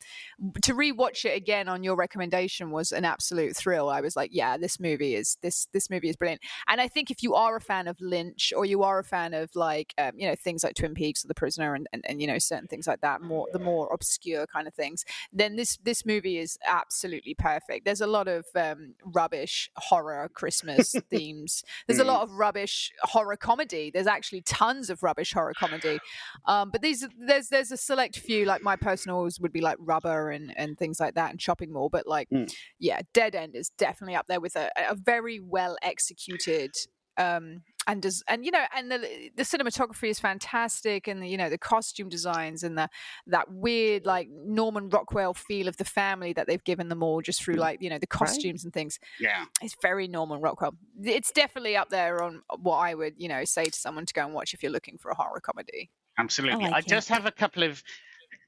to 0.62 0.74
rewatch 0.74 1.26
it 1.26 1.36
again 1.36 1.68
on 1.68 1.84
your 1.84 1.96
recommendation 1.96 2.72
was 2.72 2.92
an 2.92 3.06
absolute 3.06 3.56
thrill. 3.56 3.90
I 3.90 4.02
was 4.02 4.16
like, 4.16 4.32
yeah, 4.34 4.58
this 4.58 4.80
movie 4.80 5.16
is 5.16 5.38
this 5.42 5.68
this 5.74 5.90
movie 5.90 6.10
is 6.10 6.16
brilliant. 6.16 6.42
And 6.68 6.82
I 6.82 6.88
think 6.88 7.12
if 7.12 7.24
you 7.24 7.36
are 7.36 7.56
a 7.56 7.62
fan 7.62 7.88
of 7.88 8.00
Lynch 8.02 8.54
or 8.56 8.66
you 8.66 8.84
are 8.84 9.00
a 9.00 9.04
fan 9.04 9.34
of 9.34 9.50
like 9.56 9.94
um, 9.98 10.12
you 10.16 10.28
know 10.28 10.36
things 10.36 10.64
like 10.64 10.76
Twin 10.76 10.94
Peaks 10.94 11.24
or 11.24 11.28
The 11.28 11.36
Prisoner 11.36 11.76
and, 11.76 11.88
and, 11.94 12.04
and 12.08 12.22
you 12.22 12.28
know 12.28 12.40
certain 12.40 12.68
things 12.68 12.88
like 12.88 13.02
that, 13.02 13.22
more 13.22 13.48
the 13.54 13.60
more 13.60 13.92
obscure 13.94 14.48
kind 14.48 14.68
of 14.68 14.74
things, 14.74 15.06
then 15.32 15.56
this 15.56 15.78
this 15.78 16.06
movie 16.06 16.38
is 16.38 16.58
absolutely 16.66 17.34
perfect. 17.34 17.86
There's 17.86 18.02
a 18.02 18.08
lot 18.08 18.28
of 18.28 18.46
um, 18.56 18.96
rubbish 19.06 19.70
horror 19.76 20.30
Christmas 20.34 20.96
themes. 21.10 21.64
There's 21.88 22.00
a 22.00 22.04
lot 22.04 22.22
of 22.22 22.32
rubbish 22.32 22.92
horror 23.02 23.38
comedy. 23.38 23.92
There's 23.92 23.99
actually 24.08 24.42
tons 24.42 24.90
of 24.90 25.04
rubbish 25.04 25.34
horror 25.34 25.54
comedy, 25.58 26.00
um, 26.46 26.70
but 26.72 26.82
these 26.82 27.08
there's 27.20 27.50
there's 27.50 27.72
a 27.72 27.78
select 27.78 28.18
few. 28.20 28.46
Like 28.46 28.62
my 28.64 28.76
personals 28.76 29.40
would 29.40 29.52
be 29.52 29.62
like 29.62 29.78
Rubber 29.80 30.32
and 30.32 30.54
and 30.58 30.78
things 30.78 31.00
like 31.00 31.16
that, 31.16 31.32
and 31.32 31.42
Shopping 31.42 31.72
Mall. 31.74 31.90
But 31.90 32.08
like, 32.08 32.30
Mm. 32.30 32.54
yeah, 32.80 33.02
Dead 33.14 33.36
End 33.36 33.56
is 33.56 33.70
definitely 33.78 34.16
up 34.16 34.28
there 34.28 34.40
with 34.40 34.56
a, 34.56 34.70
a 34.90 34.96
very 34.96 35.40
well 35.40 35.78
executed. 35.82 36.72
Um, 37.18 37.64
and 37.90 38.02
does 38.02 38.24
and 38.28 38.46
you 38.46 38.52
know 38.52 38.64
and 38.76 38.92
the 38.92 39.32
the 39.36 39.44
cinematography 39.44 40.10
is 40.10 40.20
fantastic 40.20 41.08
and 41.08 41.22
the, 41.24 41.28
you 41.28 41.38
know 41.38 41.50
the 41.50 41.58
costume 41.58 42.08
designs 42.08 42.64
and 42.64 42.78
the 42.78 42.88
that 43.28 43.52
weird 43.52 44.06
like 44.06 44.30
Norman 44.30 44.90
Rockwell 44.90 45.34
feel 45.34 45.68
of 45.68 45.78
the 45.78 45.86
family 45.86 46.34
that 46.34 46.48
they've 46.48 46.64
given 46.64 46.90
them 46.90 47.04
all 47.04 47.22
just 47.22 47.44
through 47.44 47.56
like 47.56 47.82
you 47.82 47.90
know 47.90 47.98
the 47.98 48.08
costumes 48.08 48.64
and 48.64 48.72
things 48.74 49.00
Yeah. 49.20 49.46
it's 49.62 49.76
very 49.82 50.08
Norman 50.08 50.40
Rockwell. 50.42 50.76
It's 51.04 51.32
definitely 51.32 51.76
up 51.76 51.90
there 51.90 52.24
on 52.24 52.42
what 52.62 52.78
I 52.78 52.94
would, 52.94 53.16
you 53.18 53.28
know, 53.28 53.44
say 53.46 53.66
to 53.66 53.80
someone 53.80 54.06
to 54.06 54.14
go 54.14 54.24
and 54.26 54.34
watch 54.34 54.54
if 54.54 54.62
you're 54.64 54.72
looking 54.72 54.98
for 54.98 55.12
a 55.12 55.16
horror 55.16 55.40
comedy. 55.40 55.90
Absolutely. 56.18 56.66
I, 56.66 56.70
like 56.70 56.86
it. 56.86 56.90
just 56.90 57.10
have 57.10 57.26
a 57.26 57.32
couple 57.32 57.64
of 57.64 57.82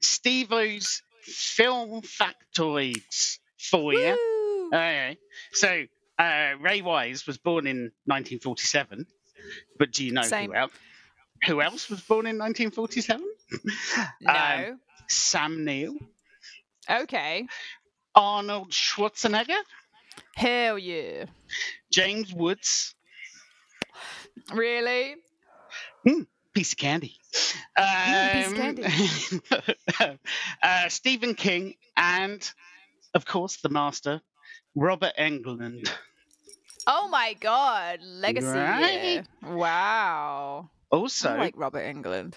Steve-O's 0.02 1.02
film 1.24 2.02
factoids 2.02 3.38
for 3.58 3.92
you. 3.92 4.68
Okay. 4.72 5.16
So 5.52 5.84
uh, 6.18 6.52
Ray 6.60 6.82
Wise 6.82 7.26
was 7.26 7.38
born 7.38 7.66
in 7.66 7.92
1947, 8.06 9.06
but 9.78 9.92
do 9.92 10.04
you 10.04 10.12
know 10.12 10.22
Same. 10.22 10.50
who 10.50 10.56
else? 10.56 10.72
Who 11.46 11.60
else 11.60 11.90
was 11.90 12.00
born 12.02 12.26
in 12.26 12.38
1947? 12.38 13.24
no. 14.20 14.32
Um, 14.32 14.80
Sam 15.08 15.64
Neill, 15.64 15.94
okay. 16.88 17.46
Arnold 18.14 18.70
Schwarzenegger, 18.70 19.58
Hell 20.34 20.78
yeah. 20.78 21.24
James 21.92 22.32
Woods, 22.32 22.94
Really? 24.52 25.16
piece 26.54 26.72
of 26.72 26.78
candy. 26.78 27.16
Mm, 27.78 28.32
piece 28.32 28.88
of 30.00 30.00
Um, 30.00 30.18
uh, 30.62 30.88
Stephen 30.88 31.34
King, 31.34 31.74
and 31.96 32.48
of 33.14 33.24
course 33.24 33.58
the 33.62 33.68
master, 33.68 34.20
Robert 34.74 35.12
Englund. 35.18 35.90
Oh 36.86 37.08
my 37.08 37.34
god. 37.40 38.00
Legacy. 38.02 38.46
Right? 38.46 39.24
Yeah. 39.44 39.54
Wow. 39.54 40.70
Also, 40.90 41.30
I 41.30 41.36
like 41.38 41.54
Robert 41.56 41.84
Englund. 41.84 42.34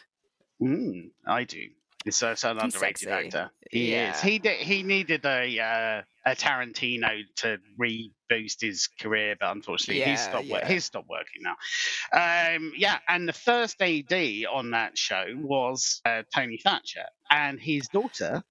Mm, 0.61 1.09
I 1.27 1.43
do. 1.43 1.61
He's 2.05 2.17
such 2.17 2.43
an 2.43 2.57
He's 2.57 2.75
underrated 2.75 2.97
sexy. 3.09 3.09
actor. 3.09 3.51
He 3.71 3.91
Yeah. 3.91 4.13
is. 4.13 4.21
He 4.21 4.37
did, 4.39 4.57
he 4.57 4.83
needed 4.83 5.25
a 5.25 5.59
uh, 5.59 6.01
a 6.27 6.35
Tarantino 6.35 7.23
to 7.37 7.57
reboost 7.79 8.61
his 8.61 8.87
career, 8.99 9.35
but 9.39 9.51
unfortunately 9.51 9.99
Yeah, 10.01 10.11
he's 10.11 10.21
stopped. 10.21 10.47
wor- 10.47 10.59
yeah. 10.59 10.67
He's 10.67 10.85
stopped 10.85 11.09
working 11.09 11.41
now. 11.41 12.55
Um, 12.55 12.73
yeah, 12.77 12.99
and 13.07 13.27
the 13.27 13.33
first 13.33 13.81
AD 13.81 14.13
on 14.51 14.71
that 14.71 14.97
show 14.97 15.25
was 15.35 16.01
uh, 16.05 16.23
Tony 16.33 16.59
Thatcher, 16.63 17.05
and 17.31 17.59
his 17.59 17.87
daughter, 17.87 18.43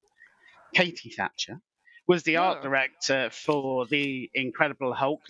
Katie 0.74 1.10
Thatcher, 1.10 1.60
was 2.06 2.22
the 2.24 2.36
art 2.36 2.58
Oh. 2.60 2.62
director 2.62 3.30
for 3.30 3.86
the 3.86 4.30
Incredible 4.34 4.92
Hulk, 4.94 5.20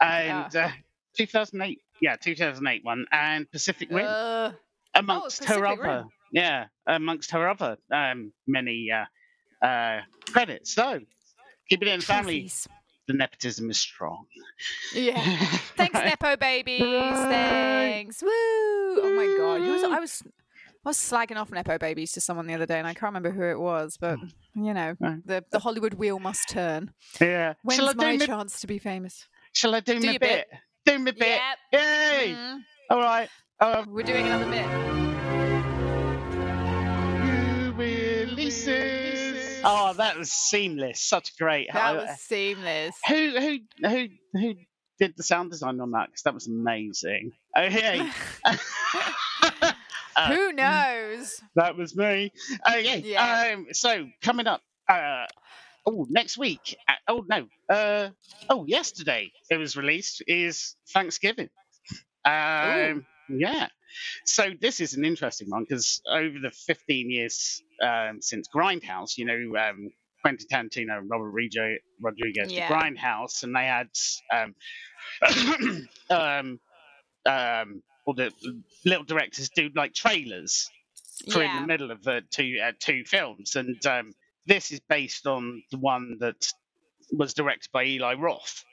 and 0.00 0.54
uh, 0.54 0.68
2008. 1.16 1.80
Yeah, 2.00 2.16
2008 2.16 2.84
one, 2.84 3.06
and 3.10 3.50
Pacific 3.50 3.88
Rim 3.90 4.06
Uh, 4.06 4.52
amongst 4.94 5.44
her 5.44 5.60
Pacific 5.60 5.80
other 5.80 5.82
Rim. 5.98 6.08
yeah 6.32 6.66
amongst 6.86 7.30
her 7.30 7.48
other 7.48 7.76
um 7.92 8.32
many 8.46 8.88
uh 8.90 9.64
uh 9.66 10.00
credits 10.32 10.74
so 10.74 11.00
keep 11.68 11.80
it 11.82 11.88
in 11.88 12.00
the 12.00 12.04
family 12.06 12.40
trophies. 12.40 12.68
the 13.08 13.14
nepotism 13.14 13.70
is 13.70 13.78
strong 13.78 14.26
Yeah. 14.94 15.20
Thanks, 15.76 15.94
Nepo 15.94 16.36
babies. 16.36 16.82
Thanks. 16.82 18.22
Woo. 18.22 18.30
Oh 18.30 19.12
my 19.16 19.26
god. 19.38 19.60
Was 19.70 19.84
I 19.84 20.00
was 20.00 20.22
I 20.86 20.88
was 20.90 20.98
slagging 20.98 21.36
off 21.36 21.50
Nepo 21.50 21.78
babies 21.78 22.12
to 22.12 22.20
someone 22.20 22.46
the 22.46 22.54
other 22.54 22.64
day 22.64 22.78
and 22.78 22.86
I 22.86 22.94
can't 22.94 23.12
remember 23.12 23.32
who 23.32 23.42
it 23.42 23.58
was, 23.58 23.96
but 24.00 24.20
you 24.54 24.72
know, 24.72 24.94
the, 25.00 25.44
the 25.50 25.58
Hollywood 25.58 25.94
wheel 25.94 26.20
must 26.20 26.48
turn. 26.48 26.92
yeah 27.20 27.54
When's 27.64 27.76
shall 27.78 27.88
i 27.88 27.92
my 27.94 28.12
do 28.12 28.18
my, 28.20 28.26
chance 28.26 28.60
to 28.60 28.68
be 28.68 28.78
famous? 28.78 29.26
shall 29.52 29.74
i 29.74 29.80
do, 29.80 29.98
Do 29.98 30.06
my 30.06 30.12
bit? 30.12 30.20
bit. 30.20 30.46
do 30.84 30.98
my 31.00 31.10
bit 31.10 31.18
Yep. 31.18 31.58
yay 31.72 32.34
Mhm. 32.36 32.60
all 32.90 33.00
right 33.00 33.28
um 33.60 33.86
We're 33.92 34.04
doing 34.04 34.26
another 34.26 34.48
bit. 34.48 34.64
new 37.24 37.72
releases 37.72 39.60
oh 39.64 39.92
that 39.96 40.16
was 40.16 40.30
seamless 40.30 41.00
such 41.00 41.36
great 41.36 41.68
That 41.72 41.96
was 41.96 42.20
seamless. 42.20 42.94
who 43.08 43.30
who 43.40 43.58
who 43.88 44.06
who 44.34 44.54
did 45.00 45.14
the 45.16 45.24
sound 45.24 45.50
design 45.50 45.80
on 45.80 45.90
that 45.90 46.10
because 46.10 46.22
that 46.22 46.32
was 46.34 46.46
amazing 46.46 47.32
okay 47.58 48.08
Uh, 50.16 50.28
Who 50.34 50.52
knows? 50.52 51.40
That 51.56 51.76
was 51.76 51.94
me. 51.96 52.32
Okay. 52.68 53.00
Yeah. 53.04 53.52
Um, 53.54 53.66
so 53.72 54.06
coming 54.22 54.46
up. 54.46 54.62
Uh, 54.88 55.26
oh, 55.84 56.06
next 56.08 56.38
week. 56.38 56.76
Uh, 56.88 56.92
oh 57.08 57.24
no. 57.28 57.46
Uh, 57.68 58.10
oh, 58.48 58.64
yesterday 58.66 59.30
it 59.50 59.56
was 59.56 59.76
released. 59.76 60.22
Is 60.26 60.76
Thanksgiving. 60.92 61.50
Um, 62.24 63.04
yeah. 63.28 63.68
So 64.24 64.50
this 64.60 64.80
is 64.80 64.94
an 64.94 65.04
interesting 65.04 65.48
one 65.50 65.64
because 65.68 66.00
over 66.10 66.38
the 66.42 66.50
15 66.50 67.10
years 67.10 67.62
um, 67.82 68.20
since 68.20 68.48
Grindhouse, 68.54 69.16
you 69.16 69.24
know, 69.24 69.58
um, 69.58 69.90
Quentin 70.22 70.46
Tarantino 70.50 70.98
and 70.98 71.08
Robert 71.10 71.30
Reg- 71.30 71.80
Rodriguez 72.00 72.52
Yeah. 72.52 72.68
Grindhouse, 72.68 73.42
and 73.44 73.54
they 73.54 73.66
had 73.66 73.88
um, 76.10 76.60
um, 77.26 77.82
all 78.06 78.14
the 78.14 78.32
little 78.84 79.04
directors 79.04 79.50
do 79.50 79.68
like 79.74 79.92
trailers 79.92 80.70
for 81.30 81.42
in 81.42 81.54
the 81.60 81.66
middle 81.66 81.90
of 81.90 82.02
the 82.02 82.22
two 82.30 82.58
uh, 82.62 82.72
two 82.78 83.04
films, 83.04 83.56
and 83.56 83.84
um, 83.86 84.14
this 84.46 84.70
is 84.72 84.80
based 84.80 85.26
on 85.26 85.62
the 85.70 85.78
one 85.78 86.16
that 86.20 86.48
was 87.12 87.34
directed 87.34 87.70
by 87.72 87.84
Eli 87.84 88.14
Roth. 88.14 88.64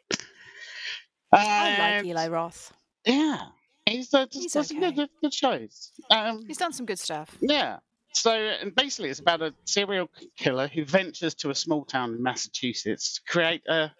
I 1.32 1.96
like 1.98 2.06
Eli 2.06 2.28
Roth. 2.28 2.72
Yeah, 3.06 3.40
he's 3.86 4.14
uh, 4.14 4.28
He's 4.32 4.54
does 4.54 4.68
some 4.68 4.80
good, 4.80 5.10
good 5.22 5.34
shows. 5.34 5.92
Um, 6.10 6.46
He's 6.48 6.58
done 6.58 6.74
some 6.74 6.86
good 6.86 7.00
stuff. 7.00 7.36
yeah. 7.42 7.78
So 8.16 8.32
and 8.32 8.76
basically, 8.76 9.10
it's 9.10 9.20
about 9.20 9.42
a 9.42 9.54
serial 9.66 10.08
killer 10.38 10.68
who 10.68 10.86
ventures 10.86 11.34
to 11.36 11.50
a 11.50 11.56
small 11.56 11.84
town 11.84 12.14
in 12.14 12.22
Massachusetts 12.22 13.16
to 13.16 13.22
create 13.32 13.64
a 13.68 13.92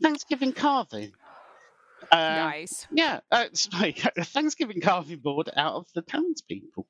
Thanksgiving 0.00 0.52
carving. 0.52 1.12
Uh, 2.12 2.16
nice. 2.18 2.86
Yeah, 2.90 3.20
uh, 3.30 3.44
it's 3.50 3.72
like 3.72 4.04
a 4.16 4.24
Thanksgiving 4.24 4.80
carving 4.80 5.18
board 5.18 5.50
out 5.56 5.74
of 5.74 5.86
the 5.94 6.02
townspeople. 6.02 6.86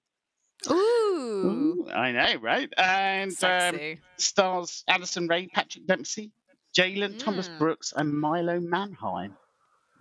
Ooh. 0.70 0.72
Ooh, 0.74 1.88
I 1.94 2.12
know, 2.12 2.40
right? 2.40 2.72
And 2.76 3.30
um, 3.44 3.78
stars 4.16 4.84
Addison 4.88 5.28
Rae, 5.28 5.46
Patrick 5.48 5.86
Dempsey, 5.86 6.32
Jalen 6.76 7.18
Thomas 7.18 7.48
Mm. 7.48 7.58
Brooks, 7.58 7.92
and 7.96 8.12
Milo 8.12 8.58
Manheim. 8.60 9.36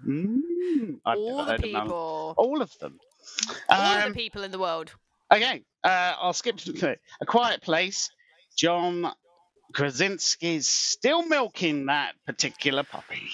Mm, 0.08 1.00
I've 1.06 1.18
never 1.18 1.30
All 1.30 1.38
the 1.38 1.44
heard 1.52 1.64
of 1.64 1.72
none- 1.72 1.84
people. 1.84 2.34
All 2.38 2.62
of 2.62 2.78
them. 2.80 3.00
All 3.70 3.78
of 3.82 4.04
Um, 4.06 4.10
the 4.12 4.16
people 4.16 4.44
in 4.44 4.52
the 4.52 4.60
world. 4.60 4.94
Okay, 5.32 5.64
uh, 5.84 6.14
I'll 6.20 6.34
skip 6.34 6.58
to. 6.58 6.98
A 7.22 7.26
Quiet 7.26 7.62
Place. 7.62 8.10
John 8.58 9.12
Krasinski's 9.74 10.68
still 10.68 11.26
milking 11.28 11.88
that 11.88 12.16
particular 12.26 12.84
puppy. 12.84 13.30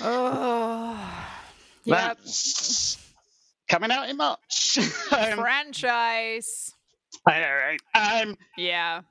Oh. 0.00 1.24
Yep. 1.84 1.96
That's 2.18 2.98
coming 3.68 3.90
out 3.90 4.08
in 4.08 4.16
March. 4.16 4.78
um, 5.12 5.38
Franchise. 5.38 6.74
all 7.26 7.32
right. 7.34 7.80
Um, 7.94 8.36
Yeah. 8.56 9.02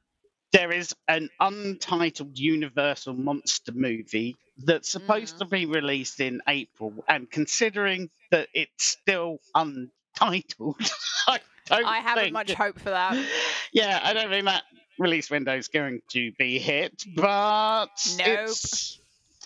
there 0.53 0.71
is 0.71 0.95
an 1.07 1.29
untitled 1.39 2.37
Universal 2.37 3.13
monster 3.15 3.71
movie 3.73 4.35
that's 4.65 4.89
supposed 4.89 5.35
Mm. 5.35 5.39
to 5.39 5.45
be 5.45 5.65
released 5.65 6.19
in 6.19 6.41
April, 6.47 6.93
and 7.07 7.29
considering 7.29 8.09
that 8.31 8.47
it's 8.53 8.83
still 8.85 9.39
untitled, 9.53 10.77
I 11.27 11.39
don't. 11.65 11.85
I 11.85 11.99
haven't 11.99 12.23
think- 12.25 12.33
much 12.33 12.53
hope 12.53 12.79
for 12.79 12.89
that. 12.91 13.15
Yeah, 13.73 13.99
I 14.01 14.13
don't 14.13 14.29
think 14.29 14.45
that 14.45 14.63
release 14.97 15.29
window 15.29 15.55
is 15.57 15.67
going 15.67 16.01
to 16.11 16.31
be 16.39 16.57
hit, 16.57 17.03
but 17.15 17.87
Nope. 18.17 18.27
it's 18.27 18.97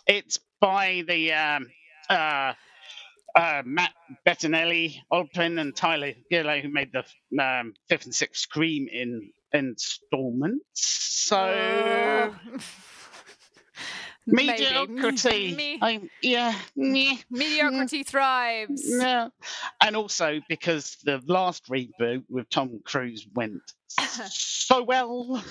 it's 0.08 0.40
by 0.62 1.04
the 1.08 1.34
um, 1.34 1.68
uh, 2.10 2.54
uh, 3.36 3.62
Matt 3.66 3.94
Bettinelli, 4.26 4.96
Olpin, 5.12 5.60
and 5.60 5.76
Tyler 5.76 6.14
Gillett, 6.32 6.62
who 6.62 6.70
made 6.70 6.92
the 6.94 7.44
um, 7.44 7.74
fifth 7.90 8.06
and 8.06 8.16
sixth 8.16 8.42
Scream 8.44 8.88
in 8.92 9.32
installments. 9.54 10.64
So 10.74 12.34
mediocrity. 14.28 15.56
Me- 15.56 15.80
I, 15.82 16.02
yeah, 16.22 16.56
mediocrity 16.76 18.04
thrives. 18.04 18.84
Yeah, 18.86 19.30
and 19.82 19.96
also 19.96 20.40
because 20.48 20.98
the 21.04 21.22
last 21.28 21.68
reboot 21.70 22.24
with 22.30 22.50
Tom 22.50 22.80
Cruise 22.86 23.26
went 23.34 23.62
so 24.30 24.84
well, 24.84 25.44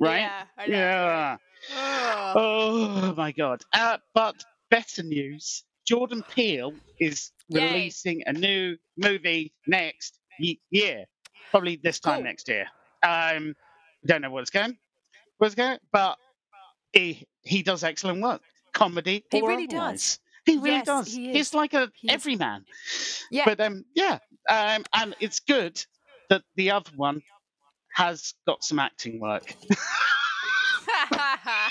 right? 0.00 0.20
Yeah, 0.20 0.42
I 0.56 0.66
know, 0.66 0.76
Yeah. 0.76 1.36
Ugh. 1.74 2.36
Oh 2.36 3.14
my 3.16 3.32
god. 3.32 3.62
Uh, 3.72 3.98
but 4.14 4.44
better 4.70 5.02
news. 5.02 5.64
Jordan 5.86 6.22
Peele 6.34 6.74
is 6.98 7.32
Yay. 7.48 7.60
releasing 7.60 8.22
a 8.26 8.32
new 8.32 8.76
movie 8.96 9.52
next 9.66 10.18
ye- 10.40 10.60
year, 10.70 11.04
probably 11.50 11.76
this 11.82 12.00
time 12.00 12.16
Cool. 12.16 12.24
next 12.24 12.48
year. 12.48 12.66
Um, 13.02 13.54
don't 14.04 14.22
know 14.22 14.30
what 14.30 14.40
it's 14.42 14.50
going, 14.50 14.76
what's 15.38 15.54
going, 15.54 15.78
but 15.92 16.18
he 16.92 17.26
he 17.42 17.62
does 17.62 17.84
excellent 17.84 18.20
work, 18.22 18.40
comedy 18.72 19.24
He 19.30 19.42
really 19.42 19.66
does. 19.66 20.18
He 20.44 20.56
really 20.58 20.76
Yes, 20.78 20.86
does. 20.86 21.06
he 21.08 21.32
He's 21.32 21.54
like 21.54 21.74
a 21.74 21.90
He 21.94 22.08
everyman. 22.10 22.64
Yeah. 23.30 23.44
But 23.44 23.60
um, 23.60 23.84
yeah, 23.94 24.18
um, 24.48 24.84
and 24.92 25.14
it's 25.20 25.40
good 25.40 25.84
that 26.30 26.42
the 26.56 26.70
other 26.72 26.90
one 26.96 27.22
has 27.94 28.34
got 28.46 28.62
some 28.64 28.78
acting 28.78 29.20
work, 29.20 29.54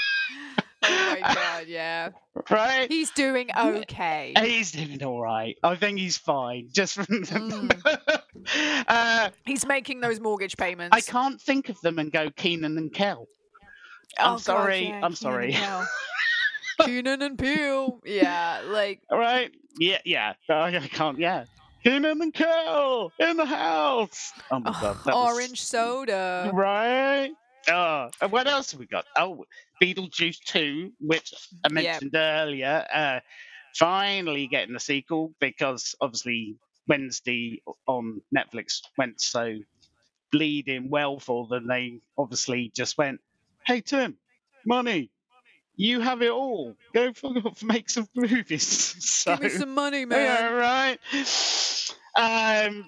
oh 0.87 1.17
my 1.21 1.33
god, 1.33 1.67
yeah. 1.67 2.09
right? 2.49 2.89
He's 2.91 3.11
doing 3.11 3.49
okay. 3.57 4.33
He's 4.39 4.71
doing 4.71 5.03
all 5.03 5.21
right. 5.21 5.57
I 5.63 5.75
think 5.75 5.97
he's 5.99 6.17
fine. 6.17 6.69
Just 6.71 6.93
from 6.95 7.05
Mm. 7.05 8.21
uh, 8.87 9.29
He's 9.45 9.65
making 9.65 10.01
those 10.01 10.19
mortgage 10.19 10.55
payments. 10.57 10.95
I 10.95 11.01
can't 11.01 11.41
think 11.41 11.69
of 11.69 11.79
them 11.81 11.97
and 11.99 12.11
go 12.11 12.29
Keenan 12.29 12.77
and 12.77 12.93
Kel. 12.93 13.27
I'm 14.19 14.25
Oh, 14.27 14.31
God, 14.33 14.41
sorry, 14.41 14.87
yeah, 14.87 14.95
I'm 14.95 15.13
Keenan 15.13 15.15
sorry. 15.15 15.53
and 15.53 15.87
Keenan 16.85 17.21
and 17.21 17.37
Peele. 17.39 17.99
Yeah, 18.05 18.61
like 18.67 19.01
All 19.09 19.17
right? 19.17 19.51
Yeah, 19.79 19.97
yeah. 20.05 20.33
I, 20.49 20.71
can't. 20.91 21.17
Yeah. 21.19 21.45
Keenan 21.83 22.21
and 22.21 22.33
Kel 22.33 23.11
in 23.19 23.37
the 23.37 23.45
house. 23.45 24.31
Oh 24.51 24.59
my 24.59 24.71
god. 24.71 24.97
that 25.05 25.15
was- 25.15 25.35
orange 25.37 25.61
soda. 25.61 26.49
Right. 26.53 27.31
Oh, 27.69 28.09
and 28.21 28.31
what 28.31 28.47
else 28.47 28.71
have 28.71 28.79
we 28.79 28.85
got? 28.85 29.05
Oh, 29.17 29.45
Beetlejuice 29.81 30.39
2, 30.45 30.91
which 30.99 31.33
I 31.63 31.69
mentioned 31.69 32.15
earlier. 32.15 32.85
Uh, 32.93 33.19
finally 33.75 34.47
getting 34.47 34.73
the 34.73 34.79
sequel 34.79 35.33
because 35.39 35.95
obviously 35.99 36.55
Wednesday 36.87 37.61
on 37.87 38.21
Netflix 38.35 38.81
went 38.97 39.19
so 39.19 39.57
bleeding 40.31 40.89
well 40.89 41.19
for 41.19 41.47
them. 41.47 41.67
They 41.67 41.99
obviously 42.17 42.71
just 42.75 42.97
went, 42.97 43.19
hey, 43.65 43.81
Tim, 43.81 44.17
money. 44.65 45.11
You 45.77 45.99
have 45.99 46.21
it 46.21 46.31
all. 46.31 46.75
Go 46.93 47.11
for 47.13 47.33
make 47.63 47.89
some 47.89 48.07
movies. 48.15 48.65
so, 48.99 49.35
Give 49.35 49.43
me 49.43 49.49
some 49.49 49.73
money, 49.73 50.05
man. 50.05 50.21
yeah, 50.21 50.49
right. 50.51 50.99
Um, 52.17 52.87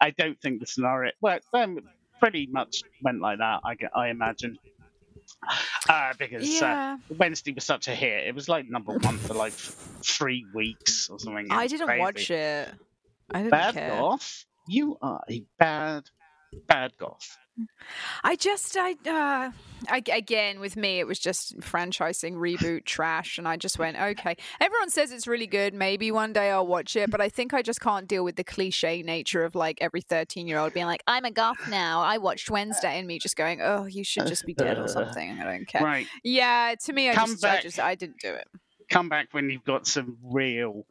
I 0.00 0.10
don't 0.10 0.40
think 0.40 0.60
the 0.60 0.66
scenario. 0.66 1.10
Well, 1.20 1.40
um, 1.52 1.80
pretty 2.20 2.46
much 2.50 2.82
went 3.02 3.20
like 3.20 3.38
that. 3.38 3.60
I, 3.64 3.76
I 3.94 4.08
imagine. 4.08 4.58
Uh, 5.88 6.12
because 6.18 6.60
Yeah. 6.60 6.96
uh, 7.10 7.14
Wednesday 7.18 7.52
was 7.52 7.64
such 7.64 7.88
a 7.88 7.94
hit. 7.94 8.26
It 8.26 8.34
was 8.34 8.48
like 8.48 8.68
number 8.68 8.92
one 8.96 9.18
for 9.18 9.34
like 9.34 9.52
three 9.52 10.46
weeks 10.54 11.08
or 11.10 11.18
something. 11.18 11.48
I 11.50 11.66
didn't 11.66 11.86
crazy. 11.86 12.00
watch 12.00 12.30
it. 12.30 12.68
I 13.30 13.38
didn't 13.38 13.50
Bad 13.50 13.74
care. 13.74 13.88
goth. 13.90 14.44
You 14.66 14.96
are 15.02 15.22
a 15.28 15.42
bad, 15.58 16.04
bad 16.66 16.92
goth. 16.98 17.36
I 18.24 18.36
just, 18.36 18.76
I, 18.76 18.92
uh, 19.06 19.50
I, 19.88 20.02
again, 20.12 20.60
with 20.60 20.76
me, 20.76 20.98
it 20.98 21.06
was 21.06 21.18
just 21.18 21.58
franchising, 21.60 22.34
reboot, 22.34 22.84
trash, 22.84 23.38
and 23.38 23.46
I 23.46 23.56
just 23.56 23.78
went, 23.78 23.96
okay. 23.96 24.36
Everyone 24.60 24.90
says 24.90 25.12
it's 25.12 25.26
really 25.26 25.46
good. 25.46 25.74
Maybe 25.74 26.10
one 26.10 26.32
day 26.32 26.50
I'll 26.50 26.66
watch 26.66 26.96
it, 26.96 27.10
but 27.10 27.20
I 27.20 27.28
think 27.28 27.54
I 27.54 27.62
just 27.62 27.80
can't 27.80 28.08
deal 28.08 28.24
with 28.24 28.36
the 28.36 28.44
cliche 28.44 29.02
nature 29.02 29.44
of 29.44 29.54
like 29.54 29.78
every 29.80 30.00
13 30.00 30.48
year 30.48 30.58
old 30.58 30.74
being 30.74 30.86
like, 30.86 31.02
I'm 31.06 31.24
a 31.24 31.30
goth 31.30 31.68
now. 31.68 32.00
I 32.00 32.18
watched 32.18 32.50
Wednesday, 32.50 32.98
and 32.98 33.06
me 33.06 33.18
just 33.18 33.36
going, 33.36 33.60
oh, 33.62 33.84
you 33.84 34.04
should 34.04 34.26
just 34.26 34.46
be 34.46 34.54
dead 34.54 34.78
or 34.78 34.88
something. 34.88 35.38
I 35.40 35.44
don't 35.44 35.66
care. 35.66 35.82
Right. 35.82 36.06
Yeah, 36.22 36.74
to 36.84 36.92
me, 36.92 37.10
I 37.10 37.14
Come 37.14 37.30
just, 37.30 37.44
I 37.44 37.60
just, 37.60 37.78
I 37.78 37.94
didn't 37.94 38.18
do 38.18 38.32
it. 38.32 38.48
Come 38.90 39.08
back 39.08 39.28
when 39.32 39.48
you've 39.48 39.64
got 39.64 39.86
some 39.86 40.18
real 40.22 40.86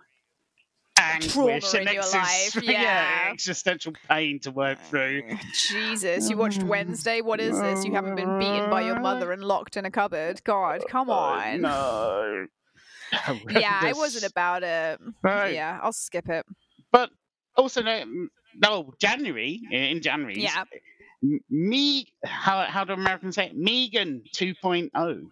anguish 1.03 1.35
your 1.35 1.83
exis- 1.83 2.13
life, 2.13 2.63
yeah. 2.63 3.29
existential 3.31 3.93
pain 4.09 4.39
to 4.41 4.51
work 4.51 4.79
through. 4.89 5.23
Jesus, 5.69 6.29
you 6.29 6.37
watched 6.37 6.63
Wednesday. 6.63 7.21
What 7.21 7.39
is 7.39 7.59
this? 7.59 7.85
You 7.85 7.93
haven't 7.93 8.15
been 8.15 8.39
beaten 8.39 8.69
by 8.69 8.81
your 8.81 8.99
mother 8.99 9.31
and 9.31 9.43
locked 9.43 9.77
in 9.77 9.85
a 9.85 9.91
cupboard. 9.91 10.43
God, 10.43 10.83
come 10.87 11.09
on. 11.09 11.61
No. 11.61 12.47
Yeah, 13.49 13.79
I 13.81 13.93
wasn't 13.93 14.25
about 14.31 14.63
it. 14.63 14.99
Yeah, 15.23 15.79
I'll 15.83 15.93
skip 15.93 16.29
it. 16.29 16.45
But 16.91 17.11
also, 17.55 17.81
no, 17.83 18.03
no 18.55 18.93
January 18.99 19.61
in 19.71 20.01
January. 20.01 20.41
Yeah. 20.41 20.63
Me, 21.49 22.07
how 22.25 22.63
how 22.63 22.83
do 22.83 22.93
Americans 22.93 23.35
say 23.35 23.47
it? 23.47 23.55
Megan 23.55 24.23
2.0, 24.35 25.23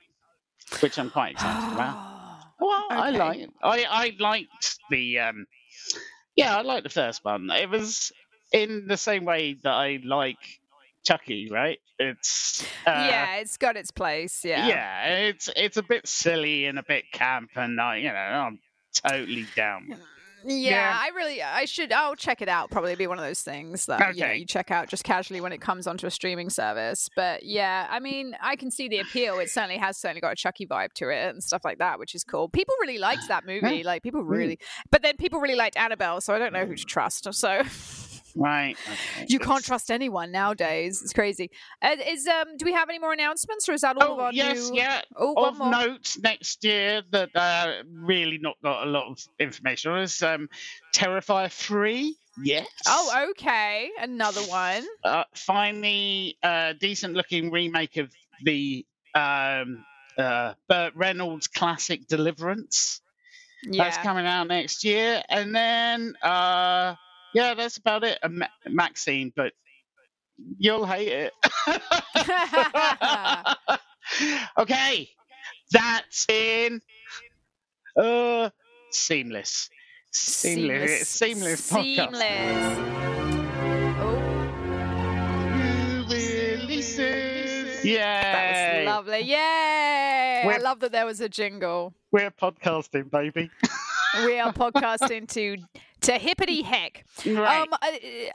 which 0.79 0.97
I'm 0.99 1.09
quite 1.09 1.31
excited 1.33 1.73
about. 1.73 2.07
Well, 2.63 2.85
I 2.91 3.09
like. 3.09 3.49
I 3.63 3.85
I 3.89 4.15
liked 4.19 4.77
the 4.91 5.17
um. 5.17 5.47
Yeah, 6.35 6.57
I 6.57 6.61
like 6.61 6.83
the 6.83 6.89
first 6.89 7.23
one. 7.23 7.49
It 7.49 7.69
was 7.69 8.11
in 8.51 8.87
the 8.87 8.97
same 8.97 9.25
way 9.25 9.53
that 9.63 9.73
I 9.73 9.99
like 10.03 10.37
Chucky, 11.03 11.49
right? 11.49 11.79
It's 11.99 12.63
uh, 12.85 12.91
yeah, 13.09 13.35
it's 13.37 13.57
got 13.57 13.77
its 13.77 13.91
place. 13.91 14.43
Yeah. 14.43 14.67
yeah, 14.67 15.07
it's 15.27 15.49
it's 15.55 15.77
a 15.77 15.83
bit 15.83 16.07
silly 16.07 16.65
and 16.65 16.79
a 16.79 16.83
bit 16.83 17.11
camp, 17.11 17.51
and 17.55 17.79
I, 17.79 17.97
you 17.97 18.09
know, 18.09 18.15
I'm 18.15 18.59
totally 18.93 19.45
down. 19.55 19.95
Yeah, 20.45 20.71
Yeah. 20.71 20.97
I 20.99 21.09
really, 21.15 21.41
I 21.41 21.65
should, 21.65 21.91
I'll 21.91 22.15
check 22.15 22.41
it 22.41 22.49
out. 22.49 22.69
Probably 22.71 22.95
be 22.95 23.07
one 23.07 23.17
of 23.17 23.25
those 23.25 23.41
things 23.41 23.85
that 23.85 24.15
you 24.15 24.23
know 24.23 24.31
you 24.31 24.45
check 24.45 24.71
out 24.71 24.87
just 24.87 25.03
casually 25.03 25.41
when 25.41 25.51
it 25.51 25.61
comes 25.61 25.87
onto 25.87 26.07
a 26.07 26.11
streaming 26.11 26.49
service. 26.49 27.09
But 27.15 27.43
yeah, 27.43 27.87
I 27.89 27.99
mean, 27.99 28.35
I 28.41 28.55
can 28.55 28.71
see 28.71 28.87
the 28.87 28.99
appeal. 28.99 29.39
It 29.39 29.49
certainly 29.49 29.77
has 29.77 29.97
certainly 29.97 30.21
got 30.21 30.33
a 30.33 30.35
Chucky 30.35 30.65
vibe 30.65 30.93
to 30.93 31.09
it 31.09 31.29
and 31.29 31.43
stuff 31.43 31.63
like 31.63 31.79
that, 31.79 31.99
which 31.99 32.15
is 32.15 32.23
cool. 32.23 32.49
People 32.49 32.75
really 32.81 32.97
liked 32.97 33.27
that 33.27 33.45
movie. 33.45 33.83
Like 33.83 34.03
people 34.03 34.21
hmm. 34.21 34.29
really, 34.29 34.59
but 34.91 35.01
then 35.01 35.17
people 35.17 35.39
really 35.39 35.55
liked 35.55 35.77
Annabelle, 35.77 36.21
so 36.21 36.33
I 36.33 36.39
don't 36.39 36.53
know 36.53 36.65
who 36.65 36.75
to 36.75 36.85
trust. 36.85 37.33
So 37.33 37.63
Right. 38.35 38.77
okay, 38.87 39.25
you 39.27 39.39
can't 39.39 39.63
trust 39.63 39.91
anyone 39.91 40.31
nowadays. 40.31 41.01
It's 41.01 41.13
crazy. 41.13 41.49
Uh, 41.81 41.95
is 42.07 42.27
um, 42.27 42.57
do 42.57 42.65
we 42.65 42.73
have 42.73 42.89
any 42.89 42.99
more 42.99 43.13
announcements, 43.13 43.67
or 43.69 43.73
is 43.73 43.81
that 43.81 43.97
all 43.97 44.13
of 44.13 44.19
Oh 44.19 44.21
our 44.23 44.31
yes, 44.33 44.69
new? 44.69 44.77
yeah. 44.77 45.01
Oh, 45.15 45.33
one 45.33 45.49
of 45.49 45.57
more. 45.57 45.71
note 45.71 46.15
next 46.23 46.63
year 46.63 47.01
that 47.11 47.35
uh, 47.35 47.83
really 47.91 48.37
not 48.37 48.55
got 48.63 48.87
a 48.87 48.89
lot 48.89 49.09
of 49.11 49.19
information 49.39 49.91
on 49.91 49.99
is 50.01 50.21
um, 50.23 50.49
Terrifier 50.95 51.51
three. 51.51 52.15
Yes. 52.41 52.67
Oh, 52.87 53.27
okay, 53.31 53.89
another 53.99 54.41
one. 54.43 54.85
uh, 55.03 55.25
finally 55.35 56.37
a 56.43 56.73
decent 56.79 57.13
looking 57.13 57.51
remake 57.51 57.97
of 57.97 58.09
the 58.43 58.85
um, 59.13 59.83
uh, 60.17 60.53
Burt 60.69 60.93
Reynolds 60.95 61.47
classic 61.47 62.07
Deliverance. 62.07 63.01
Yeah. 63.63 63.83
That's 63.83 63.97
coming 63.97 64.25
out 64.25 64.47
next 64.47 64.83
year, 64.83 65.21
and 65.29 65.53
then 65.53 66.15
uh, 66.23 66.95
yeah, 67.33 67.53
that's 67.53 67.77
about 67.77 68.03
it. 68.03 68.19
Ma- 68.29 68.47
Maxine, 68.67 69.31
but 69.35 69.53
you'll 70.57 70.85
hate 70.85 71.07
it. 71.07 71.33
okay, 74.57 75.09
that's 75.71 76.25
in 76.29 76.81
uh 77.97 78.49
seamless. 78.91 79.69
Seamless, 80.13 81.07
seamless, 81.07 81.71
podcast. 81.71 82.15
Seamless. 82.15 82.77
Oh, 84.01 84.41
New 85.55 86.81
that 87.83 88.81
was 88.81 88.87
lovely. 88.87 89.21
Yay! 89.21 90.43
I 90.45 90.57
love 90.61 90.81
that 90.81 90.91
there 90.91 91.05
was 91.05 91.21
a 91.21 91.29
jingle. 91.29 91.93
We're 92.11 92.31
podcasting, 92.31 93.09
baby. 93.09 93.49
We 94.25 94.37
are 94.39 94.51
podcasting 94.51 95.29
to 95.29 95.55
to 96.01 96.13
hippity 96.13 96.61
heck. 96.63 97.05
Right. 97.25 97.61
Um, 97.61 97.73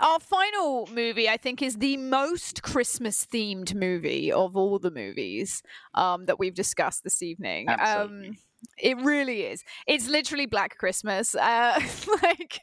our 0.01 0.21
final 0.21 0.89
movie, 0.93 1.29
I 1.29 1.37
think, 1.37 1.63
is 1.63 1.77
the 1.77 1.97
most 1.97 2.63
Christmas 2.63 3.27
themed 3.27 3.75
movie 3.75 4.33
of 4.33 4.57
all 4.57 4.79
the 4.79 4.91
movies 4.91 5.63
um, 5.95 6.27
that 6.27 6.39
we've 6.39 6.55
discussed 6.55 7.05
this 7.05 7.23
evening. 7.23 7.69
Absolutely. 7.69 8.29
Um, 8.29 8.37
it 8.79 8.97
really 8.99 9.43
is. 9.43 9.65
It's 9.87 10.07
literally 10.09 10.47
Black 10.47 10.77
Christmas. 10.79 11.35
Uh, 11.35 11.81
like, 12.23 12.61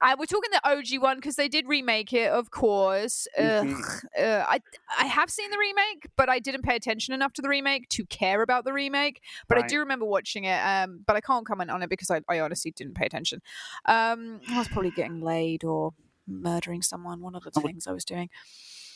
uh, 0.00 0.16
we're 0.18 0.26
talking 0.26 0.50
the 0.52 0.68
OG 0.68 1.02
one 1.02 1.16
because 1.16 1.36
they 1.36 1.48
did 1.48 1.66
remake 1.66 2.12
it, 2.12 2.30
of 2.30 2.50
course. 2.50 3.26
Ugh. 3.38 3.74
Uh, 4.18 4.44
I 4.46 4.60
I 4.98 5.06
have 5.06 5.30
seen 5.30 5.50
the 5.50 5.58
remake, 5.58 6.08
but 6.16 6.28
I 6.28 6.38
didn't 6.38 6.62
pay 6.62 6.76
attention 6.76 7.14
enough 7.14 7.32
to 7.34 7.42
the 7.42 7.48
remake 7.48 7.88
to 7.90 8.04
care 8.06 8.42
about 8.42 8.64
the 8.64 8.72
remake. 8.72 9.22
But 9.48 9.58
I 9.58 9.66
do 9.66 9.78
remember 9.78 10.04
watching 10.04 10.44
it. 10.44 10.58
Um, 10.58 11.00
but 11.06 11.16
I 11.16 11.20
can't 11.20 11.46
comment 11.46 11.70
on 11.70 11.82
it 11.82 11.88
because 11.88 12.10
I, 12.10 12.20
I 12.28 12.40
honestly 12.40 12.72
didn't 12.72 12.94
pay 12.94 13.06
attention. 13.06 13.40
Um, 13.86 14.40
I 14.50 14.58
was 14.58 14.68
probably 14.68 14.90
getting 14.90 15.20
laid 15.20 15.64
or 15.64 15.92
murdering 16.26 16.82
someone. 16.82 17.20
One 17.20 17.34
of 17.34 17.44
the 17.44 17.50
things 17.50 17.86
I 17.86 17.92
was 17.92 18.04
doing. 18.04 18.28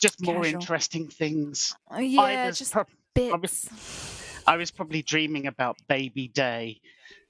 Just 0.01 0.23
more 0.23 0.35
casual. 0.35 0.61
interesting 0.61 1.07
things. 1.07 1.75
Yeah, 1.97 2.47
was 2.47 2.57
just 2.57 2.75
was- 2.75 2.85
bits. 3.13 4.27
I 4.49 4.57
was 4.57 4.71
probably 4.71 5.01
dreaming 5.01 5.47
about 5.47 5.77
Baybi 5.89 6.33
Day, 6.33 6.81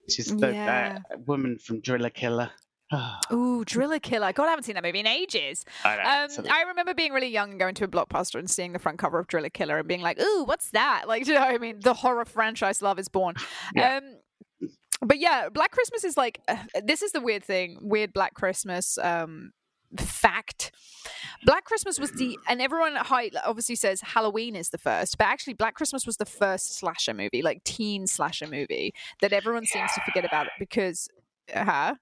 which 0.05 0.19
is 0.19 0.27
the 0.35 0.53
Yeah. 0.53 0.99
uh, 1.13 1.17
woman 1.27 1.57
from 1.59 1.81
Driller 1.81 2.09
Killer. 2.09 2.49
I 2.91 3.19
Ooh, 3.31 3.63
Driller 3.65 3.99
Killer. 3.99 4.33
God, 4.33 4.45
I 4.47 4.49
haven't 4.49 4.63
seen 4.63 4.75
that 4.75 4.83
movie 4.83 4.99
in 5.01 5.05
ages. 5.07 5.63
know, 5.85 5.91
Um, 5.91 6.45
I 6.49 6.63
remember 6.63 6.93
being 6.93 7.11
really 7.13 7.27
young 7.27 7.51
and 7.51 7.59
going 7.59 7.75
to 7.75 7.83
a 7.83 7.87
blockbuster 7.87 8.39
and 8.39 8.49
seeing 8.49 8.73
the 8.73 8.79
front 8.79 8.97
cover 8.97 9.19
of 9.19 9.27
Driller 9.27 9.49
Killer 9.51 9.77
and 9.77 9.87
being 9.87 10.01
like, 10.01 10.19
"Ooh, 10.19 10.43
what's 10.45 10.71
that?" 10.71 11.07
Like, 11.07 11.25
do 11.25 11.31
you 11.33 11.35
know 11.39 11.45
what 11.45 11.53
I 11.53 11.57
mean? 11.59 11.79
The 11.81 11.93
horror 11.93 12.25
franchise 12.25 12.81
Love 12.81 12.97
is 12.99 13.07
Born. 13.09 13.35
Yeah. 13.75 13.97
Um, 13.97 14.15
but 15.01 15.19
yeah, 15.19 15.49
Black 15.49 15.71
Christmas 15.71 16.03
is 16.03 16.17
like 16.17 16.41
uh, 16.47 16.57
this 16.83 17.01
is 17.03 17.11
the 17.11 17.21
weird 17.21 17.43
thing, 17.43 17.77
weird 17.81 18.11
Black 18.13 18.33
Christmas 18.33 18.97
um 18.97 19.51
fact. 19.97 20.71
Black 21.45 21.63
Christmas 21.63 21.99
was 21.99 22.11
the 22.11 22.37
and 22.47 22.61
everyone 22.61 22.95
high 22.95 23.31
obviously 23.45 23.75
says 23.75 24.01
Halloween 24.01 24.55
is 24.55 24.69
the 24.69 24.77
first, 24.77 25.17
but 25.17 25.27
actually 25.27 25.53
Black 25.53 25.75
Christmas 25.75 26.05
was 26.05 26.17
the 26.17 26.25
first 26.25 26.77
slasher 26.77 27.13
movie, 27.13 27.41
like 27.41 27.63
teen 27.63 28.07
slasher 28.07 28.47
movie 28.47 28.93
that 29.21 29.31
everyone 29.33 29.65
seems 29.65 29.91
to 29.93 30.01
forget 30.01 30.25
about 30.25 30.47
it 30.47 30.51
because 30.59 31.07
uh, 31.53 31.63
huh? 31.63 31.95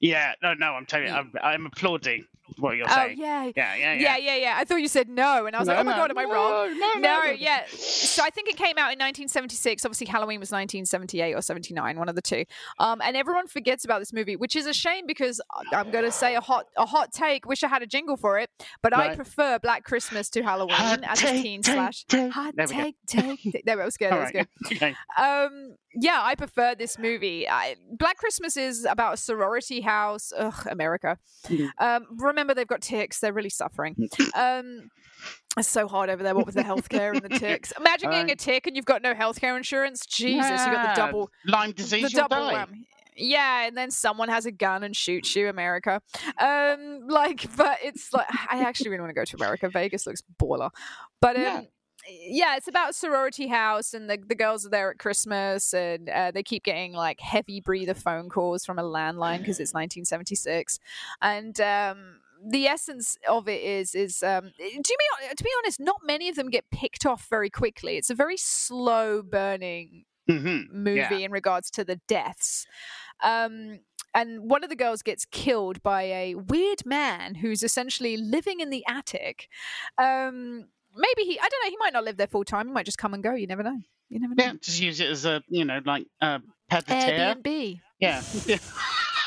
Yeah, 0.00 0.32
no, 0.42 0.54
no, 0.54 0.72
I'm 0.72 0.86
telling 0.86 1.08
you, 1.08 1.12
I'm, 1.12 1.32
I'm 1.42 1.66
applauding 1.66 2.24
what 2.56 2.76
you're 2.76 2.86
Oh 2.88 2.94
saying. 2.94 3.18
yeah. 3.18 3.44
Yeah, 3.44 3.50
yeah, 3.54 3.74
yeah, 3.76 3.94
yeah. 3.94 4.16
yeah, 4.16 4.36
yeah. 4.36 4.54
I 4.56 4.64
thought 4.64 4.76
you 4.76 4.88
said 4.88 5.08
no, 5.08 5.46
and 5.46 5.54
I 5.54 5.58
was 5.58 5.68
No, 5.68 5.74
like, 5.74 5.80
oh 5.80 5.84
my 5.84 5.96
god, 5.96 6.10
am 6.10 6.18
I 6.18 6.24
wrong? 6.24 6.78
no, 6.78 6.94
no, 6.94 7.00
no. 7.00 7.24
yeah. 7.30 7.64
So 7.70 8.22
I 8.24 8.30
think 8.30 8.48
it 8.48 8.56
came 8.56 8.78
out 8.78 8.92
in 8.92 8.98
1976. 8.98 9.84
Obviously, 9.84 10.06
Halloween 10.06 10.40
was 10.40 10.50
1978 10.50 11.34
or 11.34 11.42
79, 11.42 11.98
one 11.98 12.08
of 12.08 12.14
the 12.14 12.22
two. 12.22 12.44
Um, 12.78 13.00
and 13.02 13.16
everyone 13.16 13.46
forgets 13.46 13.84
about 13.84 14.00
this 14.00 14.12
movie, 14.12 14.36
which 14.36 14.56
is 14.56 14.66
a 14.66 14.72
shame 14.72 15.06
because 15.06 15.40
I'm 15.72 15.90
going 15.90 16.04
to 16.04 16.12
say 16.12 16.34
a 16.36 16.40
hot, 16.40 16.66
a 16.76 16.86
hot 16.86 17.12
take. 17.12 17.46
Wish 17.46 17.62
I 17.64 17.68
had 17.68 17.82
a 17.82 17.86
jingle 17.86 18.16
for 18.16 18.38
it, 18.38 18.50
but 18.82 18.92
I 18.96 19.14
prefer 19.14 19.58
Black 19.58 19.84
Christmas 19.84 20.28
to 20.30 20.42
Halloween 20.42 20.74
Hot 20.76 21.00
as 21.04 21.22
a 21.22 21.42
teen 21.42 21.62
take, 21.62 21.74
slash. 21.74 22.04
take. 22.04 22.32
Hot 22.32 22.54
take, 22.66 22.96
take, 23.06 23.42
take. 23.42 23.62
There, 23.64 23.76
that 23.76 23.84
was 23.84 23.96
good. 23.96 24.12
That 24.12 24.20
was 24.20 24.34
right. 24.34 24.48
good 24.62 24.76
Okay. 24.76 24.94
um 25.18 25.74
yeah 25.94 26.20
i 26.22 26.34
prefer 26.34 26.74
this 26.74 26.98
movie 26.98 27.48
I, 27.48 27.76
black 27.98 28.18
christmas 28.18 28.56
is 28.56 28.84
about 28.84 29.14
a 29.14 29.16
sorority 29.16 29.80
house 29.80 30.32
ugh 30.36 30.66
america 30.70 31.16
Mhm. 31.48 31.70
um 31.78 32.06
remember 32.38 32.54
they've 32.54 32.66
got 32.66 32.80
ticks 32.80 33.20
they're 33.20 33.32
really 33.32 33.50
suffering 33.50 33.96
um 34.34 34.88
it's 35.56 35.68
so 35.68 35.88
hard 35.88 36.08
over 36.08 36.22
there 36.22 36.34
what 36.34 36.46
with 36.46 36.54
the 36.54 36.62
healthcare 36.62 37.14
and 37.14 37.24
the 37.24 37.38
ticks 37.46 37.72
imagine 37.78 38.10
getting 38.10 38.30
a 38.30 38.36
tick 38.36 38.66
and 38.66 38.76
you've 38.76 38.84
got 38.84 39.02
no 39.02 39.12
healthcare 39.14 39.56
insurance 39.56 40.06
jesus 40.06 40.64
you 40.64 40.72
got 40.72 40.94
the 40.94 41.00
double 41.00 41.30
Lyme 41.44 41.72
disease, 41.72 42.12
you'll 42.12 42.28
double 42.28 42.36
whammy. 42.48 42.84
Yeah, 43.20 43.66
and 43.66 43.76
then 43.76 43.90
someone 43.90 44.28
has 44.28 44.46
a 44.46 44.52
gun 44.52 44.84
and 44.84 44.94
shoots 44.94 45.34
you, 45.34 45.48
America. 45.48 46.00
Um, 46.40 47.00
like, 47.08 47.48
but 47.56 47.78
it's 47.82 48.12
like 48.12 48.28
I 48.48 48.62
actually 48.62 48.90
really 48.90 49.00
want 49.00 49.10
to 49.10 49.14
go 49.14 49.24
to 49.24 49.36
America. 49.36 49.68
Vegas 49.68 50.06
looks 50.06 50.22
baller, 50.40 50.70
but 51.20 51.34
um, 51.34 51.42
Yeah. 51.42 51.60
yeah, 52.08 52.56
it's 52.56 52.68
about 52.68 52.94
sorority 52.94 53.48
house, 53.48 53.92
and 53.92 54.08
the 54.08 54.18
the 54.24 54.36
girls 54.36 54.64
are 54.64 54.70
there 54.70 54.90
at 54.92 54.98
Christmas, 54.98 55.74
and 55.74 56.08
uh, 56.08 56.30
they 56.30 56.44
keep 56.44 56.62
getting 56.62 56.92
like 56.92 57.18
heavy 57.18 57.60
breather 57.60 57.94
phone 57.94 58.28
calls 58.28 58.64
from 58.64 58.78
a 58.78 58.84
landline 58.84 59.38
because 59.40 59.58
it's 59.58 59.74
1976, 59.74 60.78
and 61.20 61.60
um. 61.60 62.20
The 62.46 62.66
essence 62.66 63.16
of 63.28 63.48
it 63.48 63.62
is 63.62 63.94
is 63.94 64.22
um, 64.22 64.44
to 64.44 64.52
be 64.58 65.34
to 65.36 65.44
be 65.44 65.50
honest, 65.62 65.80
not 65.80 65.96
many 66.04 66.28
of 66.28 66.36
them 66.36 66.50
get 66.50 66.64
picked 66.70 67.04
off 67.06 67.26
very 67.28 67.50
quickly. 67.50 67.96
It's 67.96 68.10
a 68.10 68.14
very 68.14 68.36
slow 68.36 69.22
burning 69.22 70.04
Mhm. 70.28 70.70
movie 70.70 71.24
in 71.24 71.32
regards 71.32 71.70
to 71.72 71.84
the 71.84 71.96
deaths. 72.06 72.66
Um, 73.22 73.80
and 74.14 74.50
one 74.50 74.62
of 74.62 74.70
the 74.70 74.76
girls 74.76 75.02
gets 75.02 75.24
killed 75.24 75.82
by 75.82 76.02
a 76.02 76.34
weird 76.34 76.84
man 76.86 77.36
who's 77.36 77.62
essentially 77.62 78.16
living 78.16 78.60
in 78.60 78.70
the 78.70 78.84
attic. 78.86 79.48
Um, 79.96 80.68
maybe 80.94 81.22
he, 81.28 81.38
I 81.40 81.48
don't 81.48 81.64
know, 81.64 81.70
he 81.70 81.76
might 81.78 81.92
not 81.92 82.04
live 82.04 82.16
there 82.18 82.26
full 82.26 82.44
time. 82.44 82.66
He 82.68 82.72
might 82.72 82.84
just 82.86 82.98
come 82.98 83.14
and 83.14 83.22
go. 83.22 83.34
You 83.34 83.46
never 83.46 83.62
know. 83.62 83.78
You 84.10 84.20
never 84.20 84.34
know. 84.34 84.44
Yeah, 84.44 84.52
just 84.60 84.80
use 84.80 85.00
it 85.00 85.10
as 85.10 85.24
a, 85.24 85.42
you 85.48 85.64
know, 85.64 85.80
like 85.84 86.06
uh, 86.20 86.38
pad. 86.68 86.86
Airbnb. 86.86 87.80
Yeah. 88.00 88.22
yeah. 88.46 88.58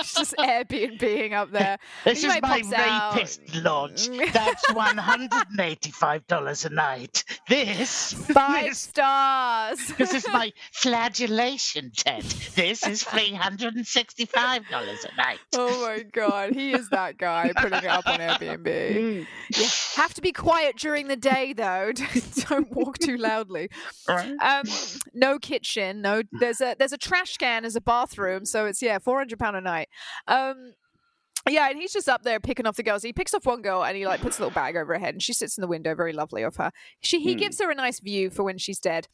it's 0.00 0.14
just 0.14 0.34
Airbnb 0.36 1.32
up 1.32 1.50
there. 1.52 1.78
This 2.04 2.24
is 2.24 2.26
my 2.26 2.40
pops 2.40 2.72
out. 2.72 3.14
rapist 3.14 3.54
lodge. 3.56 4.08
That's 4.32 4.72
one 4.72 4.96
hundred 4.96 5.46
and 5.50 5.60
eighty-five 5.60 6.26
dollars 6.26 6.64
a 6.64 6.70
night. 6.70 7.24
This, 7.48 8.12
Five 8.12 8.66
this, 8.66 8.78
stars. 8.78 9.78
this 9.98 10.14
is 10.14 10.26
my 10.28 10.52
flagellation 10.72 11.92
tent. 11.94 12.50
This 12.54 12.86
is 12.86 13.02
three 13.02 13.32
hundred 13.34 13.74
and 13.74 13.86
sixty-five 13.86 14.68
dollars 14.68 15.04
a 15.04 15.16
night. 15.16 15.38
Oh 15.54 15.86
my 15.86 16.02
god, 16.02 16.54
he 16.54 16.72
is 16.72 16.88
that 16.90 17.18
guy 17.18 17.52
putting 17.56 17.78
it 17.78 17.86
up 17.86 18.06
on 18.06 18.20
Airbnb. 18.20 18.64
Mm. 18.64 19.26
Yeah, 19.56 20.02
have 20.02 20.14
to 20.14 20.20
be 20.20 20.32
quiet 20.32 20.76
during 20.76 21.08
the 21.08 21.16
day 21.16 21.52
though. 21.52 21.92
Don't 22.48 22.70
walk 22.72 22.98
too 22.98 23.16
loudly. 23.16 23.70
Right. 24.08 24.36
Um, 24.40 24.64
no 25.14 25.38
kitchen. 25.38 26.00
No, 26.00 26.22
there's 26.32 26.60
a 26.60 26.74
there's 26.78 26.92
a 26.92 26.98
trash 26.98 27.36
can 27.36 27.64
as 27.64 27.76
a 27.76 27.80
bathroom, 27.80 28.44
so 28.44 28.66
it's 28.66 28.80
yeah, 28.82 28.98
four 28.98 29.18
hundred 29.18 29.38
pound 29.38 29.56
a 29.56 29.60
night. 29.60 29.87
Um. 30.26 30.72
Yeah, 31.48 31.70
and 31.70 31.78
he's 31.78 31.92
just 31.92 32.08
up 32.10 32.24
there 32.24 32.40
picking 32.40 32.66
off 32.66 32.76
the 32.76 32.82
girls. 32.82 33.02
He 33.02 33.12
picks 33.12 33.32
off 33.32 33.46
one 33.46 33.62
girl 33.62 33.82
and 33.82 33.96
he 33.96 34.06
like 34.06 34.20
puts 34.20 34.38
a 34.38 34.42
little 34.42 34.54
bag 34.54 34.76
over 34.76 34.92
her 34.92 34.98
head, 34.98 35.14
and 35.14 35.22
she 35.22 35.32
sits 35.32 35.56
in 35.56 35.62
the 35.62 35.68
window, 35.68 35.94
very 35.94 36.12
lovely 36.12 36.42
of 36.42 36.56
her. 36.56 36.72
She 37.00 37.20
he 37.20 37.32
Hmm. 37.32 37.38
gives 37.38 37.60
her 37.62 37.70
a 37.70 37.74
nice 37.74 38.00
view 38.00 38.28
for 38.28 38.42
when 38.42 38.58
she's 38.58 38.78
dead, 38.80 39.08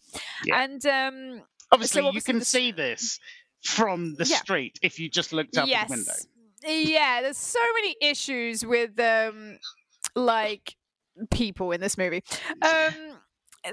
Yeah. 0.44 0.62
and 0.62 0.84
um, 0.86 1.42
Obviously, 1.70 2.02
you 2.02 2.09
obviously 2.09 2.32
can 2.32 2.38
this- 2.40 2.48
see 2.48 2.72
this 2.72 3.20
from 3.62 4.14
the 4.16 4.24
Yeah. 4.24 4.38
street 4.38 4.78
if 4.82 4.98
you 4.98 5.09
just 5.09 5.32
looked 5.32 5.56
out 5.56 5.68
yes, 5.68 5.88
the 5.88 5.96
window. 5.96 6.12
yeah, 6.90 7.22
there's 7.22 7.38
so 7.38 7.60
many 7.74 7.94
issues 8.01 8.64
with 8.66 8.98
um, 8.98 9.59
like 10.16 10.74
people 11.30 11.70
in 11.72 11.80
this 11.80 11.96
movie. 11.96 12.24
Um, 12.62 12.94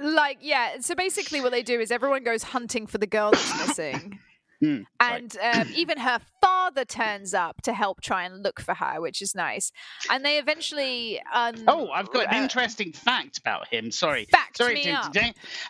like 0.01 0.37
yeah, 0.41 0.79
so 0.81 0.93
basically 0.93 1.41
what 1.41 1.51
they 1.51 1.63
do 1.63 1.79
is 1.79 1.89
everyone 1.89 2.23
goes 2.23 2.43
hunting 2.43 2.85
for 2.85 2.97
the 2.99 3.07
girl 3.07 3.31
that's 3.31 3.67
missing. 3.67 4.19
Mm, 4.63 4.85
right. 5.01 5.21
And 5.21 5.37
um, 5.41 5.73
even 5.75 5.97
her 5.97 6.19
father 6.41 6.85
turns 6.85 7.33
up 7.33 7.61
to 7.63 7.73
help 7.73 8.01
try 8.01 8.23
and 8.25 8.43
look 8.43 8.59
for 8.61 8.75
her, 8.75 9.01
which 9.01 9.21
is 9.21 9.33
nice. 9.33 9.71
And 10.09 10.23
they 10.23 10.37
eventually. 10.37 11.19
Um, 11.33 11.55
Oh, 11.67 11.89
I've 11.89 12.11
got 12.11 12.27
an 12.27 12.39
uh, 12.39 12.43
interesting 12.43 12.93
fact 12.93 13.37
about 13.39 13.67
him. 13.67 13.91
Sorry. 13.91 14.25
Fact 14.25 14.57
Sorry 14.57 14.75
me 14.75 14.83
to 14.83 14.91
up. 14.91 15.15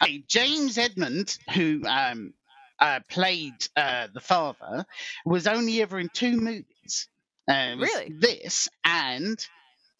Hey, 0.01 0.23
James 0.27 0.77
Edmond, 0.77 1.37
who 1.53 1.81
um, 1.87 2.33
uh, 2.79 2.99
played 3.09 3.53
uh, 3.77 4.07
the 4.13 4.19
father, 4.19 4.85
was 5.25 5.47
only 5.47 5.81
ever 5.81 5.99
in 5.99 6.09
two 6.13 6.35
movies. 6.35 7.07
Uh, 7.47 7.75
Really? 7.77 8.13
This 8.19 8.67
and 8.83 9.37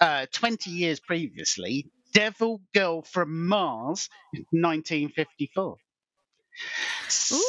uh, 0.02 0.26
20 0.32 0.70
years 0.70 1.00
previously, 1.00 1.90
Devil 2.14 2.62
Girl 2.74 3.04
from 3.04 3.48
Mars, 3.48 4.10
1954. 4.52 5.78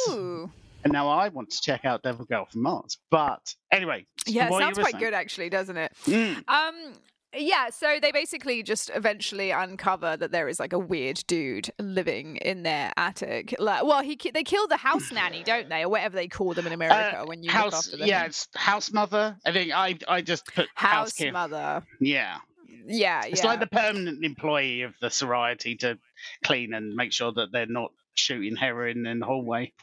Ooh. 0.09 0.51
And 0.83 0.91
now 0.93 1.07
I 1.09 1.29
want 1.29 1.49
to 1.51 1.61
check 1.61 1.85
out 1.85 2.03
Devil 2.03 2.25
Girl 2.25 2.45
from 2.51 2.61
Mars. 2.63 2.97
But 3.09 3.55
anyway, 3.71 4.05
Yeah, 4.25 4.47
it 4.47 4.53
sounds 4.59 4.77
quite 4.77 4.99
good, 4.99 5.13
actually, 5.13 5.49
doesn't 5.49 5.77
it? 5.77 5.93
Mm. 6.05 6.43
Um, 6.49 6.93
yeah, 7.35 7.69
so 7.71 7.97
they 7.99 8.11
basically 8.11 8.61
just 8.61 8.91
eventually 8.93 9.49
uncover 9.51 10.15
that 10.17 10.31
there 10.31 10.47
is 10.47 10.59
like 10.59 10.71
a 10.73 10.77
weird 10.77 11.23
dude 11.25 11.69
living 11.79 12.35
in 12.37 12.61
their 12.63 12.91
attic. 12.95 13.55
Like, 13.57 13.83
well, 13.85 14.03
he 14.03 14.19
they 14.33 14.43
kill 14.43 14.67
the 14.67 14.77
house 14.77 15.11
nanny, 15.13 15.43
don't 15.43 15.67
they, 15.69 15.81
or 15.83 15.89
whatever 15.89 16.15
they 16.15 16.27
call 16.27 16.53
them 16.53 16.67
in 16.67 16.73
America 16.73 17.21
Uh, 17.21 17.25
when 17.25 17.41
you 17.41 17.47
look 17.47 17.55
house, 17.55 17.87
after 17.87 17.97
them. 17.97 18.07
yeah, 18.07 18.25
it's 18.25 18.47
house 18.55 18.91
mother. 18.91 19.35
I 19.45 19.51
think 19.51 19.71
I 19.71 19.97
I 20.07 20.21
just 20.21 20.45
put 20.45 20.67
house, 20.75 21.17
house 21.17 21.31
mother. 21.31 21.83
Yeah, 21.99 22.37
Yeah, 22.85 23.23
it's 23.25 23.41
yeah. 23.41 23.47
like 23.49 23.61
the 23.61 23.67
permanent 23.67 24.23
employee 24.23 24.83
of 24.83 24.93
the 25.01 25.09
sorority 25.09 25.75
to 25.77 25.97
clean 26.43 26.73
and 26.75 26.93
make 26.95 27.13
sure 27.13 27.31
that 27.31 27.51
they're 27.51 27.65
not 27.65 27.91
shooting 28.13 28.55
heroin 28.55 29.07
in 29.07 29.17
the 29.19 29.25
hallway. 29.25 29.73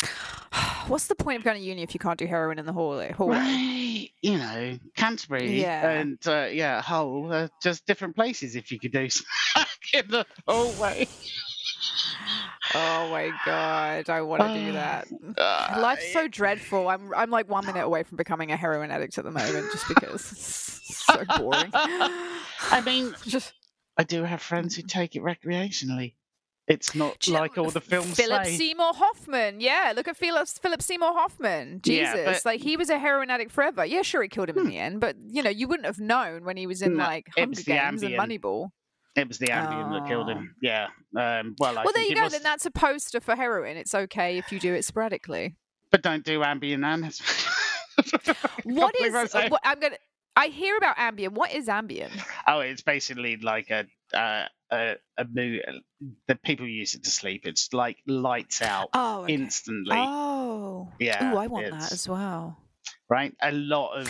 What's 0.88 1.06
the 1.06 1.14
point 1.14 1.38
of 1.38 1.44
going 1.44 1.56
to 1.56 1.62
uni 1.62 1.82
if 1.82 1.94
you 1.94 2.00
can't 2.00 2.18
do 2.18 2.26
heroin 2.26 2.58
in 2.58 2.66
the 2.66 2.72
hallway? 2.72 3.12
hallway? 3.12 3.36
Right, 3.36 4.08
you 4.20 4.36
know, 4.36 4.78
Canterbury 4.96 5.60
Yeah. 5.60 5.88
and 5.90 6.18
uh, 6.26 6.48
yeah, 6.50 6.82
Hull, 6.82 7.32
uh, 7.32 7.48
just 7.62 7.86
different 7.86 8.16
places. 8.16 8.56
If 8.56 8.70
you 8.72 8.78
could 8.80 8.92
do 8.92 9.08
smack 9.10 9.68
in 9.94 10.08
the 10.08 10.26
hallway, 10.46 11.06
Oh 12.74 13.10
my 13.10 13.30
god, 13.44 14.08
I 14.08 14.22
want 14.22 14.42
to 14.42 14.54
do 14.54 14.72
that. 14.72 15.06
Uh, 15.38 15.78
Life's 15.80 16.12
so 16.12 16.26
dreadful. 16.28 16.88
I'm 16.88 17.12
I'm 17.14 17.30
like 17.30 17.48
one 17.48 17.64
minute 17.66 17.84
away 17.84 18.02
from 18.02 18.16
becoming 18.16 18.50
a 18.50 18.56
heroin 18.56 18.90
addict 18.90 19.18
at 19.18 19.24
the 19.24 19.30
moment, 19.30 19.70
just 19.72 19.86
because 19.88 20.32
it's 20.32 20.96
so 21.06 21.22
boring. 21.38 21.70
I 21.74 22.82
mean, 22.84 23.14
just 23.26 23.52
I 23.96 24.04
do 24.04 24.24
have 24.24 24.40
friends 24.42 24.74
who 24.76 24.82
take 24.82 25.16
it 25.16 25.22
recreationally. 25.22 26.14
It's 26.68 26.94
not 26.94 27.18
Do 27.18 27.30
you 27.30 27.36
know- 27.36 27.42
like 27.42 27.58
all 27.58 27.70
the 27.70 27.80
films 27.80 28.16
Philip 28.16 28.44
say. 28.44 28.56
Seymour 28.56 28.92
Hoffman. 28.94 29.60
Yeah, 29.60 29.92
look 29.96 30.06
at 30.08 30.16
Philip 30.16 30.46
Philip 30.48 30.80
Seymour 30.80 31.12
Hoffman. 31.12 31.80
Jesus, 31.82 32.14
Yeah, 32.16 32.24
but- 32.24 32.44
like 32.44 32.60
he 32.60 32.76
was 32.76 32.88
a 32.88 32.98
heroin 32.98 33.30
addict 33.30 33.50
forever. 33.50 33.84
Yeah, 33.84 34.02
sure, 34.02 34.22
he 34.22 34.28
killed 34.28 34.48
him 34.48 34.58
in 34.58 34.68
the 34.68 34.78
end, 34.78 35.00
but 35.00 35.16
you 35.28 35.42
know, 35.42 35.50
you 35.50 35.66
wouldn't 35.68 35.86
have 35.86 35.98
known 35.98 36.44
when 36.44 36.56
he 36.56 36.66
was 36.66 36.80
in 36.82 36.96
No, 36.96 37.04
like 37.04 37.26
Hunger 37.36 37.62
Games 37.62 38.02
and. 38.02 38.14
Moneyball. 38.14 38.68
It 39.14 39.28
was 39.28 39.36
the 39.38 39.48
Ambien 39.48 39.92
that 39.92 40.08
killed 40.08 40.28
him. 40.30 40.54
Yeah. 40.62 40.86
Um, 41.14 41.54
well, 41.58 41.76
I 41.78 41.84
well, 41.84 41.92
there 41.94 42.04
you 42.04 42.14
go. 42.14 42.22
was- 42.22 42.32
Then 42.32 42.42
that's 42.42 42.64
a 42.64 42.70
poster 42.70 43.20
for 43.20 43.34
heroin. 43.36 43.76
It's 43.76 43.94
okay 43.94 44.38
if 44.38 44.50
you 44.52 44.58
do 44.58 44.72
it 44.72 44.84
sporadically. 44.86 45.54
But 45.90 46.00
don't 46.02 46.24
do 46.24 46.40
Ambien 46.40 46.82
and. 46.84 47.04
What 48.64 48.94
is? 49.00 49.14
I'm 49.34 49.80
gonna. 49.80 49.96
I 50.36 50.46
hear 50.48 50.76
about 50.76 50.96
Ambien. 50.96 51.32
What 51.32 51.52
is 51.52 51.68
Ambien? 51.68 52.10
Oh, 52.46 52.60
it's 52.60 52.82
basically 52.82 53.36
like 53.36 53.70
a 53.70 53.86
uh, 54.16 54.46
a 54.70 54.96
a 55.18 55.24
mo- 55.30 55.58
The 56.26 56.34
people 56.36 56.66
use 56.66 56.94
it 56.94 57.04
to 57.04 57.10
sleep. 57.10 57.42
It's 57.46 57.72
like 57.72 57.98
lights 58.06 58.62
out 58.62 58.88
Oh, 58.94 59.22
okay. 59.22 59.34
instantly. 59.34 59.96
Oh, 59.96 60.88
Yeah, 60.98 61.32
Ooh, 61.32 61.36
I 61.36 61.46
want 61.46 61.70
that 61.70 61.92
as 61.92 62.08
well. 62.08 62.58
Right. 63.08 63.34
A 63.42 63.52
lot 63.52 63.92
of 64.00 64.08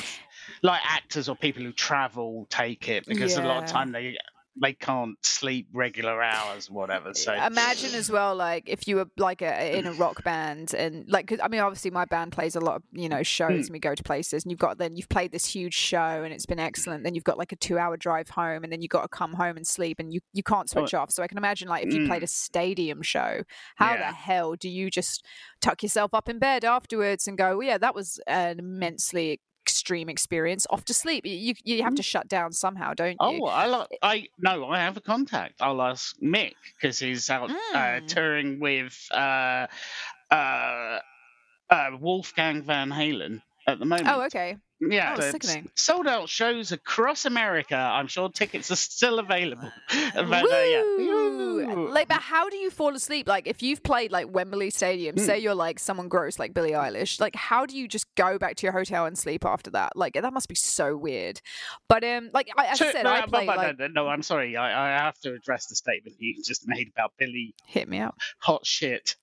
like 0.62 0.80
actors 0.84 1.28
or 1.28 1.36
people 1.36 1.62
who 1.62 1.72
travel 1.72 2.46
take 2.48 2.88
it 2.88 3.04
because 3.06 3.36
a 3.36 3.42
lot 3.42 3.64
of 3.64 3.68
time 3.68 3.92
they 3.92 4.16
they 4.60 4.74
can't 4.74 5.16
sleep 5.24 5.66
regular 5.72 6.22
hours, 6.22 6.70
whatever. 6.70 7.14
So 7.14 7.32
imagine 7.32 7.94
as 7.94 8.10
well, 8.10 8.34
like 8.36 8.64
if 8.68 8.86
you 8.86 8.96
were 8.96 9.06
like 9.16 9.40
a, 9.40 9.78
in 9.78 9.86
a 9.86 9.92
rock 9.92 10.22
band, 10.24 10.74
and 10.74 11.08
like, 11.08 11.26
'cause, 11.28 11.38
I 11.42 11.48
mean, 11.48 11.60
obviously 11.60 11.90
my 11.90 12.04
band 12.04 12.32
plays 12.32 12.54
a 12.54 12.60
lot 12.60 12.76
of 12.76 12.82
you 12.92 13.08
know 13.08 13.22
shows, 13.22 13.48
Hmm. 13.50 13.60
and 13.60 13.70
we 13.70 13.78
go 13.78 13.94
to 13.94 14.02
places, 14.02 14.44
and 14.44 14.50
you've 14.50 14.58
got 14.58 14.76
then 14.78 14.96
you've 14.96 15.08
played 15.08 15.32
this 15.32 15.46
huge 15.46 15.74
show, 15.74 16.22
and 16.22 16.32
it's 16.34 16.44
been 16.46 16.58
excellent. 16.58 17.04
Then 17.04 17.14
you've 17.14 17.24
got 17.24 17.38
like 17.38 17.52
a 17.52 17.56
two-hour 17.56 17.96
drive 17.96 18.28
home, 18.30 18.62
and 18.64 18.72
then 18.72 18.82
you've 18.82 18.90
got 18.90 19.02
to 19.02 19.08
come 19.08 19.32
home 19.34 19.56
and 19.56 19.66
sleep, 19.66 19.98
and 19.98 20.12
you 20.12 20.20
you 20.34 20.42
can't 20.42 20.68
switch 20.68 20.92
off. 20.92 21.10
So 21.10 21.22
I 21.22 21.28
can 21.28 21.38
imagine 21.38 21.68
like 21.68 21.86
if 21.86 21.94
you 21.94 22.06
played 22.06 22.22
a 22.22 22.26
stadium 22.26 23.00
show, 23.02 23.42
how. 23.76 23.92
Yeah. 23.94 24.10
the 24.10 24.16
hell 24.16 24.54
do 24.54 24.68
you 24.68 24.90
just 24.90 25.24
tuck 25.60 25.82
yourself 25.82 26.12
up 26.14 26.28
in 26.28 26.38
bed 26.38 26.64
afterwards 26.64 27.26
and 27.28 27.38
go, 27.38 27.56
well, 27.58 27.66
yeah, 27.66 27.78
that 27.78 27.94
was 27.94 28.18
an 28.26 28.58
immensely 28.58 29.40
extreme 29.82 30.08
experience. 30.08 30.64
Off 30.70 30.84
to 30.84 30.94
sleep. 30.94 31.26
You 31.26 31.54
you 31.64 31.82
have 31.82 31.96
to 31.96 32.02
shut 32.04 32.28
down 32.28 32.52
somehow, 32.52 32.94
don't 32.94 33.16
you? 33.20 33.26
Hmm. 33.36 33.42
Oh, 33.42 33.46
I 33.46 33.66
like. 33.66 33.88
I 34.00 34.28
no, 34.38 34.66
I 34.68 34.78
have 34.78 34.96
a 34.96 35.00
contact. 35.00 35.54
I'll 35.60 35.82
ask 35.82 36.16
Mick 36.20 36.54
because 36.76 37.00
he's 37.00 37.28
out 37.28 37.50
uh, 37.50 37.54
Mm. 37.74 38.06
touring 38.06 38.60
with 38.60 38.94
uh, 39.10 39.66
uh, 40.30 40.98
uh, 41.68 41.90
Wolfgang 42.00 42.62
Van 42.62 42.90
Halen 42.90 43.42
at 43.66 43.80
the 43.80 43.84
moment. 43.86 44.08
Oh, 44.08 44.22
okay. 44.26 44.56
Yeah, 44.84 45.14
Oh, 45.16 45.30
so 45.38 45.60
sold 45.76 46.06
out 46.08 46.28
shows 46.28 46.72
across 46.72 47.24
America. 47.24 47.76
I'm 47.76 48.08
sure 48.08 48.28
tickets 48.30 48.70
are 48.72 48.76
still 48.76 49.20
available. 49.20 49.70
but, 50.14 50.16
uh, 50.44 50.62
yeah. 50.64 51.74
Like, 51.88 52.08
but 52.08 52.20
how 52.20 52.48
do 52.48 52.56
you 52.56 52.70
fall 52.70 52.94
asleep? 52.96 53.28
Like, 53.28 53.46
if 53.46 53.62
you've 53.62 53.82
played 53.82 54.10
like 54.10 54.26
Wembley 54.32 54.70
Stadium, 54.70 55.16
say 55.18 55.38
Hmm. 55.38 55.44
you're 55.44 55.54
like 55.54 55.78
someone 55.78 56.08
gross 56.08 56.38
like 56.38 56.52
Billie 56.52 56.72
Eilish, 56.72 57.20
like, 57.20 57.36
how 57.36 57.64
do 57.66 57.76
you 57.78 57.86
just 57.86 58.12
go 58.16 58.38
back 58.38 58.56
to 58.56 58.66
your 58.66 58.72
hotel 58.72 59.06
and 59.06 59.16
sleep 59.16 59.44
after 59.44 59.70
that? 59.70 59.96
Like, 59.96 60.14
that 60.14 60.32
must 60.32 60.48
be 60.48 60.54
so 60.56 60.96
weird. 60.96 61.40
But 61.88 62.02
um, 62.02 62.30
like 62.34 62.48
I, 62.58 62.66
as 62.66 62.82
I 62.82 62.92
said, 62.92 63.04
no, 63.04 63.10
I 63.12 63.20
but- 63.20 63.30
play 63.30 63.46
but 63.46 63.56
like 63.58 63.78
no, 63.78 63.86
no, 63.88 64.08
I'm 64.08 64.22
sorry. 64.22 64.56
I, 64.56 64.96
I 64.96 65.04
have 65.04 65.18
to 65.20 65.32
address 65.34 65.66
the 65.66 65.76
statement 65.76 66.16
you 66.18 66.42
just 66.42 66.66
made 66.66 66.88
about 66.88 67.12
Billy 67.18 67.54
hit 67.66 67.88
me 67.88 67.98
out. 67.98 68.16
Hot 68.38 68.66
Shit 68.66 69.14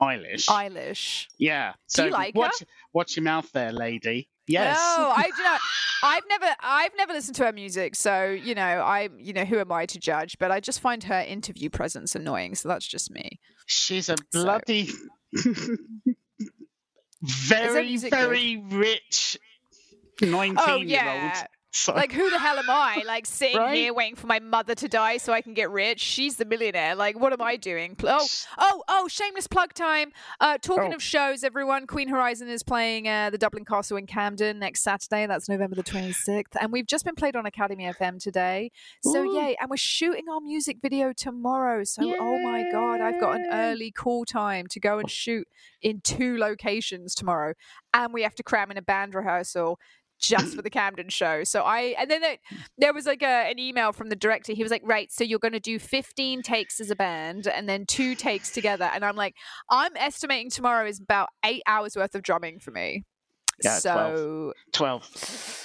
Eilish. 0.00 0.46
Eilish. 0.46 1.26
yeah. 1.38 1.72
Do 1.94 2.04
you 2.04 2.08
So 2.10 2.14
like 2.14 2.34
her? 2.34 2.38
watch, 2.40 2.62
watch 2.92 3.16
your 3.16 3.24
mouth 3.24 3.50
there, 3.52 3.72
lady. 3.72 4.28
Yes. 4.48 4.76
No, 4.76 5.12
I 5.16 5.30
do 5.36 5.42
not. 5.42 5.60
I've 6.02 6.22
never, 6.28 6.46
I've 6.60 6.92
never 6.96 7.12
listened 7.12 7.36
to 7.36 7.44
her 7.46 7.52
music, 7.52 7.94
so 7.96 8.26
you 8.30 8.54
know, 8.54 8.62
I, 8.62 9.08
you 9.18 9.32
know, 9.32 9.44
who 9.44 9.58
am 9.58 9.70
I 9.72 9.86
to 9.86 9.98
judge? 9.98 10.38
But 10.38 10.50
I 10.50 10.60
just 10.60 10.80
find 10.80 11.02
her 11.04 11.20
interview 11.20 11.70
presence 11.70 12.14
annoying. 12.14 12.54
So 12.54 12.68
that's 12.68 12.86
just 12.86 13.10
me. 13.10 13.40
She's 13.66 14.08
a 14.08 14.16
So- 14.32 14.42
bloody 14.44 14.88
very, 17.22 17.96
good? 17.98 18.10
very 18.10 18.62
rich 18.70 19.36
19 20.22 20.56
Oh 20.58 20.76
year 20.76 20.86
yeah. 20.86 21.46
So, 21.70 21.92
Like 21.94 22.12
who 22.12 22.30
the 22.30 22.38
hell 22.38 22.58
am 22.58 22.70
I? 22.70 23.02
Like 23.06 23.26
sitting 23.26 23.58
Right? 23.58 23.76
here 23.76 23.92
waiting 23.92 24.16
for 24.16 24.26
my 24.26 24.40
mother 24.40 24.74
to 24.74 24.88
die 24.88 25.18
so 25.18 25.32
I 25.34 25.42
can 25.42 25.52
get 25.52 25.70
rich. 25.70 26.00
She's 26.00 26.36
the 26.36 26.46
millionaire. 26.46 26.94
Like 26.94 27.18
what 27.20 27.32
am 27.32 27.42
I 27.42 27.56
doing? 27.56 27.94
Oh, 28.04 28.26
oh, 28.56 28.82
oh! 28.88 29.06
Shameless 29.08 29.46
plug 29.48 29.74
time. 29.74 30.12
Uh, 30.40 30.56
talking 30.58 30.92
Oh. 30.92 30.96
of 30.96 31.02
shows, 31.02 31.44
everyone. 31.44 31.86
Queen 31.86 32.08
Horizon 32.08 32.48
is 32.48 32.62
playing 32.62 33.06
uh, 33.06 33.28
the 33.30 33.36
Dublin 33.38 33.66
Castle 33.66 33.98
in 33.98 34.06
Camden 34.06 34.58
next 34.58 34.82
Saturday. 34.82 35.26
That's 35.26 35.48
November 35.48 35.76
the 35.76 35.82
twenty 35.82 36.12
sixth, 36.12 36.56
and 36.60 36.72
we've 36.72 36.86
just 36.86 37.04
been 37.04 37.14
played 37.14 37.36
on 37.36 37.44
Academy 37.44 37.84
FM 37.84 38.18
today. 38.22 38.70
So 39.02 39.22
Ooh. 39.24 39.34
yay! 39.38 39.54
And 39.60 39.68
we're 39.68 39.76
shooting 39.76 40.24
our 40.32 40.40
music 40.40 40.78
video 40.80 41.12
tomorrow. 41.12 41.84
So 41.84 42.02
oh 42.18 42.38
my 42.38 42.70
god, 42.72 43.00
I've 43.02 43.20
got 43.20 43.36
an 43.36 43.46
early 43.52 43.90
call 43.90 44.24
time 44.24 44.66
to 44.70 44.80
go 44.80 44.98
and 44.98 45.10
shoot 45.10 45.46
in 45.82 46.00
two 46.02 46.38
locations 46.38 47.14
tomorrow, 47.14 47.52
and 47.92 48.12
we 48.14 48.22
have 48.22 48.34
to 48.36 48.42
cram 48.42 48.70
in 48.70 48.78
a 48.78 48.82
band 48.82 49.14
rehearsal 49.14 49.78
just 50.20 50.54
for 50.56 50.62
the 50.62 50.70
Camden 50.70 51.08
show. 51.08 51.44
So 51.44 51.62
I 51.62 51.94
and 51.98 52.10
then 52.10 52.20
there, 52.20 52.36
there 52.78 52.92
was 52.92 53.06
like 53.06 53.22
a, 53.22 53.50
an 53.50 53.58
email 53.58 53.92
from 53.92 54.08
the 54.08 54.16
director. 54.16 54.52
He 54.52 54.62
was 54.62 54.70
like, 54.72 54.82
"Right, 54.84 55.10
so 55.12 55.24
you're 55.24 55.38
going 55.38 55.52
to 55.52 55.60
do 55.60 55.78
15 55.78 56.42
takes 56.42 56.80
as 56.80 56.90
a 56.90 56.96
band 56.96 57.46
and 57.46 57.68
then 57.68 57.86
two 57.86 58.14
takes 58.14 58.50
together." 58.50 58.90
And 58.92 59.04
I'm 59.04 59.16
like, 59.16 59.34
"I'm 59.70 59.96
estimating 59.96 60.50
tomorrow 60.50 60.86
is 60.86 61.00
about 61.00 61.28
8 61.44 61.62
hours 61.66 61.96
worth 61.96 62.14
of 62.14 62.22
drumming 62.22 62.58
for 62.60 62.70
me." 62.70 63.04
Yeah, 63.62 63.78
so 63.78 64.52
12. 64.72 65.64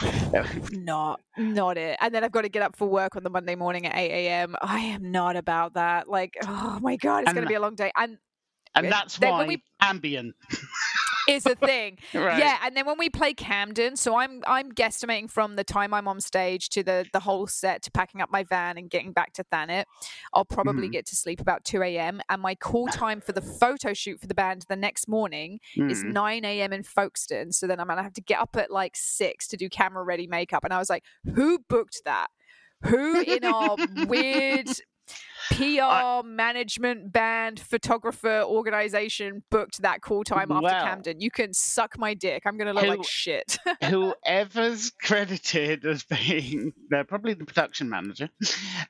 not 0.72 1.20
not 1.38 1.78
it. 1.78 1.96
And 2.00 2.14
then 2.14 2.24
I've 2.24 2.32
got 2.32 2.42
to 2.42 2.48
get 2.48 2.62
up 2.62 2.76
for 2.76 2.88
work 2.88 3.16
on 3.16 3.22
the 3.22 3.30
Monday 3.30 3.54
morning 3.54 3.86
at 3.86 3.96
8 3.96 4.10
a.m. 4.10 4.56
I 4.60 4.80
am 4.80 5.10
not 5.12 5.36
about 5.36 5.74
that. 5.74 6.08
Like, 6.08 6.34
oh 6.46 6.78
my 6.82 6.96
god, 6.96 7.20
it's 7.20 7.28
And 7.28 7.36
going 7.36 7.44
to 7.46 7.48
be 7.48 7.54
a 7.54 7.60
long 7.60 7.74
day. 7.76 7.92
And 7.96 8.18
And 8.74 8.90
that's 8.90 9.20
why 9.20 9.38
when 9.38 9.48
we- 9.48 9.62
Ambien. 9.82 10.32
is 11.28 11.46
a 11.46 11.54
thing. 11.54 11.98
Right. 12.14 12.38
Yeah, 12.38 12.58
and 12.64 12.76
then 12.76 12.86
when 12.86 12.96
we 12.98 13.08
play 13.10 13.34
Camden, 13.34 13.96
so 13.96 14.16
I'm 14.16 14.42
I'm 14.46 14.70
guesstimating 14.72 15.30
from 15.30 15.56
the 15.56 15.64
time 15.64 15.92
I'm 15.92 16.06
on 16.08 16.20
stage 16.20 16.68
to 16.70 16.82
the 16.82 17.06
the 17.12 17.20
whole 17.20 17.46
set 17.46 17.82
to 17.82 17.90
packing 17.90 18.20
up 18.20 18.30
my 18.30 18.44
van 18.44 18.78
and 18.78 18.88
getting 18.88 19.12
back 19.12 19.32
to 19.34 19.44
Thanet, 19.44 19.86
I'll 20.32 20.44
probably 20.44 20.88
Mhm. 20.88 20.92
get 20.92 21.06
to 21.06 21.16
sleep 21.16 21.40
about 21.40 21.64
two 21.64 21.82
a.m. 21.82 22.20
And 22.28 22.40
my 22.40 22.54
call 22.54 22.88
time 22.88 23.20
for 23.20 23.32
the 23.32 23.40
photo 23.42 23.92
shoot 23.94 24.20
for 24.20 24.26
the 24.26 24.34
band 24.34 24.64
the 24.68 24.76
next 24.76 25.08
morning 25.08 25.60
is 25.76 26.04
Mm. 26.04 26.12
nine 26.12 26.44
a.m. 26.44 26.72
in 26.72 26.82
Folkestone. 26.82 27.52
So 27.52 27.66
then 27.66 27.80
I'm 27.80 27.88
gonna 27.88 28.02
have 28.02 28.14
to 28.14 28.20
get 28.22 28.38
up 28.40 28.56
at 28.56 28.70
like 28.70 28.94
six 28.96 29.48
to 29.48 29.56
do 29.56 29.68
camera 29.68 30.04
ready 30.04 30.26
makeup. 30.26 30.64
And 30.64 30.72
I 30.72 30.78
was 30.78 30.88
like, 30.90 31.04
who 31.34 31.58
booked 31.68 32.02
that? 32.04 32.28
Who 32.84 33.20
in 33.20 33.44
our 33.44 33.76
weird 34.06 34.68
PR 35.50 36.26
management 36.26 37.12
band 37.12 37.60
photographer 37.60 38.42
organization 38.42 39.42
booked 39.50 39.82
that 39.82 40.00
call 40.00 40.24
time 40.24 40.50
after 40.50 40.62
Well, 40.62 40.84
Camden. 40.84 41.20
You 41.20 41.30
can 41.30 41.52
suck 41.52 41.98
my 41.98 42.14
dick. 42.14 42.42
I'm 42.46 42.56
going 42.56 42.68
to 42.68 42.72
look 42.72 42.98
like 42.98 43.04
shit. 43.04 43.58
Whoever's 43.84 44.90
credited 44.90 45.84
as 45.84 46.04
being, 46.04 46.72
they're 46.88 47.04
probably 47.04 47.34
the 47.34 47.44
production 47.44 47.88
manager 47.88 48.30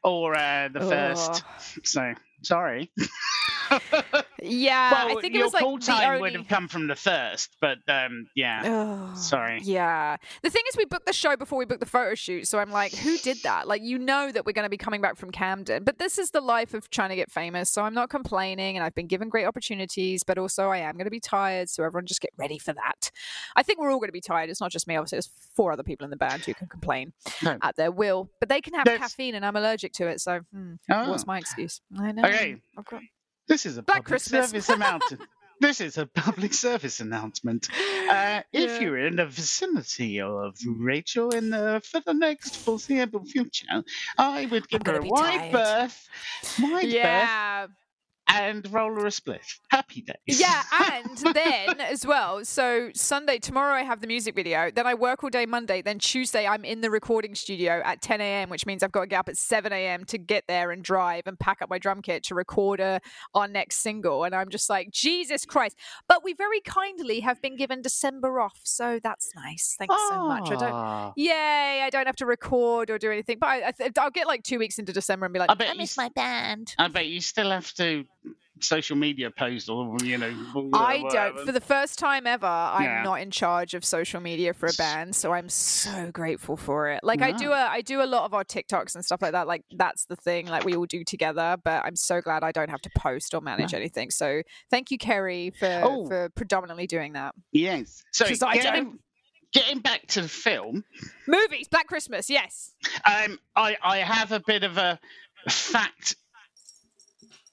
or 0.02 0.34
uh, 0.36 0.68
the 0.72 0.80
first. 0.80 1.42
So, 1.84 2.14
sorry. 2.42 2.90
yeah, 4.44 4.92
well, 4.92 5.18
I 5.18 5.20
think 5.20 5.34
it 5.34 5.42
was 5.42 5.52
like 5.52 5.64
the 5.64 5.78
time 5.86 6.08
only... 6.08 6.20
would 6.20 6.34
have 6.34 6.48
come 6.48 6.68
from 6.68 6.86
the 6.86 6.94
first, 6.96 7.56
but 7.60 7.78
um, 7.88 8.26
yeah. 8.34 8.62
Ugh, 8.64 9.16
Sorry. 9.16 9.60
Yeah. 9.62 10.16
The 10.42 10.50
thing 10.50 10.62
is, 10.68 10.76
we 10.76 10.84
booked 10.84 11.06
the 11.06 11.12
show 11.12 11.36
before 11.36 11.58
we 11.58 11.64
booked 11.64 11.80
the 11.80 11.86
photo 11.86 12.14
shoot. 12.14 12.46
So 12.46 12.58
I'm 12.58 12.70
like, 12.70 12.94
who 12.94 13.16
did 13.18 13.38
that? 13.44 13.66
Like, 13.66 13.82
you 13.82 13.98
know 13.98 14.30
that 14.30 14.44
we're 14.46 14.52
going 14.52 14.64
to 14.66 14.70
be 14.70 14.76
coming 14.76 15.00
back 15.00 15.16
from 15.16 15.30
Camden. 15.30 15.84
But 15.84 15.98
this 15.98 16.18
is 16.18 16.30
the 16.30 16.40
life 16.40 16.74
of 16.74 16.90
trying 16.90 17.10
to 17.10 17.16
get 17.16 17.30
famous. 17.30 17.70
So 17.70 17.82
I'm 17.82 17.94
not 17.94 18.10
complaining. 18.10 18.76
And 18.76 18.84
I've 18.84 18.94
been 18.94 19.06
given 19.06 19.28
great 19.28 19.46
opportunities. 19.46 20.22
But 20.24 20.38
also, 20.38 20.68
I 20.68 20.78
am 20.78 20.94
going 20.94 21.06
to 21.06 21.10
be 21.10 21.20
tired. 21.20 21.68
So 21.70 21.82
everyone 21.84 22.06
just 22.06 22.20
get 22.20 22.32
ready 22.36 22.58
for 22.58 22.72
that. 22.72 23.10
I 23.56 23.62
think 23.62 23.80
we're 23.80 23.90
all 23.90 23.98
going 23.98 24.08
to 24.08 24.12
be 24.12 24.20
tired. 24.20 24.50
It's 24.50 24.60
not 24.60 24.70
just 24.70 24.86
me. 24.86 24.96
Obviously, 24.96 25.16
there's 25.16 25.30
four 25.54 25.72
other 25.72 25.82
people 25.82 26.04
in 26.04 26.10
the 26.10 26.16
band 26.16 26.44
who 26.44 26.54
can 26.54 26.66
complain 26.68 27.12
No. 27.42 27.58
at 27.62 27.76
their 27.76 27.90
will. 27.90 28.30
But 28.40 28.48
they 28.48 28.60
can 28.60 28.74
have 28.74 28.84
There's- 28.84 29.00
caffeine 29.00 29.34
and 29.34 29.44
I'm 29.44 29.56
allergic 29.56 29.92
to 29.94 30.08
it. 30.08 30.20
So 30.20 30.40
hmm, 30.52 30.74
what's 30.86 31.22
Oh. 31.24 31.26
my 31.26 31.38
excuse? 31.38 31.80
I 31.98 32.12
know. 32.12 32.24
Okay. 32.24 32.56
I've 32.76 32.84
got- 32.84 33.02
This 33.48 33.66
is 33.66 33.76
a 33.76 33.82
Black 33.82 33.98
public 33.98 34.06
Christmas. 34.22 34.50
service 34.50 34.68
announcement. 34.68 35.22
This 35.60 35.80
is 35.80 35.96
a 35.98 36.06
public 36.06 36.52
service 36.52 36.98
announcement. 37.00 37.68
Uh, 38.10 38.42
if 38.52 38.70
Yeah. 38.72 38.80
you're 38.80 38.98
in 39.06 39.16
the 39.16 39.24
vicinity 39.26 40.20
of 40.20 40.56
Rachel 40.66 41.30
in 41.30 41.50
the 41.50 41.80
for 41.88 42.00
the 42.04 42.12
next 42.12 42.56
foreseeable 42.56 43.24
future, 43.24 43.84
I 44.18 44.46
would 44.46 44.68
give 44.68 44.82
her 44.84 44.96
a 44.98 45.02
wide 45.06 45.52
berth, 45.52 46.08
wide 46.60 46.82
berth, 46.82 46.90
Yeah. 46.90 47.66
And 48.28 48.70
roller 48.72 49.06
a 49.06 49.10
split. 49.10 49.42
Happy 49.68 50.02
days. 50.02 50.40
Yeah, 50.40 50.62
and 50.92 51.16
then 51.34 51.80
as 51.80 52.06
well. 52.06 52.44
So 52.44 52.90
Sunday, 52.94 53.38
tomorrow 53.38 53.74
I 53.74 53.82
have 53.82 54.00
the 54.00 54.06
music 54.06 54.34
video. 54.34 54.70
Then 54.70 54.86
I 54.86 54.94
work 54.94 55.22
all 55.22 55.30
day 55.30 55.46
Monday. 55.46 55.82
Then 55.82 55.98
Tuesday 55.98 56.46
I'm 56.46 56.64
in 56.64 56.80
the 56.80 56.90
recording 56.90 57.34
studio 57.34 57.82
at 57.84 58.00
10 58.02 58.20
a.m., 58.20 58.48
which 58.50 58.66
means 58.66 58.82
I've 58.82 58.92
got 58.92 59.02
to 59.02 59.06
get 59.06 59.18
up 59.18 59.28
at 59.28 59.36
7 59.36 59.72
a.m. 59.72 60.04
to 60.06 60.18
get 60.18 60.44
there 60.48 60.70
and 60.70 60.82
drive 60.82 61.26
and 61.26 61.38
pack 61.38 61.60
up 61.62 61.68
my 61.70 61.78
drum 61.78 62.02
kit 62.02 62.22
to 62.24 62.34
record 62.34 62.80
uh, 62.80 62.98
our 63.34 63.46
next 63.48 63.76
single. 63.78 64.24
And 64.24 64.34
I'm 64.34 64.48
just 64.48 64.68
like, 64.70 64.90
Jesus 64.90 65.44
Christ! 65.44 65.76
But 66.08 66.24
we 66.24 66.32
very 66.34 66.60
kindly 66.60 67.20
have 67.20 67.40
been 67.42 67.56
given 67.56 67.82
December 67.82 68.40
off, 68.40 68.60
so 68.64 69.00
that's 69.02 69.30
nice. 69.36 69.76
Thanks 69.78 69.94
so 70.08 70.26
much. 70.26 70.50
I 70.50 70.56
don't. 70.56 70.62
Ah. 70.72 71.12
Yay! 71.16 71.82
I 71.82 71.90
don't 71.90 72.06
have 72.06 72.16
to 72.16 72.26
record 72.26 72.90
or 72.90 72.98
do 72.98 73.10
anything. 73.10 73.38
But 73.38 73.46
I, 73.48 73.68
I 73.68 73.72
th- 73.72 73.92
I'll 73.98 74.10
get 74.10 74.26
like 74.26 74.42
two 74.42 74.58
weeks 74.58 74.78
into 74.78 74.92
December 74.92 75.26
and 75.26 75.32
be 75.32 75.38
like, 75.38 75.50
I 75.50 75.52
I, 75.52 75.56
bet 75.56 75.72
you 75.74 75.78
miss 75.78 75.92
s- 75.92 75.96
my 75.96 76.08
band. 76.10 76.74
I 76.78 76.88
bet 76.88 77.06
you 77.06 77.20
still 77.20 77.50
have 77.50 77.72
to 77.74 78.04
social 78.64 78.96
media 78.96 79.30
post 79.30 79.68
or 79.68 79.96
you 80.02 80.18
know. 80.18 80.32
I 80.72 80.98
whatever. 80.98 81.36
don't. 81.36 81.46
For 81.46 81.52
the 81.52 81.60
first 81.60 81.98
time 81.98 82.26
ever, 82.26 82.46
I'm 82.46 82.82
Yeah. 82.84 83.02
not 83.02 83.20
in 83.20 83.30
charge 83.30 83.74
of 83.74 83.84
social 83.84 84.20
media 84.20 84.54
for 84.54 84.66
a 84.66 84.72
band, 84.76 85.14
so 85.14 85.32
I'm 85.32 85.48
so 85.48 86.10
grateful 86.12 86.56
for 86.56 86.88
it. 86.90 87.00
Like 87.02 87.22
I 87.22 87.32
do 87.32 87.52
a, 87.52 87.56
I 87.70 87.80
do 87.80 88.02
a 88.02 88.06
lot 88.06 88.24
of 88.24 88.34
our 88.34 88.44
TikToks 88.44 88.94
and 88.94 89.04
stuff 89.04 89.22
like 89.22 89.32
that. 89.32 89.46
Like 89.46 89.62
that's 89.76 90.06
the 90.06 90.16
thing. 90.16 90.46
Like 90.46 90.64
we 90.64 90.74
all 90.76 90.86
do 90.86 91.04
together. 91.04 91.56
But 91.62 91.84
I'm 91.84 91.96
so 91.96 92.20
glad 92.20 92.42
I 92.42 92.52
don't 92.52 92.70
have 92.70 92.80
to 92.82 92.90
post 92.96 93.34
or 93.34 93.40
manage 93.40 93.74
anything. 93.74 94.10
So 94.10 94.42
thank 94.70 94.90
you, 94.90 94.98
Kerry, 94.98 95.50
for 95.58 95.80
Oh. 95.84 96.06
for 96.06 96.28
predominantly 96.30 96.86
doing 96.86 97.12
that. 97.14 97.34
Yes. 97.52 98.02
So 98.12 98.24
I 98.46 98.54
getting, 98.56 98.84
don't- 98.84 99.00
getting 99.52 99.78
back 99.80 100.06
to 100.08 100.22
the 100.22 100.28
film, 100.28 100.84
Movies, 101.28 101.68
Black 101.68 101.86
Christmas, 101.86 102.28
yes. 102.30 102.72
um, 103.04 103.38
I 103.54 103.76
I 103.82 103.98
have 103.98 104.32
a 104.32 104.40
bit 104.40 104.64
of 104.64 104.78
a 104.78 104.98
fact 105.48 106.16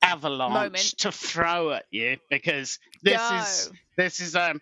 avalanche 0.01 0.53
Moment. 0.53 0.77
to 0.99 1.11
throw 1.11 1.71
at 1.71 1.85
you 1.91 2.17
because 2.29 2.79
this 3.03 3.21
is 3.31 3.71
this 3.97 4.19
is 4.19 4.35
um. 4.35 4.59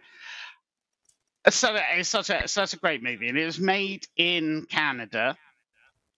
a- 1.46 1.52
So 1.52 1.76
it's 1.98 2.10
such 2.10 2.30
a 2.30 2.48
such 2.48 2.74
a 2.74 2.78
great 2.78 3.02
movie, 3.02 3.30
and 3.30 3.38
it 3.38 3.46
was 3.46 3.60
made 3.60 4.06
in 4.18 4.66
Canada 4.70 5.38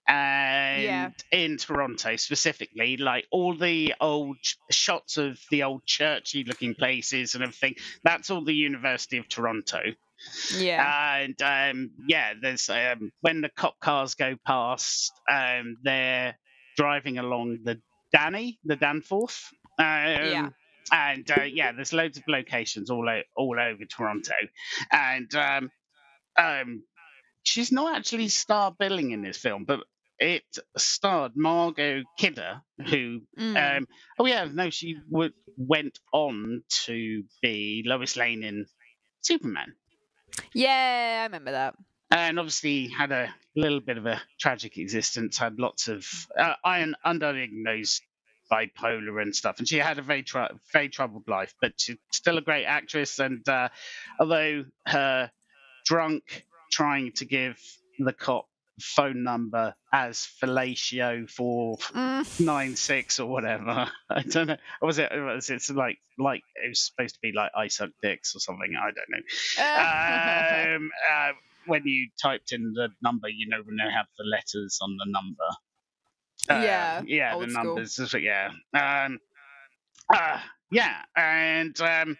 and 0.08 0.82
Yeah. 0.82 1.10
in 1.30 1.56
Toronto 1.58 2.16
specifically, 2.16 2.96
like 2.96 3.26
all 3.30 3.54
the 3.56 3.94
old 4.00 4.36
shots 4.70 5.16
of 5.16 5.38
the 5.50 5.62
old 5.62 5.86
churchy 5.86 6.42
looking 6.44 6.74
places 6.74 7.34
and 7.34 7.44
everything, 7.44 7.76
that's 8.02 8.28
all 8.30 8.42
the 8.44 8.52
University 8.54 9.18
of 9.18 9.28
Toronto. 9.28 9.80
Yeah. 10.56 11.16
And 11.22 11.40
um, 11.42 11.90
yeah, 12.08 12.34
there's 12.40 12.68
um, 12.68 13.12
when 13.20 13.40
the 13.42 13.48
cop 13.48 13.78
cars 13.80 14.14
go 14.14 14.36
past, 14.44 15.12
um, 15.30 15.76
they're 15.82 16.36
driving 16.76 17.18
along 17.18 17.58
the 17.64 17.80
Danny, 18.12 18.58
the 18.64 18.76
Danforth. 18.76 19.48
Um, 19.78 19.86
Yeah. 19.86 20.48
And 20.92 21.30
uh, 21.30 21.44
yeah, 21.44 21.72
there's 21.72 21.92
loads 21.92 22.18
of 22.18 22.24
locations 22.28 22.90
all 22.90 23.08
o- 23.08 23.22
all 23.36 23.58
over 23.60 23.84
Toronto, 23.86 24.34
and 24.92 25.34
um, 25.34 25.70
um, 26.38 26.82
she's 27.44 27.72
not 27.72 27.96
actually 27.96 28.28
star 28.28 28.74
billing 28.78 29.12
in 29.12 29.22
this 29.22 29.38
film, 29.38 29.64
but 29.64 29.80
it 30.18 30.44
starred 30.76 31.32
Margot 31.36 32.02
Kidder, 32.18 32.62
who 32.86 33.20
Mm. 33.38 33.78
um, 33.78 33.86
oh 34.18 34.26
yeah, 34.26 34.46
no, 34.52 34.70
she 34.70 34.96
w- 35.10 35.32
went 35.56 35.98
on 36.12 36.62
to 36.86 37.24
be 37.42 37.84
Lois 37.86 38.16
Lane 38.16 38.44
in 38.44 38.66
Superman 39.22 39.74
yeah, 40.54 41.18
I 41.20 41.24
remember 41.24 41.52
that. 41.52 41.74
And 42.12 42.38
obviously 42.38 42.88
had 42.88 43.10
a 43.10 43.34
little 43.56 43.80
bit 43.80 43.98
of 43.98 44.06
a 44.06 44.20
tragic 44.38 44.78
existence. 44.78 45.38
Had 45.38 45.58
lots 45.58 45.88
of 45.88 46.06
uh, 46.38 46.54
iron 46.64 46.94
undiagnosed 47.04 48.00
bipolar 48.52 49.20
and 49.22 49.34
stuff, 49.34 49.58
and 49.58 49.66
she 49.68 49.78
had 49.78 49.98
a 49.98 50.02
very 50.02 50.22
tr- 50.22 50.52
very 50.72 50.88
troubled 50.90 51.26
life. 51.26 51.54
But 51.60 51.72
she's 51.78 51.96
still 52.12 52.38
a 52.38 52.42
great 52.42 52.66
actress, 52.66 53.18
and 53.18 53.46
uh, 53.48 53.70
although 54.20 54.64
her 54.86 55.30
drunk 55.86 56.44
trying 56.70 57.12
to 57.12 57.24
give 57.24 57.58
the 57.98 58.12
cop 58.12 58.46
phone 58.80 59.22
number 59.22 59.74
as 59.92 60.26
fellatio 60.42 61.28
for 61.30 61.76
Mm. 61.94 62.40
nine 62.40 62.76
six 62.76 63.20
or 63.20 63.28
whatever. 63.28 63.90
I 64.10 64.22
don't 64.22 64.48
know. 64.48 64.56
Or 64.80 64.86
was 64.86 64.98
it? 64.98 65.10
Was 65.12 65.50
it 65.50 65.62
like 65.74 65.98
like 66.18 66.42
it 66.62 66.68
was 66.68 66.80
supposed 66.80 67.14
to 67.14 67.20
be 67.22 67.32
like 67.32 67.52
I 67.56 67.68
suck 67.68 67.90
dicks 68.02 68.34
or 68.34 68.40
something? 68.40 68.74
I 68.76 68.90
don't 68.90 69.10
know 69.10 70.76
um, 70.76 70.90
uh, 71.10 71.32
when 71.66 71.86
you 71.86 72.08
typed 72.22 72.52
in 72.52 72.72
the 72.74 72.88
number, 73.02 73.28
you 73.28 73.48
know, 73.48 73.62
when 73.64 73.76
they 73.76 73.90
have 73.92 74.06
the 74.18 74.24
letters 74.24 74.78
on 74.82 74.96
the 74.96 75.06
number. 75.06 75.48
Uh, 76.50 76.64
Yeah, 76.64 77.02
yeah, 77.06 77.38
the 77.38 77.50
school. 77.50 77.64
numbers. 77.76 78.14
Yeah, 78.18 78.50
um, 78.74 79.18
uh, 80.12 80.40
yeah, 80.70 81.02
and 81.16 81.80
um, 81.80 82.16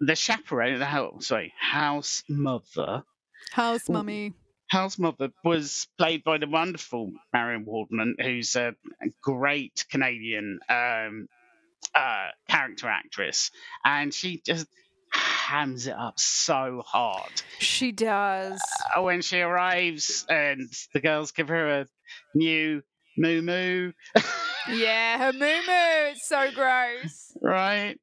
the 0.00 0.14
chaperone, 0.16 0.78
the 0.78 0.84
house, 0.86 1.26
sorry, 1.26 1.52
house 1.58 2.22
mother, 2.28 3.02
House 3.52 3.88
mummy. 3.88 4.34
house 4.70 4.98
mother 4.98 5.30
was 5.44 5.88
played 5.98 6.22
by 6.22 6.38
the 6.38 6.46
wonderful 6.46 7.10
Marian 7.32 7.64
Waldman, 7.64 8.16
who's 8.20 8.54
a 8.56 8.74
great 9.22 9.84
Canadian 9.90 10.60
um, 10.68 11.26
uh, 11.94 12.28
character 12.48 12.88
actress, 12.88 13.50
and 13.84 14.12
she 14.12 14.42
just 14.44 14.66
hams 15.50 15.86
it 15.88 15.94
up 15.96 16.18
so 16.18 16.82
hard. 16.86 17.42
She 17.58 17.90
does. 17.92 18.60
Uh, 18.96 19.02
when 19.02 19.20
she 19.22 19.40
arrives 19.40 20.24
and 20.28 20.70
the 20.94 21.00
girls 21.00 21.32
give 21.32 21.48
her 21.48 21.80
a 21.80 21.86
new 22.34 22.82
moo 23.18 23.42
moo, 23.42 23.92
Yeah, 24.68 25.18
her 25.18 25.32
moo 25.32 25.38
moo. 25.40 26.10
It's 26.12 26.28
so 26.28 26.50
gross. 26.52 27.32
right? 27.42 27.96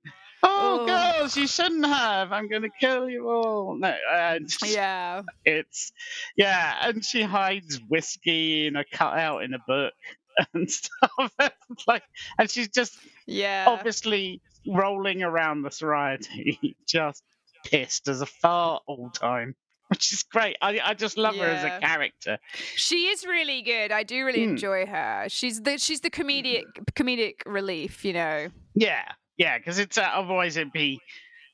Oh, 0.43 0.79
Oh. 0.81 0.85
girls, 0.85 1.35
you 1.37 1.47
shouldn't 1.47 1.85
have. 1.85 2.31
I'm 2.31 2.47
going 2.49 2.61
to 2.63 2.69
kill 2.79 3.09
you 3.09 3.29
all. 3.29 3.75
No, 3.79 3.95
and 4.13 4.49
Yeah. 4.65 5.21
it's 5.45 5.91
yeah, 6.35 6.87
and 6.89 7.03
she 7.03 7.21
hides 7.23 7.79
whiskey 7.87 8.67
in 8.67 8.75
a 8.75 8.83
cutout 8.85 9.43
in 9.43 9.53
a 9.53 9.59
book 9.67 9.93
and 10.53 10.69
stuff. 10.69 11.31
like, 11.87 12.03
and 12.37 12.49
she's 12.51 12.67
just 12.69 12.93
Yeah. 13.25 13.65
obviously 13.67 14.41
rolling 14.67 15.23
around 15.23 15.61
the 15.63 15.71
Sorority, 15.71 16.75
just 16.87 17.23
pissed 17.65 18.07
as 18.07 18.21
a 18.21 18.25
fart 18.25 18.83
all 18.87 19.09
time, 19.09 19.55
which 19.89 20.13
is 20.13 20.23
great. 20.23 20.57
I 20.61 20.79
I 20.83 20.93
just 20.93 21.17
love 21.17 21.35
her 21.35 21.49
as 21.49 21.63
a 21.63 21.79
character. 21.79 22.39
She 22.75 23.07
is 23.07 23.25
really 23.25 23.61
good. 23.61 23.91
I 23.91 24.03
do 24.03 24.25
really 24.25 24.43
Hmm. 24.43 24.51
enjoy 24.51 24.85
her. 24.85 25.25
She's 25.29 25.61
the 25.61 25.77
she's 25.77 26.01
the 26.01 26.09
comedic 26.11 26.65
comedic 26.93 27.41
relief, 27.45 28.03
you 28.05 28.13
know. 28.13 28.49
Yeah, 28.75 29.03
yeah, 29.37 29.57
because 29.57 29.79
it's 29.79 29.97
uh, 29.97 30.01
otherwise 30.13 30.57
it'd 30.57 30.73
be 30.73 30.99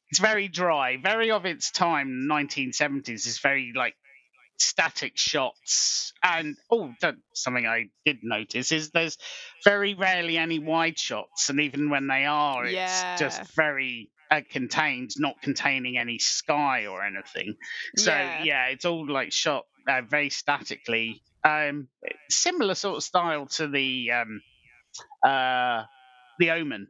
it's 0.10 0.20
very 0.20 0.48
dry, 0.48 0.98
very 0.98 1.32
of 1.32 1.46
its 1.46 1.72
time. 1.72 2.28
1970s 2.30 3.26
is 3.28 3.40
very 3.40 3.72
like 3.76 3.96
static 4.60 5.18
shots, 5.18 6.14
and 6.24 6.56
oh, 6.72 6.94
something 7.34 7.66
I 7.66 7.86
did 8.06 8.20
notice 8.24 8.72
is 8.72 8.92
there's 8.92 9.18
very 9.64 9.96
rarely 9.96 10.38
any 10.38 10.60
wide 10.60 11.00
shots, 11.00 11.50
and 11.50 11.60
even 11.60 11.90
when 11.90 12.08
they 12.08 12.26
are, 12.26 12.66
it's 12.66 12.76
Yeah. 12.76 13.16
just 13.18 13.56
very 13.56 14.10
uh, 14.34 14.42
contained, 14.50 15.12
not 15.18 15.42
containing 15.42 15.98
any 15.98 16.18
sky 16.18 16.88
or 16.88 17.04
anything. 17.06 17.56
So 17.96 18.12
Yeah. 18.12 18.44
yeah, 18.44 18.66
it's 18.68 18.86
all 18.86 19.08
like 19.08 19.32
shot 19.32 19.66
uh, 19.88 20.02
very 20.02 20.30
statically. 20.30 21.22
Um, 21.44 21.88
similar 22.30 22.74
sort 22.74 22.98
of 22.98 23.04
style 23.04 23.46
to 23.58 23.68
the 23.68 24.12
um, 24.12 24.42
uh, 25.24 25.84
the 26.40 26.52
Omen. 26.52 26.88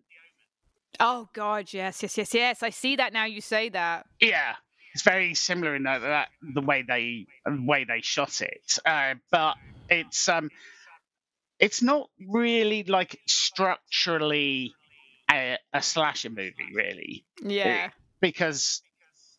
Oh 1.00 1.28
God, 1.34 1.74
yes, 1.74 2.04
yes, 2.04 2.18
yes, 2.18 2.34
yes. 2.34 2.64
I 2.64 2.70
see 2.70 2.96
that 2.96 3.14
now. 3.14 3.26
You 3.26 3.42
say 3.42 3.70
that. 3.70 4.06
Yeah, 4.22 4.54
it's 4.94 5.04
very 5.04 5.34
similar 5.34 5.76
in 5.76 5.84
that, 5.84 6.02
that 6.02 6.30
the 6.54 6.62
way 6.62 6.84
they 6.88 7.26
the 7.46 7.64
way 7.66 7.84
they 7.84 8.02
shot 8.02 8.42
it, 8.42 8.78
uh, 8.86 9.16
but 9.32 9.56
it's 9.90 10.30
um, 10.30 10.50
it's 11.60 11.82
not 11.82 12.10
really 12.30 12.84
like 12.84 13.20
structurally 13.28 14.76
a, 15.34 15.58
a 15.74 15.82
slasher 15.82 16.30
movie, 16.30 16.72
really, 16.74 17.26
Yeah. 17.42 17.90
because 18.22 18.82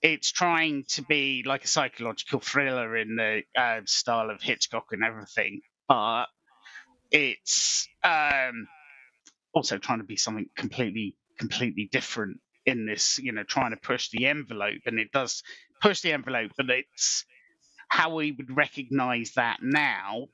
it's 0.02 0.30
trying 0.30 0.84
to 0.90 1.02
be 1.02 1.42
like 1.46 1.64
a 1.64 1.68
psychological 1.68 2.40
thriller 2.40 2.96
in 2.96 3.16
the 3.16 3.42
uh, 3.56 3.80
style 3.86 4.30
of 4.30 4.42
Hitchcock 4.42 4.86
and 4.92 5.02
everything, 5.02 5.60
but 5.88 6.26
it's 7.10 7.88
um, 8.02 8.66
also 9.54 9.78
trying 9.78 9.98
to 9.98 10.04
be 10.04 10.16
something 10.16 10.46
completely 10.56 11.16
completely 11.38 11.88
different 11.90 12.38
in 12.66 12.86
this 12.86 13.18
you 13.18 13.32
know 13.32 13.42
trying 13.42 13.70
to 13.70 13.76
push 13.76 14.10
the 14.10 14.26
envelope 14.26 14.80
and 14.86 14.98
it 14.98 15.10
does 15.12 15.42
push 15.82 16.00
the 16.00 16.12
envelope 16.12 16.50
but 16.56 16.70
it's 16.70 17.24
how 17.88 18.14
we 18.14 18.32
would 18.32 18.56
recognize 18.56 19.32
that 19.36 19.58
now 19.62 20.26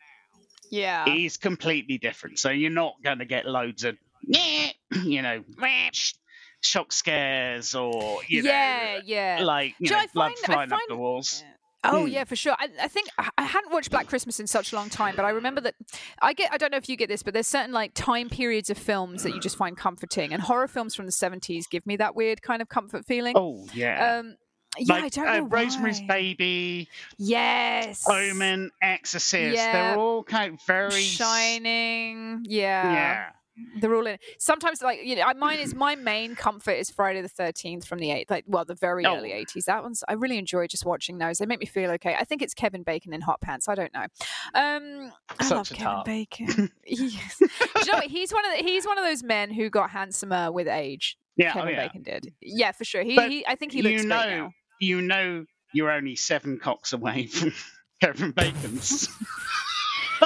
Yeah. 0.71 1.07
is 1.17 1.37
completely 1.39 1.99
different 1.99 2.39
so 2.39 2.51
you're 2.51 2.71
not 2.71 2.95
going 3.03 3.19
to 3.19 3.25
get 3.25 3.47
loads 3.47 3.85
of 3.85 3.97
you 5.05 5.23
know 5.23 5.43
sh- 5.93 6.13
shock 6.63 6.93
scares 6.93 7.75
or 7.75 8.19
you 8.29 8.43
yeah, 8.43 8.97
know 8.99 9.01
yeah. 9.05 9.39
like 9.43 9.75
you 9.79 9.89
Do 9.89 9.95
know 9.95 10.01
I 10.01 10.07
blood 10.13 10.33
find- 10.39 10.39
flying 10.69 10.73
up 10.73 10.81
the 10.89 10.97
walls 10.97 11.43
Oh 11.83 12.03
Hmm. 12.05 12.09
yeah, 12.13 12.25
for 12.25 12.37
sure. 12.37 12.53
I, 12.59 12.69
I 12.83 12.89
think 12.89 13.09
I- 13.17 13.31
hadn't 13.43 13.73
watched 13.73 13.91
Black 13.91 14.07
Christmas 14.07 14.39
in 14.39 14.47
such 14.47 14.71
a 14.71 14.77
long 14.77 14.91
time, 14.91 15.17
but 15.17 15.25
I 15.25 15.31
remember 15.31 15.63
that 15.63 15.75
I 16.21 16.35
get. 16.35 16.53
I 16.53 16.59
don't 16.59 16.71
know 16.71 16.77
if 16.77 16.91
you 16.91 16.97
get 16.99 17.09
this, 17.09 17.23
but 17.23 17.33
there's 17.33 17.47
certain 17.47 17.73
like 17.73 17.93
time 17.95 18.29
periods 18.29 18.69
of 18.69 18.77
films 18.77 19.23
that 19.23 19.35
you 19.35 19.41
just 19.41 19.57
find 19.57 19.79
comforting, 19.79 20.35
and 20.35 20.43
horror 20.43 20.69
films 20.69 20.95
from 20.95 21.07
the 21.07 21.11
70s 21.13 21.63
give 21.71 21.87
me 21.87 21.97
that 21.97 22.15
weird 22.15 22.43
kind 22.43 22.61
of 22.61 22.69
comfort 22.69 23.07
feeling. 23.07 23.33
oh 23.35 23.67
yeah 23.73 24.19
Um, 24.19 24.37
yeah, 24.79 24.95
like 24.95 25.05
I 25.05 25.09
don't 25.09 25.27
uh, 25.27 25.37
know 25.39 25.45
Rosemary's. 25.47 26.03
Baby, 26.03 26.87
Yes. 27.17 28.05
Omen, 28.07 28.71
Exorcist. 28.83 29.57
Yeah. 29.57 29.73
They're 29.95 29.99
all 29.99 30.23
kind 30.23 30.53
of 30.53 30.61
very 30.67 31.01
Shining. 31.01 32.45
Yeah. 32.47 32.93
Yeah, 32.93 33.31
They're 33.81 33.95
all 33.95 34.07
in. 34.07 34.15
it. 34.15 34.21
Sometimes, 34.39 34.83
like 34.83 35.01
you 35.05 35.17
know, 35.17 35.33
mine 35.37 35.59
is 35.59 35.75
my 35.75 35.95
main 35.97 36.35
comfort 36.37 36.73
is 36.73 36.91
Friday 36.91 37.21
the 37.23 37.29
Thirteenth 37.29 37.85
from 37.87 37.99
the 37.99 38.11
eight, 38.11 38.31
like 38.31 38.45
well, 38.47 38.65
the 38.65 38.75
very 38.75 39.05
Oh. 39.07 39.17
early 39.17 39.33
eighties. 39.33 39.65
That 39.67 39.83
one's 39.83 40.03
I 40.09 40.15
really 40.15 40.39
enjoy 40.39 40.67
just 40.67 40.85
watching 40.85 41.19
those. 41.19 41.39
They 41.39 41.47
make 41.47 41.61
me 41.61 41.67
feel 41.67 41.91
okay. 41.93 42.15
I 42.19 42.25
think 42.25 42.43
it's 42.43 42.55
Kevin 42.55 42.83
Bacon 42.83 43.13
in 43.13 43.21
hot 43.21 43.41
pants. 43.41 43.69
I 43.69 43.75
don't 43.75 43.93
know. 43.95 44.07
Um, 44.55 45.13
I 45.39 45.45
Such 45.45 45.51
love 45.57 45.69
Kevin 45.71 45.85
tart. 45.85 46.07
Bacon. 46.07 46.71
yes. 46.87 47.39
Do 47.39 47.47
you 47.81 47.87
know 47.87 47.99
what? 47.99 48.05
He's 48.07 48.33
one 48.33 48.45
of 48.47 48.57
the, 48.59 48.63
he's 48.65 48.87
one 48.87 48.99
of 48.99 49.05
those 49.05 49.23
men 49.23 49.51
who 49.51 49.71
got 49.71 49.91
handsomer 49.91 50.51
with 50.53 50.69
age. 50.69 51.17
yeah, 51.37 51.51
oh, 51.51 51.53
Kevin 51.61 51.75
yeah. 51.75 51.87
Bacon 51.87 52.03
did. 52.03 52.33
Yeah, 52.41 52.73
for 52.73 52.85
sure. 52.85 53.03
He, 53.03 53.15
he 53.29 53.47
I 53.47 53.55
think 53.55 53.73
he 53.73 53.79
you 53.79 53.85
looks 53.85 54.03
great 54.03 54.09
know, 54.09 54.27
now. 54.47 54.51
you 54.81 55.01
know, 55.03 55.45
you're 55.73 55.91
only 55.91 56.17
seven 56.17 56.59
cocks 56.59 56.93
away 56.93 57.27
from 57.27 57.53
Kevin 58.01 58.31
Bacon's. 58.33 59.09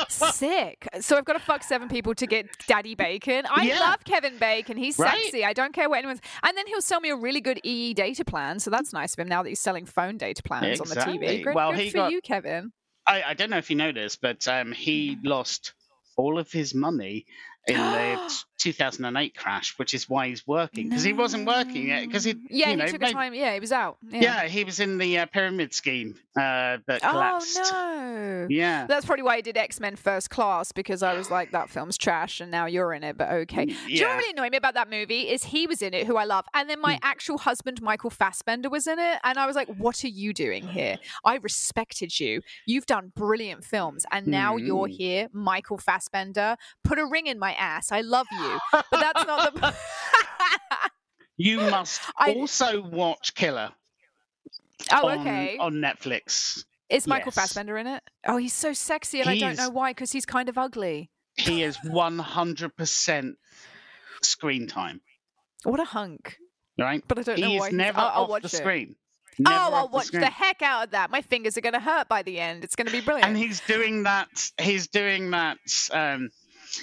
Sick. 0.08 0.88
So 1.00 1.16
I've 1.16 1.24
got 1.24 1.34
to 1.34 1.38
fuck 1.38 1.62
seven 1.62 1.88
people 1.88 2.14
to 2.14 2.26
get 2.26 2.46
Daddy 2.66 2.94
Bacon. 2.94 3.44
I 3.50 3.64
Yeah. 3.64 3.78
love 3.80 4.04
Kevin 4.04 4.38
Bacon. 4.38 4.76
He's 4.76 4.98
Right? 4.98 5.22
sexy. 5.22 5.44
I 5.44 5.52
don't 5.52 5.72
care 5.72 5.88
what 5.88 5.98
anyone's. 5.98 6.20
And 6.42 6.56
then 6.56 6.66
he'll 6.66 6.80
sell 6.82 7.00
me 7.00 7.10
a 7.10 7.16
really 7.16 7.40
good 7.40 7.60
EE 7.64 7.94
data 7.94 8.24
plan. 8.24 8.58
So 8.60 8.70
that's 8.70 8.92
nice 8.92 9.12
of 9.14 9.18
him 9.18 9.28
now 9.28 9.42
that 9.42 9.48
he's 9.48 9.60
selling 9.60 9.86
phone 9.86 10.16
data 10.16 10.42
plans 10.42 10.80
on 10.80 10.88
the 10.88 10.94
TV. 10.96 11.14
Exactly. 11.14 11.42
Good, 11.42 11.54
Well, 11.54 11.70
good 11.72 11.80
he 11.80 11.90
for 11.90 11.96
got- 11.98 12.12
you, 12.12 12.20
Kevin. 12.20 12.72
I, 13.06 13.22
I 13.22 13.34
don't 13.34 13.50
know 13.50 13.58
if 13.58 13.68
you 13.68 13.76
know 13.76 13.92
this, 13.92 14.16
but 14.16 14.48
um, 14.48 14.72
he 14.72 15.18
lost 15.22 15.74
all 16.16 16.38
of 16.38 16.50
his 16.50 16.74
money 16.74 17.26
in 17.66 17.76
the 17.76 18.18
2008 18.58 19.36
crash, 19.36 19.78
which 19.78 19.92
is 19.94 20.08
why 20.08 20.28
he's 20.28 20.46
working 20.46 20.88
because 20.88 21.02
he 21.02 21.12
wasn't 21.12 21.46
working 21.46 21.88
yet 21.88 22.02
because 22.06 22.24
he 22.24 22.34
Yeah, 22.48 22.70
you 22.70 22.76
know, 22.76 22.84
he 22.86 22.92
took 22.92 23.00
time. 23.02 23.34
Yeah, 23.34 23.52
he 23.54 23.60
was 23.60 23.72
out. 23.72 23.98
Yeah. 24.08 24.20
yeah. 24.22 24.48
he 24.48 24.64
was 24.64 24.80
in 24.80 24.98
the 24.98 25.18
uh, 25.18 25.26
pyramid 25.26 25.74
scheme 25.74 26.14
uh, 26.36 26.78
that 26.86 27.00
Oh 27.02 27.40
no. 27.56 28.46
Yeah. 28.48 28.86
That's 28.86 29.06
probably 29.06 29.22
why 29.22 29.36
I 29.36 29.40
did 29.40 29.56
X 29.56 29.80
Men 29.80 29.96
First 29.96 30.30
Class 30.30 30.72
because 30.72 31.02
I 31.02 31.14
was 31.14 31.30
like, 31.30 31.52
that 31.52 31.70
film's 31.70 31.96
trash, 31.98 32.40
and 32.40 32.50
now 32.50 32.66
you're 32.66 32.92
in 32.92 33.02
it. 33.04 33.16
But 33.16 33.30
okay. 33.30 33.66
Do 33.66 33.72
you 33.88 34.00
know 34.00 34.08
what 34.08 34.16
really 34.18 34.30
annoyed 34.32 34.50
me 34.52 34.56
about 34.58 34.74
that 34.74 34.90
movie 34.90 35.28
is 35.28 35.44
he 35.44 35.66
was 35.66 35.82
in 35.82 35.94
it, 35.94 36.06
who 36.06 36.16
I 36.16 36.24
love, 36.24 36.44
and 36.54 36.68
then 36.68 36.78
Hmm. 36.78 36.82
my 36.82 36.98
actual 37.02 37.38
husband 37.38 37.80
Michael 37.82 38.10
Fassbender 38.10 38.68
was 38.70 38.86
in 38.86 38.98
it, 38.98 39.18
and 39.24 39.38
I 39.38 39.46
was 39.46 39.56
like, 39.56 39.68
what 39.68 40.04
are 40.04 40.08
you 40.08 40.32
doing 40.32 40.64
here? 40.64 40.98
I 41.24 41.36
respected 41.36 42.18
you. 42.18 42.40
You've 42.66 42.86
done 42.86 43.12
brilliant 43.14 43.64
films, 43.64 44.04
and 44.10 44.26
now 44.26 44.56
you're 44.56 44.86
Hmm. 44.88 44.92
here, 44.92 45.28
Michael 45.32 45.78
Fassbender. 45.78 46.56
Put 46.82 46.98
a 46.98 47.06
ring 47.06 47.26
in 47.26 47.38
my 47.38 47.53
ass. 47.58 47.92
I 47.92 48.00
love 48.02 48.26
you, 48.32 48.58
but 48.72 48.86
that's 48.92 49.26
not 49.26 49.54
the. 49.54 49.74
You 51.36 51.58
must 51.58 52.00
I- 52.16 52.32
also 52.34 52.80
watch 52.80 53.34
Killer 53.34 53.70
oh, 54.92 55.08
on, 55.08 55.20
okay. 55.20 55.56
on 55.58 55.74
Netflix. 55.74 56.64
Is 56.88 57.08
Michael 57.08 57.28
yes. 57.28 57.34
Fassbender 57.34 57.76
in 57.76 57.88
it? 57.88 58.02
Oh, 58.26 58.36
he's 58.36 58.52
so 58.52 58.72
sexy, 58.72 59.20
and 59.20 59.28
I 59.28 59.38
don't 59.38 59.50
He's- 59.50 59.58
know 59.58 59.70
why 59.70 59.90
because 59.90 60.12
he's 60.12 60.26
kind 60.26 60.48
of 60.48 60.56
ugly. 60.58 61.10
He 61.36 61.64
is 61.64 61.76
100% 61.78 63.32
screen 64.22 64.66
time, 64.68 65.00
What 65.64 65.80
a 65.80 65.84
hunk. 65.84 66.36
right? 66.78 67.02
But 67.08 67.18
I 67.18 67.22
don't 67.22 67.40
know 67.40 67.48
why 67.48 67.52
he's- 67.54 67.72
never 67.72 67.98
I'll- 67.98 68.26
I'll 68.26 68.32
off 68.32 68.42
the 68.42 68.46
it. 68.46 68.50
screen. 68.50 68.94
Never 69.36 69.56
oh, 69.56 69.74
I'll 69.74 69.88
the 69.88 69.94
watch 69.96 70.06
screen. 70.06 70.20
the 70.20 70.30
heck 70.30 70.62
out 70.62 70.84
of 70.84 70.90
that. 70.92 71.10
My 71.10 71.20
fingers 71.20 71.58
are 71.58 71.60
going 71.60 71.72
to 71.72 71.80
hurt 71.80 72.06
by 72.08 72.22
the 72.22 72.38
end. 72.38 72.62
It's 72.62 72.76
going 72.76 72.86
to 72.86 72.92
be 72.92 73.00
brilliant. 73.00 73.26
and 73.28 73.36
he's 73.36 73.58
doing 73.62 74.04
that 74.04 74.28
he's 74.60 74.86
doing 74.86 75.32
that 75.32 75.58
um 75.90 76.30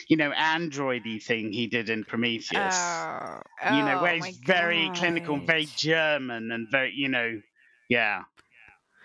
you 0.08 0.18
know 0.18 0.32
androidy 0.32 1.22
thing 1.24 1.52
he 1.52 1.68
did 1.68 1.90
in 1.90 2.04
prometheus. 2.04 2.76
Oh, 2.76 3.42
you 3.72 3.84
know 3.84 4.00
oh 4.00 4.04
where 4.04 4.18
my 4.18 4.28
he's 4.28 4.38
very 4.38 4.90
clinical 4.96 5.38
very 5.40 5.66
german 5.66 6.52
and 6.52 6.68
very 6.70 6.94
you 6.96 7.10
know 7.10 7.42
yeah 7.90 8.24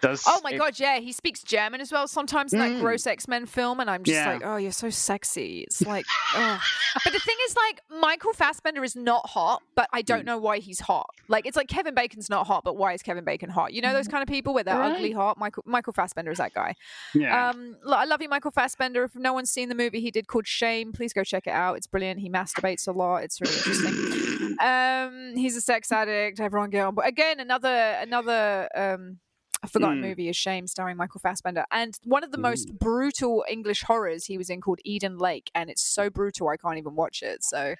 does 0.02 0.24
Oh 0.27 0.40
my 0.44 0.51
it- 0.52 0.59
god, 0.59 0.78
yeah, 0.78 0.98
he 0.98 1.12
speaks 1.12 1.43
German 1.43 1.81
as 1.81 1.90
well 1.93 2.06
sometimes 2.06 2.52
in 2.52 2.59
that 2.59 2.73
Mm. 2.73 2.81
gross 2.81 3.06
X 3.06 3.27
Men 3.28 3.47
film, 3.47 3.81
and 3.81 3.89
I'm 3.90 4.02
just 4.05 4.14
Yeah. 4.16 4.32
like, 4.35 4.43
oh, 4.44 4.56
you're 4.56 4.73
so 4.73 4.90
sexy. 4.90 5.60
It's 5.60 5.81
like, 5.86 6.05
oh. 6.35 6.60
But 7.05 7.12
the 7.12 7.18
thing 7.18 7.36
is, 7.48 7.56
like, 7.56 7.81
Michael 8.01 8.32
Fassbender 8.32 8.82
is 8.85 8.97
not 8.97 9.27
hot, 9.31 9.62
but 9.74 9.89
I 9.93 10.02
Mm. 10.02 10.06
don't 10.06 10.24
know 10.27 10.39
why 10.39 10.59
he's 10.59 10.81
hot. 10.81 11.09
Like, 11.28 11.47
it's 11.47 11.56
like 11.56 11.68
Kevin 11.68 11.94
Bacon's 11.94 12.28
not 12.31 12.47
hot, 12.47 12.64
but 12.64 12.77
why 12.77 12.93
is 12.93 13.02
Kevin 13.02 13.24
Bacon 13.24 13.51
hot? 13.51 13.73
You 13.73 13.82
know 13.82 13.93
those 13.93 14.09
kind 14.09 14.23
of 14.23 14.28
people 14.28 14.55
where 14.55 14.64
they're 14.64 14.81
ugly 14.82 15.12
Mm. 15.12 15.16
Hot. 15.16 15.39
Michael 15.39 15.62
Michael 15.66 15.93
Fassbender 15.93 16.31
is 16.31 16.39
that 16.39 16.52
guy. 16.55 16.74
yeah 17.14 17.51
Um, 17.51 17.77
I 17.86 18.05
love 18.05 18.20
you, 18.23 18.28
Michael 18.28 18.51
Fassbender. 18.51 19.05
If 19.05 19.14
no 19.14 19.32
one's 19.32 19.51
seen 19.51 19.68
the 19.68 19.74
movie 19.74 20.01
he 20.01 20.10
did 20.10 20.27
called 20.27 20.47
Shame, 20.47 20.93
please 20.93 21.12
go 21.12 21.24
check 21.24 21.47
it 21.47 21.51
out. 21.52 21.77
It's 21.77 21.86
brilliant. 21.86 22.20
He 22.20 22.28
masturbates 22.31 22.86
a 22.86 22.93
lot. 22.93 23.24
It's 23.24 23.40
really 23.40 23.55
interesting. 23.56 24.56
um, 24.60 25.36
he's 25.36 25.56
a 25.56 25.60
sex 25.60 25.90
addict. 25.93 26.40
Everyone 26.40 26.70
get 26.70 26.85
on. 26.86 26.94
But 26.94 27.06
again, 27.06 27.40
another 27.40 27.97
another 28.01 28.68
um, 28.74 29.18
a 29.66 29.70
forgotten 29.70 29.98
Mm. 29.98 30.09
movie 30.09 30.28
is 30.28 30.36
Shame, 30.36 30.66
starring 30.66 30.97
Michael 30.97 31.20
Fassbender. 31.20 31.64
And 31.70 31.98
one 32.05 32.24
of 32.24 32.30
the 32.32 32.38
most 32.38 32.78
brutal 32.78 33.44
English 33.48 33.82
horrors 33.84 34.24
he 34.26 34.38
was 34.38 34.48
in 34.51 34.60
called 34.60 34.80
Eden 34.84 35.18
Lake, 35.18 35.51
and 35.55 35.68
it's 35.70 35.82
so 35.82 36.09
brutal 36.10 36.48
I 36.48 36.56
can't 36.56 36.78
even 36.78 36.94
watch 36.94 37.22
it. 37.22 37.43
So 37.44 37.74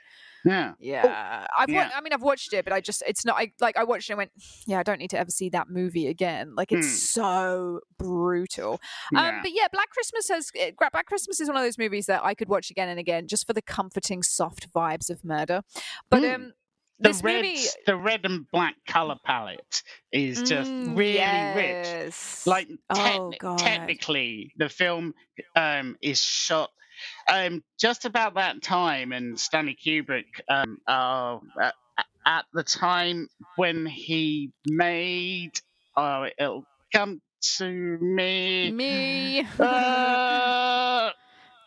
yeah 0.45 0.75
yeah, 0.79 1.45
I've 1.59 1.69
wa- 1.69 1.91
I 1.93 2.01
mean 2.03 2.13
I've 2.13 2.23
watched 2.23 2.53
it, 2.53 2.65
but 2.65 2.73
I 2.73 2.81
just 2.81 3.03
it's 3.07 3.25
not 3.25 3.37
I 3.37 3.51
like 3.61 3.77
I 3.77 3.83
watched 3.85 4.09
it 4.09 4.13
and 4.13 4.19
went 4.19 4.31
yeah 4.67 4.79
I 4.79 4.83
don't 4.85 4.99
need 5.01 5.11
to 5.11 5.19
ever 5.19 5.31
see 5.31 5.49
that 5.51 5.69
movie 5.69 6.07
again. 6.07 6.55
Like 6.55 6.71
it's 6.73 6.87
Hmm. 6.87 7.21
so 7.23 7.81
brutal. 7.99 8.81
Um, 9.17 9.41
but 9.43 9.51
yeah, 9.53 9.67
Black 9.73 9.91
Christmas 9.91 10.29
has 10.29 10.51
eh, 10.57 10.71
Black 10.79 11.07
Christmas 11.07 11.41
is 11.41 11.49
one 11.49 11.57
of 11.57 11.63
those 11.63 11.79
movies 11.79 12.07
that 12.07 12.25
I 12.25 12.35
could 12.35 12.49
watch 12.49 12.71
again 12.71 12.89
and 12.89 12.99
again 13.01 13.27
just 13.27 13.47
for 13.47 13.53
the 13.53 13.63
comforting, 13.63 14.23
soft 14.23 14.73
vibes 14.73 15.11
of 15.11 15.25
murder. 15.25 15.63
But 16.11 16.23
Mm. 16.23 16.35
um, 16.35 16.53
the 17.01 17.13
this 17.13 17.23
red 17.23 17.49
movie 17.49 17.69
the 17.87 17.97
red 17.97 18.25
and 18.25 18.51
black 18.51 18.75
color 18.87 19.17
palette 19.25 19.83
is 20.13 20.43
just 20.43 20.73
Mm, 20.81 20.85
really 20.85 21.45
rich. 21.45 21.97
yes. 22.05 22.47
like 22.47 22.69
oh 22.91 23.33
god, 23.39 23.97
technically 24.03 24.53
the 24.57 24.69
film 24.69 25.15
um 25.57 25.97
is 26.03 26.21
shot 26.21 26.71
um 27.31 27.63
just 27.79 28.05
about 28.05 28.35
that 28.35 28.63
time 28.63 29.13
and 29.13 29.39
stanley 29.39 29.77
kubrick 29.85 30.27
um 30.49 30.79
uh, 30.87 31.39
uh, 31.61 31.71
at 32.27 32.45
the 32.53 32.63
time 32.63 33.29
when 33.57 33.87
he 33.87 34.51
made 34.65 35.53
oh 35.97 36.27
it'll 36.39 36.67
come 36.93 37.21
to 37.59 37.99
me 38.01 38.75
me. 38.75 39.47
uh, 39.61 40.19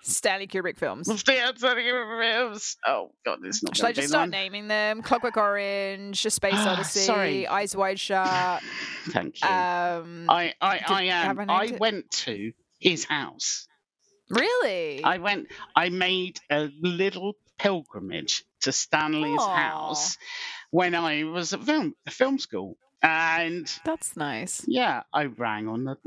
Stanley 0.09 0.47
Kubrick 0.47 0.77
films. 0.77 1.07
Stanley 1.21 1.53
Kubrick. 1.53 2.19
films. 2.37 2.77
oh 2.85 3.11
god 3.25 3.39
it's 3.43 3.63
not 3.63 3.75
Should 3.75 3.85
I 3.85 3.91
just 3.93 4.09
start 4.09 4.29
naming 4.29 4.67
them? 4.67 5.01
Clockwork 5.03 5.37
Orange, 5.37 6.25
A 6.25 6.29
Space 6.29 6.53
Ah, 6.55 6.73
Odyssey, 6.73 6.99
sorry. 7.01 7.47
Eyes 7.47 7.75
Wide 7.75 7.99
Shut. 7.99 8.61
thank 9.09 9.41
you 9.41 9.47
Um, 9.47 10.25
i 10.29 10.53
i 10.61 10.81
i 10.87 11.03
am 11.03 11.39
I 11.39 11.43
i 11.49 11.77
went 11.79 12.09
to 12.11 12.51
his 12.79 13.05
house 13.05 13.67
really? 14.29 15.03
I 15.03 15.17
went. 15.17 15.47
I 15.75 15.89
made 15.89 16.39
a 16.51 16.69
little 16.81 17.33
pilgrimage 17.57 18.43
to 18.61 18.71
Stanley's 18.71 19.41
Aw. 19.41 19.55
house 19.55 20.17
when 20.69 20.93
I 20.93 21.23
was 21.23 21.51
at 21.53 21.63
film 21.63 21.95
film 22.09 22.37
school, 22.37 22.77
and 23.01 23.71
That's 23.85 24.15
nice. 24.17 24.63
yeah, 24.67 25.03
I 25.13 25.25
rang 25.25 25.67
on 25.67 25.83
the 25.85 25.97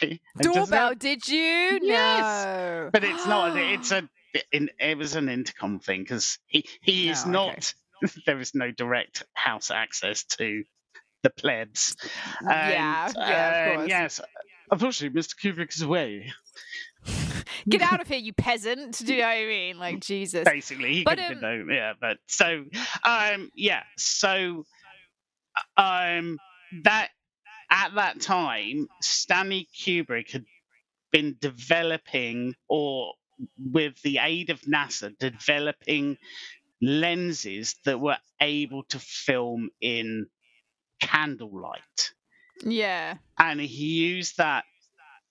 Doorbell, 0.40 0.94
did 0.94 1.26
you? 1.28 1.78
Yes. 1.82 2.44
No. 2.46 2.90
but 2.92 3.04
it's 3.04 3.26
not. 3.26 3.56
It's 3.56 3.92
a. 3.92 4.08
It, 4.52 4.70
it 4.78 4.96
was 4.96 5.16
an 5.16 5.28
intercom 5.28 5.80
thing 5.80 6.02
because 6.02 6.38
he 6.46 6.64
he 6.82 7.08
is 7.10 7.18
Oh, 7.26 7.30
okay. 7.30 7.30
not. 7.32 7.74
There 8.26 8.40
is 8.40 8.54
no 8.54 8.70
direct 8.70 9.24
house 9.34 9.70
access 9.70 10.24
to 10.38 10.64
the 11.22 11.28
plebs. 11.28 11.96
yeah, 12.42 13.06
And, 13.08 13.14
yeah, 13.14 13.50
of 13.66 13.72
uh, 13.72 13.76
course. 13.76 13.88
Yes. 13.90 14.20
Unfortunately, 14.70 15.20
Mr. 15.20 15.34
Kubrick 15.36 15.74
is 15.74 15.82
away. 15.82 16.32
Get 17.68 17.82
out 17.82 18.00
of 18.00 18.08
here, 18.08 18.16
you 18.18 18.32
peasant. 18.32 18.96
Do 19.04 19.12
you 19.12 19.20
know 19.20 19.26
what 19.26 19.32
I 19.36 19.44
mean? 19.46 19.78
Like 19.78 20.00
Jesus. 20.00 20.44
basically 20.44 20.94
he 20.94 21.02
But, 21.04 21.18
could 21.18 21.24
have 21.24 21.32
um, 21.32 21.40
been 21.40 21.66
no 21.66 21.74
yeah 21.74 21.92
but 22.00 22.16
so 22.26 22.64
um 23.04 23.50
yeah 23.54 23.82
so 23.98 24.64
um 25.76 26.38
that 26.84 27.10
at 27.70 27.94
that 27.94 28.20
time 28.20 28.88
stanley 29.02 29.68
kubrick 29.78 30.30
had 30.32 30.44
been 31.12 31.36
developing 31.40 32.54
or 32.68 33.14
with 33.58 34.00
the 34.02 34.18
aid 34.18 34.50
of 34.50 34.60
nasa 34.62 35.16
developing 35.18 36.16
lenses 36.82 37.76
that 37.84 38.00
were 38.00 38.18
able 38.40 38.84
to 38.84 38.98
film 38.98 39.70
in 39.80 40.26
candlelight 41.00 42.12
Yeah. 42.64 43.16
and 43.38 43.60
he 43.60 43.86
used 44.06 44.36
that 44.38 44.64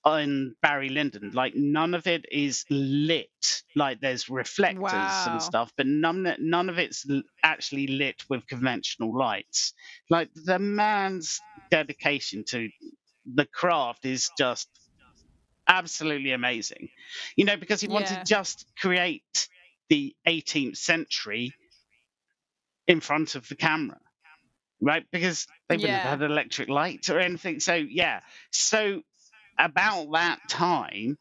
on 0.09 0.55
Barry 0.61 0.89
Lyndon. 0.89 1.31
Like 1.33 1.53
none 1.55 1.93
of 1.93 2.07
it 2.07 2.25
is 2.31 2.65
lit. 2.69 3.63
Like 3.75 4.01
there's 4.01 4.29
reflectors 4.29 4.79
Wow. 4.81 5.27
and 5.27 5.41
stuff, 5.41 5.71
but 5.77 5.87
none 5.87 6.35
none 6.39 6.69
of 6.69 6.79
it's 6.79 7.05
actually 7.43 7.87
lit 7.87 8.23
with 8.29 8.47
conventional 8.47 9.17
lights. 9.17 9.73
Like 10.09 10.31
the 10.35 10.59
man's 10.59 11.43
dedication 11.71 12.45
to 12.49 12.69
the 13.25 13.45
craft 13.45 14.05
is 14.05 14.31
just 14.31 14.69
absolutely 15.67 16.31
amazing. 16.31 16.89
You 17.37 17.45
know, 17.45 17.57
because 17.57 17.81
he 17.81 17.87
wanted 17.87 18.07
Yeah. 18.09 18.25
to 18.25 18.25
just 18.25 18.65
create 18.79 19.49
the 19.89 20.15
18th 20.27 20.77
century 20.77 21.57
in 22.87 22.99
front 23.01 23.35
of 23.35 23.47
the 23.47 23.55
camera. 23.55 23.99
Right, 24.81 25.05
because 25.11 25.47
they 25.69 25.77
wouldn't 25.77 26.01
Yeah. 26.01 26.03
have 26.03 26.21
had 26.21 26.29
electric 26.31 26.69
lights 26.69 27.09
or 27.09 27.19
anything. 27.19 27.59
So 27.61 27.75
yeah, 27.75 28.21
so 28.51 29.01
about 29.59 30.11
that 30.13 30.39
time, 30.49 31.17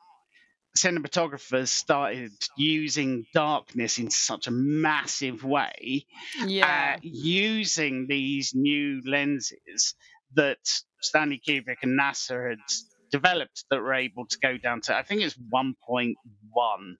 cinematographers 0.76 1.68
started 1.68 2.32
using 2.56 3.26
darkness 3.34 3.98
in 3.98 4.10
such 4.10 4.46
a 4.46 4.50
massive 4.50 5.44
way, 5.44 6.06
Yeah. 6.46 6.94
uh, 6.96 7.00
using 7.02 8.06
these 8.06 8.54
new 8.54 9.02
lenses 9.04 9.94
that 10.34 10.58
Stanley 11.00 11.40
Kubrick 11.46 11.78
and 11.82 11.98
NASA 11.98 12.50
had 12.50 12.58
developed 13.10 13.64
that 13.70 13.80
were 13.80 13.94
able 13.94 14.26
to 14.26 14.38
go 14.38 14.56
down 14.56 14.80
to, 14.82 14.96
I 14.96 15.02
think 15.02 15.22
it's 15.22 15.36
1.1 15.52 16.14
or 16.54 16.96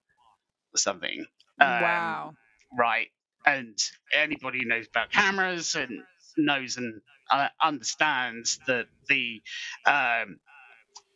something. 0.76 1.26
Um, 1.60 1.66
wow. 1.82 2.32
right? 2.76 3.08
And 3.46 3.78
anybody 4.14 4.60
who 4.62 4.68
knows 4.68 4.86
about 4.88 5.10
cameras 5.10 5.74
and 5.74 6.02
knows 6.36 6.76
and 6.76 7.00
uh, 7.30 7.48
understands 7.62 8.58
that 8.66 8.86
the 9.08 9.40
um, 9.86 10.38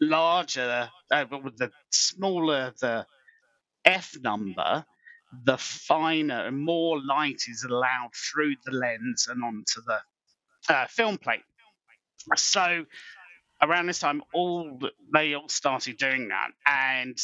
larger, 0.01 0.89
uh, 1.11 1.25
the 1.25 1.71
smaller 1.91 2.73
the 2.81 3.07
f 3.85 4.15
number, 4.23 4.85
the 5.45 5.57
finer 5.59 6.47
and 6.47 6.59
more 6.59 7.01
light 7.03 7.43
is 7.49 7.65
allowed 7.69 8.11
through 8.15 8.55
the 8.65 8.73
lens 8.73 9.29
and 9.29 9.43
onto 9.43 9.81
the 9.87 10.75
uh, 10.75 10.87
film 10.87 11.19
plate. 11.19 11.43
So 12.37 12.85
around 13.63 13.87
this 13.87 13.99
time, 13.99 14.23
all 14.33 14.79
they 15.13 15.35
all 15.35 15.49
started 15.49 15.97
doing 15.97 16.29
that, 16.29 16.51
and 16.67 17.19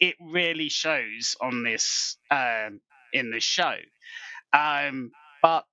it 0.00 0.16
really 0.20 0.68
shows 0.68 1.36
on 1.40 1.62
this 1.62 2.16
um, 2.30 2.80
in 3.12 3.30
the 3.30 3.40
show. 3.40 3.76
Um, 4.52 5.10
but 5.42 5.64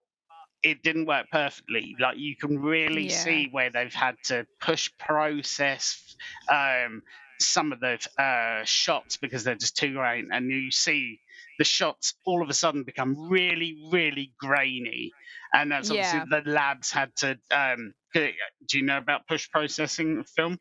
it 0.65 0.81
didn't 0.83 1.05
work 1.05 1.27
perfectly. 1.31 1.95
Like 1.99 2.17
you 2.17 2.35
can 2.35 2.59
really 2.59 3.03
Yeah. 3.03 3.23
see 3.23 3.47
where 3.51 3.69
they've 3.69 3.93
had 3.93 4.15
to 4.25 4.45
push 4.59 4.89
process 4.97 6.15
um, 6.49 7.03
some 7.39 7.71
of 7.71 7.79
the 7.79 7.99
uh, 8.21 8.63
shots 8.65 9.17
because 9.17 9.43
they're 9.43 9.55
just 9.55 9.77
too 9.77 9.93
grain, 9.93 10.29
and 10.31 10.49
you 10.49 10.71
see 10.71 11.19
the 11.59 11.63
shots 11.63 12.15
all 12.25 12.41
of 12.41 12.49
a 12.49 12.53
sudden 12.53 12.83
become 12.83 13.29
really, 13.29 13.77
really 13.91 14.33
grainy, 14.39 15.11
and 15.53 15.71
that's 15.71 15.91
obviously 15.91 16.19
Yeah. 16.19 16.25
the 16.43 16.49
labs 16.49 16.91
had 16.91 17.15
to. 17.17 17.37
Um, 17.51 17.93
do 18.13 18.31
you 18.73 18.83
know 18.83 18.97
about 18.97 19.27
push 19.27 19.49
processing 19.51 20.23
film? 20.23 20.57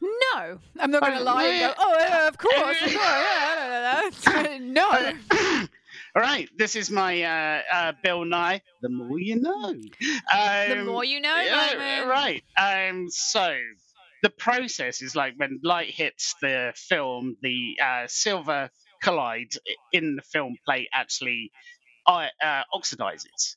No, 0.00 0.58
I'm 0.80 0.90
not 0.90 1.02
going 1.02 1.14
to 1.14 1.20
Oh, 1.20 1.24
lie 1.24 1.58
go, 1.60 1.74
oh, 1.78 2.28
of 2.28 2.38
course, 2.38 2.82
of. 2.82 2.92
Yeah, 2.92 4.00
I 4.02 4.10
don't 4.24 4.72
know. 4.72 5.12
no. 5.30 5.66
All 6.16 6.22
right, 6.22 6.48
this 6.56 6.74
is 6.76 6.90
my 6.90 7.22
uh, 7.22 7.62
uh, 7.72 7.92
Bill 8.02 8.24
Nye. 8.24 8.62
The 8.82 8.88
more 8.88 9.18
you 9.20 9.36
know. 9.40 9.74
The 10.66 10.76
Um, 10.76 10.86
more 10.86 11.04
you 11.04 11.20
know, 11.20 11.36
yeah, 11.36 12.04
right. 12.04 12.42
Um, 12.58 13.08
so 13.10 13.56
the 14.22 14.30
process 14.30 15.02
is 15.02 15.14
like 15.14 15.34
when 15.36 15.60
light 15.62 15.90
hits 15.90 16.34
the 16.42 16.72
film, 16.76 17.36
the 17.42 17.76
uh, 17.82 18.06
silver 18.08 18.70
collide 19.02 19.52
i- 19.68 19.76
in 19.92 20.16
the 20.16 20.22
film 20.22 20.56
plate 20.66 20.88
actually 20.92 21.52
uh, 22.06 22.28
uh, 22.42 22.62
oxidizes. 22.74 23.56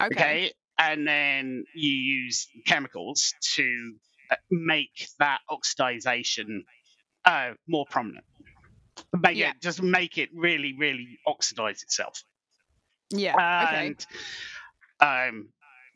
Okay. 0.00 0.14
Okay. 0.14 0.52
And 0.78 1.06
then 1.06 1.64
you 1.74 1.92
use 1.92 2.48
chemicals 2.66 3.34
to 3.56 3.94
uh, 4.30 4.36
make 4.50 5.08
that 5.18 5.40
oxidization 5.50 6.64
uh, 7.24 7.52
more 7.68 7.86
prominent. 7.90 8.24
Make 9.12 9.36
Yeah. 9.36 9.50
it 9.50 9.60
just 9.60 9.82
make 9.82 10.18
it 10.18 10.30
really, 10.34 10.74
really 10.78 11.18
oxidize 11.26 11.82
itself. 11.82 12.22
Yeah. 13.10 13.34
Okay. 13.64 13.94
And 13.94 14.06
um, 15.00 15.48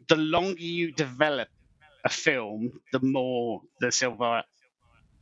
the 0.09 0.17
longer 0.17 0.61
you 0.61 0.93
develop 0.93 1.49
a 2.05 2.09
film, 2.09 2.73
the 2.93 3.01
more 3.01 3.63
the 3.81 3.91
silver 3.91 4.43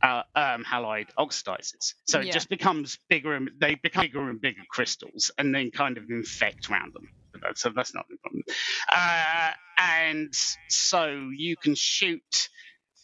uh, 0.03 0.23
um, 0.35 0.63
halide 0.63 1.07
oxidizes. 1.17 1.93
So 2.05 2.19
it 2.19 2.25
Yeah. 2.25 2.33
just 2.33 2.49
becomes 2.49 2.99
bigger 3.09 3.33
and 3.33 3.49
they 3.59 3.75
become 3.75 4.03
bigger 4.03 4.29
and 4.29 4.41
bigger 4.41 4.63
crystals, 4.69 5.31
and 5.37 5.55
then 5.55 5.71
kind 5.71 5.97
of 5.97 6.09
infect 6.09 6.69
around 6.69 6.93
them. 6.93 7.07
So 7.55 7.69
that's 7.69 7.93
not 7.93 8.05
the 8.09 8.17
problem. 8.17 8.43
Uh, 8.91 9.51
and 9.77 10.33
so 10.69 11.29
you 11.35 11.55
can 11.57 11.75
shoot 11.75 12.49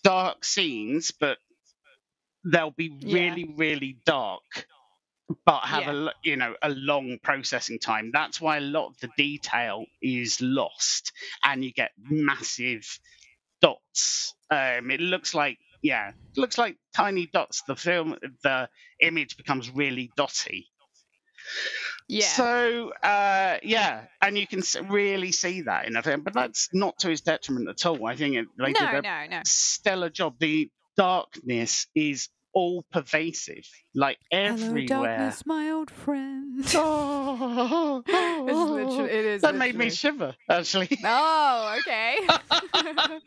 dark 0.03 0.43
scenes, 0.45 1.11
but 1.11 1.38
they'll 2.45 2.72
be 2.72 2.89
Yeah. 2.99 3.13
really, 3.13 3.53
really 3.57 3.97
dark 4.05 4.68
but 5.45 5.62
have 5.62 5.84
Yeah. 5.84 6.10
a 6.10 6.10
you 6.24 6.36
know 6.36 6.56
a 6.62 6.70
long 6.70 7.20
processing 7.24 7.80
time. 7.80 8.12
That's 8.12 8.40
why 8.41 8.58
a 8.58 8.62
lot 8.62 8.88
of 8.88 8.99
the 8.99 9.10
detail 9.18 9.86
is 10.02 10.41
lost, 10.41 11.12
and 11.44 11.64
you 11.64 11.72
get 11.74 11.91
massive 11.98 12.99
dots. 13.62 14.36
Um, 14.49 14.91
it 14.91 14.99
looks 14.99 15.34
like 15.34 15.58
yeah, 15.82 16.10
it 16.10 16.38
looks 16.38 16.58
like 16.58 16.78
tiny 16.95 17.28
dots. 17.28 17.64
The 17.68 17.76
film, 17.76 18.18
the 18.44 18.70
image 18.99 19.38
becomes 19.38 19.70
really 19.72 20.12
dotty. 20.16 20.68
Yeah. 22.08 22.26
So 22.28 22.91
uh, 23.03 23.58
yeah, 23.64 24.06
and 24.22 24.38
you 24.38 24.45
can 24.48 24.62
really 24.90 25.32
see 25.32 25.62
that 25.62 25.86
in 25.86 25.94
the 25.94 26.02
film, 26.02 26.22
but 26.22 26.34
that's 26.34 26.70
not 26.74 26.99
to 26.99 27.10
his 27.10 27.22
detriment 27.22 27.70
at 27.70 27.86
all. 27.86 28.06
I 28.06 28.16
think 28.16 28.36
it, 28.36 28.48
they 28.58 28.72
no, 28.72 28.80
did 28.80 28.90
a 28.90 29.02
no, 29.02 29.26
no. 29.30 29.41
stellar 29.45 30.10
job. 30.10 30.36
The 30.40 30.70
darkness 30.98 31.88
is 31.95 32.30
all 32.53 32.86
pervasive, 32.91 33.65
like 33.95 34.18
everywhere. 34.32 34.86
Hello, 34.88 35.06
darkness, 35.06 35.45
my 35.45 35.69
old 35.72 35.90
friend. 35.91 36.64
Oh, 36.76 38.03
It's 38.07 38.69
literally- 38.69 39.10
it 39.11 39.26
is 39.26 39.41
that 39.41 39.56
made 39.56 39.76
me 39.76 39.90
shiver, 39.90 40.36
actually. 40.49 40.90
Oh, 41.06 41.78
okay. 41.80 42.18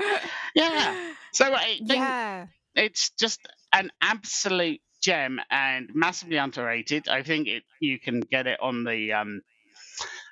yeah. 0.55 1.13
So 1.33 1.53
I 1.53 1.77
think 1.79 1.91
yeah. 1.91 2.47
it's 2.75 3.11
just 3.11 3.41
an 3.73 3.91
absolute 4.03 4.81
gem 5.03 5.41
and 5.51 5.91
massively 5.95 6.37
underrated. 6.37 7.09
I 7.09 7.23
think 7.23 7.49
it 7.49 7.63
you 7.81 7.99
can 7.99 8.21
get 8.21 8.47
it 8.47 8.59
on 8.61 8.85
the 8.85 9.13
um, 9.13 9.41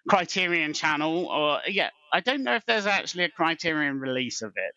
Criterion 0.09 0.73
channel, 0.73 1.27
or 1.27 1.60
yeah, 1.69 1.90
I 2.12 2.20
don't 2.20 2.43
know 2.43 2.55
if 2.56 2.64
there's 2.66 2.86
actually 2.86 3.24
a 3.24 3.28
Criterion 3.31 4.01
release 4.01 4.43
of 4.43 4.52
it, 4.56 4.74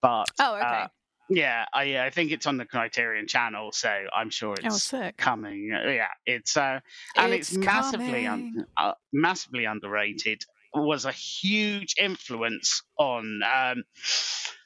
but 0.00 0.30
Oh, 0.38 0.54
okay. 0.56 0.64
uh, 0.64 0.86
yeah, 1.34 1.64
I 1.72 1.98
I 1.98 2.10
think 2.10 2.30
it's 2.32 2.46
on 2.46 2.56
the 2.56 2.64
Criterion 2.64 3.26
channel, 3.26 3.72
so 3.72 3.88
I'm 4.14 4.30
sure 4.30 4.54
Oh, 4.62 4.66
it's 4.66 4.82
sick. 4.84 5.16
coming. 5.16 5.70
Uh, 5.74 5.88
Yeah, 5.90 6.08
it's 6.26 6.56
uh, 6.56 6.80
and 7.16 7.32
it's, 7.32 7.50
It's 7.52 7.58
massively 7.58 8.26
un- 8.26 8.66
uh, 8.76 8.92
massively 9.12 9.64
underrated. 9.64 10.42
Was 10.74 11.04
a 11.04 11.12
huge 11.12 11.94
influence 11.98 12.82
on 12.98 13.40
um, 13.42 13.82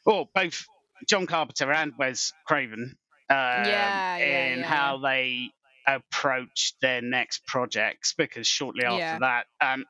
well 0.05 0.31
both 0.35 0.65
John 1.09 1.27
Carpenter 1.27 1.73
and 1.73 1.93
Wes 1.99 2.33
Craven. 2.47 2.97
Um, 3.29 3.37
Yeah, 3.37 4.17
yeah, 4.19 4.47
in 4.53 4.59
yeah, 4.61 4.67
how 4.67 4.99
they 4.99 5.51
approached 5.87 6.77
their 6.81 7.01
next 7.03 7.45
projects 7.47 8.15
because 8.17 8.47
shortly 8.47 8.85
after 8.85 9.21
that, 9.21 9.47
um, 9.61 9.85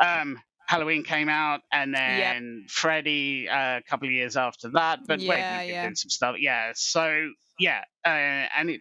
um, 0.00 0.38
Halloween 0.74 1.04
came 1.04 1.28
out, 1.28 1.60
and 1.72 1.94
then 1.94 2.66
Freddy 2.68 3.48
uh, 3.48 3.78
a 3.78 3.82
couple 3.88 4.08
of 4.08 4.12
years 4.12 4.36
after 4.36 4.70
that. 4.70 5.00
But 5.06 5.20
wait, 5.20 5.26
Yeah, 5.38 5.58
been 5.60 5.68
yeah. 5.68 5.82
doing 5.84 5.94
some 5.94 6.10
stuff. 6.10 6.36
Yeah, 6.38 6.72
so 6.74 7.28
yeah, 7.60 7.84
uh, 8.04 8.08
and 8.08 8.70
it 8.70 8.80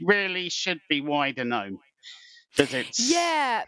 really 0.00 0.48
should 0.50 0.78
be 0.88 1.00
wider 1.00 1.44
known 1.44 1.78
because 2.56 2.72
it's 2.74 3.10
Yeah. 3.10 3.64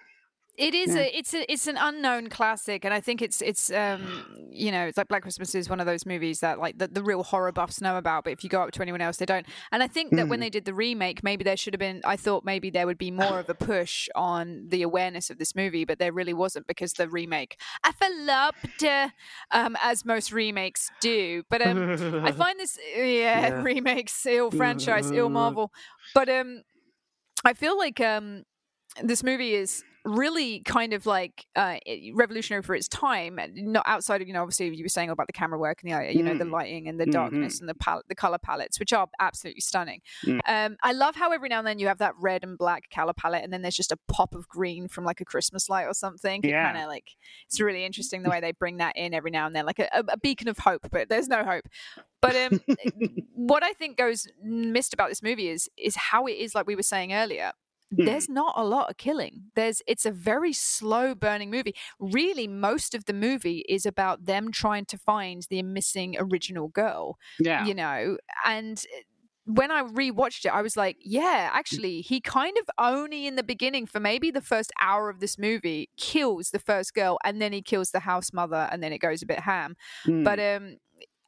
It 0.56 0.72
is 0.72 0.94
Yeah. 0.94 1.02
a 1.02 1.18
it's 1.18 1.34
a 1.34 1.52
it's 1.52 1.66
an 1.66 1.76
unknown 1.76 2.28
classic 2.28 2.84
and 2.84 2.94
I 2.94 3.00
think 3.00 3.20
it's 3.20 3.42
it's 3.42 3.72
um 3.72 4.24
you 4.50 4.70
know 4.70 4.86
it's 4.86 4.96
like 4.96 5.08
Black 5.08 5.22
Christmas 5.22 5.52
is 5.54 5.68
one 5.68 5.80
of 5.80 5.86
those 5.86 6.06
movies 6.06 6.40
that 6.40 6.60
like 6.60 6.78
the, 6.78 6.86
the 6.86 7.02
real 7.02 7.24
horror 7.24 7.50
buffs 7.50 7.80
know 7.80 7.96
about 7.96 8.22
but 8.22 8.32
if 8.32 8.44
you 8.44 8.50
go 8.50 8.62
up 8.62 8.70
to 8.72 8.82
anyone 8.82 9.00
else 9.00 9.16
they 9.16 9.26
don't 9.26 9.46
and 9.72 9.82
I 9.82 9.88
think 9.88 10.14
that 10.14 10.28
when 10.28 10.38
Mm. 10.38 10.42
they 10.42 10.50
did 10.50 10.64
the 10.64 10.74
remake 10.74 11.24
maybe 11.24 11.42
there 11.42 11.56
should 11.56 11.74
have 11.74 11.80
been 11.80 12.02
I 12.04 12.16
thought 12.16 12.44
maybe 12.44 12.70
there 12.70 12.86
would 12.86 12.98
be 12.98 13.10
more 13.10 13.40
of 13.40 13.48
a 13.48 13.54
push 13.54 14.08
on 14.14 14.66
the 14.68 14.82
awareness 14.82 15.28
of 15.28 15.38
this 15.38 15.56
movie 15.56 15.84
but 15.84 15.98
there 15.98 16.12
really 16.12 16.34
wasn't 16.34 16.66
because 16.68 16.92
the 16.92 17.08
remake 17.08 17.58
I 17.82 17.92
uh, 18.84 19.08
um 19.50 19.76
as 19.82 20.04
most 20.04 20.32
remakes 20.32 20.88
do 21.00 21.42
but 21.50 21.62
um 21.62 21.98
I 22.24 22.30
find 22.32 22.60
this 22.60 22.78
yeah, 22.96 23.02
Yeah. 23.02 23.62
remakes 23.62 24.24
ill 24.26 24.50
franchise 24.52 25.10
ill 25.10 25.30
Marvel 25.30 25.72
but 26.14 26.28
um 26.28 26.62
I 27.44 27.54
feel 27.54 27.76
like 27.76 28.00
um 28.00 28.44
this 29.02 29.24
movie 29.24 29.54
is 29.54 29.82
really 30.04 30.60
kind 30.60 30.92
of 30.92 31.06
like 31.06 31.46
uh, 31.56 31.76
revolutionary 32.12 32.62
for 32.62 32.74
its 32.74 32.88
time 32.88 33.38
not 33.54 33.82
outside 33.86 34.20
of 34.20 34.28
you 34.28 34.34
know 34.34 34.42
obviously 34.42 34.74
you 34.74 34.84
were 34.84 34.88
saying 34.88 35.08
about 35.08 35.26
the 35.26 35.32
camera 35.32 35.58
work 35.58 35.80
and 35.82 35.90
the 35.90 35.96
uh, 35.96 36.00
you 36.02 36.22
know 36.22 36.36
the 36.36 36.44
Mm. 36.44 36.50
lighting 36.52 36.88
and 36.88 37.00
the 37.00 37.06
darkness 37.06 37.58
and 37.60 37.68
the 37.68 37.74
pal- 37.74 38.02
the 38.08 38.14
color 38.14 38.36
palettes 38.38 38.78
which 38.78 38.92
are 38.92 39.08
absolutely 39.18 39.60
stunning. 39.62 40.00
Um 40.46 40.76
i 40.82 40.92
love 40.92 41.16
how 41.16 41.32
every 41.32 41.48
now 41.48 41.58
and 41.58 41.66
then 41.66 41.78
you 41.78 41.86
have 41.88 41.98
that 41.98 42.12
red 42.20 42.44
and 42.44 42.58
black 42.58 42.90
color 42.90 43.12
palette 43.14 43.42
and 43.44 43.52
then 43.52 43.62
there's 43.62 43.76
just 43.76 43.92
a 43.92 43.98
pop 44.08 44.34
of 44.34 44.46
green 44.48 44.88
from 44.88 45.04
like 45.04 45.20
a 45.20 45.24
christmas 45.24 45.68
light 45.70 45.86
or 45.86 45.94
something. 45.94 46.42
Yeah. 46.44 46.64
kind 46.72 46.82
of 46.84 46.88
like 46.88 47.08
it's 47.46 47.58
really 47.60 47.84
interesting 47.84 48.22
the 48.22 48.30
way 48.34 48.40
they 48.40 48.52
bring 48.52 48.76
that 48.78 48.96
in 48.96 49.14
every 49.14 49.30
now 49.30 49.46
and 49.46 49.56
then 49.56 49.64
like 49.64 49.78
a, 49.78 49.88
a- 49.92 50.04
a 50.12 50.16
beacon 50.18 50.48
of 50.48 50.58
hope 50.58 50.86
but 50.90 51.08
there's 51.08 51.28
no 51.28 51.42
hope. 51.44 51.64
But 52.20 52.36
um 52.36 52.60
what 53.34 53.62
i 53.62 53.72
think 53.72 53.96
goes 53.96 54.26
missed 54.42 54.92
about 54.94 55.08
this 55.08 55.22
movie 55.22 55.48
is 55.48 55.68
is 55.78 55.96
how 55.96 56.26
it 56.26 56.32
is 56.32 56.54
like 56.54 56.66
we 56.66 56.74
were 56.76 56.82
saying 56.82 57.12
earlier 57.12 57.52
Hmm. 57.96 58.04
there's 58.04 58.28
not 58.28 58.54
a 58.56 58.64
lot 58.64 58.90
of 58.90 58.96
killing 58.96 59.44
there's 59.54 59.82
it's 59.86 60.06
a 60.06 60.10
very 60.10 60.52
slow 60.52 61.14
burning 61.14 61.50
movie 61.50 61.74
really 61.98 62.48
most 62.48 62.94
of 62.94 63.04
the 63.04 63.12
movie 63.12 63.64
is 63.68 63.86
about 63.86 64.26
them 64.26 64.50
trying 64.50 64.84
to 64.86 64.98
find 64.98 65.46
the 65.50 65.62
missing 65.62 66.16
original 66.18 66.68
girl 66.68 67.18
yeah. 67.38 67.64
you 67.64 67.74
know 67.74 68.16
and 68.44 68.78
uh, 68.78 69.00
when 69.46 69.70
I 69.70 69.82
rewatched 69.82 70.46
it, 70.46 70.54
I 70.54 70.62
was 70.62 70.76
like, 70.76 70.96
yeah, 71.00 71.50
actually, 71.52 72.00
he 72.00 72.20
kind 72.20 72.56
of 72.58 72.70
only 72.78 73.26
in 73.26 73.36
the 73.36 73.42
beginning, 73.42 73.86
for 73.86 74.00
maybe 74.00 74.30
the 74.30 74.40
first 74.40 74.72
hour 74.80 75.10
of 75.10 75.20
this 75.20 75.38
movie, 75.38 75.90
kills 75.98 76.50
the 76.50 76.58
first 76.58 76.94
girl 76.94 77.18
and 77.24 77.42
then 77.42 77.52
he 77.52 77.60
kills 77.60 77.90
the 77.90 78.00
house 78.00 78.32
mother 78.32 78.68
and 78.72 78.82
then 78.82 78.92
it 78.92 78.98
goes 78.98 79.22
a 79.22 79.26
bit 79.26 79.40
ham. 79.40 79.76
Mm. 80.06 80.24
But, 80.24 80.40
um, 80.40 80.78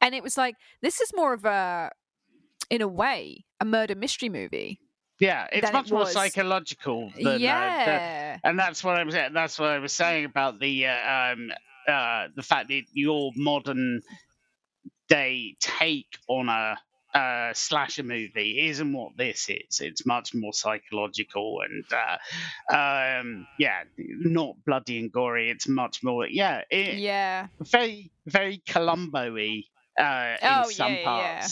and 0.01 0.15
it 0.15 0.23
was 0.23 0.35
like, 0.35 0.55
this 0.81 0.99
is 0.99 1.11
more 1.15 1.33
of 1.33 1.45
a, 1.45 1.91
in 2.69 2.81
a 2.81 2.87
way, 2.87 3.45
a 3.59 3.65
murder 3.65 3.95
mystery 3.95 4.29
movie. 4.29 4.79
Yeah, 5.19 5.47
it's 5.51 5.65
than 5.65 5.71
it 5.71 5.73
much 5.73 5.91
more 5.91 6.05
psychological 6.05 7.11
than 7.15 7.27
uh, 7.27 7.31
the- 7.31 7.39
yeah. 7.39 8.37
and 8.43 8.59
that's 8.59 8.83
what 8.83 8.97
I 8.97 9.03
was 9.03 9.15
that's 9.15 9.59
what 9.59 9.69
I 9.69 9.79
was 9.79 9.93
saying 9.93 10.25
about 10.25 10.59
the 10.59 10.87
uh, 10.87 11.33
um 11.33 11.51
uh 11.87 12.27
the 12.35 12.43
fact 12.43 12.67
that 12.69 12.83
your 12.93 13.31
modern 13.35 14.01
day 15.09 15.55
take 15.59 16.17
on 16.27 16.49
a 16.49 16.77
uh, 17.13 17.53
slasher 17.53 18.03
movie 18.03 18.67
isn't 18.69 18.93
what 18.93 19.17
this 19.17 19.49
is. 19.49 19.79
It's 19.79 20.05
much 20.05 20.35
more 20.35 20.53
psychological 20.53 21.61
and 21.61 21.83
uh, 21.91 22.75
um 22.75 23.47
yeah, 23.57 23.83
not 23.97 24.55
bloody 24.65 24.99
and 24.99 25.11
gory. 25.11 25.49
It's 25.49 25.67
much 25.67 26.03
more 26.03 26.27
yeah, 26.27 26.61
it, 26.69 26.95
yeah. 26.95 27.47
very 27.61 28.11
very 28.25 28.61
Columbo-y 28.67 29.63
uh, 29.97 30.35
in 30.41 30.47
Oh, 30.65 30.69
some 30.69 30.91
yeah, 30.93 30.99
yeah, 30.99 31.17
yeah. 31.17 31.47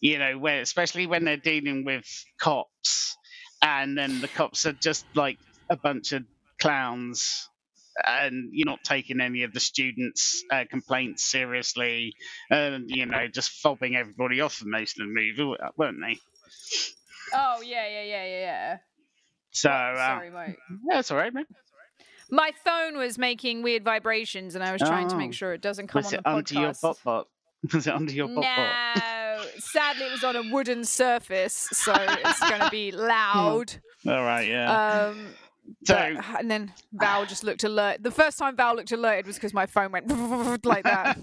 You 0.00 0.18
know, 0.18 0.38
where 0.38 0.60
especially 0.60 1.06
when 1.06 1.24
they're 1.24 1.36
dealing 1.36 1.84
with 1.84 2.04
cops, 2.38 3.16
and 3.62 3.96
then 3.96 4.20
the 4.20 4.28
cops 4.28 4.66
are 4.66 4.72
just 4.72 5.04
like 5.14 5.38
a 5.68 5.76
bunch 5.76 6.12
of 6.12 6.24
clowns 6.60 7.46
and 8.06 8.50
you're 8.52 8.66
not 8.66 8.82
taking 8.84 9.20
any 9.20 9.42
of 9.42 9.52
the 9.52 9.60
students' 9.60 10.42
uh, 10.50 10.64
complaints 10.70 11.22
seriously, 11.24 12.14
and 12.48 12.84
you 12.88 13.04
know, 13.04 13.26
just 13.28 13.62
fobbing 13.62 13.94
everybody 13.96 14.40
off 14.40 14.54
for 14.54 14.66
most 14.66 14.98
of 14.98 15.06
the 15.06 15.12
movie, 15.12 15.56
weren't 15.76 15.98
they? 16.00 16.16
Oh 17.34 17.60
yeah, 17.62 17.86
yeah, 17.88 18.02
yeah, 18.02 18.24
yeah, 18.24 18.40
yeah. 18.40 18.76
So, 19.52 19.68
uh, 19.70 19.96
sorry, 19.96 20.30
Mike. 20.30 20.58
that's 20.88 21.10
all 21.10 21.16
right, 21.18 21.34
mate. 21.34 21.46
My 22.30 22.52
phone 22.64 22.96
was 22.96 23.18
making 23.18 23.62
weird 23.62 23.82
vibrations, 23.84 24.54
and 24.54 24.62
I 24.64 24.72
was 24.72 24.80
trying 24.80 25.08
to 25.08 25.16
Oh. 25.16 25.18
make 25.18 25.34
sure 25.34 25.52
it 25.52 25.60
doesn't 25.60 25.88
come 25.88 26.02
Was 26.02 26.12
on 26.14 26.20
it 26.20 26.22
the 26.22 26.30
under 26.30 26.54
your 26.54 26.70
podcast. 26.70 26.80
bot 26.82 26.98
bot? 27.04 27.28
Was 27.74 27.86
it 27.86 27.94
under 27.94 28.12
your 28.12 28.28
bot 28.28 28.44
bot? 28.44 28.96
Sadly, 29.58 30.06
it 30.06 30.12
was 30.12 30.24
on 30.24 30.36
a 30.36 30.42
wooden 30.52 30.84
surface, 30.84 31.68
so 31.72 31.92
it's 31.96 32.40
going 32.40 32.60
to 32.60 32.70
be 32.70 32.90
loud. 32.92 33.74
All 34.06 34.22
right, 34.22 34.46
yeah. 34.48 35.08
Um, 35.10 35.26
so, 35.84 35.94
but- 36.16 36.40
and 36.40 36.50
then 36.50 36.72
Val 36.92 37.26
just 37.26 37.44
looked 37.44 37.64
alert. 37.64 38.02
The 38.02 38.10
first 38.10 38.38
time 38.38 38.56
Val 38.56 38.74
looked 38.76 38.92
alerted 38.92 39.26
was 39.26 39.36
because 39.36 39.52
my 39.54 39.66
phone 39.66 39.92
went 39.92 40.08
like 40.64 40.84
that. 40.84 41.16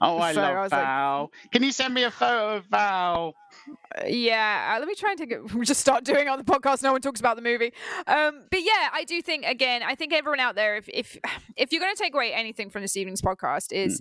oh, 0.00 0.18
I 0.18 0.32
so 0.32 0.42
I 0.42 0.54
love 0.54 0.70
like- 0.70 0.70
Val. 0.70 1.32
Can 1.52 1.62
you 1.62 1.72
send 1.72 1.94
me 1.94 2.04
a 2.04 2.10
photo 2.10 2.56
of 2.56 2.64
Val? 2.66 3.34
yeah, 4.06 4.74
uh, 4.74 4.78
let 4.78 4.88
me 4.88 4.94
try 4.94 5.10
and 5.10 5.18
take 5.18 5.30
it. 5.32 5.52
We 5.54 5.64
just 5.66 5.80
start 5.80 6.04
doing 6.04 6.22
it 6.26 6.28
on 6.28 6.38
the 6.38 6.44
podcast. 6.44 6.82
No 6.82 6.92
one 6.92 7.00
talks 7.00 7.20
about 7.20 7.36
the 7.36 7.42
movie. 7.42 7.72
Um, 8.06 8.44
but 8.50 8.60
yeah, 8.62 8.88
I 8.92 9.04
do 9.04 9.20
think 9.20 9.44
again. 9.44 9.82
I 9.82 9.94
think 9.94 10.12
everyone 10.14 10.40
out 10.40 10.54
there, 10.54 10.76
if 10.76 10.88
if 10.88 11.18
if 11.56 11.72
you're 11.72 11.80
going 11.80 11.94
to 11.94 12.02
take 12.02 12.14
away 12.14 12.32
anything 12.32 12.70
from 12.70 12.82
this 12.82 12.96
evening's 12.96 13.20
podcast, 13.22 13.72
is 13.72 14.00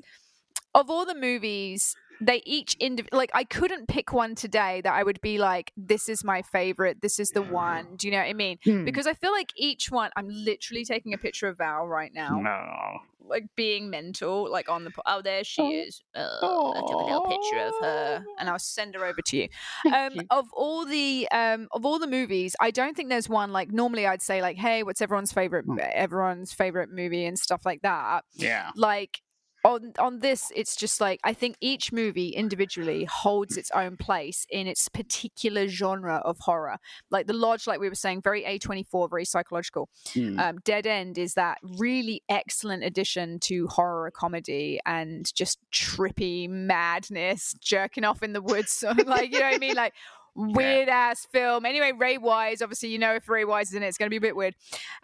of 0.73 0.89
all 0.89 1.05
the 1.05 1.15
movies. 1.15 1.95
They 2.21 2.41
each 2.45 2.77
indiv- 2.79 3.07
like 3.11 3.29
I 3.33 3.43
couldn't 3.43 3.87
pick 3.87 4.11
one 4.13 4.35
today 4.35 4.81
that 4.81 4.93
I 4.93 5.03
would 5.03 5.21
be 5.21 5.37
like 5.37 5.71
this 5.77 6.09
is 6.09 6.23
my 6.23 6.41
favorite 6.41 7.01
this 7.01 7.19
is 7.19 7.29
the 7.31 7.41
one 7.43 7.95
do 7.95 8.07
you 8.07 8.11
know 8.11 8.19
what 8.19 8.27
I 8.27 8.33
mean 8.33 8.57
Hmm. 8.63 8.85
because 8.85 9.05
I 9.07 9.13
feel 9.13 9.31
like 9.31 9.51
each 9.55 9.91
one 9.91 10.09
I'm 10.15 10.27
literally 10.29 10.83
taking 10.85 11.13
a 11.13 11.17
picture 11.17 11.47
of 11.47 11.57
Val 11.57 11.85
right 11.87 12.11
now 12.13 12.39
No. 12.39 12.99
like 13.29 13.45
being 13.55 13.89
mental, 13.89 14.49
like 14.49 14.69
on 14.69 14.83
the 14.85 14.91
po- 14.91 15.01
oh 15.05 15.21
there 15.21 15.43
she 15.43 15.61
is. 15.61 16.01
Uh, 16.15 16.21
I 16.21 16.79
took 16.87 16.95
a 17.01 17.05
little 17.05 17.25
picture 17.27 17.59
of 17.67 17.73
her, 17.81 18.25
and 18.39 18.49
I'll 18.49 18.57
send 18.57 18.95
her 18.95 19.03
over 19.05 19.21
to 19.21 19.37
you. 19.37 19.49
Um, 19.93 20.13
you. 20.15 20.21
of 20.31 20.45
all 20.53 20.85
the 20.85 21.27
um 21.31 21.67
of 21.71 21.85
all 21.85 21.99
the 21.99 22.07
movies, 22.07 22.55
I 22.61 22.71
don't 22.71 22.95
think 22.95 23.09
there's 23.09 23.27
one 23.29 23.51
like 23.51 23.69
normally 23.71 24.07
I'd 24.07 24.21
say 24.21 24.41
like, 24.41 24.55
hey, 24.57 24.81
what's 24.83 25.01
everyone's 25.01 25.33
favorite 25.33 25.65
Hmm. 25.65 25.77
everyone's 25.81 26.53
favorite 26.53 26.89
movie 26.89 27.25
and 27.25 27.37
stuff 27.37 27.65
like 27.65 27.81
that. 27.81 28.23
Yeah. 28.35 28.71
Like 28.75 29.21
on 29.67 29.93
on 29.99 30.19
this, 30.19 30.51
it's 30.55 30.75
just 30.75 31.01
like 31.01 31.19
I 31.23 31.33
think 31.33 31.57
each 31.61 31.91
movie 31.91 32.29
individually 32.29 33.03
holds 33.05 33.57
its 33.57 33.69
own 33.71 33.97
place 33.97 34.45
in 34.49 34.65
its 34.67 34.87
particular 34.89 35.67
genre 35.67 36.21
of 36.23 36.39
horror. 36.39 36.77
Like 37.11 37.27
The 37.27 37.33
Lodge, 37.33 37.67
like 37.67 37.79
we 37.79 37.89
were 37.89 37.95
saying, 37.95 38.21
very 38.21 38.43
A24, 38.43 39.09
very 39.09 39.25
psychological 39.25 39.89
Mm. 40.13 40.39
um, 40.39 40.57
Dead 40.63 40.87
End 40.87 41.17
is 41.17 41.33
that 41.33 41.57
really 41.77 42.23
excellent 42.29 42.83
addition 42.83 43.39
to 43.41 43.67
horror 43.67 44.11
comedy 44.11 44.79
and 44.85 45.29
just 45.35 45.59
trippy 45.73 46.49
madness, 46.49 47.53
jerking 47.61 48.03
off 48.05 48.23
in 48.23 48.33
the 48.33 48.41
woods, 48.41 48.83
like 49.05 49.31
you 49.31 49.39
know 49.39 49.45
what 49.45 49.55
I 49.55 49.57
mean, 49.57 49.75
like 49.75 49.93
weird 50.37 50.87
ass 50.89 51.27
film. 51.31 51.65
Anyway, 51.65 51.91
Ray 51.91 52.17
Wise, 52.17 52.61
obviously 52.61 52.89
you 52.89 52.99
know 52.99 53.15
if 53.15 53.27
Ray 53.27 53.43
Wise 53.43 53.69
is 53.69 53.73
in 53.73 53.83
it, 53.83 53.87
it's 53.87 53.97
going 53.97 54.07
to 54.07 54.11
be 54.11 54.17
a 54.17 54.21
bit 54.21 54.35
weird. 54.35 54.55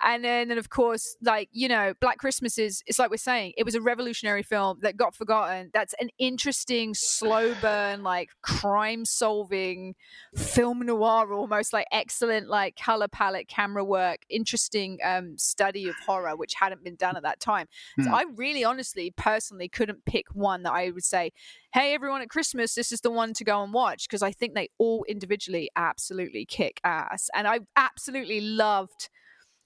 And 0.02 0.24
then, 0.24 0.48
then 0.48 0.58
of 0.58 0.70
course, 0.70 1.18
like 1.22 1.50
you 1.52 1.68
know, 1.68 1.94
Black 2.00 2.18
Christmas 2.18 2.58
is 2.58 2.84
it's 2.88 3.00
like 3.00 3.10
we're 3.10 3.18
saying, 3.18 3.54
it 3.58 3.64
was 3.64 3.76
a 3.76 3.82
revolutionary 3.82 4.44
film 4.44 4.80
that 4.82 4.96
got 4.96 5.16
forgotten. 5.16 5.72
That's 5.74 5.94
an 6.00 6.10
interesting, 6.20 6.94
slow 6.94 7.56
burn, 7.62 8.04
like 8.04 8.30
crime 8.42 9.06
solving 9.06 9.96
film 10.36 10.86
noir 10.86 11.34
almost 11.34 11.74
like 11.74 11.88
excellent 11.92 12.50
like 12.50 12.76
color 12.76 13.08
palette 13.08 13.48
camera 13.48 13.84
work 13.84 14.20
interesting 14.30 14.98
um 15.04 15.38
study 15.38 15.88
of 15.88 15.96
horror 16.06 16.36
which 16.36 16.54
hadn't 16.56 16.84
been 16.84 16.96
done 16.96 17.16
at 17.16 17.24
that 17.24 17.40
time 17.40 17.68
so 18.02 18.10
Hmm. 18.10 18.16
i 18.16 18.26
really 18.36 18.64
honestly 18.64 19.12
personally 19.16 19.70
couldn't 19.70 20.06
pick 20.06 20.28
one 20.34 20.64
that 20.64 20.74
i 20.74 20.90
would 20.90 21.04
say 21.04 21.32
hey 21.74 21.96
everyone 21.96 22.22
at 22.22 22.30
christmas 22.30 22.76
this 22.76 22.92
is 22.92 23.02
the 23.02 23.10
one 23.10 23.34
to 23.34 23.44
go 23.44 23.64
and 23.64 23.74
watch 23.74 24.08
because 24.08 24.22
i 24.22 24.32
think 24.32 24.54
they 24.54 24.70
all 24.78 25.04
individually 25.10 25.72
absolutely 25.76 26.46
kick 26.46 26.80
ass 26.84 27.30
and 27.34 27.48
i 27.48 27.60
absolutely 27.76 28.40
loved 28.42 29.10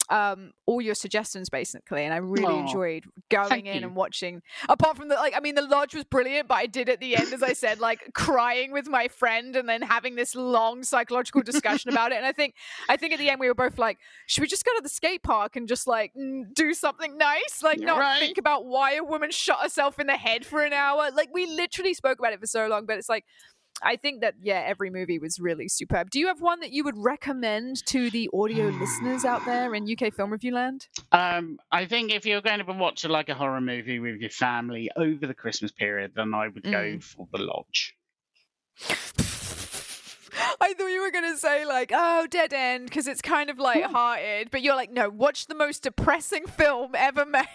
um 0.09 0.51
all 0.65 0.79
your 0.81 0.95
suggestions 0.95 1.49
basically 1.49 2.03
and 2.03 2.13
i 2.13 2.17
really 2.17 2.45
Aw, 2.45 2.61
enjoyed 2.61 3.03
going 3.29 3.49
thank 3.49 3.65
in 3.65 3.81
you. 3.81 3.87
and 3.87 3.95
watching 3.95 4.41
apart 4.69 4.95
from 4.95 5.09
the 5.09 5.15
like 5.15 5.33
i 5.35 5.39
mean 5.41 5.55
the 5.55 5.61
lodge 5.61 5.93
was 5.93 6.05
brilliant 6.05 6.47
but 6.47 6.55
i 6.55 6.65
did 6.65 6.87
at 6.87 6.99
the 7.01 7.15
end 7.17 7.33
as 7.33 7.43
i 7.43 7.51
said 7.51 7.79
like 7.79 8.11
crying 8.13 8.71
with 8.71 8.87
my 8.87 9.09
friend 9.09 9.55
and 9.57 9.67
then 9.67 9.81
having 9.81 10.15
this 10.15 10.33
long 10.33 10.81
psychological 10.83 11.41
discussion 11.41 11.89
about 11.91 12.11
it 12.13 12.15
and 12.15 12.25
i 12.25 12.31
think 12.31 12.53
i 12.87 12.95
think 12.95 13.11
at 13.11 13.19
the 13.19 13.29
end 13.29 13.39
we 13.39 13.47
were 13.47 13.53
both 13.53 13.77
like 13.77 13.97
should 14.27 14.41
we 14.41 14.47
just 14.47 14.63
go 14.63 14.71
to 14.77 14.81
the 14.81 14.87
skate 14.89 15.23
park 15.23 15.55
and 15.57 15.67
just 15.67 15.87
like 15.87 16.13
do 16.53 16.73
something 16.73 17.17
nice 17.17 17.61
like 17.61 17.79
not 17.79 17.99
Right. 17.99 18.19
think 18.19 18.37
about 18.37 18.65
why 18.65 18.93
a 18.93 19.03
woman 19.03 19.29
shot 19.31 19.59
herself 19.61 19.99
in 19.99 20.07
the 20.07 20.13
head 20.17 20.45
for 20.45 20.61
an 20.63 20.71
hour 20.71 21.09
like 21.11 21.29
we 21.33 21.45
literally 21.47 21.93
spoke 21.93 22.19
about 22.19 22.31
it 22.31 22.39
for 22.39 22.47
so 22.47 22.67
long 22.67 22.85
but 22.85 22.97
it's 22.97 23.09
like 23.09 23.25
I 23.83 23.95
think 23.95 24.21
that 24.21 24.35
yeah, 24.41 24.63
every 24.65 24.89
movie 24.89 25.19
was 25.19 25.39
really 25.39 25.67
superb. 25.67 26.09
Do 26.09 26.19
you 26.19 26.27
have 26.27 26.41
one 26.41 26.59
that 26.61 26.71
you 26.71 26.83
would 26.83 26.97
recommend 26.97 27.85
to 27.87 28.09
the 28.09 28.29
audio 28.33 28.65
listeners 28.69 29.23
out 29.25 29.45
there 29.45 29.73
in 29.75 29.87
UK 29.89 30.13
Film 30.13 30.31
Review 30.31 30.53
Land? 30.53 30.87
Um, 31.11 31.59
I 31.71 31.85
think 31.85 32.11
if 32.11 32.25
you're 32.25 32.41
going 32.41 32.65
to 32.65 32.71
watch 32.73 33.05
like 33.05 33.29
a 33.29 33.35
horror 33.35 33.61
movie 33.61 33.99
with 33.99 34.19
your 34.19 34.29
family 34.31 34.89
over 34.95 35.27
the 35.27 35.33
Christmas 35.33 35.71
period, 35.71 36.13
then 36.15 36.33
I 36.33 36.47
would 36.47 36.63
go 36.63 36.71
Mm. 36.71 37.03
for 37.03 37.27
The 37.31 37.39
Lodge. 37.39 37.95
I 40.59 40.73
thought 40.73 40.87
you 40.87 41.01
were 41.01 41.11
going 41.11 41.31
to 41.31 41.37
say 41.37 41.65
like, 41.65 41.91
oh, 41.93 42.27
Dead 42.29 42.53
End, 42.53 42.85
because 42.85 43.07
it's 43.07 43.21
kind 43.21 43.49
of 43.49 43.57
hmm. 43.57 43.63
light-hearted. 43.63 44.49
But 44.51 44.61
you're 44.61 44.75
like, 44.75 44.91
no, 44.91 45.09
watch 45.09 45.47
the 45.47 45.55
most 45.55 45.83
depressing 45.83 46.45
film 46.47 46.91
ever 46.95 47.25
made, 47.25 47.45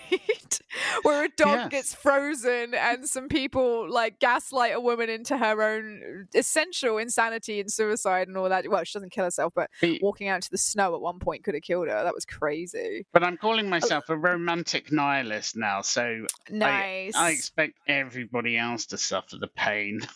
where 1.03 1.25
a 1.25 1.29
dog 1.29 1.71
gets 1.71 1.95
frozen 1.95 2.75
and 2.75 3.09
some 3.09 3.29
people 3.29 3.91
like 3.91 4.19
gaslight 4.19 4.75
a 4.75 4.81
woman 4.81 5.11
into 5.11 5.37
her 5.37 5.63
own 5.63 6.27
uh, 6.35 6.39
essential 6.39 6.99
insanity 6.99 7.61
and 7.61 7.71
suicide 7.71 8.29
and 8.29 8.37
all 8.37 8.49
that. 8.49 8.69
Well, 8.69 8.85
she 8.85 8.95
doesn't 8.95 9.13
kill 9.13 9.25
herself, 9.25 9.53
but 9.55 9.71
walking 10.01 10.29
out 10.29 10.37
into 10.37 10.51
the 10.51 10.59
snow 10.59 10.95
at 10.95 11.01
one 11.01 11.19
point 11.19 11.45
could 11.45 11.55
have 11.55 11.63
killed 11.63 11.89
her. 11.89 12.05
That 12.05 12.15
was 12.15 12.25
crazy. 12.25 13.07
But 13.13 13.25
I'm 13.25 13.37
calling 13.37 13.69
myself 13.69 14.05
a 14.09 14.17
romantic 14.17 14.93
nihilist 14.93 15.57
now, 15.57 15.83
so 15.83 16.27
Nice. 16.51 17.15
I 17.17 17.31
expect 17.31 17.79
everybody 17.89 18.57
else 18.57 18.87
to 18.87 18.99
suffer 18.99 19.37
the 19.37 19.49
pain. 19.49 20.01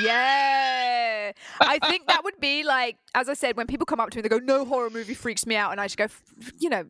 Yeah. 0.00 1.32
I 1.60 1.78
think 1.80 2.06
that 2.12 2.24
would 2.24 2.38
be 2.40 2.62
like, 2.62 2.98
as 3.14 3.28
I 3.28 3.34
said, 3.34 3.56
when 3.56 3.66
people 3.66 3.86
come 3.86 4.00
up 4.00 4.10
to 4.10 4.18
me, 4.18 4.22
they 4.22 4.28
go, 4.28 4.38
no 4.38 4.64
horror 4.64 4.90
movie 4.90 5.14
freaks 5.14 5.46
me 5.46 5.56
out. 5.56 5.72
And 5.72 5.80
I 5.80 5.86
just 5.86 5.96
go, 5.96 6.06
you 6.58 6.68
know, 6.68 6.84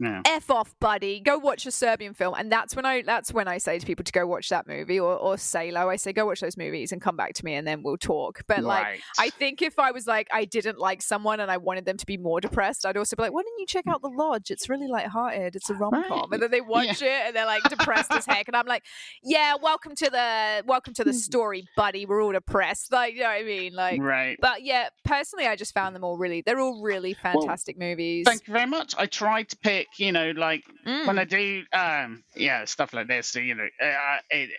Yeah. 0.00 0.22
F 0.24 0.50
off, 0.50 0.74
buddy. 0.80 1.20
Go 1.20 1.38
watch 1.38 1.66
a 1.66 1.70
Serbian 1.70 2.14
film. 2.14 2.34
And 2.36 2.50
that's 2.50 2.74
when 2.74 2.86
I 2.86 3.02
that's 3.02 3.32
when 3.32 3.48
I 3.48 3.58
say 3.58 3.78
to 3.78 3.86
people 3.86 4.04
to 4.04 4.12
go 4.12 4.26
watch 4.26 4.48
that 4.48 4.66
movie 4.66 4.98
or, 4.98 5.14
or 5.14 5.36
Salo. 5.36 5.90
I 5.90 5.96
say, 5.96 6.12
go 6.12 6.26
watch 6.26 6.40
those 6.40 6.56
movies 6.56 6.92
and 6.92 7.00
come 7.00 7.16
back 7.16 7.34
to 7.34 7.44
me 7.44 7.54
and 7.54 7.66
then 7.66 7.82
we'll 7.82 7.98
talk. 7.98 8.42
But 8.46 8.62
like 8.62 8.84
Right. 8.84 9.00
I 9.18 9.30
think 9.30 9.62
if 9.62 9.78
I 9.78 9.90
was 9.90 10.06
like 10.06 10.28
I 10.32 10.44
didn't 10.44 10.78
like 10.78 11.02
someone 11.02 11.40
and 11.40 11.50
I 11.50 11.58
wanted 11.58 11.84
them 11.84 11.96
to 11.98 12.06
be 12.06 12.16
more 12.16 12.40
depressed, 12.40 12.86
I'd 12.86 12.96
also 12.96 13.16
be 13.16 13.22
like, 13.22 13.32
why 13.32 13.42
didn't 13.42 13.58
you 13.58 13.66
check 13.66 13.86
out 13.86 14.02
The 14.02 14.08
Lodge? 14.08 14.50
It's 14.50 14.68
really 14.68 14.88
lighthearted. 14.88 15.56
It's 15.56 15.68
a 15.70 15.74
rom 15.74 15.92
com. 15.92 16.10
Right. 16.10 16.28
And 16.32 16.42
then 16.42 16.50
they 16.50 16.60
watch 16.60 17.02
it 17.02 17.22
and 17.26 17.36
they're 17.36 17.46
like 17.46 17.62
depressed 17.64 18.12
as 18.12 18.26
heck. 18.26 18.48
And 18.48 18.56
I'm 18.56 18.66
like, 18.66 18.84
yeah, 19.22 19.54
welcome 19.60 19.94
to 19.96 20.10
the 20.10 20.62
welcome 20.66 20.94
to 20.94 21.04
the 21.04 21.12
hmm. 21.12 21.16
story, 21.16 21.64
buddy. 21.76 22.06
We're 22.06 22.22
all 22.22 22.32
depressed. 22.32 22.88
Like, 23.00 23.14
you 23.14 23.20
know 23.20 23.28
what 23.28 23.40
I 23.40 23.44
mean? 23.44 23.72
Like 23.72 24.00
right. 24.02 24.36
but 24.40 24.62
yeah, 24.62 24.88
personally 25.04 25.46
I 25.46 25.56
just 25.56 25.72
found 25.72 25.94
them 25.94 26.04
all 26.04 26.18
really 26.18 26.42
they're 26.42 26.58
all 26.58 26.82
really 26.82 27.14
fantastic 27.14 27.78
movies. 27.78 28.24
Thank 28.26 28.46
you 28.46 28.52
very 28.52 28.66
much. 28.66 28.94
I 28.98 29.06
tried 29.06 29.48
to 29.50 29.56
pick, 29.56 29.88
you 29.98 30.12
know, 30.12 30.32
like 30.32 30.64
Mm. 30.86 31.04
when 31.04 31.18
I 31.18 31.24
do, 31.24 31.64
um, 31.72 32.24
yeah, 32.36 32.64
stuff 32.64 32.92
like 32.92 33.08
this. 33.08 33.28
So, 33.28 33.40
you 33.40 33.54
know, 33.54 33.68
uh, 33.82 34.18
it, 34.30 34.50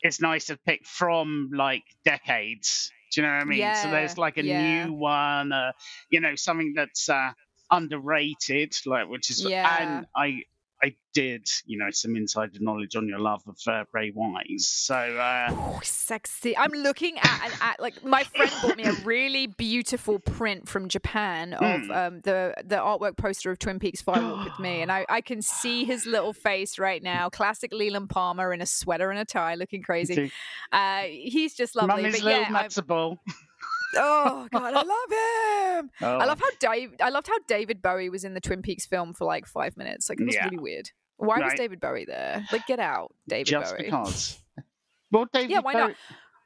it's 0.00 0.20
nice 0.20 0.46
to 0.46 0.58
pick 0.66 0.86
from 0.86 1.50
like 1.54 1.84
decades. 2.04 2.90
Do 3.12 3.20
you 3.20 3.26
know 3.26 3.34
what 3.34 3.42
I 3.42 3.44
mean? 3.44 3.74
so 3.74 3.88
there's 3.88 4.18
like 4.18 4.36
a 4.38 4.42
yeah. 4.42 4.88
new 4.88 4.92
one, 4.92 5.52
uh, 5.52 5.72
you 6.10 6.20
know, 6.20 6.34
something 6.36 6.74
that's 6.76 7.08
uh, 7.08 7.32
underrated, 7.70 8.74
like 8.86 9.08
which 9.08 9.30
is, 9.30 9.46
Yeah. 9.46 9.64
and 9.64 10.06
I. 10.16 10.42
I 10.84 10.94
did, 11.14 11.48
you 11.64 11.78
know, 11.78 11.90
some 11.90 12.14
insider 12.16 12.58
knowledge 12.60 12.94
on 12.96 13.08
your 13.08 13.18
love 13.20 13.40
of 13.46 13.56
uh, 13.66 13.84
Ray 13.92 14.12
Wise. 14.14 14.66
So, 14.66 14.94
uh, 14.94 15.46
Oh, 15.50 15.80
sexy. 15.82 16.56
I'm 16.56 16.72
looking 16.72 17.16
at 17.18 17.40
an 17.46 17.52
at 17.62 17.80
like 17.80 18.04
my 18.04 18.24
friend 18.24 18.50
bought 18.60 18.76
me 18.76 18.84
a 18.84 18.92
really 19.04 19.46
beautiful 19.46 20.18
print 20.18 20.68
from 20.68 20.88
Japan 20.88 21.54
of 21.54 21.80
Hmm. 21.86 21.90
um, 21.90 22.20
the 22.20 22.54
the 22.64 22.76
artwork 22.76 23.16
poster 23.16 23.50
of 23.50 23.58
Twin 23.58 23.78
Peaks 23.78 24.02
Fire 24.02 24.20
Walk 24.22 24.44
with 24.44 24.58
Me, 24.58 24.82
and 24.82 24.92
I, 24.92 25.06
I 25.08 25.20
can 25.22 25.40
see 25.40 25.84
his 25.84 26.04
little 26.04 26.32
face 26.34 26.78
right 26.78 27.02
now. 27.02 27.30
Classic 27.30 27.72
Leland 27.72 28.10
Palmer 28.10 28.52
in 28.52 28.60
a 28.60 28.66
sweater 28.66 29.10
and 29.10 29.18
a 29.18 29.24
tie, 29.24 29.54
looking 29.54 29.82
crazy. 29.82 30.30
Uh, 30.70 31.02
he's 31.04 31.54
just 31.54 31.74
lovely. 31.76 32.02
Mummy's 32.02 32.16
but 32.20 32.24
little 32.24 32.40
yeah, 32.42 32.48
matzo 32.48 32.86
ball. 32.86 33.20
oh 33.96 34.48
god, 34.52 34.74
I 34.74 34.82
love 34.82 35.84
him. 35.84 35.90
Oh. 36.00 36.18
I 36.18 36.24
love 36.24 36.38
how 36.40 36.50
Dave. 36.60 36.94
I 37.02 37.08
loved 37.10 37.26
how 37.26 37.38
David 37.48 37.82
Bowie 37.82 38.08
was 38.08 38.24
in 38.24 38.34
the 38.34 38.40
Twin 38.40 38.62
Peaks 38.62 38.86
film 38.86 39.12
for 39.12 39.24
like 39.24 39.46
five 39.46 39.76
minutes. 39.76 40.08
Like 40.08 40.20
it 40.20 40.24
was 40.26 40.34
Yeah. 40.34 40.44
really 40.44 40.58
weird. 40.58 40.90
Why 41.16 41.38
was 41.40 41.52
David 41.56 41.80
Bowie 41.80 42.04
there? 42.04 42.44
Like, 42.52 42.66
get 42.66 42.78
out, 42.80 43.14
David 43.28 43.46
just 43.46 43.76
Bowie. 43.76 43.84
because. 43.84 44.40
Well, 45.10 45.26
David 45.32 45.50
Yeah, 45.50 45.60
why 45.60 45.72
not? 45.74 45.94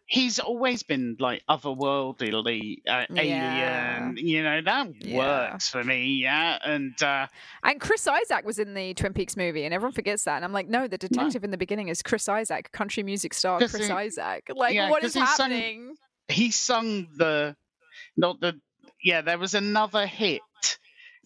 He's 0.07 0.39
always 0.39 0.83
been 0.83 1.16
like 1.20 1.43
otherworldly, 1.49 2.79
uh, 2.89 3.07
Yeah. 3.11 4.03
alien. 4.03 4.16
You 4.16 4.43
know 4.43 4.61
that 4.62 4.89
Yeah. 5.05 5.16
works 5.53 5.69
for 5.69 5.83
me. 5.85 6.05
Yeah, 6.23 6.59
and 6.65 7.01
uh, 7.03 7.27
And 7.62 7.81
Chris 7.81 8.07
Isaak 8.07 8.45
was 8.45 8.59
in 8.59 8.75
the 8.75 8.95
Twin 8.95 9.12
Peaks 9.12 9.37
movie, 9.37 9.65
and 9.65 9.73
everyone 9.75 9.93
forgets 9.93 10.25
that. 10.25 10.37
And 10.37 10.45
I'm 10.45 10.53
like, 10.53 10.69
no, 10.69 10.87
the 10.89 10.99
detective 10.99 11.45
in 11.45 11.51
the 11.51 11.59
beginning 11.59 11.89
is 11.89 12.03
Chris 12.03 12.29
Isaak, 12.29 12.73
country 12.73 13.03
music 13.03 13.35
star 13.35 13.59
Chris 13.59 13.75
he- 13.87 13.91
Isaak. 13.93 14.45
Like, 14.55 14.77
what 14.91 15.05
is 15.05 15.15
happening? 15.15 15.95
He 16.29 16.51
sung 16.51 17.09
the 17.17 17.57
not 18.17 18.41
the 18.41 18.61
yeah. 19.03 19.23
There 19.23 19.39
was 19.39 19.55
another 19.55 20.07
hit 20.07 20.43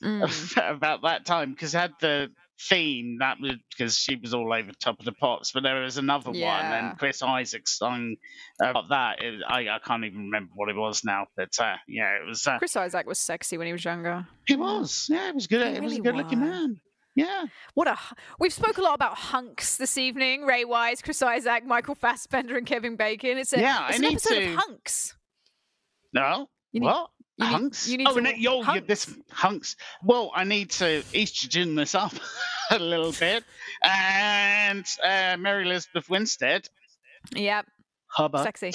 Mm. 0.02 0.56
about 0.76 1.02
that 1.02 1.24
time 1.24 1.52
because 1.52 1.72
had 1.72 1.92
the 2.00 2.28
theme 2.68 3.18
that 3.20 3.38
was 3.40 3.52
because 3.70 3.96
she 3.96 4.16
was 4.16 4.34
all 4.34 4.52
over 4.52 4.70
top 4.72 4.98
of 4.98 5.04
the 5.04 5.12
pops, 5.12 5.52
but 5.52 5.62
there 5.62 5.80
was 5.80 5.96
another 5.96 6.30
one 6.30 6.38
and 6.40 6.98
Chris 6.98 7.22
Isaak 7.22 7.68
sung 7.68 8.16
about 8.60 8.88
that. 8.88 9.22
It, 9.22 9.42
I 9.46 9.68
I 9.68 9.78
can't 9.84 10.04
even 10.04 10.24
remember 10.24 10.50
what 10.54 10.68
it 10.68 10.76
was 10.76 11.04
now, 11.04 11.26
but 11.36 11.50
uh, 11.60 11.76
yeah, 11.86 12.16
it 12.16 12.26
was. 12.26 12.46
Uh, 12.46 12.58
Chris 12.58 12.76
Isaak 12.76 13.06
was 13.06 13.18
sexy 13.18 13.58
when 13.58 13.68
he 13.68 13.72
was 13.72 13.84
younger. 13.84 14.26
he 14.44 14.56
was 14.56 15.06
yeah, 15.08 15.28
it 15.28 15.34
was 15.34 15.46
good. 15.46 15.66
He 15.68 15.74
It 15.76 15.82
was 15.82 15.92
a 15.92 15.96
really 15.96 16.00
good 16.02 16.16
looking 16.16 16.40
man. 16.40 16.80
Yeah, 17.14 17.44
What 17.74 17.88
a 17.88 17.98
we've 18.40 18.52
spoke 18.52 18.78
a 18.78 18.82
lot 18.82 18.94
about 18.94 19.16
hunks 19.18 19.76
this 19.76 19.98
evening. 19.98 20.46
Ray 20.46 20.64
Wise, 20.64 21.02
Chris 21.02 21.20
Isaak, 21.22 21.66
Michael 21.66 21.94
Fassbender, 21.94 22.56
and 22.56 22.66
Kevin 22.66 22.96
Bacon. 22.96 23.36
It's 23.36 23.52
a 23.52 23.60
Yeah, 23.60 23.88
it's 23.88 23.92
I 23.92 23.96
an 23.96 24.00
need 24.02 24.12
episode 24.12 24.34
to- 24.40 24.48
of 24.52 24.54
hunks. 24.56 25.14
no, 26.14 26.48
need- 26.72 26.82
what? 26.82 27.10
you 27.36 27.44
need- 27.44 27.52
hunks? 27.52 27.88
you 27.88 27.96
need 27.98 28.08
oh, 28.08 28.14
to- 28.14 28.20
no, 28.22 28.30
yo, 28.30 28.62
you- 28.74 28.80
this 28.80 29.14
hunks. 29.30 29.76
Well, 30.02 30.32
I 30.34 30.44
need 30.44 30.70
to 30.70 31.02
estrogen 31.12 31.76
this 31.76 31.94
up 32.04 32.14
a 32.70 32.78
little 32.78 33.12
bit. 33.12 33.44
And 33.84 34.86
uh, 35.02 35.36
Mary 35.38 35.64
Elizabeth 35.66 36.08
Winstead, 36.08 36.66
Yep, 37.34 37.66
hubba. 38.12 38.42
sexy. 38.42 38.72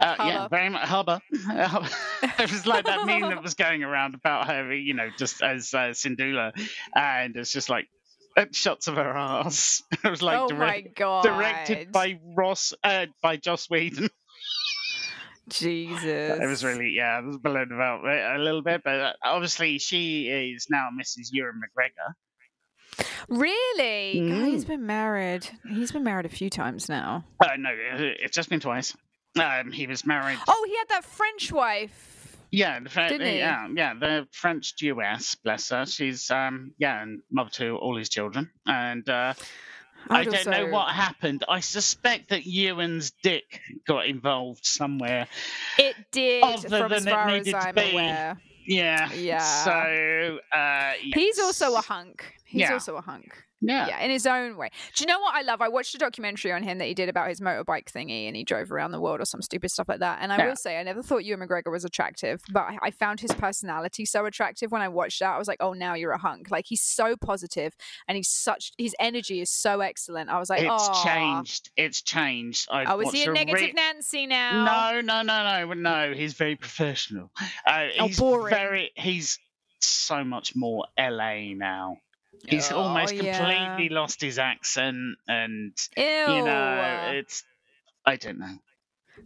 Uh, 0.00 0.14
yeah, 0.18 0.48
very 0.48 0.68
much 0.68 0.86
hubba. 0.86 1.20
it 1.32 2.50
was 2.50 2.66
like 2.66 2.84
that 2.86 3.06
meme 3.06 3.22
that 3.22 3.42
was 3.42 3.54
going 3.54 3.82
around 3.82 4.14
about 4.14 4.46
her, 4.48 4.72
you 4.72 4.94
know, 4.94 5.08
just 5.18 5.42
as 5.42 5.72
uh, 5.74 5.90
Sindula, 5.90 6.52
and 6.94 7.36
it's 7.36 7.52
just 7.52 7.70
like 7.70 7.88
uh, 8.36 8.46
shots 8.52 8.88
of 8.88 8.96
her 8.96 9.16
ass. 9.16 9.82
It 10.04 10.10
was 10.10 10.22
like 10.22 10.38
oh 10.38 10.48
direct- 10.48 10.96
directed 10.96 11.92
by 11.92 12.18
Ross, 12.36 12.72
uh, 12.82 13.06
by 13.22 13.36
Joss 13.36 13.68
Whedon. 13.70 14.08
Jesus. 15.48 16.02
It 16.40 16.46
was 16.46 16.64
really, 16.64 16.90
yeah, 16.90 17.18
I 17.18 17.20
was 17.20 17.36
blown 17.36 17.70
about 17.70 18.04
a 18.04 18.38
little 18.38 18.62
bit, 18.62 18.82
but 18.82 19.00
uh, 19.00 19.12
obviously 19.22 19.78
she 19.78 20.26
is 20.28 20.68
now 20.70 20.88
Mrs. 20.98 21.28
Ewan 21.32 21.60
McGregor. 21.60 22.14
Really. 23.28 24.28
God, 24.28 24.44
he's 24.48 24.64
Mm. 24.64 24.68
been 24.68 24.86
married. 24.86 25.48
He's 25.68 25.92
been 25.92 26.04
married 26.04 26.26
a 26.26 26.30
few 26.30 26.50
times 26.50 26.88
now. 26.88 27.24
Uh, 27.40 27.56
no, 27.58 27.70
it- 27.70 28.18
it's 28.22 28.36
just 28.36 28.48
been 28.48 28.60
twice. 28.60 28.96
Um, 29.40 29.72
he 29.72 29.86
was 29.86 30.06
married. 30.06 30.38
Oh, 30.46 30.64
he 30.68 30.76
had 30.76 30.88
that 30.90 31.04
French 31.04 31.50
wife. 31.52 32.36
Yeah, 32.50 32.78
the 32.78 32.88
Fre- 32.88 33.08
Didn't 33.08 33.26
he? 33.26 33.38
yeah, 33.38 33.66
yeah, 33.74 33.94
the 33.94 34.28
French 34.30 34.76
Jewess, 34.76 35.34
bless 35.34 35.70
her. 35.70 35.86
She's 35.86 36.30
um, 36.30 36.72
yeah, 36.78 37.02
and 37.02 37.22
mother 37.32 37.50
to 37.54 37.76
all 37.76 37.96
his 37.96 38.08
children. 38.08 38.48
And 38.64 39.08
uh, 39.08 39.34
I 40.08 40.20
I'd 40.20 40.28
don't 40.30 40.46
know 40.46 40.66
what 40.66 40.94
happened. 40.94 41.42
I 41.48 41.58
suspect 41.60 42.28
that 42.28 42.46
Ewan's 42.46 43.10
dick 43.24 43.60
got 43.88 44.06
involved 44.06 44.64
somewhere. 44.64 45.26
It 45.78 45.96
did, 46.12 46.44
Other 46.44 46.68
from 46.68 46.90
than 46.90 47.08
it 47.08 47.10
far 47.10 47.28
as 47.30 47.38
needed 47.46 47.58
to 47.60 47.68
I'm 47.68 47.74
be. 47.74 47.90
aware. 47.90 48.36
Yeah. 48.66 49.12
Yeah. 49.12 49.64
So 49.64 50.38
uh, 50.52 50.92
He's 51.00 51.38
also 51.38 51.74
a 51.74 51.80
hunk. 51.80 52.24
He's 52.44 52.60
Yeah. 52.62 52.72
also 52.72 52.96
a 52.96 53.00
hunk. 53.00 53.42
Yeah. 53.66 53.86
Yeah, 53.88 54.00
in 54.00 54.10
his 54.10 54.26
own 54.26 54.56
way. 54.56 54.70
Do 54.94 55.02
you 55.02 55.06
know 55.06 55.18
what 55.20 55.34
I 55.34 55.42
love? 55.42 55.60
I 55.60 55.68
watched 55.68 55.94
a 55.94 55.98
documentary 55.98 56.52
on 56.52 56.62
him 56.62 56.78
that 56.78 56.84
he 56.86 56.94
did 56.94 57.08
about 57.08 57.28
his 57.28 57.40
motorbike 57.40 57.86
thingy 57.92 58.26
and 58.26 58.36
he 58.36 58.44
drove 58.44 58.70
around 58.70 58.92
the 58.92 59.00
world 59.00 59.20
or 59.20 59.24
some 59.24 59.42
stupid 59.42 59.70
stuff 59.70 59.88
like 59.88 60.00
that. 60.00 60.18
And 60.20 60.32
I 60.32 60.38
Yeah. 60.38 60.48
will 60.48 60.56
say, 60.56 60.78
I 60.78 60.82
never 60.82 61.02
thought 61.02 61.24
Ewan 61.24 61.46
McGregor 61.48 61.70
was 61.70 61.84
attractive, 61.84 62.42
but 62.52 62.66
I, 62.82 62.90
found 62.90 63.20
his 63.20 63.32
personality 63.32 64.04
so 64.04 64.24
attractive 64.26 64.70
when 64.70 64.80
I 64.82 64.88
watched 64.88 65.18
that. 65.20 65.34
I 65.34 65.38
was 65.38 65.48
like, 65.48 65.58
oh, 65.60 65.72
now 65.72 65.94
you're 65.94 66.12
a 66.12 66.18
hunk. 66.18 66.50
Like, 66.50 66.66
he's 66.68 66.82
so 66.82 67.16
positive 67.16 67.74
and 68.06 68.16
he's 68.16 68.28
such, 68.28 68.70
his 68.78 68.94
energy 69.00 69.40
is 69.40 69.50
so 69.50 69.80
excellent. 69.80 70.30
I 70.30 70.38
was 70.38 70.48
like, 70.50 70.62
It's 70.62 70.70
oh. 70.70 71.02
changed. 71.04 71.70
It's 71.76 72.02
changed. 72.02 72.68
I've 72.70 72.88
Oh, 72.88 73.00
is 73.00 73.10
he 73.12 73.24
a 73.24 73.32
negative 73.32 73.60
re- 73.60 73.72
Nancy 73.72 74.26
now? 74.26 74.64
No, 74.64 75.00
no, 75.00 75.22
no, 75.22 75.64
no, 75.66 75.72
no. 75.74 76.14
He's 76.14 76.34
very 76.34 76.56
professional. 76.56 77.30
Uh, 77.66 77.86
Oh, 77.98 78.06
he's 78.06 78.18
boring. 78.18 78.54
very. 78.54 78.90
He's 78.94 79.38
so 79.80 80.24
much 80.24 80.54
more 80.56 80.86
LA 80.98 81.54
now. 81.54 81.96
He's 82.48 82.70
Oh, 82.72 82.78
almost 82.78 83.14
yeah. 83.14 83.38
completely 83.38 83.94
lost 83.94 84.20
his 84.20 84.38
accent, 84.38 85.16
and 85.28 85.72
Ew. 85.96 86.02
you 86.04 86.44
know, 86.44 87.12
it's. 87.14 87.44
I 88.06 88.16
don't 88.16 88.38
know. 88.38 88.58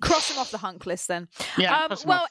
Cross 0.00 0.30
him 0.30 0.38
off 0.38 0.50
the 0.50 0.58
hunk 0.58 0.86
list 0.86 1.08
then. 1.08 1.28
Yeah. 1.56 1.74
um, 1.76 1.86
cross 1.88 2.04
him 2.04 2.08
well, 2.10 2.22
off. 2.24 2.30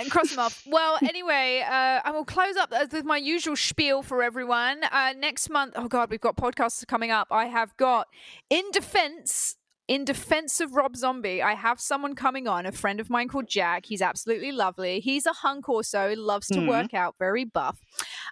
and 0.00 0.10
cross 0.10 0.30
them 0.30 0.38
off. 0.40 0.62
Well, 0.66 0.98
anyway, 1.02 1.62
uh, 1.64 2.00
I 2.04 2.10
will 2.12 2.24
close 2.24 2.56
up 2.56 2.72
with 2.92 3.04
my 3.04 3.18
usual 3.18 3.54
spiel 3.54 4.02
for 4.02 4.22
everyone. 4.22 4.82
Uh, 4.90 5.12
next 5.16 5.48
month, 5.50 5.74
oh 5.76 5.86
God, 5.88 6.10
we've 6.10 6.20
got 6.20 6.36
podcasts 6.36 6.84
coming 6.86 7.10
up. 7.10 7.28
I 7.30 7.46
have 7.46 7.76
got 7.76 8.08
in 8.50 8.64
defense. 8.72 9.56
In 9.88 10.04
defense 10.04 10.60
of 10.60 10.74
Rob 10.74 10.96
Zombie, 10.96 11.40
I 11.40 11.54
have 11.54 11.78
someone 11.80 12.16
coming 12.16 12.48
on, 12.48 12.66
a 12.66 12.72
friend 12.72 12.98
of 12.98 13.08
mine 13.08 13.28
called 13.28 13.46
Jack. 13.48 13.86
He's 13.86 14.02
absolutely 14.02 14.50
lovely. 14.50 14.98
He's 14.98 15.26
a 15.26 15.32
hunk 15.32 15.68
or 15.68 15.84
so, 15.84 16.12
loves 16.16 16.48
to 16.48 16.56
Mhm. 16.56 16.66
work 16.68 16.92
out, 16.92 17.14
very 17.20 17.44
buff. 17.44 17.78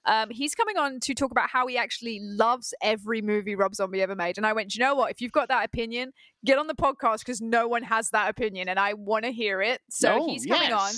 Um, 0.05 0.31
he's 0.31 0.53
coming 0.57 0.77
on 0.77 0.99
to 0.99 1.15
talk 1.15 1.31
about 1.31 1.51
how 1.51 1.69
he 1.69 1.79
actually 1.79 2.19
loves 2.21 2.75
every 2.83 3.23
movie 3.23 3.55
Rob 3.55 3.77
Zombie 3.77 4.03
ever 4.03 4.17
made. 4.17 4.37
And 4.37 4.45
I 4.45 4.53
went, 4.53 4.75
you 4.75 4.81
know 4.81 4.97
what? 4.97 5.13
If 5.13 5.21
you've 5.21 5.31
got 5.31 5.47
that 5.47 5.65
opinion, 5.65 6.13
get 6.45 6.59
on 6.59 6.67
the 6.67 6.75
podcast 6.75 7.21
because 7.21 7.41
no 7.41 7.69
one 7.69 7.85
has 7.85 8.11
that 8.11 8.29
opinion, 8.29 8.69
and 8.69 8.79
I 8.81 8.95
want 8.95 9.25
to 9.25 9.31
hear 9.31 9.63
it. 9.63 9.81
So 9.91 10.23
Oh, 10.23 10.27
he's 10.27 10.47
coming 10.47 10.73
on. 10.73 10.93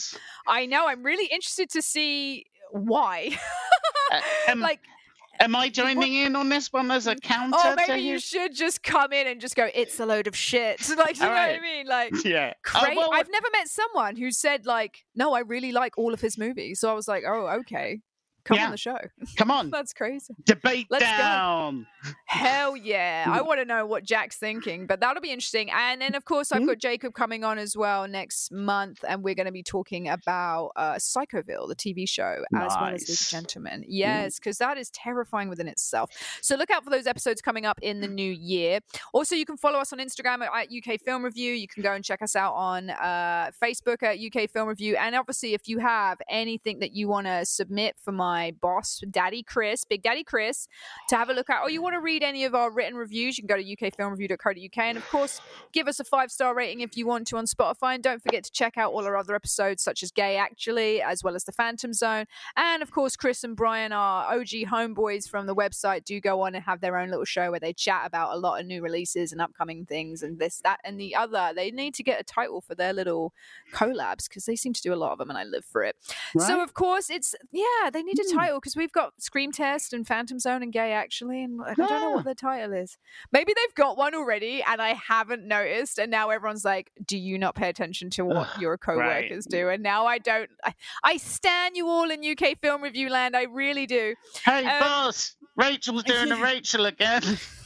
I 0.46 0.64
know. 0.64 0.86
I'm 0.88 1.02
really 1.02 1.26
interested 1.26 1.68
to 1.72 1.82
see 1.82 2.46
why. 2.70 3.38
Uh, 4.10 4.20
um, 4.48 4.60
like, 4.60 4.80
Am 5.40 5.54
I 5.54 5.68
joining 5.68 6.14
in 6.14 6.36
on 6.36 6.48
this 6.48 6.72
one 6.72 6.90
as 6.90 7.06
a 7.06 7.12
oh, 7.12 7.14
counter 7.16 7.56
oh, 7.58 7.74
maybe 7.76 8.02
you 8.02 8.14
his? 8.14 8.24
should 8.24 8.54
just 8.54 8.82
come 8.82 9.12
in 9.12 9.26
and 9.26 9.40
just 9.40 9.56
go. 9.56 9.68
It's 9.74 9.98
a 10.00 10.06
load 10.06 10.26
of 10.26 10.36
shit. 10.36 10.80
Like, 10.96 11.18
you 11.18 11.24
know 11.24 11.30
what 11.30 11.36
I 11.36 11.60
mean? 11.60 11.86
Like, 11.86 12.12
Yeah. 12.24 12.54
Uh, 12.74 12.78
oh, 12.78 12.84
great. 12.84 12.96
well, 12.96 13.10
I've 13.12 13.30
never 13.30 13.48
met 13.52 13.68
someone 13.68 14.16
who 14.16 14.30
said 14.30 14.64
like, 14.66 15.04
no, 15.14 15.34
I 15.34 15.40
really 15.40 15.72
like 15.72 15.98
all 15.98 16.14
of 16.14 16.20
his 16.20 16.38
movies. 16.38 16.80
So 16.80 16.90
I 16.90 16.94
was 16.94 17.06
like, 17.06 17.24
oh, 17.26 17.46
okay, 17.60 18.00
come 18.46 18.56
Yeah. 18.56 18.66
on 18.66 18.70
the 18.70 18.76
show. 18.76 18.96
come 19.36 19.50
on. 19.58 19.70
That's 19.70 19.92
crazy. 19.92 20.34
Debate 20.44 20.86
Let's 20.88 21.04
go. 21.04 21.84
Hell 22.26 22.76
yeah. 22.76 23.26
I 23.28 23.42
want 23.42 23.58
to 23.60 23.64
know 23.64 23.84
what 23.86 24.04
Jack's 24.04 24.36
thinking, 24.36 24.86
but 24.86 25.00
that'll 25.00 25.20
be 25.20 25.30
interesting. 25.32 25.70
And 25.70 26.00
then, 26.00 26.14
of 26.14 26.24
course, 26.24 26.50
Hmm? 26.50 26.56
I've 26.58 26.66
got 26.66 26.78
Jacob 26.78 27.12
coming 27.14 27.42
on 27.44 27.58
as 27.58 27.76
well 27.76 28.06
next 28.06 28.52
month, 28.52 29.04
and 29.08 29.22
we're 29.24 29.34
going 29.34 29.46
to 29.46 29.52
be 29.52 29.62
talking 29.64 30.08
about 30.08 30.70
uh, 30.76 30.94
Psychoville, 30.94 31.66
the 31.68 31.74
TV 31.74 32.08
show, 32.08 32.44
as 32.54 32.72
well 32.80 32.94
as 32.94 33.02
of 33.02 33.08
Nice. 33.08 33.30
Gentlemen. 33.30 33.84
Yes, 33.88 34.36
because 34.36 34.58
that 34.58 34.78
is 34.78 34.90
terrifying 34.90 35.48
within 35.48 35.66
itself. 35.66 36.10
So 36.40 36.54
look 36.56 36.70
out 36.70 36.84
for 36.84 36.90
those 36.90 37.06
episodes 37.08 37.42
coming 37.42 37.66
up 37.66 37.78
in 37.82 38.00
the 38.00 38.06
new 38.08 38.30
year. 38.30 38.78
Also, 39.12 39.34
you 39.34 39.44
can 39.44 39.56
follow 39.56 39.80
us 39.80 39.92
on 39.92 39.98
Instagram 39.98 40.42
at, 40.46 40.50
at 40.54 40.68
UK 40.94 41.00
Film 41.00 41.24
Review. 41.24 41.52
You 41.52 41.66
can 41.66 41.82
go 41.82 41.92
and 41.92 42.04
check 42.04 42.22
us 42.22 42.36
out 42.36 42.54
on 42.54 42.90
uh, 42.90 43.50
Facebook 43.62 44.02
at 44.04 44.18
UK 44.20 44.48
Film 44.48 44.68
Review. 44.68 44.96
And 44.96 45.16
obviously, 45.16 45.54
if 45.54 45.66
you 45.68 45.78
have 45.80 46.18
anything 46.30 46.78
that 46.78 46.92
you 46.92 47.08
want 47.08 47.26
to 47.26 47.44
submit 47.44 47.96
for 48.04 48.12
my 48.12 48.35
boss, 48.60 49.02
Daddy 49.10 49.42
Chris, 49.42 49.84
Big 49.84 50.02
Daddy 50.02 50.24
Chris, 50.24 50.68
to 51.08 51.16
have 51.16 51.28
a 51.28 51.32
look 51.32 51.50
at, 51.50 51.62
or 51.62 51.70
you 51.70 51.82
want 51.82 51.94
to 51.94 52.00
read 52.00 52.22
any 52.22 52.44
of 52.44 52.54
our 52.54 52.70
written 52.70 52.96
reviews, 52.96 53.38
you 53.38 53.46
can 53.46 53.54
go 53.54 53.62
to 53.62 53.76
ukfilmreview.co.uk. 53.76 54.78
And 54.78 54.98
of 54.98 55.08
course, 55.08 55.40
give 55.72 55.88
us 55.88 56.00
a 56.00 56.04
five 56.04 56.30
star 56.30 56.54
rating 56.54 56.80
if 56.80 56.96
you 56.96 57.06
want 57.06 57.26
to 57.28 57.36
on 57.36 57.46
Spotify. 57.46 57.94
And 57.94 58.02
don't 58.02 58.22
forget 58.22 58.44
to 58.44 58.50
check 58.50 58.76
out 58.76 58.92
all 58.92 59.04
our 59.04 59.16
other 59.16 59.34
episodes, 59.34 59.82
such 59.82 60.02
as 60.02 60.10
Gay 60.10 60.36
Actually, 60.36 61.02
as 61.02 61.22
well 61.22 61.34
as 61.34 61.44
The 61.44 61.52
Phantom 61.52 61.92
Zone. 61.92 62.26
And 62.56 62.82
of 62.82 62.90
course, 62.90 63.16
Chris 63.16 63.44
and 63.44 63.56
Brian 63.56 63.92
are 63.92 64.34
OG 64.34 64.48
homeboys 64.70 65.28
from 65.28 65.46
the 65.46 65.54
website, 65.54 66.04
do 66.04 66.20
go 66.20 66.42
on 66.42 66.54
and 66.54 66.64
have 66.64 66.80
their 66.80 66.96
own 66.96 67.10
little 67.10 67.24
show 67.24 67.50
where 67.50 67.60
they 67.60 67.72
chat 67.72 68.02
about 68.06 68.34
a 68.34 68.38
lot 68.38 68.60
of 68.60 68.66
new 68.66 68.82
releases 68.82 69.32
and 69.32 69.40
upcoming 69.40 69.84
things 69.86 70.22
and 70.22 70.38
this, 70.38 70.60
that, 70.64 70.80
and 70.84 70.98
the 71.00 71.14
other. 71.14 71.52
They 71.54 71.70
need 71.70 71.94
to 71.94 72.02
get 72.02 72.20
a 72.20 72.24
title 72.24 72.60
for 72.60 72.74
their 72.74 72.92
little 72.92 73.32
collabs 73.72 74.28
because 74.28 74.44
they 74.44 74.56
seem 74.56 74.72
to 74.72 74.82
do 74.82 74.92
a 74.92 74.96
lot 74.96 75.12
of 75.12 75.18
them 75.18 75.30
and 75.30 75.38
I 75.38 75.44
live 75.44 75.64
for 75.64 75.82
it. 75.82 75.96
So, 76.38 76.62
of 76.62 76.74
course, 76.74 77.10
it's, 77.10 77.34
yeah, 77.52 77.90
they 77.92 78.02
need 78.02 78.18
a 78.18 78.25
Hmm. 78.30 78.38
title 78.38 78.60
because 78.60 78.76
we've 78.76 78.92
got 78.92 79.12
Scream 79.18 79.52
Test 79.52 79.92
and 79.92 80.06
Phantom 80.06 80.38
Zone 80.38 80.62
and 80.62 80.72
Gay 80.72 80.92
Actually. 80.92 81.42
And 81.44 81.60
I 81.62 81.74
don't 81.74 81.88
know 81.90 82.12
Ah. 82.12 82.14
what 82.16 82.24
the 82.24 82.34
title 82.34 82.72
is. 82.72 82.96
Maybe 83.32 83.52
they've 83.54 83.74
got 83.74 83.96
one 83.96 84.14
already 84.14 84.62
and 84.62 84.80
I 84.80 84.94
haven't 84.94 85.46
noticed. 85.46 85.98
And 85.98 86.10
now 86.10 86.30
everyone's 86.30 86.64
like, 86.64 86.90
do 87.06 87.16
you 87.18 87.38
not 87.38 87.54
pay 87.54 87.68
attention 87.68 88.10
to 88.10 88.24
what 88.24 88.36
Ugh, 88.54 88.60
your 88.60 88.78
co 88.78 88.94
right. 88.94 89.32
do? 89.48 89.68
And 89.68 89.82
now 89.82 90.06
I 90.06 90.18
don't. 90.18 90.50
I, 90.64 90.74
I 91.04 91.16
stand 91.16 91.76
you 91.76 91.88
all 91.88 92.10
in 92.10 92.24
UK 92.24 92.58
film 92.60 92.82
review 92.82 93.08
land. 93.10 93.36
I 93.36 93.42
really 93.44 93.86
do. 93.86 94.14
Hey, 94.44 94.64
Um, 94.66 94.80
boss. 94.80 95.36
Rachel's 95.56 96.02
doing 96.04 96.32
a 96.32 96.36
Rachel 96.36 96.86
again. 96.86 97.22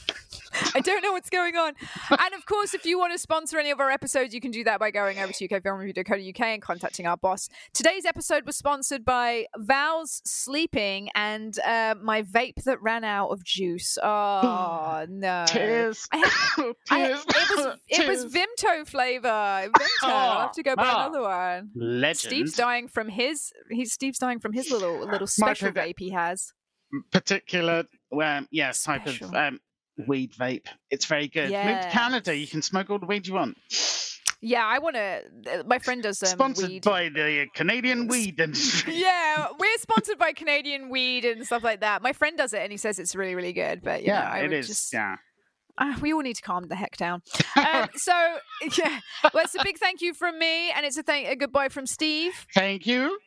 I 0.75 0.79
don't 0.81 1.01
know 1.01 1.11
what's 1.11 1.29
going 1.29 1.55
on. 1.55 1.73
And 2.09 2.33
of 2.33 2.45
course, 2.45 2.73
if 2.73 2.85
you 2.85 2.97
want 2.99 3.13
to 3.13 3.19
sponsor 3.19 3.59
any 3.59 3.71
of 3.71 3.79
our 3.79 3.89
episodes, 3.91 4.33
you 4.33 4.41
can 4.41 4.51
do 4.51 4.63
that 4.65 4.79
by 4.79 4.91
going 4.91 5.19
over 5.19 5.31
to 5.33 5.47
ukfilmreview.co.uk 5.47 6.39
and 6.41 6.61
contacting 6.61 7.05
our 7.07 7.17
boss. 7.17 7.49
Today's 7.73 8.05
episode 8.05 8.45
was 8.45 8.55
sponsored 8.57 9.03
by 9.05 9.45
Val's 9.57 10.21
Sleeping 10.25 11.09
and 11.15 11.57
uh, 11.65 11.95
my 12.01 12.23
vape 12.23 12.63
that 12.63 12.81
ran 12.81 13.03
out 13.03 13.29
of 13.29 13.43
juice. 13.43 13.97
Oh 14.11 15.05
no! 15.09 15.45
Tears. 15.47 16.07
I 16.11 16.17
had- 16.17 16.29
I- 16.89 17.07
Tears. 17.07 17.25
it 17.27 17.55
was 17.55 17.77
it 17.87 18.07
was 18.07 18.25
Vimto 18.33 18.87
flavor. 18.87 19.27
Vimto. 19.27 19.71
I'll 20.03 20.41
have 20.41 20.51
to 20.53 20.63
go 20.63 20.75
buy 20.75 20.83
Ah. 20.85 21.07
another 21.07 21.21
one. 21.21 21.69
Legend. 21.75 22.17
Steve's 22.17 22.55
dying 22.55 22.87
from 22.87 23.07
his. 23.09 23.51
He's 23.69 23.93
Steve's 23.93 24.17
dying 24.19 24.39
from 24.39 24.53
his 24.53 24.69
little 24.71 24.99
little 25.07 25.27
special 25.27 25.71
vape 25.71 25.99
he 25.99 26.09
has. 26.11 26.51
particular, 27.11 27.85
um, 28.21 28.47
yeah, 28.51 28.71
type 28.71 29.07
of 29.07 29.21
um, 29.33 29.59
weed 30.07 30.33
vape. 30.33 30.65
It's 30.89 31.05
very 31.05 31.27
good. 31.27 31.51
Move 31.51 31.81
to 31.81 31.89
Canada, 31.91 32.35
you 32.35 32.47
can 32.47 32.61
smoke 32.61 32.89
all 32.89 32.99
the 32.99 33.05
weed 33.05 33.27
you 33.27 33.33
want. 33.33 33.57
Yeah, 34.43 34.65
I 34.65 34.79
want 34.79 34.95
to. 34.95 35.63
My 35.67 35.77
friend 35.77 36.01
does 36.01 36.21
um, 36.23 36.29
Sponsored 36.29 36.69
weed. 36.69 36.83
by 36.83 37.09
the 37.09 37.45
Canadian 37.53 38.07
weed 38.07 38.39
industry. 38.39 38.95
yeah, 38.97 39.47
we're 39.59 39.77
sponsored 39.77 40.17
by 40.17 40.33
Canadian 40.33 40.89
weed 40.89 41.25
and 41.25 41.45
stuff 41.45 41.63
like 41.63 41.81
that. 41.81 42.01
My 42.01 42.11
friend 42.13 42.37
does 42.37 42.53
it, 42.53 42.61
and 42.61 42.71
he 42.71 42.77
says 42.77 42.97
it's 42.97 43.13
really, 43.13 43.35
really 43.35 43.53
good. 43.53 43.83
But 43.83 44.01
you 44.01 44.07
know, 44.07 44.13
Yeah, 44.15 44.31
I 44.31 44.39
it 44.39 44.53
is. 44.53 44.67
Just, 44.67 44.91
Yeah. 44.93 45.17
Ah, 45.77 45.97
we 46.01 46.11
all 46.11 46.21
need 46.21 46.35
to 46.35 46.41
calm 46.41 46.67
the 46.67 46.75
heck 46.75 46.97
down. 46.97 47.21
Um, 47.55 47.89
so 47.95 48.13
yeah, 48.77 48.99
well, 49.33 49.43
it's 49.43 49.55
a 49.55 49.63
big 49.63 49.77
thank 49.77 50.01
you 50.01 50.13
from 50.13 50.39
me, 50.39 50.71
and 50.71 50.85
it's 50.85 50.97
a 50.97 51.03
thank 51.03 51.27
a 51.27 51.35
goodbye 51.35 51.69
from 51.69 51.85
Steve. 51.85 52.33
Thank 52.55 52.87
you. 52.87 53.17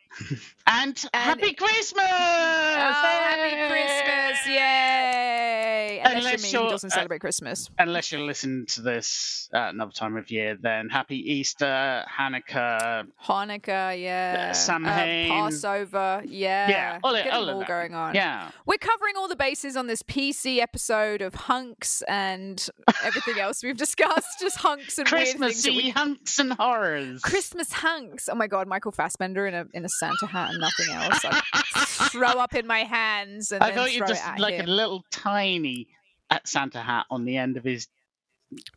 And, 0.67 0.99
happy 1.13 1.53
Christmas! 1.53 2.03
Oh, 2.07 3.21
happy 3.23 3.55
Christmas! 3.69 4.47
Yay! 4.47 6.01
Unless, 6.03 6.17
Unless 6.17 6.31
you're 6.31 6.41
me 6.41 6.57
who 6.57 6.63
you're, 6.63 6.71
doesn't 6.71 6.91
uh, 6.91 6.95
celebrate 6.95 7.21
Christmas. 7.21 7.69
Unless 7.77 8.11
you're 8.11 8.21
listening 8.21 8.65
to 8.67 8.81
this 8.81 9.49
at 9.53 9.73
another 9.73 9.91
time 9.91 10.17
of 10.17 10.31
year, 10.31 10.57
then 10.59 10.89
happy 10.89 11.17
Easter, 11.17 12.03
Hanukkah. 12.09 13.05
Hanukkah, 13.23 14.01
yeah. 14.01 14.51
Samhain. 14.53 15.31
Uh, 15.31 15.35
Passover, 15.35 16.23
yeah. 16.25 16.69
Yeah, 16.69 16.99
all, 17.03 17.13
Get 17.13 17.31
all 17.31 17.49
all 17.49 17.63
going 17.63 17.93
on. 17.93 18.15
Yeah. 18.15 18.49
We're 18.65 18.77
covering 18.77 19.15
all 19.17 19.27
the 19.27 19.35
bases 19.35 19.75
on 19.77 19.87
this 19.87 20.01
PC 20.01 20.59
episode 20.59 21.21
of 21.21 21.35
hunks 21.35 22.01
and 22.07 22.67
everything 23.03 23.39
else 23.39 23.63
we've 23.63 23.77
discussed. 23.77 24.39
Just 24.39 24.57
hunks 24.57 24.97
and 24.97 25.09
weird 25.11 25.27
things. 25.37 25.65
we- 25.67 25.89
hunks 25.89 26.39
and 26.39 26.53
horrors. 26.53 27.21
Christmas 27.21 27.71
hunks. 27.71 28.29
Oh 28.31 28.35
my 28.35 28.47
god, 28.47 28.67
Michael 28.67 28.91
Fassbender 28.91 29.45
in 29.47 29.53
a 29.53 29.65
in 29.73 29.85
a 29.85 29.89
Santa 30.07 30.25
hat 30.31 30.49
and 30.51 30.59
nothing 30.59 30.93
else. 30.93 31.25
I 31.25 32.07
throw 32.09 32.29
up 32.29 32.53
in 32.55 32.67
my 32.67 32.79
hands 32.83 33.51
and 33.51 33.63
I 33.63 33.67
then 33.67 33.77
thought 33.77 33.93
you 33.93 34.05
just 34.05 34.23
like 34.39 34.55
him. 34.55 34.65
a 34.65 34.69
little 34.71 35.03
tiny 35.11 35.87
uh, 36.29 36.39
Santa 36.45 36.79
hat 36.81 37.05
on 37.09 37.25
the 37.25 37.37
end 37.37 37.57
of 37.57 37.63
his. 37.63 37.87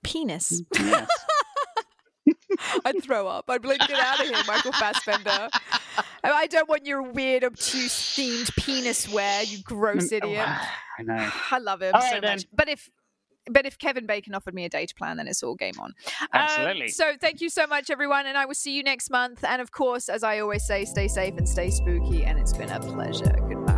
penis. 0.03 0.63
Yes. 0.75 1.09
I'd 2.85 3.03
throw 3.03 3.27
up. 3.29 3.45
I'd 3.49 3.63
be 3.63 3.69
like, 3.69 3.81
get 3.87 3.99
out 4.01 4.21
of 4.21 4.27
here, 4.27 4.43
Michael 4.47 4.73
Fassbender. 4.73 5.49
I 6.25 6.47
don't 6.47 6.69
want 6.69 6.87
your 6.87 7.03
weird, 7.03 7.45
obtuse 7.45 7.93
themed 8.17 8.55
penis 8.57 9.09
wear, 9.09 9.43
you 9.45 9.63
gross 9.63 10.13
idiot. 10.13 10.47
I 10.99 11.03
know. 11.03 11.31
I 11.51 11.59
love 11.59 11.83
him 11.83 11.95
All 11.95 12.01
so 12.01 12.09
right, 12.13 12.23
then. 12.23 12.37
much. 12.37 12.47
But 12.53 12.69
if 12.69 12.91
but 13.51 13.67
if 13.67 13.79
Kevin 13.79 14.07
Bacon 14.07 14.35
offered 14.35 14.55
me 14.55 14.65
a 14.65 14.69
data 14.69 14.95
plan, 14.95 15.17
then 15.17 15.29
it's 15.29 15.43
all 15.43 15.55
game 15.55 15.75
on. 15.79 15.95
Um, 16.21 16.29
Absolutely. 16.33 16.89
so 16.89 17.15
thank 17.21 17.41
you 17.41 17.51
so 17.51 17.67
much, 17.67 17.91
everyone, 17.91 18.27
and 18.27 18.37
I 18.37 18.45
will 18.47 18.55
see 18.55 18.73
you 18.73 18.83
next 18.83 19.11
month. 19.11 19.45
And 19.45 19.61
of 19.63 19.73
course, 19.73 20.09
as 20.09 20.23
I 20.23 20.41
always 20.41 20.65
say, 20.65 20.85
stay 20.85 21.09
safe 21.09 21.35
and 21.37 21.49
stay 21.49 21.71
spooky. 21.71 22.25
And 22.25 22.39
it's 22.39 22.57
been 22.57 22.71
a 22.71 22.81
pleasure. 22.81 23.37
Goodbye. 23.49 23.78